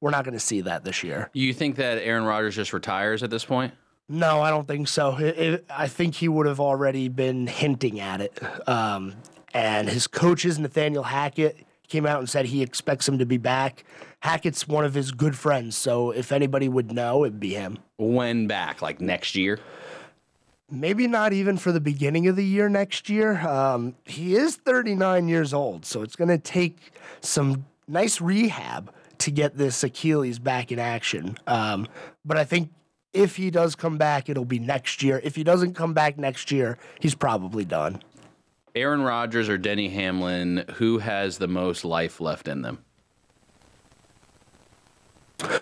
we're 0.00 0.10
not 0.10 0.24
going 0.24 0.34
to 0.34 0.40
see 0.40 0.62
that 0.62 0.82
this 0.82 1.04
year. 1.04 1.30
You 1.32 1.52
think 1.52 1.76
that 1.76 1.98
Aaron 1.98 2.24
Rodgers 2.24 2.56
just 2.56 2.72
retires 2.72 3.22
at 3.22 3.30
this 3.30 3.44
point? 3.44 3.74
No, 4.12 4.42
I 4.42 4.50
don't 4.50 4.66
think 4.66 4.88
so. 4.88 5.16
It, 5.18 5.38
it, 5.38 5.64
I 5.70 5.86
think 5.86 6.16
he 6.16 6.26
would 6.26 6.46
have 6.46 6.58
already 6.58 7.08
been 7.08 7.46
hinting 7.46 8.00
at 8.00 8.20
it. 8.20 8.42
Um, 8.68 9.14
and 9.54 9.88
his 9.88 10.08
coaches, 10.08 10.58
Nathaniel 10.58 11.04
Hackett, 11.04 11.56
came 11.86 12.06
out 12.06 12.18
and 12.18 12.28
said 12.28 12.46
he 12.46 12.60
expects 12.60 13.08
him 13.08 13.18
to 13.18 13.26
be 13.26 13.36
back. 13.36 13.84
Hackett's 14.18 14.66
one 14.66 14.84
of 14.84 14.94
his 14.94 15.12
good 15.12 15.36
friends, 15.36 15.76
so 15.76 16.10
if 16.10 16.32
anybody 16.32 16.68
would 16.68 16.90
know, 16.90 17.24
it'd 17.24 17.38
be 17.38 17.54
him. 17.54 17.78
When 17.98 18.48
back? 18.48 18.82
Like 18.82 19.00
next 19.00 19.36
year? 19.36 19.60
Maybe 20.68 21.06
not 21.06 21.32
even 21.32 21.56
for 21.56 21.70
the 21.70 21.80
beginning 21.80 22.26
of 22.26 22.34
the 22.34 22.44
year 22.44 22.68
next 22.68 23.08
year. 23.08 23.38
Um, 23.46 23.94
he 24.06 24.34
is 24.34 24.56
39 24.56 25.28
years 25.28 25.54
old, 25.54 25.86
so 25.86 26.02
it's 26.02 26.16
going 26.16 26.28
to 26.28 26.38
take 26.38 26.92
some 27.20 27.64
nice 27.86 28.20
rehab 28.20 28.92
to 29.18 29.30
get 29.30 29.56
this 29.56 29.84
Achilles 29.84 30.40
back 30.40 30.72
in 30.72 30.80
action. 30.80 31.36
Um, 31.46 31.86
but 32.24 32.36
I 32.36 32.44
think 32.44 32.70
if 33.12 33.36
he 33.36 33.50
does 33.50 33.74
come 33.74 33.98
back, 33.98 34.28
it'll 34.28 34.44
be 34.44 34.58
next 34.58 35.02
year. 35.02 35.20
If 35.22 35.36
he 35.36 35.44
doesn't 35.44 35.74
come 35.74 35.94
back 35.94 36.18
next 36.18 36.50
year, 36.50 36.78
he's 37.00 37.14
probably 37.14 37.64
done. 37.64 38.02
Aaron 38.74 39.02
Rodgers 39.02 39.48
or 39.48 39.58
Denny 39.58 39.88
Hamlin, 39.88 40.64
who 40.74 40.98
has 40.98 41.38
the 41.38 41.48
most 41.48 41.84
life 41.84 42.20
left 42.20 42.46
in 42.46 42.62
them? 42.62 42.84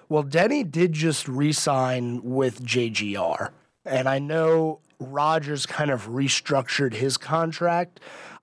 Well, 0.09 0.23
Denny 0.23 0.65
did 0.65 0.93
just 0.93 1.29
re 1.29 1.53
sign 1.53 2.23
with 2.23 2.63
JGR. 2.65 3.51
And 3.85 4.09
I 4.09 4.19
know 4.19 4.81
Rodgers 4.99 5.65
kind 5.67 5.91
of 5.91 6.09
restructured 6.09 6.95
his 6.95 7.17
contract. 7.17 8.01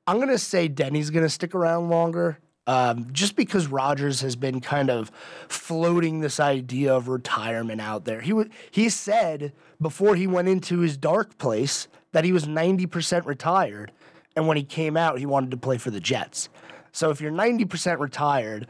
I'm 0.07 0.17
going 0.17 0.29
to 0.29 0.39
say 0.39 0.67
Denny's 0.67 1.09
going 1.09 1.25
to 1.25 1.29
stick 1.29 1.53
around 1.53 1.89
longer. 1.89 2.39
Um, 2.67 3.09
just 3.11 3.35
because 3.35 3.67
Rodgers 3.67 4.21
has 4.21 4.35
been 4.35 4.59
kind 4.59 4.89
of 4.89 5.11
floating 5.47 6.21
this 6.21 6.39
idea 6.39 6.95
of 6.95 7.07
retirement 7.07 7.79
out 7.79 8.05
there. 8.05 8.21
He 8.21 8.31
w- 8.31 8.49
he 8.71 8.89
said 8.89 9.53
before 9.79 10.15
he 10.15 10.25
went 10.25 10.47
into 10.47 10.79
his 10.79 10.97
dark 10.97 11.37
place 11.37 11.87
that 12.11 12.23
he 12.23 12.31
was 12.31 12.45
90% 12.45 13.25
retired, 13.25 13.91
and 14.35 14.47
when 14.47 14.57
he 14.57 14.63
came 14.63 14.97
out, 14.97 15.19
he 15.19 15.25
wanted 15.27 15.51
to 15.51 15.57
play 15.57 15.77
for 15.77 15.91
the 15.91 15.99
Jets. 15.99 16.49
So 16.91 17.09
if 17.11 17.21
you're 17.21 17.31
90% 17.31 17.99
retired, 17.99 18.67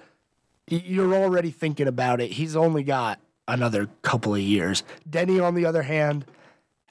you're 0.68 1.14
already 1.14 1.52
thinking 1.52 1.88
about 1.88 2.20
it. 2.20 2.32
He's 2.32 2.56
only 2.56 2.84
got 2.84 3.20
another 3.48 3.88
couple 4.02 4.34
of 4.34 4.42
years. 4.42 4.84
Denny, 5.10 5.40
on 5.40 5.56
the 5.56 5.66
other 5.66 5.84
hand, 5.84 6.26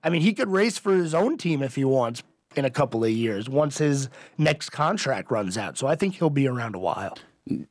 I 0.02 0.10
mean, 0.10 0.22
he 0.22 0.32
could 0.32 0.48
race 0.48 0.78
for 0.78 0.94
his 0.94 1.14
own 1.14 1.36
team 1.36 1.62
if 1.62 1.74
he 1.74 1.84
wants 1.84 2.22
in 2.58 2.64
a 2.64 2.70
couple 2.70 3.04
of 3.04 3.10
years 3.10 3.48
once 3.48 3.78
his 3.78 4.08
next 4.38 4.70
contract 4.70 5.30
runs 5.30 5.58
out. 5.58 5.78
So 5.78 5.86
I 5.86 5.96
think 5.96 6.14
he'll 6.14 6.30
be 6.30 6.48
around 6.48 6.74
a 6.74 6.78
while. 6.78 7.16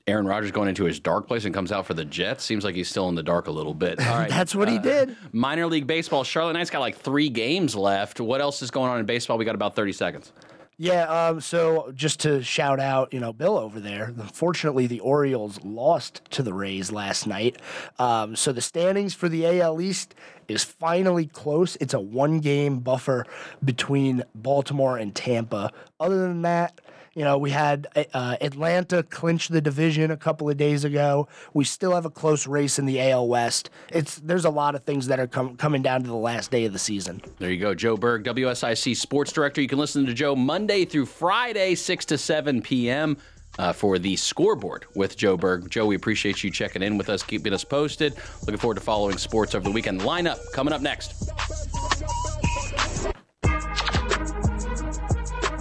Aaron 0.06 0.28
Rodgers 0.28 0.52
going 0.52 0.70
into 0.70 0.84
his 0.84 1.00
dark 1.00 1.28
place 1.28 1.46
and 1.46 1.54
comes 1.54 1.72
out 1.72 1.88
for 1.88 1.96
the 1.96 2.06
Jets. 2.06 2.44
Seems 2.44 2.64
like 2.64 2.76
he's 2.76 2.90
still 2.90 3.10
in 3.10 3.16
the 3.16 3.24
dark 3.24 3.48
a 3.48 3.52
little 3.52 3.74
bit. 3.74 4.00
All 4.00 4.18
right. 4.18 4.30
That's 4.30 4.54
what 4.54 4.70
he 4.70 4.78
uh, 4.78 4.82
did. 4.82 5.18
Minor 5.32 5.66
league 5.66 5.88
baseball. 5.88 6.24
Charlotte 6.24 6.54
Knights 6.54 6.70
got 6.70 6.80
like 6.80 6.98
three 6.98 7.30
games 7.30 7.76
left. 7.76 8.20
What 8.20 8.40
else 8.40 8.62
is 8.62 8.70
going 8.70 8.92
on 8.92 9.00
in 9.00 9.06
baseball? 9.08 9.38
We 9.38 9.46
got 9.46 9.56
about 9.56 9.76
30 9.76 9.94
seconds. 9.94 10.32
Yeah, 10.78 11.04
um, 11.04 11.40
so 11.40 11.92
just 11.94 12.22
to 12.22 12.42
shout 12.44 12.80
out, 12.80 13.14
you 13.14 13.20
know, 13.20 13.32
Bill 13.32 13.58
over 13.58 13.80
there. 13.80 14.06
Unfortunately, 14.06 14.88
the 14.88 15.02
Orioles 15.02 15.64
lost 15.64 16.22
to 16.32 16.42
the 16.42 16.54
Rays 16.54 16.92
last 16.92 17.28
night. 17.28 17.58
Um, 18.00 18.36
so 18.36 18.52
the 18.52 18.62
standings 18.62 19.14
for 19.14 19.30
the 19.30 19.62
AL 19.62 19.80
East 19.80 20.16
is 20.48 20.64
finally 20.64 21.28
close. 21.28 21.78
It's 21.80 21.94
a 21.94 22.00
one-game 22.00 22.80
buffer 22.80 23.26
between 23.64 24.24
Baltimore 24.34 24.98
and 24.98 25.14
Tampa. 25.14 25.72
Other 26.00 26.28
than 26.28 26.42
that, 26.42 26.82
you 27.16 27.24
know, 27.24 27.38
we 27.38 27.52
had 27.52 27.88
uh, 28.14 28.38
Atlanta 28.42 29.04
clinch 29.04 29.50
the 29.50 29.62
division 29.62 30.10
a 30.12 30.18
couple 30.18 30.50
of 30.50 30.58
days 30.58 30.84
ago. 30.84 31.28
We 31.54 31.64
still 31.64 31.94
have 31.94 32.06
a 32.06 32.10
close 32.10 32.48
race 32.48 32.80
in 32.80 32.86
the 32.86 33.00
AL 33.12 33.28
West. 33.28 33.70
It's 33.90 34.16
there's 34.16 34.46
a 34.46 34.50
lot 34.50 34.74
of 34.76 34.84
things 34.84 35.08
that 35.08 35.20
are 35.20 35.28
com- 35.28 35.56
coming 35.56 35.82
down 35.82 36.02
to 36.02 36.08
the 36.08 36.16
last 36.16 36.50
day 36.50 36.66
of 36.66 36.74
the 36.74 36.80
season. 36.80 37.22
There 37.38 37.52
you 37.52 37.60
go. 37.60 37.76
Joe 37.76 37.98
Berg, 37.98 38.24
WSIC 38.24 38.96
Sports 38.98 39.32
Director. 39.32 39.62
You 39.62 39.68
can 39.68 39.80
listen 39.80 40.06
to 40.06 40.14
Joe 40.14 40.36
Monday 40.36 40.86
through 40.86 41.06
Friday, 41.06 41.76
6 41.76 42.06
to 42.06 42.18
7 42.18 42.62
p.m. 42.62 43.18
Uh, 43.60 43.72
for 43.72 44.00
the 44.00 44.16
scoreboard 44.16 44.86
with 44.96 45.16
Joe 45.16 45.38
Berg. 45.38 45.70
Joe, 45.70 45.86
we 45.86 45.96
appreciate 45.96 46.44
you 46.44 46.50
checking 46.50 46.82
in 46.82 46.98
with 46.98 47.08
us, 47.10 47.22
keeping 47.22 47.54
us 47.54 47.64
posted. 47.64 48.16
Looking 48.42 48.58
forward 48.58 48.76
to 48.76 48.82
following 48.82 49.20
sports 49.20 49.54
over 49.54 49.64
the 49.64 49.72
weekend. 49.72 50.02
Lineup 50.02 50.40
coming 50.54 50.74
up 50.74 50.82
next. 50.82 51.30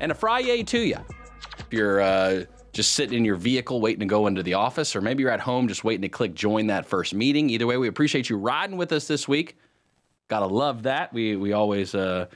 And 0.00 0.12
a 0.12 0.14
Friday 0.14 0.62
to 0.62 0.78
you. 0.78 0.94
If 1.58 1.72
you're 1.72 2.00
uh, 2.00 2.44
just 2.72 2.92
sitting 2.92 3.18
in 3.18 3.24
your 3.24 3.34
vehicle 3.34 3.80
waiting 3.80 3.98
to 3.98 4.06
go 4.06 4.28
into 4.28 4.44
the 4.44 4.54
office, 4.54 4.94
or 4.94 5.00
maybe 5.00 5.24
you're 5.24 5.32
at 5.32 5.40
home 5.40 5.66
just 5.66 5.82
waiting 5.82 6.02
to 6.02 6.08
click 6.08 6.34
join 6.34 6.68
that 6.68 6.86
first 6.86 7.14
meeting. 7.14 7.50
Either 7.50 7.66
way, 7.66 7.78
we 7.78 7.88
appreciate 7.88 8.30
you 8.30 8.36
riding 8.36 8.76
with 8.76 8.92
us 8.92 9.08
this 9.08 9.26
week. 9.26 9.56
Gotta 10.28 10.46
love 10.46 10.84
that. 10.84 11.12
We 11.12 11.34
we 11.34 11.52
always 11.52 11.96
uh, 11.96 12.26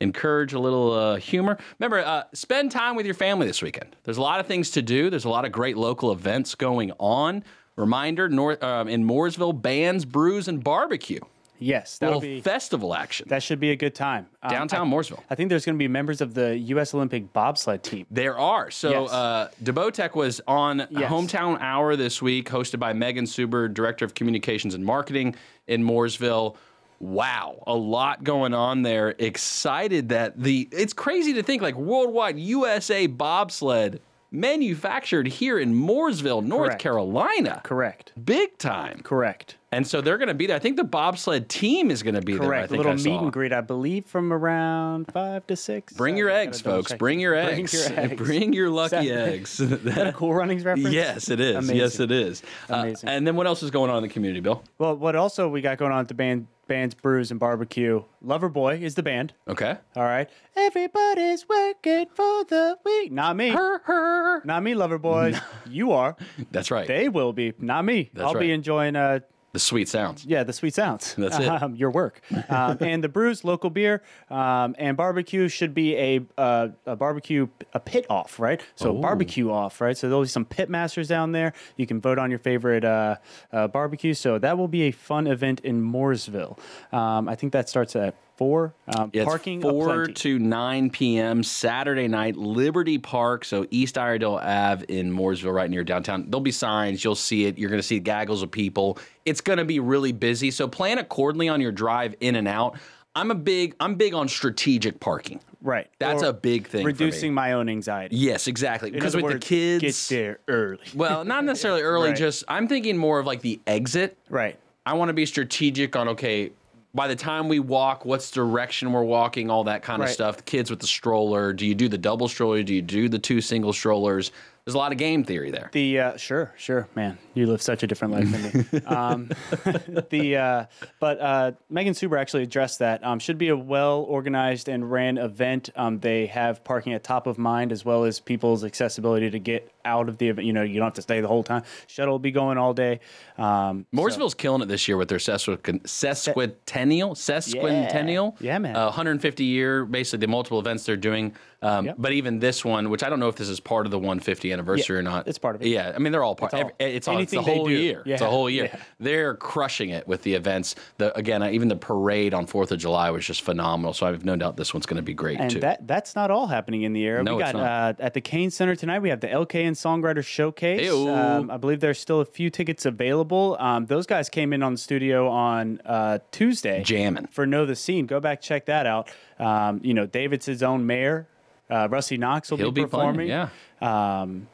encourage 0.00 0.54
a 0.54 0.58
little 0.58 0.94
uh, 0.94 1.16
humor. 1.16 1.58
Remember, 1.78 1.98
uh, 1.98 2.22
spend 2.32 2.70
time 2.70 2.96
with 2.96 3.04
your 3.04 3.14
family 3.14 3.46
this 3.46 3.60
weekend. 3.60 3.96
There's 4.04 4.16
a 4.16 4.22
lot 4.22 4.40
of 4.40 4.46
things 4.46 4.70
to 4.70 4.80
do. 4.80 5.10
There's 5.10 5.26
a 5.26 5.28
lot 5.28 5.44
of 5.44 5.52
great 5.52 5.76
local 5.76 6.10
events 6.10 6.54
going 6.54 6.92
on. 6.98 7.44
Reminder: 7.76 8.30
North 8.30 8.62
um, 8.62 8.88
in 8.88 9.04
Mooresville, 9.04 9.60
bands, 9.60 10.06
brews, 10.06 10.48
and 10.48 10.64
barbecue. 10.64 11.20
Yes, 11.60 11.98
that'll 11.98 12.20
be 12.20 12.40
festival 12.40 12.94
action. 12.94 13.28
that 13.28 13.42
should 13.42 13.60
be 13.60 13.70
a 13.70 13.76
good 13.76 13.94
time. 13.94 14.26
Um, 14.42 14.50
Downtown 14.50 14.88
I- 14.88 14.90
Mooresville. 14.96 15.20
I 15.30 15.34
think 15.34 15.50
there's 15.50 15.64
going 15.64 15.76
to 15.76 15.78
be 15.78 15.88
members 15.88 16.20
of 16.20 16.34
the 16.34 16.56
U.S. 16.58 16.94
Olympic 16.94 17.32
bobsled 17.32 17.82
team. 17.82 18.06
There 18.10 18.38
are. 18.38 18.70
So 18.70 19.02
Yes. 19.02 19.12
uh, 19.12 19.50
Debotech 19.62 20.14
was 20.14 20.40
on 20.48 20.86
Yes. 20.90 21.10
Hometown 21.10 21.60
Hour 21.60 21.94
this 21.96 22.20
week, 22.22 22.48
hosted 22.48 22.78
by 22.78 22.92
Megan 22.94 23.26
Suber, 23.26 23.72
Director 23.72 24.04
of 24.04 24.14
Communications 24.14 24.74
and 24.74 24.84
Marketing 24.84 25.34
in 25.68 25.84
Mooresville. 25.84 26.56
Wow, 26.98 27.62
a 27.66 27.74
lot 27.74 28.24
going 28.24 28.52
on 28.52 28.82
there. 28.82 29.14
Excited 29.18 30.10
that 30.10 30.38
the 30.42 30.68
it's 30.72 30.92
crazy 30.92 31.32
to 31.34 31.42
think 31.42 31.62
like 31.62 31.74
worldwide 31.76 32.38
USA 32.38 33.06
bobsled 33.06 34.00
manufactured 34.30 35.26
here 35.26 35.58
in 35.58 35.74
Mooresville, 35.74 36.44
North 36.44 36.68
Correct. 36.68 36.82
Carolina. 36.82 37.60
Correct. 37.64 38.12
Big 38.22 38.58
time. 38.58 39.00
Correct. 39.02 39.56
And 39.72 39.86
so 39.86 40.00
they're 40.00 40.18
going 40.18 40.26
to 40.28 40.34
be 40.34 40.46
there. 40.46 40.56
I 40.56 40.58
think 40.58 40.76
the 40.76 40.82
bobsled 40.84 41.48
team 41.48 41.92
is 41.92 42.02
going 42.02 42.16
to 42.16 42.20
be 42.20 42.32
there. 42.32 42.42
I 42.42 42.46
Correct. 42.46 42.72
A 42.72 42.76
little 42.76 42.90
I 42.90 42.94
meet 42.96 43.02
saw. 43.04 43.22
and 43.22 43.32
greet, 43.32 43.52
I 43.52 43.60
believe, 43.60 44.04
from 44.04 44.32
around 44.32 45.12
five 45.12 45.46
to 45.46 45.54
six. 45.54 45.92
Bring 45.92 46.16
your 46.16 46.28
eggs, 46.28 46.60
folks. 46.60 46.92
Bring 46.94 47.20
your 47.20 47.34
Bring 47.34 47.60
eggs. 47.60 47.72
your 47.88 47.98
eggs. 48.00 48.16
Bring 48.16 48.52
your 48.52 48.68
lucky 48.68 49.08
that- 49.08 49.28
eggs. 49.28 49.58
That 49.90 50.08
a 50.08 50.12
Cool 50.12 50.34
Runnings 50.34 50.64
reference? 50.64 50.90
Yes, 50.92 51.28
it 51.30 51.38
is. 51.38 51.54
Amazing. 51.54 51.76
Yes, 51.76 52.00
it 52.00 52.10
is. 52.10 52.42
Uh, 52.68 52.74
Amazing. 52.78 53.08
and 53.10 53.24
then 53.26 53.36
what 53.36 53.46
else 53.46 53.62
is 53.62 53.70
going 53.70 53.90
on 53.92 53.98
in 53.98 54.02
the 54.02 54.08
community, 54.08 54.40
Bill? 54.40 54.62
Well, 54.78 54.96
what 54.96 55.14
also 55.14 55.48
we 55.48 55.60
got 55.60 55.78
going 55.78 55.92
on 55.92 56.00
at 56.00 56.08
the 56.08 56.14
band, 56.14 56.48
band's 56.66 56.94
Brews 56.96 57.30
and 57.30 57.38
Barbecue? 57.38 58.02
Loverboy 58.26 58.80
is 58.80 58.96
the 58.96 59.04
band. 59.04 59.34
Okay. 59.46 59.76
All 59.94 60.02
right. 60.02 60.28
Everybody's 60.56 61.48
working 61.48 62.06
for 62.12 62.44
the 62.44 62.76
week. 62.84 63.12
Not 63.12 63.36
me. 63.36 63.50
Her, 63.50 63.78
her. 63.84 64.42
Not 64.44 64.64
me, 64.64 64.72
Loverboy. 64.74 65.40
you 65.70 65.92
are. 65.92 66.16
That's 66.50 66.72
right. 66.72 66.88
They 66.88 67.08
will 67.08 67.32
be. 67.32 67.52
Not 67.60 67.84
me. 67.84 68.10
That's 68.12 68.26
I'll 68.26 68.38
be 68.38 68.50
enjoying 68.50 68.96
uh, 68.96 69.20
the 69.52 69.58
sweet 69.58 69.88
sounds. 69.88 70.24
Yeah, 70.24 70.44
the 70.44 70.52
sweet 70.52 70.74
sounds. 70.74 71.14
That's 71.16 71.38
it. 71.38 71.48
Um, 71.48 71.74
your 71.76 71.90
work. 71.90 72.20
Um, 72.48 72.78
and 72.80 73.02
the 73.02 73.08
brews, 73.08 73.44
local 73.44 73.70
beer, 73.70 74.02
um, 74.30 74.76
and 74.78 74.96
barbecue 74.96 75.48
should 75.48 75.74
be 75.74 75.96
a, 75.96 76.20
uh, 76.38 76.68
a 76.86 76.96
barbecue, 76.96 77.48
a 77.74 77.80
pit 77.80 78.06
off, 78.08 78.38
right? 78.38 78.60
So 78.76 78.94
barbecue 78.94 79.50
off, 79.50 79.80
right? 79.80 79.96
So 79.96 80.08
there'll 80.08 80.22
be 80.22 80.28
some 80.28 80.44
pit 80.44 80.70
masters 80.70 81.08
down 81.08 81.32
there. 81.32 81.52
You 81.76 81.86
can 81.86 82.00
vote 82.00 82.18
on 82.18 82.30
your 82.30 82.38
favorite 82.38 82.84
uh, 82.84 83.16
uh, 83.52 83.68
barbecue. 83.68 84.14
So 84.14 84.38
that 84.38 84.56
will 84.56 84.68
be 84.68 84.82
a 84.82 84.90
fun 84.92 85.26
event 85.26 85.60
in 85.60 85.82
Mooresville. 85.82 86.58
Um, 86.92 87.28
I 87.28 87.34
think 87.34 87.52
that 87.52 87.68
starts 87.68 87.96
at 87.96 88.14
four. 88.40 88.74
Um, 88.96 89.10
Yeah, 89.12 89.22
it's 89.22 89.28
parking 89.28 89.60
four 89.60 89.90
aplenty. 89.90 90.14
to 90.14 90.38
nine 90.38 90.88
p.m. 90.88 91.42
Saturday 91.44 92.08
night, 92.08 92.36
Liberty 92.36 92.96
Park, 92.98 93.44
so 93.44 93.66
East 93.70 93.98
Iredell 93.98 94.38
Ave 94.42 94.86
in 94.88 95.12
Mooresville, 95.14 95.54
right 95.54 95.68
near 95.70 95.84
downtown. 95.84 96.24
There'll 96.28 96.40
be 96.40 96.50
signs. 96.50 97.04
You'll 97.04 97.14
see 97.14 97.44
it. 97.44 97.58
You're 97.58 97.68
going 97.68 97.82
to 97.82 97.86
see 97.86 98.00
gaggles 98.00 98.42
of 98.42 98.50
people. 98.50 98.98
It's 99.26 99.42
going 99.42 99.58
to 99.58 99.64
be 99.66 99.78
really 99.78 100.12
busy. 100.12 100.50
So 100.50 100.66
plan 100.66 100.96
accordingly 100.98 101.50
on 101.50 101.60
your 101.60 101.70
drive 101.70 102.14
in 102.20 102.34
and 102.34 102.48
out. 102.48 102.78
I'm 103.14 103.30
a 103.30 103.34
big. 103.34 103.76
I'm 103.78 103.96
big 103.96 104.14
on 104.14 104.26
strategic 104.26 104.98
parking. 105.00 105.40
Right. 105.62 105.90
That's 105.98 106.22
Or 106.22 106.30
a 106.30 106.32
big 106.32 106.66
thing. 106.68 106.86
Reducing 106.86 107.34
my 107.34 107.52
own 107.52 107.68
anxiety. 107.68 108.16
Yes, 108.16 108.46
exactly. 108.46 108.90
Because 108.90 109.14
with 109.14 109.24
words, 109.24 109.34
the 109.34 109.78
kids, 109.78 110.08
get 110.08 110.16
there 110.16 110.38
early. 110.48 110.78
well, 110.94 111.26
not 111.26 111.44
necessarily 111.44 111.82
early. 111.82 112.08
Right. 112.10 112.18
Just 112.18 112.44
I'm 112.48 112.66
thinking 112.66 112.96
more 112.96 113.18
of 113.18 113.26
like 113.26 113.42
the 113.42 113.60
exit. 113.66 114.16
Right. 114.30 114.58
I 114.86 114.94
want 114.94 115.10
to 115.10 115.12
be 115.12 115.26
strategic 115.26 115.94
on 115.96 116.08
okay. 116.08 116.52
By 116.92 117.06
the 117.06 117.14
time 117.16 117.48
we 117.48 117.60
walk, 117.60 118.04
what's 118.04 118.30
direction 118.32 118.92
we're 118.92 119.04
walking, 119.04 119.48
all 119.48 119.64
that 119.64 119.82
kind 119.82 120.02
of 120.02 120.06
Right. 120.06 120.12
stuff. 120.14 120.38
The 120.38 120.42
kids 120.42 120.70
with 120.70 120.80
the 120.80 120.88
stroller. 120.88 121.52
Do 121.52 121.64
you 121.64 121.74
do 121.74 121.88
the 121.88 121.98
double 121.98 122.26
stroller? 122.26 122.62
Do 122.64 122.74
you 122.74 122.82
do 122.82 123.08
the 123.08 123.18
two 123.18 123.40
single 123.40 123.72
strollers? 123.72 124.32
There's 124.64 124.74
a 124.74 124.78
lot 124.78 124.90
of 124.92 124.98
game 124.98 125.22
theory 125.24 125.50
there. 125.52 125.70
The 125.72 125.98
uh, 126.00 126.16
sure, 126.16 126.52
sure, 126.56 126.88
man, 126.96 127.18
you 127.34 127.46
live 127.46 127.62
such 127.62 127.82
a 127.82 127.86
different 127.86 128.14
life 128.14 128.30
than 128.30 128.66
me. 128.80 128.86
um, 128.86 129.28
the 130.10 130.36
uh, 130.36 130.64
but 130.98 131.20
uh, 131.20 131.52
Megan 131.68 131.94
Suber 131.94 132.18
actually 132.20 132.42
addressed 132.42 132.78
that. 132.80 133.04
Um, 133.04 133.18
should 133.18 133.38
be 133.38 133.48
a 133.48 133.56
well 133.56 134.00
organized 134.02 134.68
and 134.68 134.90
ran 134.90 135.18
event. 135.18 135.70
Um, 135.76 136.00
they 136.00 136.26
have 136.26 136.64
parking 136.64 136.92
at 136.92 137.04
top 137.04 137.26
of 137.26 137.38
mind 137.38 137.72
as 137.72 137.84
well 137.84 138.04
as 138.04 138.20
people's 138.20 138.64
accessibility 138.64 139.30
to 139.30 139.38
get 139.38 139.72
out 139.84 140.08
of 140.08 140.18
the 140.18 140.28
event. 140.28 140.46
You 140.46 140.52
know, 140.52 140.62
you 140.62 140.74
don't 140.78 140.86
have 140.86 140.94
to 140.94 141.02
stay 141.02 141.20
the 141.20 141.28
whole 141.28 141.42
time. 141.42 141.62
Shuttle 141.86 142.12
will 142.14 142.18
be 142.18 142.30
going 142.32 142.58
all 142.58 142.74
day. 142.74 143.00
Um, 143.38 143.86
Mooresville's 143.94 144.34
killing 144.34 144.60
it 144.62 144.66
this 144.66 144.86
year 144.88 144.96
with 144.96 145.08
their 145.08 145.18
sesquic- 145.18 145.82
sesquicentennial, 145.84 147.12
sesquicentennial, 147.16 148.36
Yeah, 148.40 148.58
man. 148.58 148.76
uh, 148.76 148.84
150 148.86 149.44
year, 149.44 149.84
basically 149.84 150.18
the 150.18 150.28
multiple 150.30 150.58
events 150.58 150.84
they're 150.84 150.96
doing. 150.96 151.34
Um, 151.62 151.86
Yep. 151.86 151.96
But 151.98 152.12
even 152.12 152.38
this 152.38 152.64
one, 152.64 152.88
which 152.90 153.02
I 153.02 153.10
don't 153.10 153.20
know 153.20 153.28
if 153.28 153.36
this 153.36 153.48
is 153.48 153.60
part 153.60 153.86
of 153.86 153.90
the 153.90 153.98
150 153.98 154.50
anniversary 154.52 154.98
or 154.98 155.02
not, 155.02 155.28
it's 155.28 155.38
part 155.38 155.56
of 155.56 155.62
it. 155.62 155.68
Yeah, 155.68 155.92
I 155.94 155.98
mean 155.98 156.10
they're 156.12 156.24
all 156.24 156.34
part. 156.34 156.52
It's 156.52 156.62
all- 156.62 156.70
every- 156.80 156.96
It's, 156.96 157.08
all, 157.08 157.18
it's 157.22 157.30
the 157.32 157.38
anything 157.38 157.52
they 157.54 157.58
whole 157.58 157.68
do. 157.68 157.74
year. 157.74 158.02
It's 158.06 158.22
a 158.22 158.26
whole 158.30 158.48
year. 158.50 158.70
yeah. 158.72 158.80
They're 158.98 159.34
crushing 159.34 159.90
it 159.90 160.06
with 160.08 160.22
the 160.22 160.34
events. 160.34 160.74
The 160.98 161.16
again, 161.16 161.42
uh, 161.42 161.50
even 161.50 161.68
the 161.68 161.76
parade 161.76 162.34
on 162.34 162.46
Fourth 162.46 162.72
of 162.72 162.78
July 162.78 163.10
was 163.10 163.24
just 163.26 163.42
phenomenal. 163.42 163.92
So 163.92 164.06
I 164.06 164.10
have 164.10 164.24
no 164.24 164.36
doubt 164.36 164.56
this 164.56 164.72
one's 164.74 164.86
going 164.86 164.96
to 164.96 165.02
be 165.02 165.14
great 165.14 165.38
And 165.40 165.50
too. 165.50 165.60
that 165.60 165.86
that's 165.86 166.14
not 166.16 166.30
all 166.30 166.46
happening 166.46 166.82
in 166.82 166.92
the 166.92 167.04
area. 167.06 167.22
No, 167.22 167.36
we 167.36 167.42
it's 167.42 167.52
got 167.52 167.58
not. 167.58 168.00
uh, 168.00 168.02
at 168.04 168.14
the 168.14 168.20
Cain 168.20 168.50
Center 168.50 168.74
tonight. 168.76 169.00
We 169.00 169.08
have 169.10 169.20
the 169.20 169.28
LK 169.28 169.54
and 169.66 169.76
Songwriter 169.76 170.24
Showcase. 170.24 170.90
Um, 170.90 171.50
I 171.50 171.56
believe 171.56 171.80
there's 171.80 171.98
still 172.00 172.20
a 172.20 172.24
few 172.24 172.50
tickets 172.50 172.86
available. 172.86 173.56
Um, 173.58 173.86
those 173.86 174.06
guys 174.06 174.28
came 174.28 174.52
in 174.52 174.62
on 174.62 174.72
the 174.72 174.78
studio 174.78 175.28
on 175.28 175.80
uh, 175.86 176.18
Tuesday, 176.32 176.82
Jamming. 176.82 177.26
for 177.28 177.46
Know 177.46 177.66
the 177.66 177.76
Scene. 177.76 178.06
Go 178.06 178.20
back 178.20 178.40
check 178.40 178.66
that 178.66 178.86
out. 178.86 179.08
Um, 179.38 179.80
you 179.82 179.94
know, 179.94 180.06
Davidson's 180.06 180.62
own 180.62 180.86
mayor. 180.86 181.26
Uh, 181.70 181.86
Rusty 181.88 182.16
Knox 182.16 182.50
will 182.50 182.58
He'll 182.58 182.72
be 182.72 182.82
be 182.82 182.88
playing, 182.88 183.12
performing. 183.14 183.28
yeah. 183.28 183.48
Um, 183.80 184.48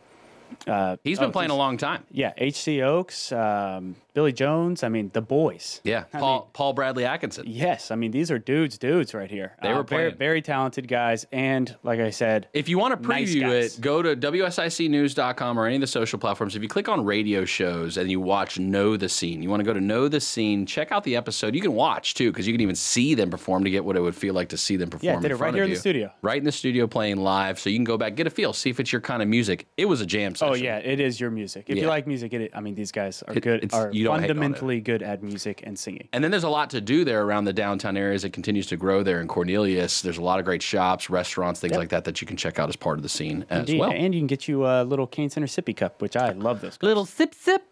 uh, 0.66 0.96
He's 1.04 1.18
been 1.18 1.28
oh, 1.28 1.32
playing 1.32 1.50
a 1.50 1.56
long 1.56 1.76
time. 1.76 2.04
yeah, 2.10 2.32
H.C. 2.36 2.82
Oaks, 2.82 3.32
um, 3.32 3.96
Billy 4.16 4.32
Jones. 4.32 4.82
I 4.82 4.88
mean, 4.88 5.10
the 5.12 5.20
boys. 5.20 5.82
Yeah, 5.84 6.04
I 6.14 6.18
Paul 6.18 6.38
mean- 6.38 6.48
Paul 6.54 6.72
Bradley 6.72 7.04
Atkinson. 7.04 7.44
Yes, 7.46 7.90
I 7.90 7.96
mean 7.96 8.12
these 8.12 8.30
are 8.30 8.38
dudes, 8.38 8.78
dudes 8.78 9.12
right 9.12 9.30
here. 9.30 9.54
They 9.60 9.68
uh, 9.68 9.76
were 9.76 9.82
very, 9.82 10.04
playing. 10.06 10.16
very 10.18 10.40
talented 10.40 10.88
guys, 10.88 11.26
and 11.32 11.76
like 11.82 12.00
I 12.00 12.08
said, 12.08 12.48
If 12.54 12.66
you 12.70 12.78
want 12.78 13.00
to 13.02 13.06
preview 13.08 13.42
guys. 13.42 13.76
it, 13.76 13.82
go 13.82 14.00
to 14.00 14.16
WSICnews.com 14.16 15.58
or 15.58 15.66
any 15.66 15.74
of 15.76 15.80
the 15.82 15.86
social 15.86 16.18
platforms. 16.18 16.56
If 16.56 16.62
you 16.62 16.68
click 16.68 16.88
on 16.88 17.04
radio 17.04 17.44
shows 17.44 17.98
and 17.98 18.10
you 18.10 18.18
watch 18.18 18.58
Know 18.58 18.96
the 18.96 19.08
Scene, 19.10 19.42
you 19.42 19.50
want 19.50 19.60
to 19.60 19.64
go 19.64 19.74
to 19.74 19.82
Know 19.82 20.08
the 20.08 20.20
Scene, 20.20 20.64
check 20.64 20.92
out 20.92 21.04
the 21.04 21.14
episode. 21.14 21.54
You 21.54 21.60
can 21.60 21.74
watch 21.74 22.14
too, 22.14 22.30
because 22.32 22.46
you 22.46 22.54
can 22.54 22.62
even 22.62 22.74
see 22.74 23.14
them 23.14 23.28
perform 23.28 23.64
to 23.64 23.70
get 23.70 23.84
what 23.84 23.96
it 23.96 24.00
would 24.00 24.16
feel 24.16 24.32
like 24.32 24.48
to 24.48 24.56
see 24.56 24.76
them 24.76 24.88
perform. 24.88 25.14
Yeah, 25.14 25.20
did 25.20 25.30
it 25.30 25.36
right 25.36 25.52
here 25.54 25.64
in 25.64 25.70
the 25.70 25.76
studio. 25.76 26.10
Right 26.22 26.38
in 26.38 26.44
the 26.44 26.52
studio 26.52 26.86
playing 26.86 27.18
live. 27.18 27.60
So 27.60 27.68
you 27.68 27.76
can 27.76 27.84
go 27.84 27.98
back, 27.98 28.14
get 28.14 28.26
a 28.26 28.30
feel, 28.30 28.54
see 28.54 28.70
if 28.70 28.80
it's 28.80 28.92
your 28.92 29.02
kind 29.02 29.20
of 29.20 29.28
music. 29.28 29.66
It 29.76 29.84
was 29.84 30.00
a 30.00 30.06
jam 30.06 30.32
oh, 30.32 30.34
session. 30.36 30.52
Oh 30.52 30.54
yeah, 30.54 30.78
it 30.78 31.00
is 31.00 31.20
your 31.20 31.30
music. 31.30 31.66
If 31.68 31.76
Yeah. 31.76 31.82
you 31.82 31.88
like 31.88 32.06
music, 32.06 32.32
it. 32.32 32.52
I 32.54 32.60
mean, 32.60 32.74
these 32.74 32.92
guys 32.92 33.22
are 33.24 33.34
It- 33.34 33.42
good. 33.42 33.62
it's- 33.62 33.78
Are 33.78 33.90
don't 34.06 34.20
hate 34.20 34.30
on 34.30 34.36
it. 34.36 34.40
fundamentally 34.40 34.80
good 34.80 35.02
at 35.02 35.22
music 35.22 35.62
and 35.64 35.78
singing. 35.78 36.08
And 36.12 36.22
then 36.24 36.30
there's 36.30 36.44
a 36.44 36.48
lot 36.48 36.70
to 36.70 36.80
do 36.80 37.04
there 37.04 37.22
around 37.22 37.44
the 37.44 37.52
downtown 37.52 37.96
areas. 37.96 38.24
It 38.24 38.30
continues 38.32 38.66
to 38.68 38.76
grow 38.76 39.02
there 39.02 39.20
in 39.20 39.28
Cornelius. 39.28 40.02
There's 40.02 40.18
a 40.18 40.22
lot 40.22 40.38
of 40.38 40.44
great 40.44 40.62
shops, 40.62 41.08
restaurants, 41.10 41.60
things 41.60 41.72
Yep. 41.72 41.78
like 41.78 41.88
that 41.90 42.04
that 42.04 42.20
you 42.20 42.26
can 42.26 42.36
check 42.36 42.58
out 42.58 42.68
as 42.68 42.76
part 42.76 42.98
of 42.98 43.02
the 43.02 43.08
scene 43.08 43.44
as 43.50 43.60
Indeed. 43.60 43.80
well. 43.80 43.90
And 43.92 44.14
you 44.14 44.20
can 44.20 44.26
get 44.26 44.48
you 44.48 44.66
a 44.66 44.82
little 44.84 45.06
Cain 45.06 45.30
Center 45.30 45.46
sippy 45.46 45.76
cup, 45.76 46.00
which 46.02 46.16
I 46.16 46.30
love 46.32 46.60
those. 46.60 46.78
Little 46.82 47.04
sip 47.06 47.34
sip. 47.34 47.62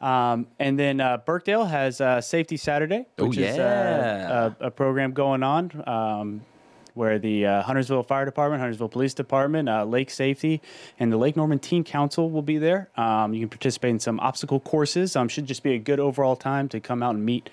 Um, 0.00 0.46
and 0.58 0.78
then 0.78 1.00
uh, 1.00 1.18
Birkdale 1.18 1.64
has 1.68 2.00
uh, 2.00 2.20
Safety 2.20 2.56
Saturday, 2.56 3.06
Oh, 3.18 3.26
which 3.28 3.38
is 3.38 3.56
yeah. 3.56 4.28
uh, 4.60 4.64
a, 4.64 4.66
a 4.66 4.70
program 4.70 5.12
going 5.12 5.42
on 5.42 5.70
um, 5.86 6.42
where 6.96 7.18
the 7.18 7.44
uh, 7.44 7.62
Huntersville 7.62 8.02
Fire 8.02 8.24
Department, 8.24 8.60
Huntersville 8.60 8.88
Police 8.88 9.14
Department, 9.14 9.68
uh, 9.68 9.84
Lake 9.84 10.10
Safety, 10.10 10.62
and 10.98 11.12
the 11.12 11.16
Lake 11.16 11.36
Norman 11.36 11.58
Teen 11.58 11.84
Council 11.84 12.30
will 12.30 12.42
be 12.42 12.58
there. 12.58 12.88
Um, 12.96 13.34
you 13.34 13.40
can 13.40 13.50
participate 13.50 13.90
in 13.90 14.00
some 14.00 14.18
obstacle 14.20 14.60
courses. 14.60 15.14
Um, 15.14 15.28
should 15.28 15.46
just 15.46 15.62
be 15.62 15.74
a 15.74 15.78
good 15.78 16.00
overall 16.00 16.36
time 16.36 16.68
to 16.70 16.80
come 16.80 17.02
out 17.02 17.14
and 17.14 17.24
meet 17.24 17.50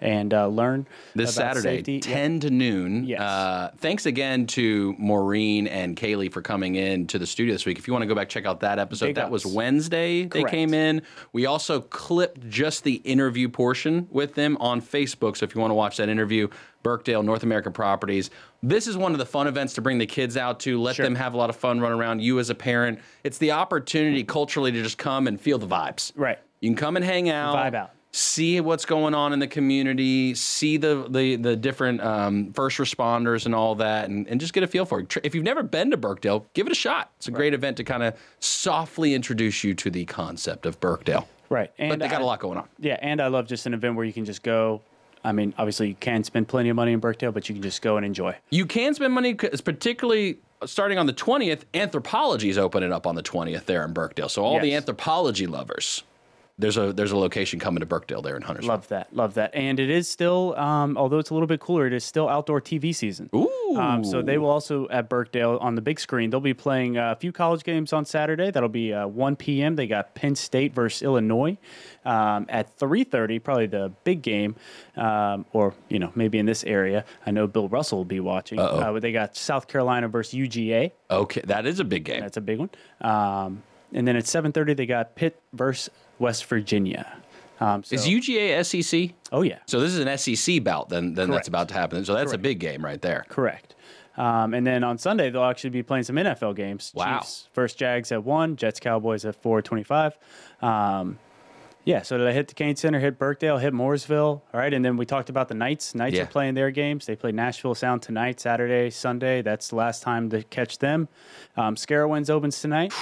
and 0.00 0.34
uh, 0.34 0.46
learn 0.48 0.86
this 1.14 1.34
Saturday, 1.34 1.78
safety. 1.78 2.00
10 2.00 2.40
to 2.40 2.50
noon. 2.50 3.04
Yes. 3.04 3.20
Uh, 3.20 3.70
thanks 3.78 4.06
again 4.06 4.46
to 4.48 4.94
Maureen 4.98 5.66
and 5.66 5.96
Kaylee 5.96 6.32
for 6.32 6.42
coming 6.42 6.74
in 6.74 7.06
to 7.08 7.18
the 7.18 7.26
studio 7.26 7.54
this 7.54 7.66
week. 7.66 7.78
If 7.78 7.86
you 7.86 7.92
want 7.92 8.02
to 8.02 8.06
go 8.06 8.14
back 8.14 8.28
check 8.28 8.46
out 8.46 8.60
that 8.60 8.78
episode, 8.78 9.06
Big 9.06 9.14
that 9.16 9.30
was 9.30 9.44
ups. 9.44 9.54
Wednesday. 9.54 10.24
They 10.24 10.44
came 10.44 10.74
in. 10.74 11.02
We 11.32 11.46
also 11.46 11.80
clipped 11.80 12.48
just 12.48 12.84
the 12.84 12.94
interview 12.96 13.48
portion 13.48 14.08
with 14.10 14.34
them 14.34 14.56
on 14.58 14.80
Facebook. 14.80 15.36
So 15.36 15.44
if 15.44 15.54
you 15.54 15.60
want 15.60 15.70
to 15.70 15.74
watch 15.76 15.96
that 15.96 16.08
interview, 16.08 16.48
Birkdale 16.86 17.22
North 17.24 17.42
American 17.42 17.72
Properties. 17.72 18.30
This 18.62 18.86
is 18.86 18.96
one 18.96 19.12
of 19.12 19.18
the 19.18 19.26
fun 19.26 19.46
events 19.46 19.74
to 19.74 19.80
bring 19.82 19.98
the 19.98 20.06
kids 20.06 20.36
out 20.36 20.60
to. 20.60 20.80
Let 20.80 20.96
Sure. 20.96 21.04
them 21.04 21.14
have 21.16 21.34
a 21.34 21.36
lot 21.36 21.50
of 21.50 21.56
fun, 21.56 21.80
run 21.80 21.92
around. 21.92 22.20
You 22.22 22.38
as 22.38 22.48
a 22.50 22.54
parent, 22.54 23.00
it's 23.24 23.38
the 23.38 23.50
opportunity 23.52 24.22
culturally 24.24 24.70
to 24.72 24.82
just 24.82 24.98
come 24.98 25.26
and 25.26 25.40
feel 25.40 25.58
the 25.58 25.66
vibes. 25.66 26.12
Right. 26.14 26.38
You 26.60 26.70
can 26.70 26.76
come 26.76 26.96
and 26.96 27.04
hang 27.04 27.28
out, 27.28 27.56
Vibe 27.56 27.74
out. 27.74 27.90
see 28.12 28.60
what's 28.60 28.84
going 28.86 29.14
on 29.14 29.32
in 29.32 29.38
the 29.40 29.46
community, 29.46 30.34
see 30.34 30.76
the 30.78 31.06
the, 31.08 31.36
the 31.36 31.56
different 31.56 32.00
um, 32.02 32.52
first 32.52 32.78
responders 32.78 33.44
and 33.46 33.54
all 33.54 33.74
that, 33.74 34.08
and, 34.08 34.26
and 34.28 34.40
just 34.40 34.52
get 34.54 34.62
a 34.62 34.66
feel 34.66 34.84
for 34.86 35.00
it. 35.00 35.16
If 35.22 35.34
you've 35.34 35.44
never 35.44 35.62
been 35.62 35.90
to 35.90 35.96
Birkdale, 35.96 36.46
give 36.54 36.66
it 36.66 36.72
a 36.72 36.76
shot. 36.76 37.10
It's 37.18 37.28
a 37.28 37.32
great 37.32 37.52
event 37.52 37.76
to 37.78 37.84
kind 37.84 38.02
of 38.02 38.14
softly 38.40 39.12
introduce 39.14 39.62
you 39.64 39.74
to 39.74 39.90
the 39.90 40.04
concept 40.06 40.64
of 40.66 40.80
Birkdale. 40.80 41.28
Right. 41.48 41.70
And 41.78 41.90
but 41.90 41.98
they 41.98 42.08
got 42.08 42.20
I- 42.20 42.24
a 42.24 42.26
lot 42.26 42.40
going 42.40 42.58
on. 42.58 42.68
Yeah, 42.78 42.98
and 43.02 43.20
I 43.20 43.26
love 43.28 43.46
just 43.46 43.66
an 43.66 43.74
event 43.74 43.96
where 43.96 44.04
you 44.04 44.12
can 44.12 44.24
just 44.24 44.42
go. 44.42 44.80
I 45.26 45.32
mean, 45.32 45.54
obviously 45.58 45.88
you 45.88 45.96
can 45.96 46.22
spend 46.22 46.46
plenty 46.46 46.68
of 46.68 46.76
money 46.76 46.92
in 46.92 47.00
Birkdale, 47.00 47.32
but 47.32 47.48
you 47.48 47.54
can 47.56 47.62
just 47.62 47.82
go 47.82 47.96
and 47.96 48.06
enjoy. 48.06 48.36
You 48.50 48.64
can 48.64 48.94
spend 48.94 49.12
money, 49.12 49.34
particularly 49.34 50.38
starting 50.64 50.98
on 50.98 51.06
the 51.06 51.12
20th. 51.12 51.62
Anthropologie 51.74 52.48
is 52.48 52.58
opening 52.58 52.92
up 52.92 53.08
on 53.08 53.16
the 53.16 53.24
20th 53.24 53.64
there 53.64 53.84
in 53.84 53.92
Birkdale. 53.92 54.28
So 54.28 54.44
all 54.44 54.60
the 54.60 54.70
Anthropologie 54.70 55.48
lovers, 55.48 56.04
there's 56.58 56.78
a 56.78 56.92
there's 56.92 57.12
a 57.12 57.16
location 57.16 57.58
coming 57.58 57.80
to 57.80 57.86
Birkdale 57.86 58.22
there 58.22 58.34
in 58.34 58.42
Huntersville. 58.42 58.70
Love 58.74 58.88
that, 58.88 59.14
love 59.14 59.34
that, 59.34 59.54
and 59.54 59.78
it 59.78 59.90
is 59.90 60.08
still, 60.08 60.56
um, 60.56 60.96
although 60.96 61.18
it's 61.18 61.28
a 61.28 61.34
little 61.34 61.46
bit 61.46 61.60
cooler, 61.60 61.86
it 61.86 61.92
is 61.92 62.02
still 62.02 62.28
outdoor 62.28 62.62
TV 62.62 62.94
season. 62.94 63.28
Ooh. 63.34 63.76
Um, 63.76 64.04
so 64.04 64.22
they 64.22 64.38
will 64.38 64.48
also 64.48 64.88
at 64.88 65.10
Birkdale 65.10 65.58
on 65.60 65.74
the 65.74 65.82
big 65.82 66.00
screen. 66.00 66.30
They'll 66.30 66.40
be 66.40 66.54
playing 66.54 66.96
a 66.96 67.14
few 67.16 67.30
college 67.30 67.62
games 67.62 67.92
on 67.92 68.06
Saturday. 68.06 68.50
That'll 68.50 68.70
be 68.70 68.94
uh, 68.94 69.06
1 69.06 69.36
p.m. 69.36 69.76
They 69.76 69.86
got 69.86 70.14
Penn 70.14 70.34
State 70.34 70.74
versus 70.74 71.02
Illinois 71.02 71.58
um, 72.06 72.46
at 72.48 72.78
3:30. 72.78 73.42
Probably 73.42 73.66
the 73.66 73.92
big 74.04 74.22
game, 74.22 74.56
um, 74.96 75.44
or 75.52 75.74
you 75.90 75.98
know 75.98 76.10
maybe 76.14 76.38
in 76.38 76.46
this 76.46 76.64
area. 76.64 77.04
I 77.26 77.32
know 77.32 77.46
Bill 77.46 77.68
Russell 77.68 77.98
will 77.98 78.06
be 78.06 78.20
watching. 78.20 78.58
Uh, 78.58 78.92
but 78.92 79.02
they 79.02 79.12
got 79.12 79.36
South 79.36 79.68
Carolina 79.68 80.08
versus 80.08 80.32
UGA. 80.32 80.92
Okay, 81.10 81.42
that 81.44 81.66
is 81.66 81.80
a 81.80 81.84
big 81.84 82.04
game. 82.04 82.20
That's 82.20 82.38
a 82.38 82.40
big 82.40 82.58
one. 82.58 82.70
Um, 83.02 83.62
and 83.92 84.06
then 84.06 84.16
at 84.16 84.24
7:30 84.24 84.76
they 84.76 84.86
got 84.86 85.14
Pitt 85.14 85.40
versus 85.52 85.90
West 86.18 86.44
Virginia. 86.46 87.18
Um, 87.58 87.82
so, 87.82 87.94
Is 87.94 88.06
UGA 88.06 88.62
SEC? 88.64 89.14
Oh 89.32 89.40
yeah, 89.42 89.58
So 89.66 89.80
this 89.80 89.92
is 89.94 89.98
an 90.00 90.18
SEC 90.18 90.62
bout. 90.62 90.88
Then 90.90 91.14
then 91.14 91.28
Correct. 91.28 91.36
that's 91.38 91.48
about 91.48 91.68
to 91.68 91.74
happen. 91.74 92.04
So 92.04 92.14
that's 92.14 92.32
a 92.32 92.38
big 92.38 92.58
game 92.60 92.84
right 92.84 93.00
there. 93.00 93.24
correct. 93.28 93.74
Um, 94.18 94.54
and 94.54 94.66
then 94.66 94.82
on 94.84 94.96
Sunday 94.98 95.28
they'll 95.30 95.44
actually 95.44 95.70
be 95.70 95.82
playing 95.82 96.04
some 96.04 96.16
NFL 96.16 96.54
games. 96.56 96.92
Wow. 96.94 97.18
Chiefs 97.20 97.48
first 97.52 97.78
Jags 97.78 98.12
at 98.12 98.24
one, 98.24 98.56
Jets 98.56 98.78
Cowboys 98.80 99.24
at 99.24 99.36
four 99.42 99.62
twenty-five. 99.62 100.18
Um, 100.62 101.18
yeah, 101.84 102.02
so 102.02 102.18
they 102.18 102.32
hit 102.34 102.48
the 102.48 102.54
Cain 102.54 102.74
Center, 102.76 102.98
hit 102.98 103.16
Birkdale, 103.18 103.58
hit 103.58 103.72
Mooresville. 103.72 104.40
All 104.52 104.60
right, 104.60 104.74
and 104.74 104.84
then 104.84 104.96
we 104.96 105.06
talked 105.06 105.28
about 105.30 105.46
the 105.48 105.54
Knights. 105.54 105.94
Knights 105.94 106.16
Yeah. 106.16 106.24
are 106.24 106.26
playing 106.26 106.54
their 106.54 106.72
games. 106.72 107.06
They 107.06 107.14
play 107.14 107.30
Nashville 107.30 107.76
Sound 107.76 108.02
tonight, 108.02 108.40
Saturday, 108.40 108.90
Sunday. 108.90 109.40
That's 109.40 109.68
the 109.68 109.76
last 109.76 110.02
time 110.02 110.28
to 110.30 110.42
catch 110.42 110.78
them. 110.78 111.08
Um, 111.56 111.76
Scarowinds 111.76 112.28
opens 112.28 112.60
tonight. 112.60 112.92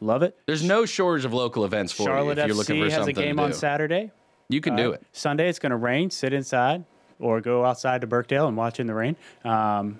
Love 0.00 0.22
it. 0.22 0.36
There's 0.46 0.62
no 0.62 0.86
shortage 0.86 1.24
of 1.24 1.32
local 1.34 1.64
events 1.64 1.92
for 1.92 2.04
Charlotte 2.04 2.36
you 2.38 2.42
if 2.42 2.46
you're 2.48 2.56
looking 2.56 2.76
FC 2.76 2.78
for 2.78 2.84
has 2.90 2.94
something 2.94 3.18
a 3.18 3.20
game 3.20 3.36
to 3.36 3.42
on. 3.44 3.52
Saturday. 3.52 4.10
You 4.48 4.60
can 4.60 4.76
do 4.76 4.90
Uh, 4.90 4.94
it. 4.94 5.02
Sunday 5.12 5.48
it's 5.48 5.58
going 5.58 5.70
to 5.70 5.76
rain. 5.76 6.10
Sit 6.10 6.32
inside 6.32 6.84
or 7.18 7.40
go 7.40 7.64
outside 7.64 8.00
to 8.02 8.06
Birkdale 8.06 8.46
and 8.48 8.56
watch 8.56 8.78
in 8.80 8.86
the 8.86 8.94
rain. 8.94 9.16
Um, 9.44 9.98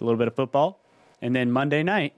a 0.00 0.04
little 0.04 0.16
bit 0.18 0.28
of 0.28 0.34
football, 0.34 0.78
and 1.22 1.34
then 1.34 1.50
Monday 1.52 1.82
night, 1.82 2.14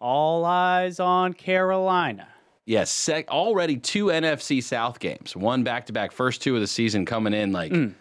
all 0.00 0.44
eyes 0.44 1.00
on 1.00 1.32
Carolina. 1.32 2.28
Yes, 2.66 2.90
sec- 2.90 3.28
already 3.30 3.76
two 3.76 4.06
NFC 4.06 4.62
South 4.62 4.98
games, 4.98 5.36
one 5.36 5.64
back 5.64 5.86
to 5.86 5.92
back, 5.92 6.12
first 6.12 6.40
two 6.42 6.54
of 6.54 6.60
the 6.60 6.66
season 6.66 7.04
coming 7.04 7.34
in. 7.34 7.52
Like, 7.52 7.72
I 7.72 7.74
Mm. 7.76 7.94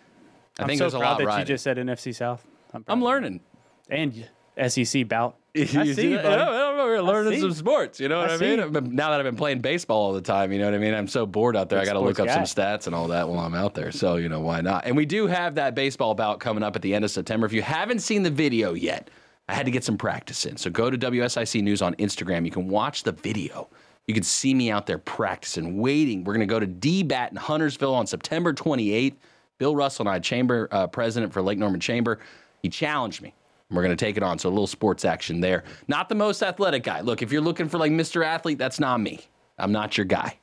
I'm 0.60 0.68
think 0.68 0.78
so 0.78 0.84
there's 0.86 0.94
a 0.94 1.00
proud 1.00 1.10
lot 1.12 1.18
that 1.20 1.26
riding. 1.26 1.40
you 1.42 1.46
just 1.46 1.64
said 1.64 1.78
NFC 1.78 2.14
South. 2.16 2.46
I'm, 2.74 2.84
I'm 2.88 3.04
learning. 3.04 3.42
and 3.90 4.30
SEC 4.68 5.04
bout. 5.08 5.36
I 5.56 5.60
You 5.60 5.94
see 5.94 6.10
you, 6.12 6.18
buddy. 6.18 6.28
I 6.28 6.36
don't 6.36 6.78
know, 6.78 6.84
we're 6.84 7.00
learning 7.02 7.40
some 7.40 7.54
sports. 7.54 8.00
You 8.00 8.08
know 8.08 8.20
what 8.20 8.32
I 8.32 8.34
I, 8.34 8.38
mean? 8.38 8.72
been- 8.72 8.96
Now 8.96 9.12
that 9.12 9.20
I've 9.20 9.26
been 9.26 9.36
playing 9.36 9.60
baseball 9.60 10.02
all 10.02 10.14
the 10.14 10.22
time, 10.22 10.52
you 10.52 10.58
know 10.58 10.66
what 10.66 10.74
I 10.74 10.80
mean? 10.80 10.96
I'm 10.96 11.08
so 11.08 11.28
bored 11.28 11.56
out 11.56 11.70
there. 11.70 11.80
Good 11.80 11.90
I 11.90 11.94
got 11.94 11.94
to 11.94 12.00
look 12.00 12.20
up 12.20 12.28
sports 12.28 12.52
some 12.52 12.64
stats 12.64 12.88
and 12.88 12.96
all 12.96 13.08
that 13.10 13.30
while 13.30 13.40
I'm 13.40 13.54
out 13.54 13.76
there. 13.76 13.92
So, 13.92 14.16
you 14.16 14.30
know, 14.30 14.40
why 14.40 14.62
not? 14.62 14.86
And 14.88 14.96
we 14.98 15.06
do 15.06 15.28
have 15.28 15.54
that 15.56 15.76
baseball 15.76 16.16
bout 16.16 16.40
coming 16.40 16.64
up 16.64 16.76
at 16.76 16.82
the 16.82 16.96
end 16.96 17.06
of 17.06 17.12
September. 17.12 17.46
If 17.46 17.54
you 17.54 17.62
haven't 17.62 18.00
seen 18.00 18.24
the 18.24 18.32
video 18.32 18.74
yet, 18.74 19.12
I 19.48 19.54
had 19.54 19.66
to 19.68 19.72
get 19.72 19.84
some 19.84 19.98
practice 19.98 20.46
in. 20.48 20.58
So 20.58 20.72
go 20.72 20.90
to 20.90 20.98
WSIC 20.98 21.62
News 21.62 21.84
on 21.84 21.94
Instagram. 21.96 22.46
You 22.46 22.52
can 22.52 22.68
watch 22.68 23.04
the 23.04 23.12
video. 23.12 23.70
You 24.08 24.16
can 24.16 24.24
see 24.24 24.56
me 24.56 24.72
out 24.72 24.88
there 24.88 24.98
practicing, 24.98 25.78
waiting. 25.78 26.24
We're 26.24 26.34
going 26.34 26.48
to 26.48 26.52
go 26.52 26.60
to 26.60 26.68
DBAT 26.68 27.30
in 27.30 27.36
Huntersville 27.38 27.94
on 27.94 28.08
September 28.08 28.54
28th. 28.54 29.16
Bill 29.60 29.76
Russell 29.76 30.08
and 30.08 30.16
I, 30.16 30.20
Chamber 30.20 30.68
uh, 30.72 30.88
president 30.88 31.32
for 31.32 31.42
Lake 31.42 31.60
Norman 31.60 31.80
Chamber, 31.80 32.20
he 32.64 32.70
challenged 32.70 33.22
me. 33.22 33.34
We're 33.74 33.84
going 33.84 33.96
to 33.96 34.06
take 34.06 34.18
it 34.18 34.24
on. 34.24 34.40
So 34.40 34.50
a 34.50 34.52
little 34.52 34.68
sports 34.68 35.04
action 35.06 35.42
there. 35.42 35.64
Not 35.88 36.10
the 36.10 36.16
most 36.16 36.42
athletic 36.44 36.84
guy. 36.84 37.02
Look, 37.02 37.22
if 37.22 37.32
you're 37.32 37.42
looking 37.42 37.68
for 37.70 37.78
like 37.78 37.92
Mr. 37.92 38.24
Athlete, 38.26 38.58
that's 38.58 38.80
not 38.80 39.00
me. 39.02 39.22
I'm 39.58 39.72
not 39.72 39.98
your 39.98 40.06
guy. 40.06 40.40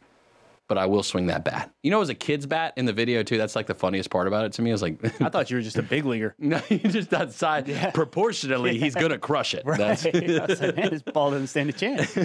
But 0.69 0.79
I 0.79 0.87
will 0.87 1.03
swing 1.03 1.27
that 1.27 1.45
bat. 1.45 1.73
You 1.83 1.91
know, 1.91 1.97
it 1.97 2.01
was 2.01 2.09
a 2.11 2.15
kid's 2.15 2.47
bat 2.47 2.75
in 2.77 2.85
the 2.85 2.93
video 2.93 3.25
too. 3.25 3.37
That's 3.37 3.57
like 3.57 3.67
the 3.67 3.75
funniest 3.75 4.09
part 4.09 4.29
about 4.29 4.45
it 4.45 4.53
to 4.53 4.63
me. 4.63 4.71
I 4.71 4.75
was 4.75 4.83
like, 4.83 5.05
I 5.21 5.29
thought 5.29 5.51
you 5.51 5.57
were 5.57 5.63
just 5.63 5.79
a 5.79 5.83
big 5.83 6.05
leaguer. 6.05 6.37
no, 6.39 6.61
you 6.69 6.79
just 6.79 7.13
outside. 7.13 7.93
Proportionally, 7.93 8.79
he's 8.79 8.95
gonna 8.95 9.19
crush 9.19 9.53
it. 9.53 9.65
That's- 9.67 10.07
I 10.07 10.47
was 10.47 10.61
like, 10.61 10.77
man, 10.77 10.91
this 10.91 11.03
ball 11.03 11.33
doesn't 11.33 11.49
stand 11.49 11.71
a 11.71 11.73
chance. 11.73 12.17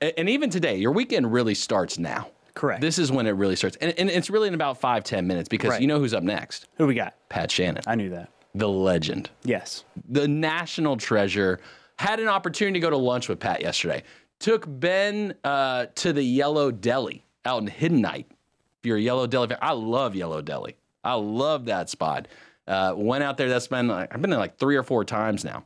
and 0.00 0.28
even 0.28 0.50
today, 0.50 0.76
your 0.78 0.90
weekend 0.90 1.32
really 1.32 1.54
starts 1.54 1.98
now. 2.00 2.28
Correct. 2.54 2.80
This 2.80 2.98
is 2.98 3.12
when 3.12 3.28
it 3.28 3.32
really 3.32 3.54
starts, 3.54 3.76
and, 3.76 3.96
and 3.96 4.10
it's 4.10 4.28
really 4.28 4.48
in 4.48 4.54
about 4.54 4.80
five 4.80 5.04
ten 5.04 5.28
minutes 5.28 5.48
because 5.48 5.70
Right. 5.70 5.80
you 5.80 5.86
know 5.86 6.00
who's 6.00 6.12
up 6.12 6.24
next? 6.24 6.66
Who 6.78 6.86
we 6.88 6.94
got? 6.94 7.14
Pat 7.28 7.50
Shannon, 7.52 7.82
I 7.86 7.94
knew 7.94 8.10
that. 8.10 8.28
The 8.54 8.68
legend. 8.68 9.30
Yes. 9.44 9.84
the 10.08 10.26
national 10.26 10.96
treasure, 10.96 11.60
had 11.98 12.18
an 12.18 12.28
opportunity 12.28 12.80
to 12.80 12.82
go 12.82 12.90
to 12.90 12.96
lunch 12.96 13.28
with 13.28 13.38
Pat 13.38 13.60
yesterday. 13.60 14.02
Took 14.38 14.64
Ben 14.66 15.34
uh, 15.44 15.86
to 15.96 16.12
the 16.12 16.22
Yellow 16.22 16.70
Deli 16.70 17.24
out 17.44 17.62
in 17.62 17.68
Hiddenite. 17.68 18.24
If 18.28 18.86
you're 18.86 18.96
a 18.96 19.00
Yellow 19.00 19.26
Deli 19.26 19.48
fan, 19.48 19.58
I 19.60 19.72
love 19.72 20.14
Yellow 20.14 20.40
Deli. 20.40 20.76
I 21.04 21.14
love 21.14 21.66
that 21.66 21.90
spot. 21.90 22.26
Uh, 22.66 22.94
went 22.96 23.22
out 23.22 23.36
there. 23.36 23.48
That's 23.48 23.66
been 23.66 23.88
like, 23.88 24.14
I've 24.14 24.20
been 24.22 24.30
there 24.30 24.38
like 24.38 24.58
three 24.58 24.76
or 24.76 24.82
four 24.82 25.04
times 25.04 25.44
now. 25.44 25.64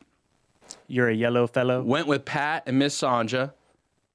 You're 0.88 1.08
a 1.08 1.14
yellow 1.14 1.46
fellow. 1.46 1.82
Went 1.82 2.06
with 2.06 2.24
Pat 2.24 2.64
and 2.66 2.78
Miss 2.78 3.00
Sanja, 3.00 3.52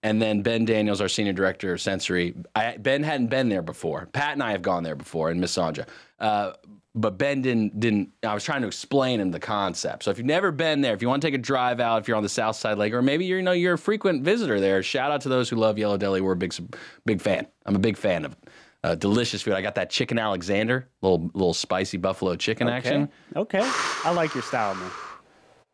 and 0.03 0.21
then 0.21 0.41
Ben 0.41 0.65
Daniels, 0.65 0.99
our 0.99 1.07
senior 1.07 1.33
director 1.33 1.73
of 1.73 1.81
sensory. 1.81 2.35
I, 2.55 2.77
ben 2.77 3.03
hadn't 3.03 3.27
been 3.27 3.49
there 3.49 3.61
before. 3.61 4.07
Pat 4.11 4.33
and 4.33 4.43
I 4.43 4.51
have 4.51 4.61
gone 4.61 4.83
there 4.83 4.95
before, 4.95 5.29
and 5.29 5.39
Miss 5.39 5.55
Sanja. 5.55 5.87
Uh, 6.19 6.53
but 6.95 7.17
Ben 7.17 7.41
didn't. 7.41 7.79
Didn't. 7.79 8.11
I 8.23 8.33
was 8.33 8.43
trying 8.43 8.61
to 8.61 8.67
explain 8.67 9.19
him 9.19 9.31
the 9.31 9.39
concept. 9.39 10.03
So 10.03 10.11
if 10.11 10.17
you've 10.17 10.27
never 10.27 10.51
been 10.51 10.81
there, 10.81 10.93
if 10.93 11.01
you 11.01 11.07
want 11.07 11.21
to 11.21 11.27
take 11.27 11.35
a 11.35 11.39
drive 11.39 11.79
out, 11.79 12.01
if 12.01 12.07
you're 12.07 12.17
on 12.17 12.23
the 12.23 12.29
South 12.29 12.55
Side 12.55 12.77
Lake, 12.77 12.93
or 12.93 13.01
maybe 13.01 13.25
you're 13.25 13.37
you 13.37 13.43
know 13.43 13.51
you're 13.51 13.75
a 13.75 13.77
frequent 13.77 14.23
visitor 14.23 14.59
there, 14.59 14.81
shout 14.83 15.11
out 15.11 15.21
to 15.21 15.29
those 15.29 15.49
who 15.49 15.55
love 15.55 15.77
Yellow 15.77 15.97
Deli. 15.97 16.21
We're 16.21 16.33
a 16.33 16.37
big 16.37 16.53
big 17.05 17.21
fan. 17.21 17.47
I'm 17.65 17.75
a 17.75 17.79
big 17.79 17.97
fan 17.97 18.25
of 18.25 18.33
it. 18.33 18.49
Uh, 18.81 18.95
delicious 18.95 19.41
food. 19.41 19.53
I 19.53 19.61
got 19.61 19.75
that 19.75 19.89
chicken 19.89 20.17
Alexander, 20.17 20.87
little 21.01 21.29
little 21.33 21.53
spicy 21.53 21.97
buffalo 21.97 22.35
chicken 22.35 22.69
action. 22.69 23.09
Okay. 23.35 23.61
I 23.61 24.11
like 24.11 24.33
your 24.33 24.43
style, 24.43 24.73
man. 24.75 24.89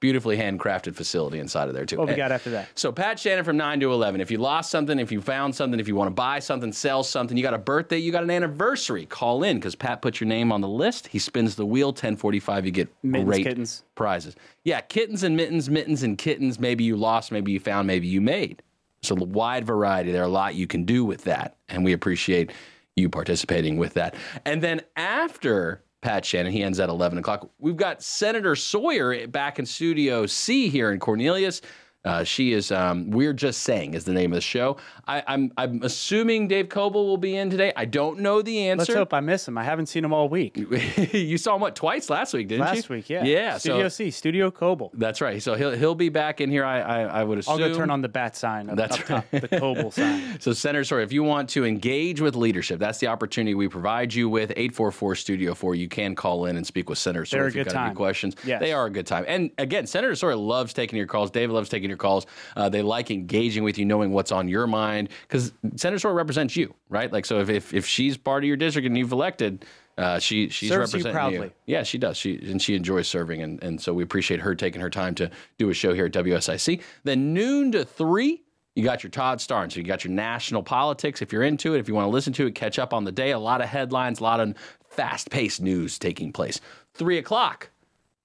Beautifully 0.01 0.38
handcrafted 0.38 0.93
facility 0.93 1.39
inside 1.39 1.67
of 1.69 1.73
there 1.73 1.85
too. 1.85 1.97
What 1.97 2.09
we 2.09 2.15
got 2.15 2.31
after 2.31 2.49
that? 2.51 2.67
so 2.76 2.91
Pat 2.91 3.17
Shannon 3.17 3.43
from 3.45 3.57
9 3.57 3.80
to 3.80 3.91
11. 3.93 4.19
If 4.22 4.30
you 4.30 4.38
lost 4.38 4.69
something, 4.69 4.99
if 4.99 5.11
you 5.11 5.22
found 5.22 5.55
something, 5.55 5.80
if 5.80 5.88
you 5.88 5.95
want 5.95 6.09
to 6.09 6.13
buy 6.13 6.39
something, 6.39 6.72
sell 6.73 7.01
something, 7.01 7.35
you 7.38 7.41
got 7.43 7.53
a 7.53 7.57
birthday, 7.57 7.97
you 7.97 8.11
got 8.11 8.23
an 8.23 8.30
anniversary, 8.30 9.05
call 9.05 9.43
in 9.43 9.57
because 9.57 9.73
Pat 9.73 10.01
put 10.01 10.19
your 10.19 10.27
name 10.27 10.51
on 10.51 10.59
the 10.61 10.67
list. 10.67 11.07
He 11.07 11.17
spins 11.17 11.55
the 11.55 11.65
wheel, 11.65 11.88
1045, 11.88 12.65
you 12.65 12.72
get 12.72 12.89
Mittens, 13.03 13.26
great 13.26 13.43
kittens. 13.45 13.84
prizes. 13.95 14.35
Yeah, 14.63 14.81
kittens 14.81 15.23
and 15.23 15.35
mittens, 15.38 15.69
mittens 15.69 16.03
and 16.03 16.17
kittens. 16.17 16.59
Maybe 16.59 16.84
you 16.84 16.97
lost, 16.97 17.31
maybe 17.31 17.53
you 17.53 17.59
found, 17.61 17.88
maybe 17.88 18.07
you 18.07 18.19
made. 18.22 18.61
So 19.01 19.15
a 19.15 19.23
wide 19.23 19.65
variety. 19.65 20.11
There 20.11 20.22
are 20.23 20.26
a 20.26 20.30
lot 20.30 20.55
you 20.55 20.67
can 20.67 20.84
do 20.84 21.05
with 21.05 21.23
that. 21.23 21.55
And 21.69 21.85
we 21.85 21.93
appreciate 21.93 22.51
you 22.95 23.07
participating 23.09 23.77
with 23.77 23.93
that. 23.93 24.15
And 24.45 24.61
then 24.61 24.81
after 24.95 25.81
Pat 26.06 26.23
Shannon, 26.23 26.52
he 26.52 26.61
ends 26.61 26.80
at 26.80 26.88
11 26.88 27.18
o'clock. 27.18 27.49
We've 27.57 27.76
got 27.76 28.03
Senator 28.03 28.56
Sawyer 28.56 29.26
back 29.27 29.57
in 29.57 29.65
Studio 29.65 30.27
C 30.27 30.69
here 30.69 30.91
in 30.91 30.99
Cornelius. 30.99 31.61
Uh, 32.06 32.23
she 32.23 32.53
is, 32.53 32.72
um, 32.72 33.10
We're 33.10 33.34
Just 33.34 33.64
Saying 33.64 33.95
is 33.95 34.06
the 34.06 34.14
name 34.14 34.32
of 34.32 34.38
the 34.38 34.41
show. 34.41 34.77
I, 35.07 35.23
I'm, 35.27 35.52
I'm 35.57 35.82
assuming 35.84 36.48
Dave 36.48 36.69
Coble 36.69 37.07
will 37.07 37.18
be 37.18 37.36
in 37.36 37.49
today. 37.49 37.73
I 37.76 37.86
don't 37.86 38.19
know 38.19 38.41
the 38.41 38.69
answer. 38.69 38.94
Let's 38.94 38.94
hope 38.94 39.14
I 39.14 39.19
miss 39.19 39.48
him. 39.48 39.57
I 39.57 39.64
haven't 39.64 39.88
seen 39.88 40.06
him 40.06 40.14
all 40.14 40.30
week. 40.30 40.56
you 41.14 41.38
saw 41.38 41.56
him, 41.56 41.61
what, 41.61 41.76
twice 41.76 42.10
last 42.10 42.34
week, 42.34 42.48
didn't 42.48 42.68
you? 42.68 42.73
Last 42.76 42.90
week, 42.90 43.10
yeah. 43.10 43.23
Yeah. 43.23 43.57
Studio 43.57 43.84
so 43.84 43.90
C, 43.90 44.11
Studio 44.11 44.52
Coble. 44.52 44.91
that's 44.94 45.19
right. 45.19 45.41
So 45.41 45.56
he'll, 45.56 45.72
he'll 45.72 45.95
be 45.95 46.10
back 46.10 46.41
in 46.41 46.49
here, 46.49 46.64
I, 46.64 46.80
I, 46.80 47.02
I 47.02 47.23
would 47.23 47.40
assume. 47.40 47.53
I'll 47.53 47.57
go 47.57 47.73
turn 47.73 47.90
on 47.90 48.02
the 48.02 48.10
bat 48.10 48.36
sign 48.36 48.69
up, 48.69 48.77
That's 48.77 48.99
up 48.99 49.06
top, 49.06 49.32
the 49.32 49.48
Coble 49.48 49.91
sign. 49.91 50.23
So, 50.40 50.53
Senator 50.53 50.84
Sawyer, 50.84 51.02
if 51.02 51.11
you 51.11 51.23
want 51.23 51.49
to 51.52 51.65
engage 51.65 52.22
with 52.22 52.36
leadership, 52.36 52.80
that's 52.80 52.99
the 52.99 53.07
opportunity 53.07 53.56
we 53.56 53.68
provide 53.68 54.14
you 54.14 54.30
with. 54.30 54.52
844 54.52 55.15
Studio 55.15 55.53
4. 55.53 55.76
You 55.76 55.88
can 55.88 56.14
call 56.14 56.45
in 56.45 56.57
and 56.57 56.68
speak 56.68 56.90
with 56.90 56.98
Senator 56.98 57.26
Sawyer 57.26 57.48
if 57.48 57.56
you've 57.56 57.68
got 57.68 57.88
any 57.88 57.95
questions. 57.95 58.36
Yes. 58.44 58.60
They 58.60 58.73
are 58.73 58.86
a 58.86 58.90
good 58.90 59.07
time. 59.07 59.26
And 59.27 59.52
again, 59.57 59.88
Senator 59.88 60.15
Sawyer 60.15 60.36
loves 60.36 60.73
taking 60.73 60.98
your 60.98 61.07
calls. 61.07 61.32
David 61.32 61.53
loves 61.53 61.69
taking 61.69 61.90
your 61.90 61.94
calls. 61.95 62.26
Uh, 62.55 62.69
they 62.69 62.81
like 62.81 63.11
engaging 63.11 63.63
with 63.63 63.77
you, 63.77 63.85
knowing 63.85 64.11
what's 64.11 64.31
on 64.31 64.47
your 64.47 64.67
mind, 64.67 65.09
because 65.27 65.53
Senator 65.76 65.99
Sawyer 65.99 66.13
represents 66.13 66.55
you, 66.55 66.73
right? 66.89 67.11
Like, 67.11 67.26
so 67.26 67.39
if, 67.39 67.49
if, 67.49 67.73
if 67.73 67.85
she's 67.85 68.17
part 68.17 68.43
of 68.43 68.47
your 68.47 68.57
district 68.57 68.85
and 68.85 68.97
you've 68.97 69.11
elected, 69.11 69.65
uh, 69.97 70.19
she 70.19 70.49
she's 70.49 70.69
Serves 70.69 70.93
you 70.93 70.99
representing 70.99 71.13
proudly. 71.13 71.51
Yeah, 71.65 71.84
she 71.84 71.97
does. 71.97 72.17
She 72.17 72.35
and 72.49 72.61
she 72.61 72.76
enjoys 72.76 73.07
serving, 73.07 73.41
and, 73.41 73.63
and 73.63 73.80
so 73.80 73.93
we 73.93 74.03
appreciate 74.03 74.41
her 74.41 74.53
taking 74.53 74.81
her 74.81 74.89
time 74.89 75.15
to 75.15 75.31
do 75.57 75.69
a 75.69 75.73
show 75.73 75.93
here 75.93 76.07
at 76.07 76.11
WSIC. 76.11 76.81
Then 77.05 77.34
noon 77.34 77.72
to 77.72 77.85
three, 77.85 78.43
you 78.76 78.84
got 78.84 79.03
your 79.03 79.09
Todd 79.09 79.39
Starnes. 79.39 79.72
So 79.72 79.80
you 79.80 79.85
got 79.85 80.03
your 80.03 80.11
national 80.11 80.63
politics. 80.63 81.22
If 81.22 81.31
you're 81.31 81.43
into 81.43 81.76
it, 81.76 81.80
if 81.80 81.88
you 81.88 81.95
want 81.95 82.05
to 82.05 82.11
listen 82.11 82.34
to 82.34 82.45
it, 82.45 82.55
catch 82.55 82.77
up 82.77 82.93
on 82.93 83.05
the 83.05 83.11
day. 83.11 83.31
A 83.31 83.39
lot 83.39 83.61
of 83.61 83.69
headlines, 83.69 84.19
a 84.19 84.23
lot 84.23 84.41
of 84.41 84.53
fast-paced 84.89 85.61
news 85.61 85.97
taking 85.97 86.34
place. 86.34 86.59
Three 86.93 87.17
o'clock, 87.17 87.69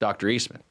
Dr. 0.00 0.28
Eastman. 0.28 0.62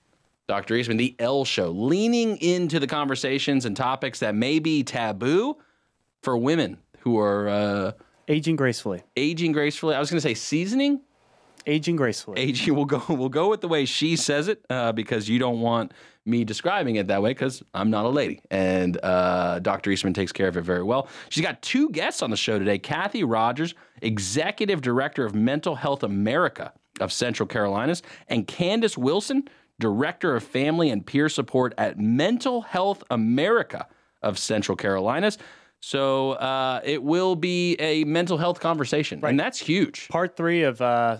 Dr. 0.50 0.76
Eastman, 0.76 0.98
the 0.98 1.16
L 1.20 1.46
Show, 1.46 1.70
leaning 1.70 2.36
into 2.38 2.80
the 2.80 2.88
conversations 2.88 3.66
and 3.66 3.78
topics 3.78 4.18
that 4.22 4.34
may 4.34 4.58
be 4.58 4.82
taboo 4.82 5.56
for 6.24 6.36
women 6.36 6.80
who 7.02 7.20
are 7.20 7.48
uh, 7.48 7.92
Aging 8.28 8.56
gracefully. 8.56 9.04
aging 9.16 9.52
gracefully. 9.52 9.94
I 9.94 10.00
was 10.00 10.10
going 10.10 10.18
to 10.18 10.28
say 10.28 10.34
seasoning 10.34 11.02
Aging 11.68 11.98
gracefully. 11.98 12.40
aging 12.42 12.74
we'll 12.76 12.86
go 12.86 13.04
we'll 13.10 13.30
go 13.30 13.48
with 13.50 13.62
the 13.62 13.68
way 13.68 13.86
she 13.86 14.16
says 14.16 14.48
it 14.48 14.66
uh, 14.72 14.92
because 14.92 15.30
you 15.30 15.38
don't 15.38 15.62
want 15.62 15.94
me 16.26 16.44
describing 16.44 16.96
it 16.96 17.06
that 17.08 17.22
way 17.22 17.30
because 17.30 17.62
I'm 17.76 17.92
not 17.92 18.06
a 18.06 18.10
lady 18.10 18.42
and 18.50 18.98
uh, 19.04 19.60
Dr. 19.60 19.92
Eastman 19.92 20.16
takes 20.16 20.32
care 20.32 20.48
of 20.48 20.58
it 20.58 20.62
very 20.62 20.84
well. 20.84 21.10
She's 21.30 21.44
got 21.44 21.62
two 21.62 21.92
guests 21.92 22.24
on 22.24 22.32
the 22.32 22.38
show 22.38 22.58
today. 22.58 22.80
Kathy 22.80 23.24
Rogers, 23.24 23.76
executive 24.02 24.82
director 24.82 25.26
of 25.26 25.36
Mental 25.36 25.76
Health 25.76 26.02
America 26.02 26.74
of 27.00 27.12
Central 27.14 27.46
Carolinas, 27.46 28.02
and 28.28 28.48
Candace 28.48 28.98
Wilson, 28.98 29.48
director 29.80 30.36
of 30.36 30.44
family 30.44 30.90
and 30.90 31.06
peer 31.06 31.30
support 31.30 31.74
at 31.78 31.98
Mental 31.98 32.62
Health 32.62 33.04
America 33.10 33.88
of 34.22 34.38
Central 34.38 34.76
Carolinas. 34.76 35.38
So 35.80 36.32
uh, 36.34 36.82
it 36.84 37.02
will 37.02 37.36
be 37.36 37.76
a 37.76 38.04
mental 38.04 38.38
health 38.38 38.60
conversation, 38.60 39.22
right. 39.22 39.30
and 39.30 39.40
that's 39.40 39.60
huge. 39.60 40.10
Part 40.10 40.36
three 40.36 40.64
of 40.64 40.82
uh, 40.82 41.18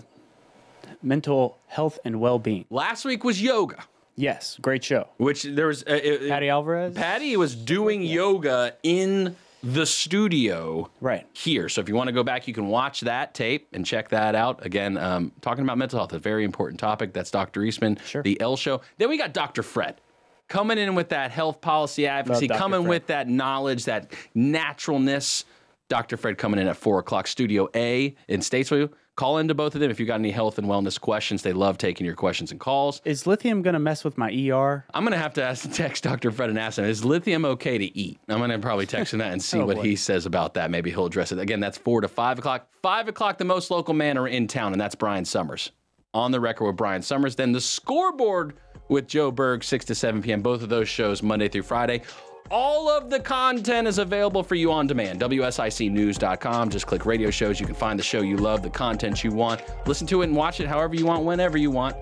mental 1.02 1.58
health 1.66 1.98
and 2.04 2.20
well 2.20 2.38
being. 2.38 2.66
Last 2.68 3.04
week 3.04 3.24
was 3.24 3.40
yoga. 3.40 3.82
Yes, 4.16 4.58
great 4.60 4.84
show. 4.84 5.08
Which 5.16 5.44
there 5.44 5.68
was 5.68 5.82
uh, 5.84 5.98
it- 6.02 6.28
Patty 6.28 6.50
Alvarez. 6.50 6.94
Patty 6.94 7.36
was 7.38 7.54
doing 7.54 8.02
yoga 8.02 8.74
in 8.82 9.34
the 9.62 9.84
studio 9.86 10.90
Right. 11.00 11.26
here. 11.32 11.68
So 11.68 11.80
if 11.80 11.88
you 11.88 11.94
want 11.94 12.08
to 12.08 12.12
go 12.12 12.22
back, 12.22 12.48
you 12.48 12.54
can 12.54 12.68
watch 12.68 13.00
that 13.02 13.34
tape 13.34 13.68
and 13.72 13.84
check 13.84 14.08
that 14.10 14.34
out. 14.34 14.64
Again, 14.64 14.96
um, 14.96 15.32
talking 15.40 15.64
about 15.64 15.78
mental 15.78 15.98
health, 15.98 16.12
a 16.12 16.18
very 16.18 16.44
important 16.44 16.80
topic. 16.80 17.12
That's 17.12 17.30
Dr. 17.30 17.62
Eastman, 17.62 17.98
Sure. 18.04 18.22
the 18.22 18.40
L 18.40 18.56
Show. 18.56 18.80
Then 18.98 19.08
we 19.10 19.18
got 19.18 19.32
Dr. 19.34 19.62
Fred 19.62 20.00
coming 20.48 20.78
in 20.78 20.94
with 20.94 21.10
that 21.10 21.30
health 21.30 21.60
policy 21.60 22.06
advocacy, 22.06 22.48
coming 22.48 22.80
Fred. 22.82 22.88
with 22.88 23.06
that 23.08 23.28
knowledge, 23.28 23.84
that 23.84 24.12
naturalness. 24.34 25.44
Dr. 25.88 26.16
Fred 26.16 26.38
coming 26.38 26.60
in 26.60 26.68
at 26.68 26.76
four 26.76 26.98
o'clock, 27.00 27.26
Studio 27.26 27.68
A 27.74 28.14
in 28.28 28.40
Statesville. 28.40 28.90
Call 29.16 29.36
into 29.38 29.54
both 29.54 29.74
of 29.74 29.80
them 29.82 29.90
if 29.90 30.00
you 30.00 30.06
got 30.06 30.14
any 30.20 30.30
health 30.30 30.56
and 30.58 30.66
wellness 30.66 30.98
questions. 30.98 31.42
They 31.42 31.52
love 31.52 31.76
taking 31.76 32.06
your 32.06 32.14
questions 32.14 32.52
and 32.52 32.58
calls. 32.60 33.02
Is 33.04 33.26
lithium 33.26 33.60
going 33.60 33.74
to 33.74 33.78
mess 33.80 34.02
with 34.02 34.16
my 34.16 34.30
ER? 34.32 34.86
I'm 34.94 35.04
gonna 35.04 35.18
have 35.18 35.34
to 35.34 35.42
ask, 35.44 35.70
text 35.72 36.04
Dr. 36.04 36.30
Fred 36.30 36.48
and 36.48 36.58
ask 36.58 36.78
him, 36.78 36.86
is 36.86 37.04
lithium 37.04 37.44
okay 37.44 37.76
to 37.76 37.98
eat? 37.98 38.18
I'm 38.28 38.38
gonna 38.38 38.58
probably 38.58 38.86
text 38.86 39.12
him 39.12 39.18
that 39.18 39.32
and 39.32 39.42
see 39.42 39.58
Oh, 39.60 39.66
what 39.66 39.76
boy. 39.76 39.82
he 39.82 39.96
says 39.96 40.24
about 40.24 40.54
that. 40.54 40.70
Maybe 40.70 40.90
he'll 40.90 41.04
address 41.06 41.32
it. 41.32 41.38
Again, 41.38 41.60
that's 41.60 41.76
four 41.76 42.00
to 42.00 42.08
five 42.08 42.38
o'clock. 42.38 42.66
Five 42.82 43.08
o'clock, 43.08 43.36
the 43.36 43.44
most 43.44 43.70
local 43.70 43.92
man 43.92 44.16
are 44.16 44.28
in 44.28 44.46
town, 44.46 44.72
and 44.72 44.80
that's 44.80 44.94
Brian 44.94 45.24
Summers. 45.26 45.70
On 46.14 46.30
the 46.32 46.40
record 46.40 46.64
with 46.66 46.76
Brian 46.76 47.02
Summers. 47.02 47.36
Then 47.36 47.52
the 47.52 47.60
scoreboard 47.60 48.54
with 48.88 49.06
Joe 49.06 49.30
Berg, 49.30 49.62
6 49.62 49.84
to 49.84 49.94
7 49.94 50.22
p.m. 50.22 50.40
Both 50.42 50.62
of 50.62 50.68
those 50.70 50.88
shows 50.88 51.22
Monday 51.22 51.48
through 51.48 51.62
Friday. 51.62 52.02
All 52.50 52.88
of 52.88 53.10
the 53.10 53.20
content 53.20 53.86
is 53.86 53.98
available 53.98 54.42
for 54.42 54.56
you 54.56 54.72
on 54.72 54.88
demand. 54.88 55.20
WSICnews.com. 55.20 56.70
Just 56.70 56.86
click 56.86 57.06
radio 57.06 57.30
shows. 57.30 57.60
You 57.60 57.66
can 57.66 57.76
find 57.76 57.96
the 57.96 58.02
show 58.02 58.22
you 58.22 58.36
love, 58.36 58.62
the 58.62 58.70
content 58.70 59.22
you 59.22 59.30
want. 59.30 59.62
Listen 59.86 60.04
to 60.08 60.22
it 60.22 60.24
and 60.26 60.36
watch 60.36 60.58
it 60.58 60.66
however 60.66 60.96
you 60.96 61.06
want, 61.06 61.24
whenever 61.24 61.56
you 61.56 61.70
want. 61.70 61.96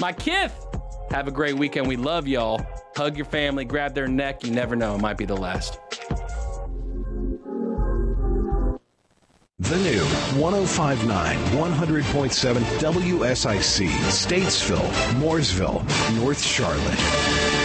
My 0.00 0.12
kith, 0.12 0.54
have 1.10 1.26
a 1.26 1.30
great 1.30 1.56
weekend. 1.56 1.86
We 1.86 1.96
love 1.96 2.28
y'all. 2.28 2.66
Hug 2.96 3.16
your 3.16 3.24
family, 3.24 3.64
grab 3.64 3.94
their 3.94 4.06
neck. 4.06 4.44
You 4.44 4.50
never 4.50 4.76
know, 4.76 4.94
it 4.94 5.00
might 5.00 5.16
be 5.16 5.24
the 5.24 5.36
last. 5.36 5.78
The 9.60 9.78
new 9.78 10.04
1059 10.42 11.36
100.7 11.36 12.54
WSIC, 12.78 13.88
Statesville, 13.88 14.90
Mooresville, 15.18 16.20
North 16.20 16.44
Charlotte. 16.44 17.63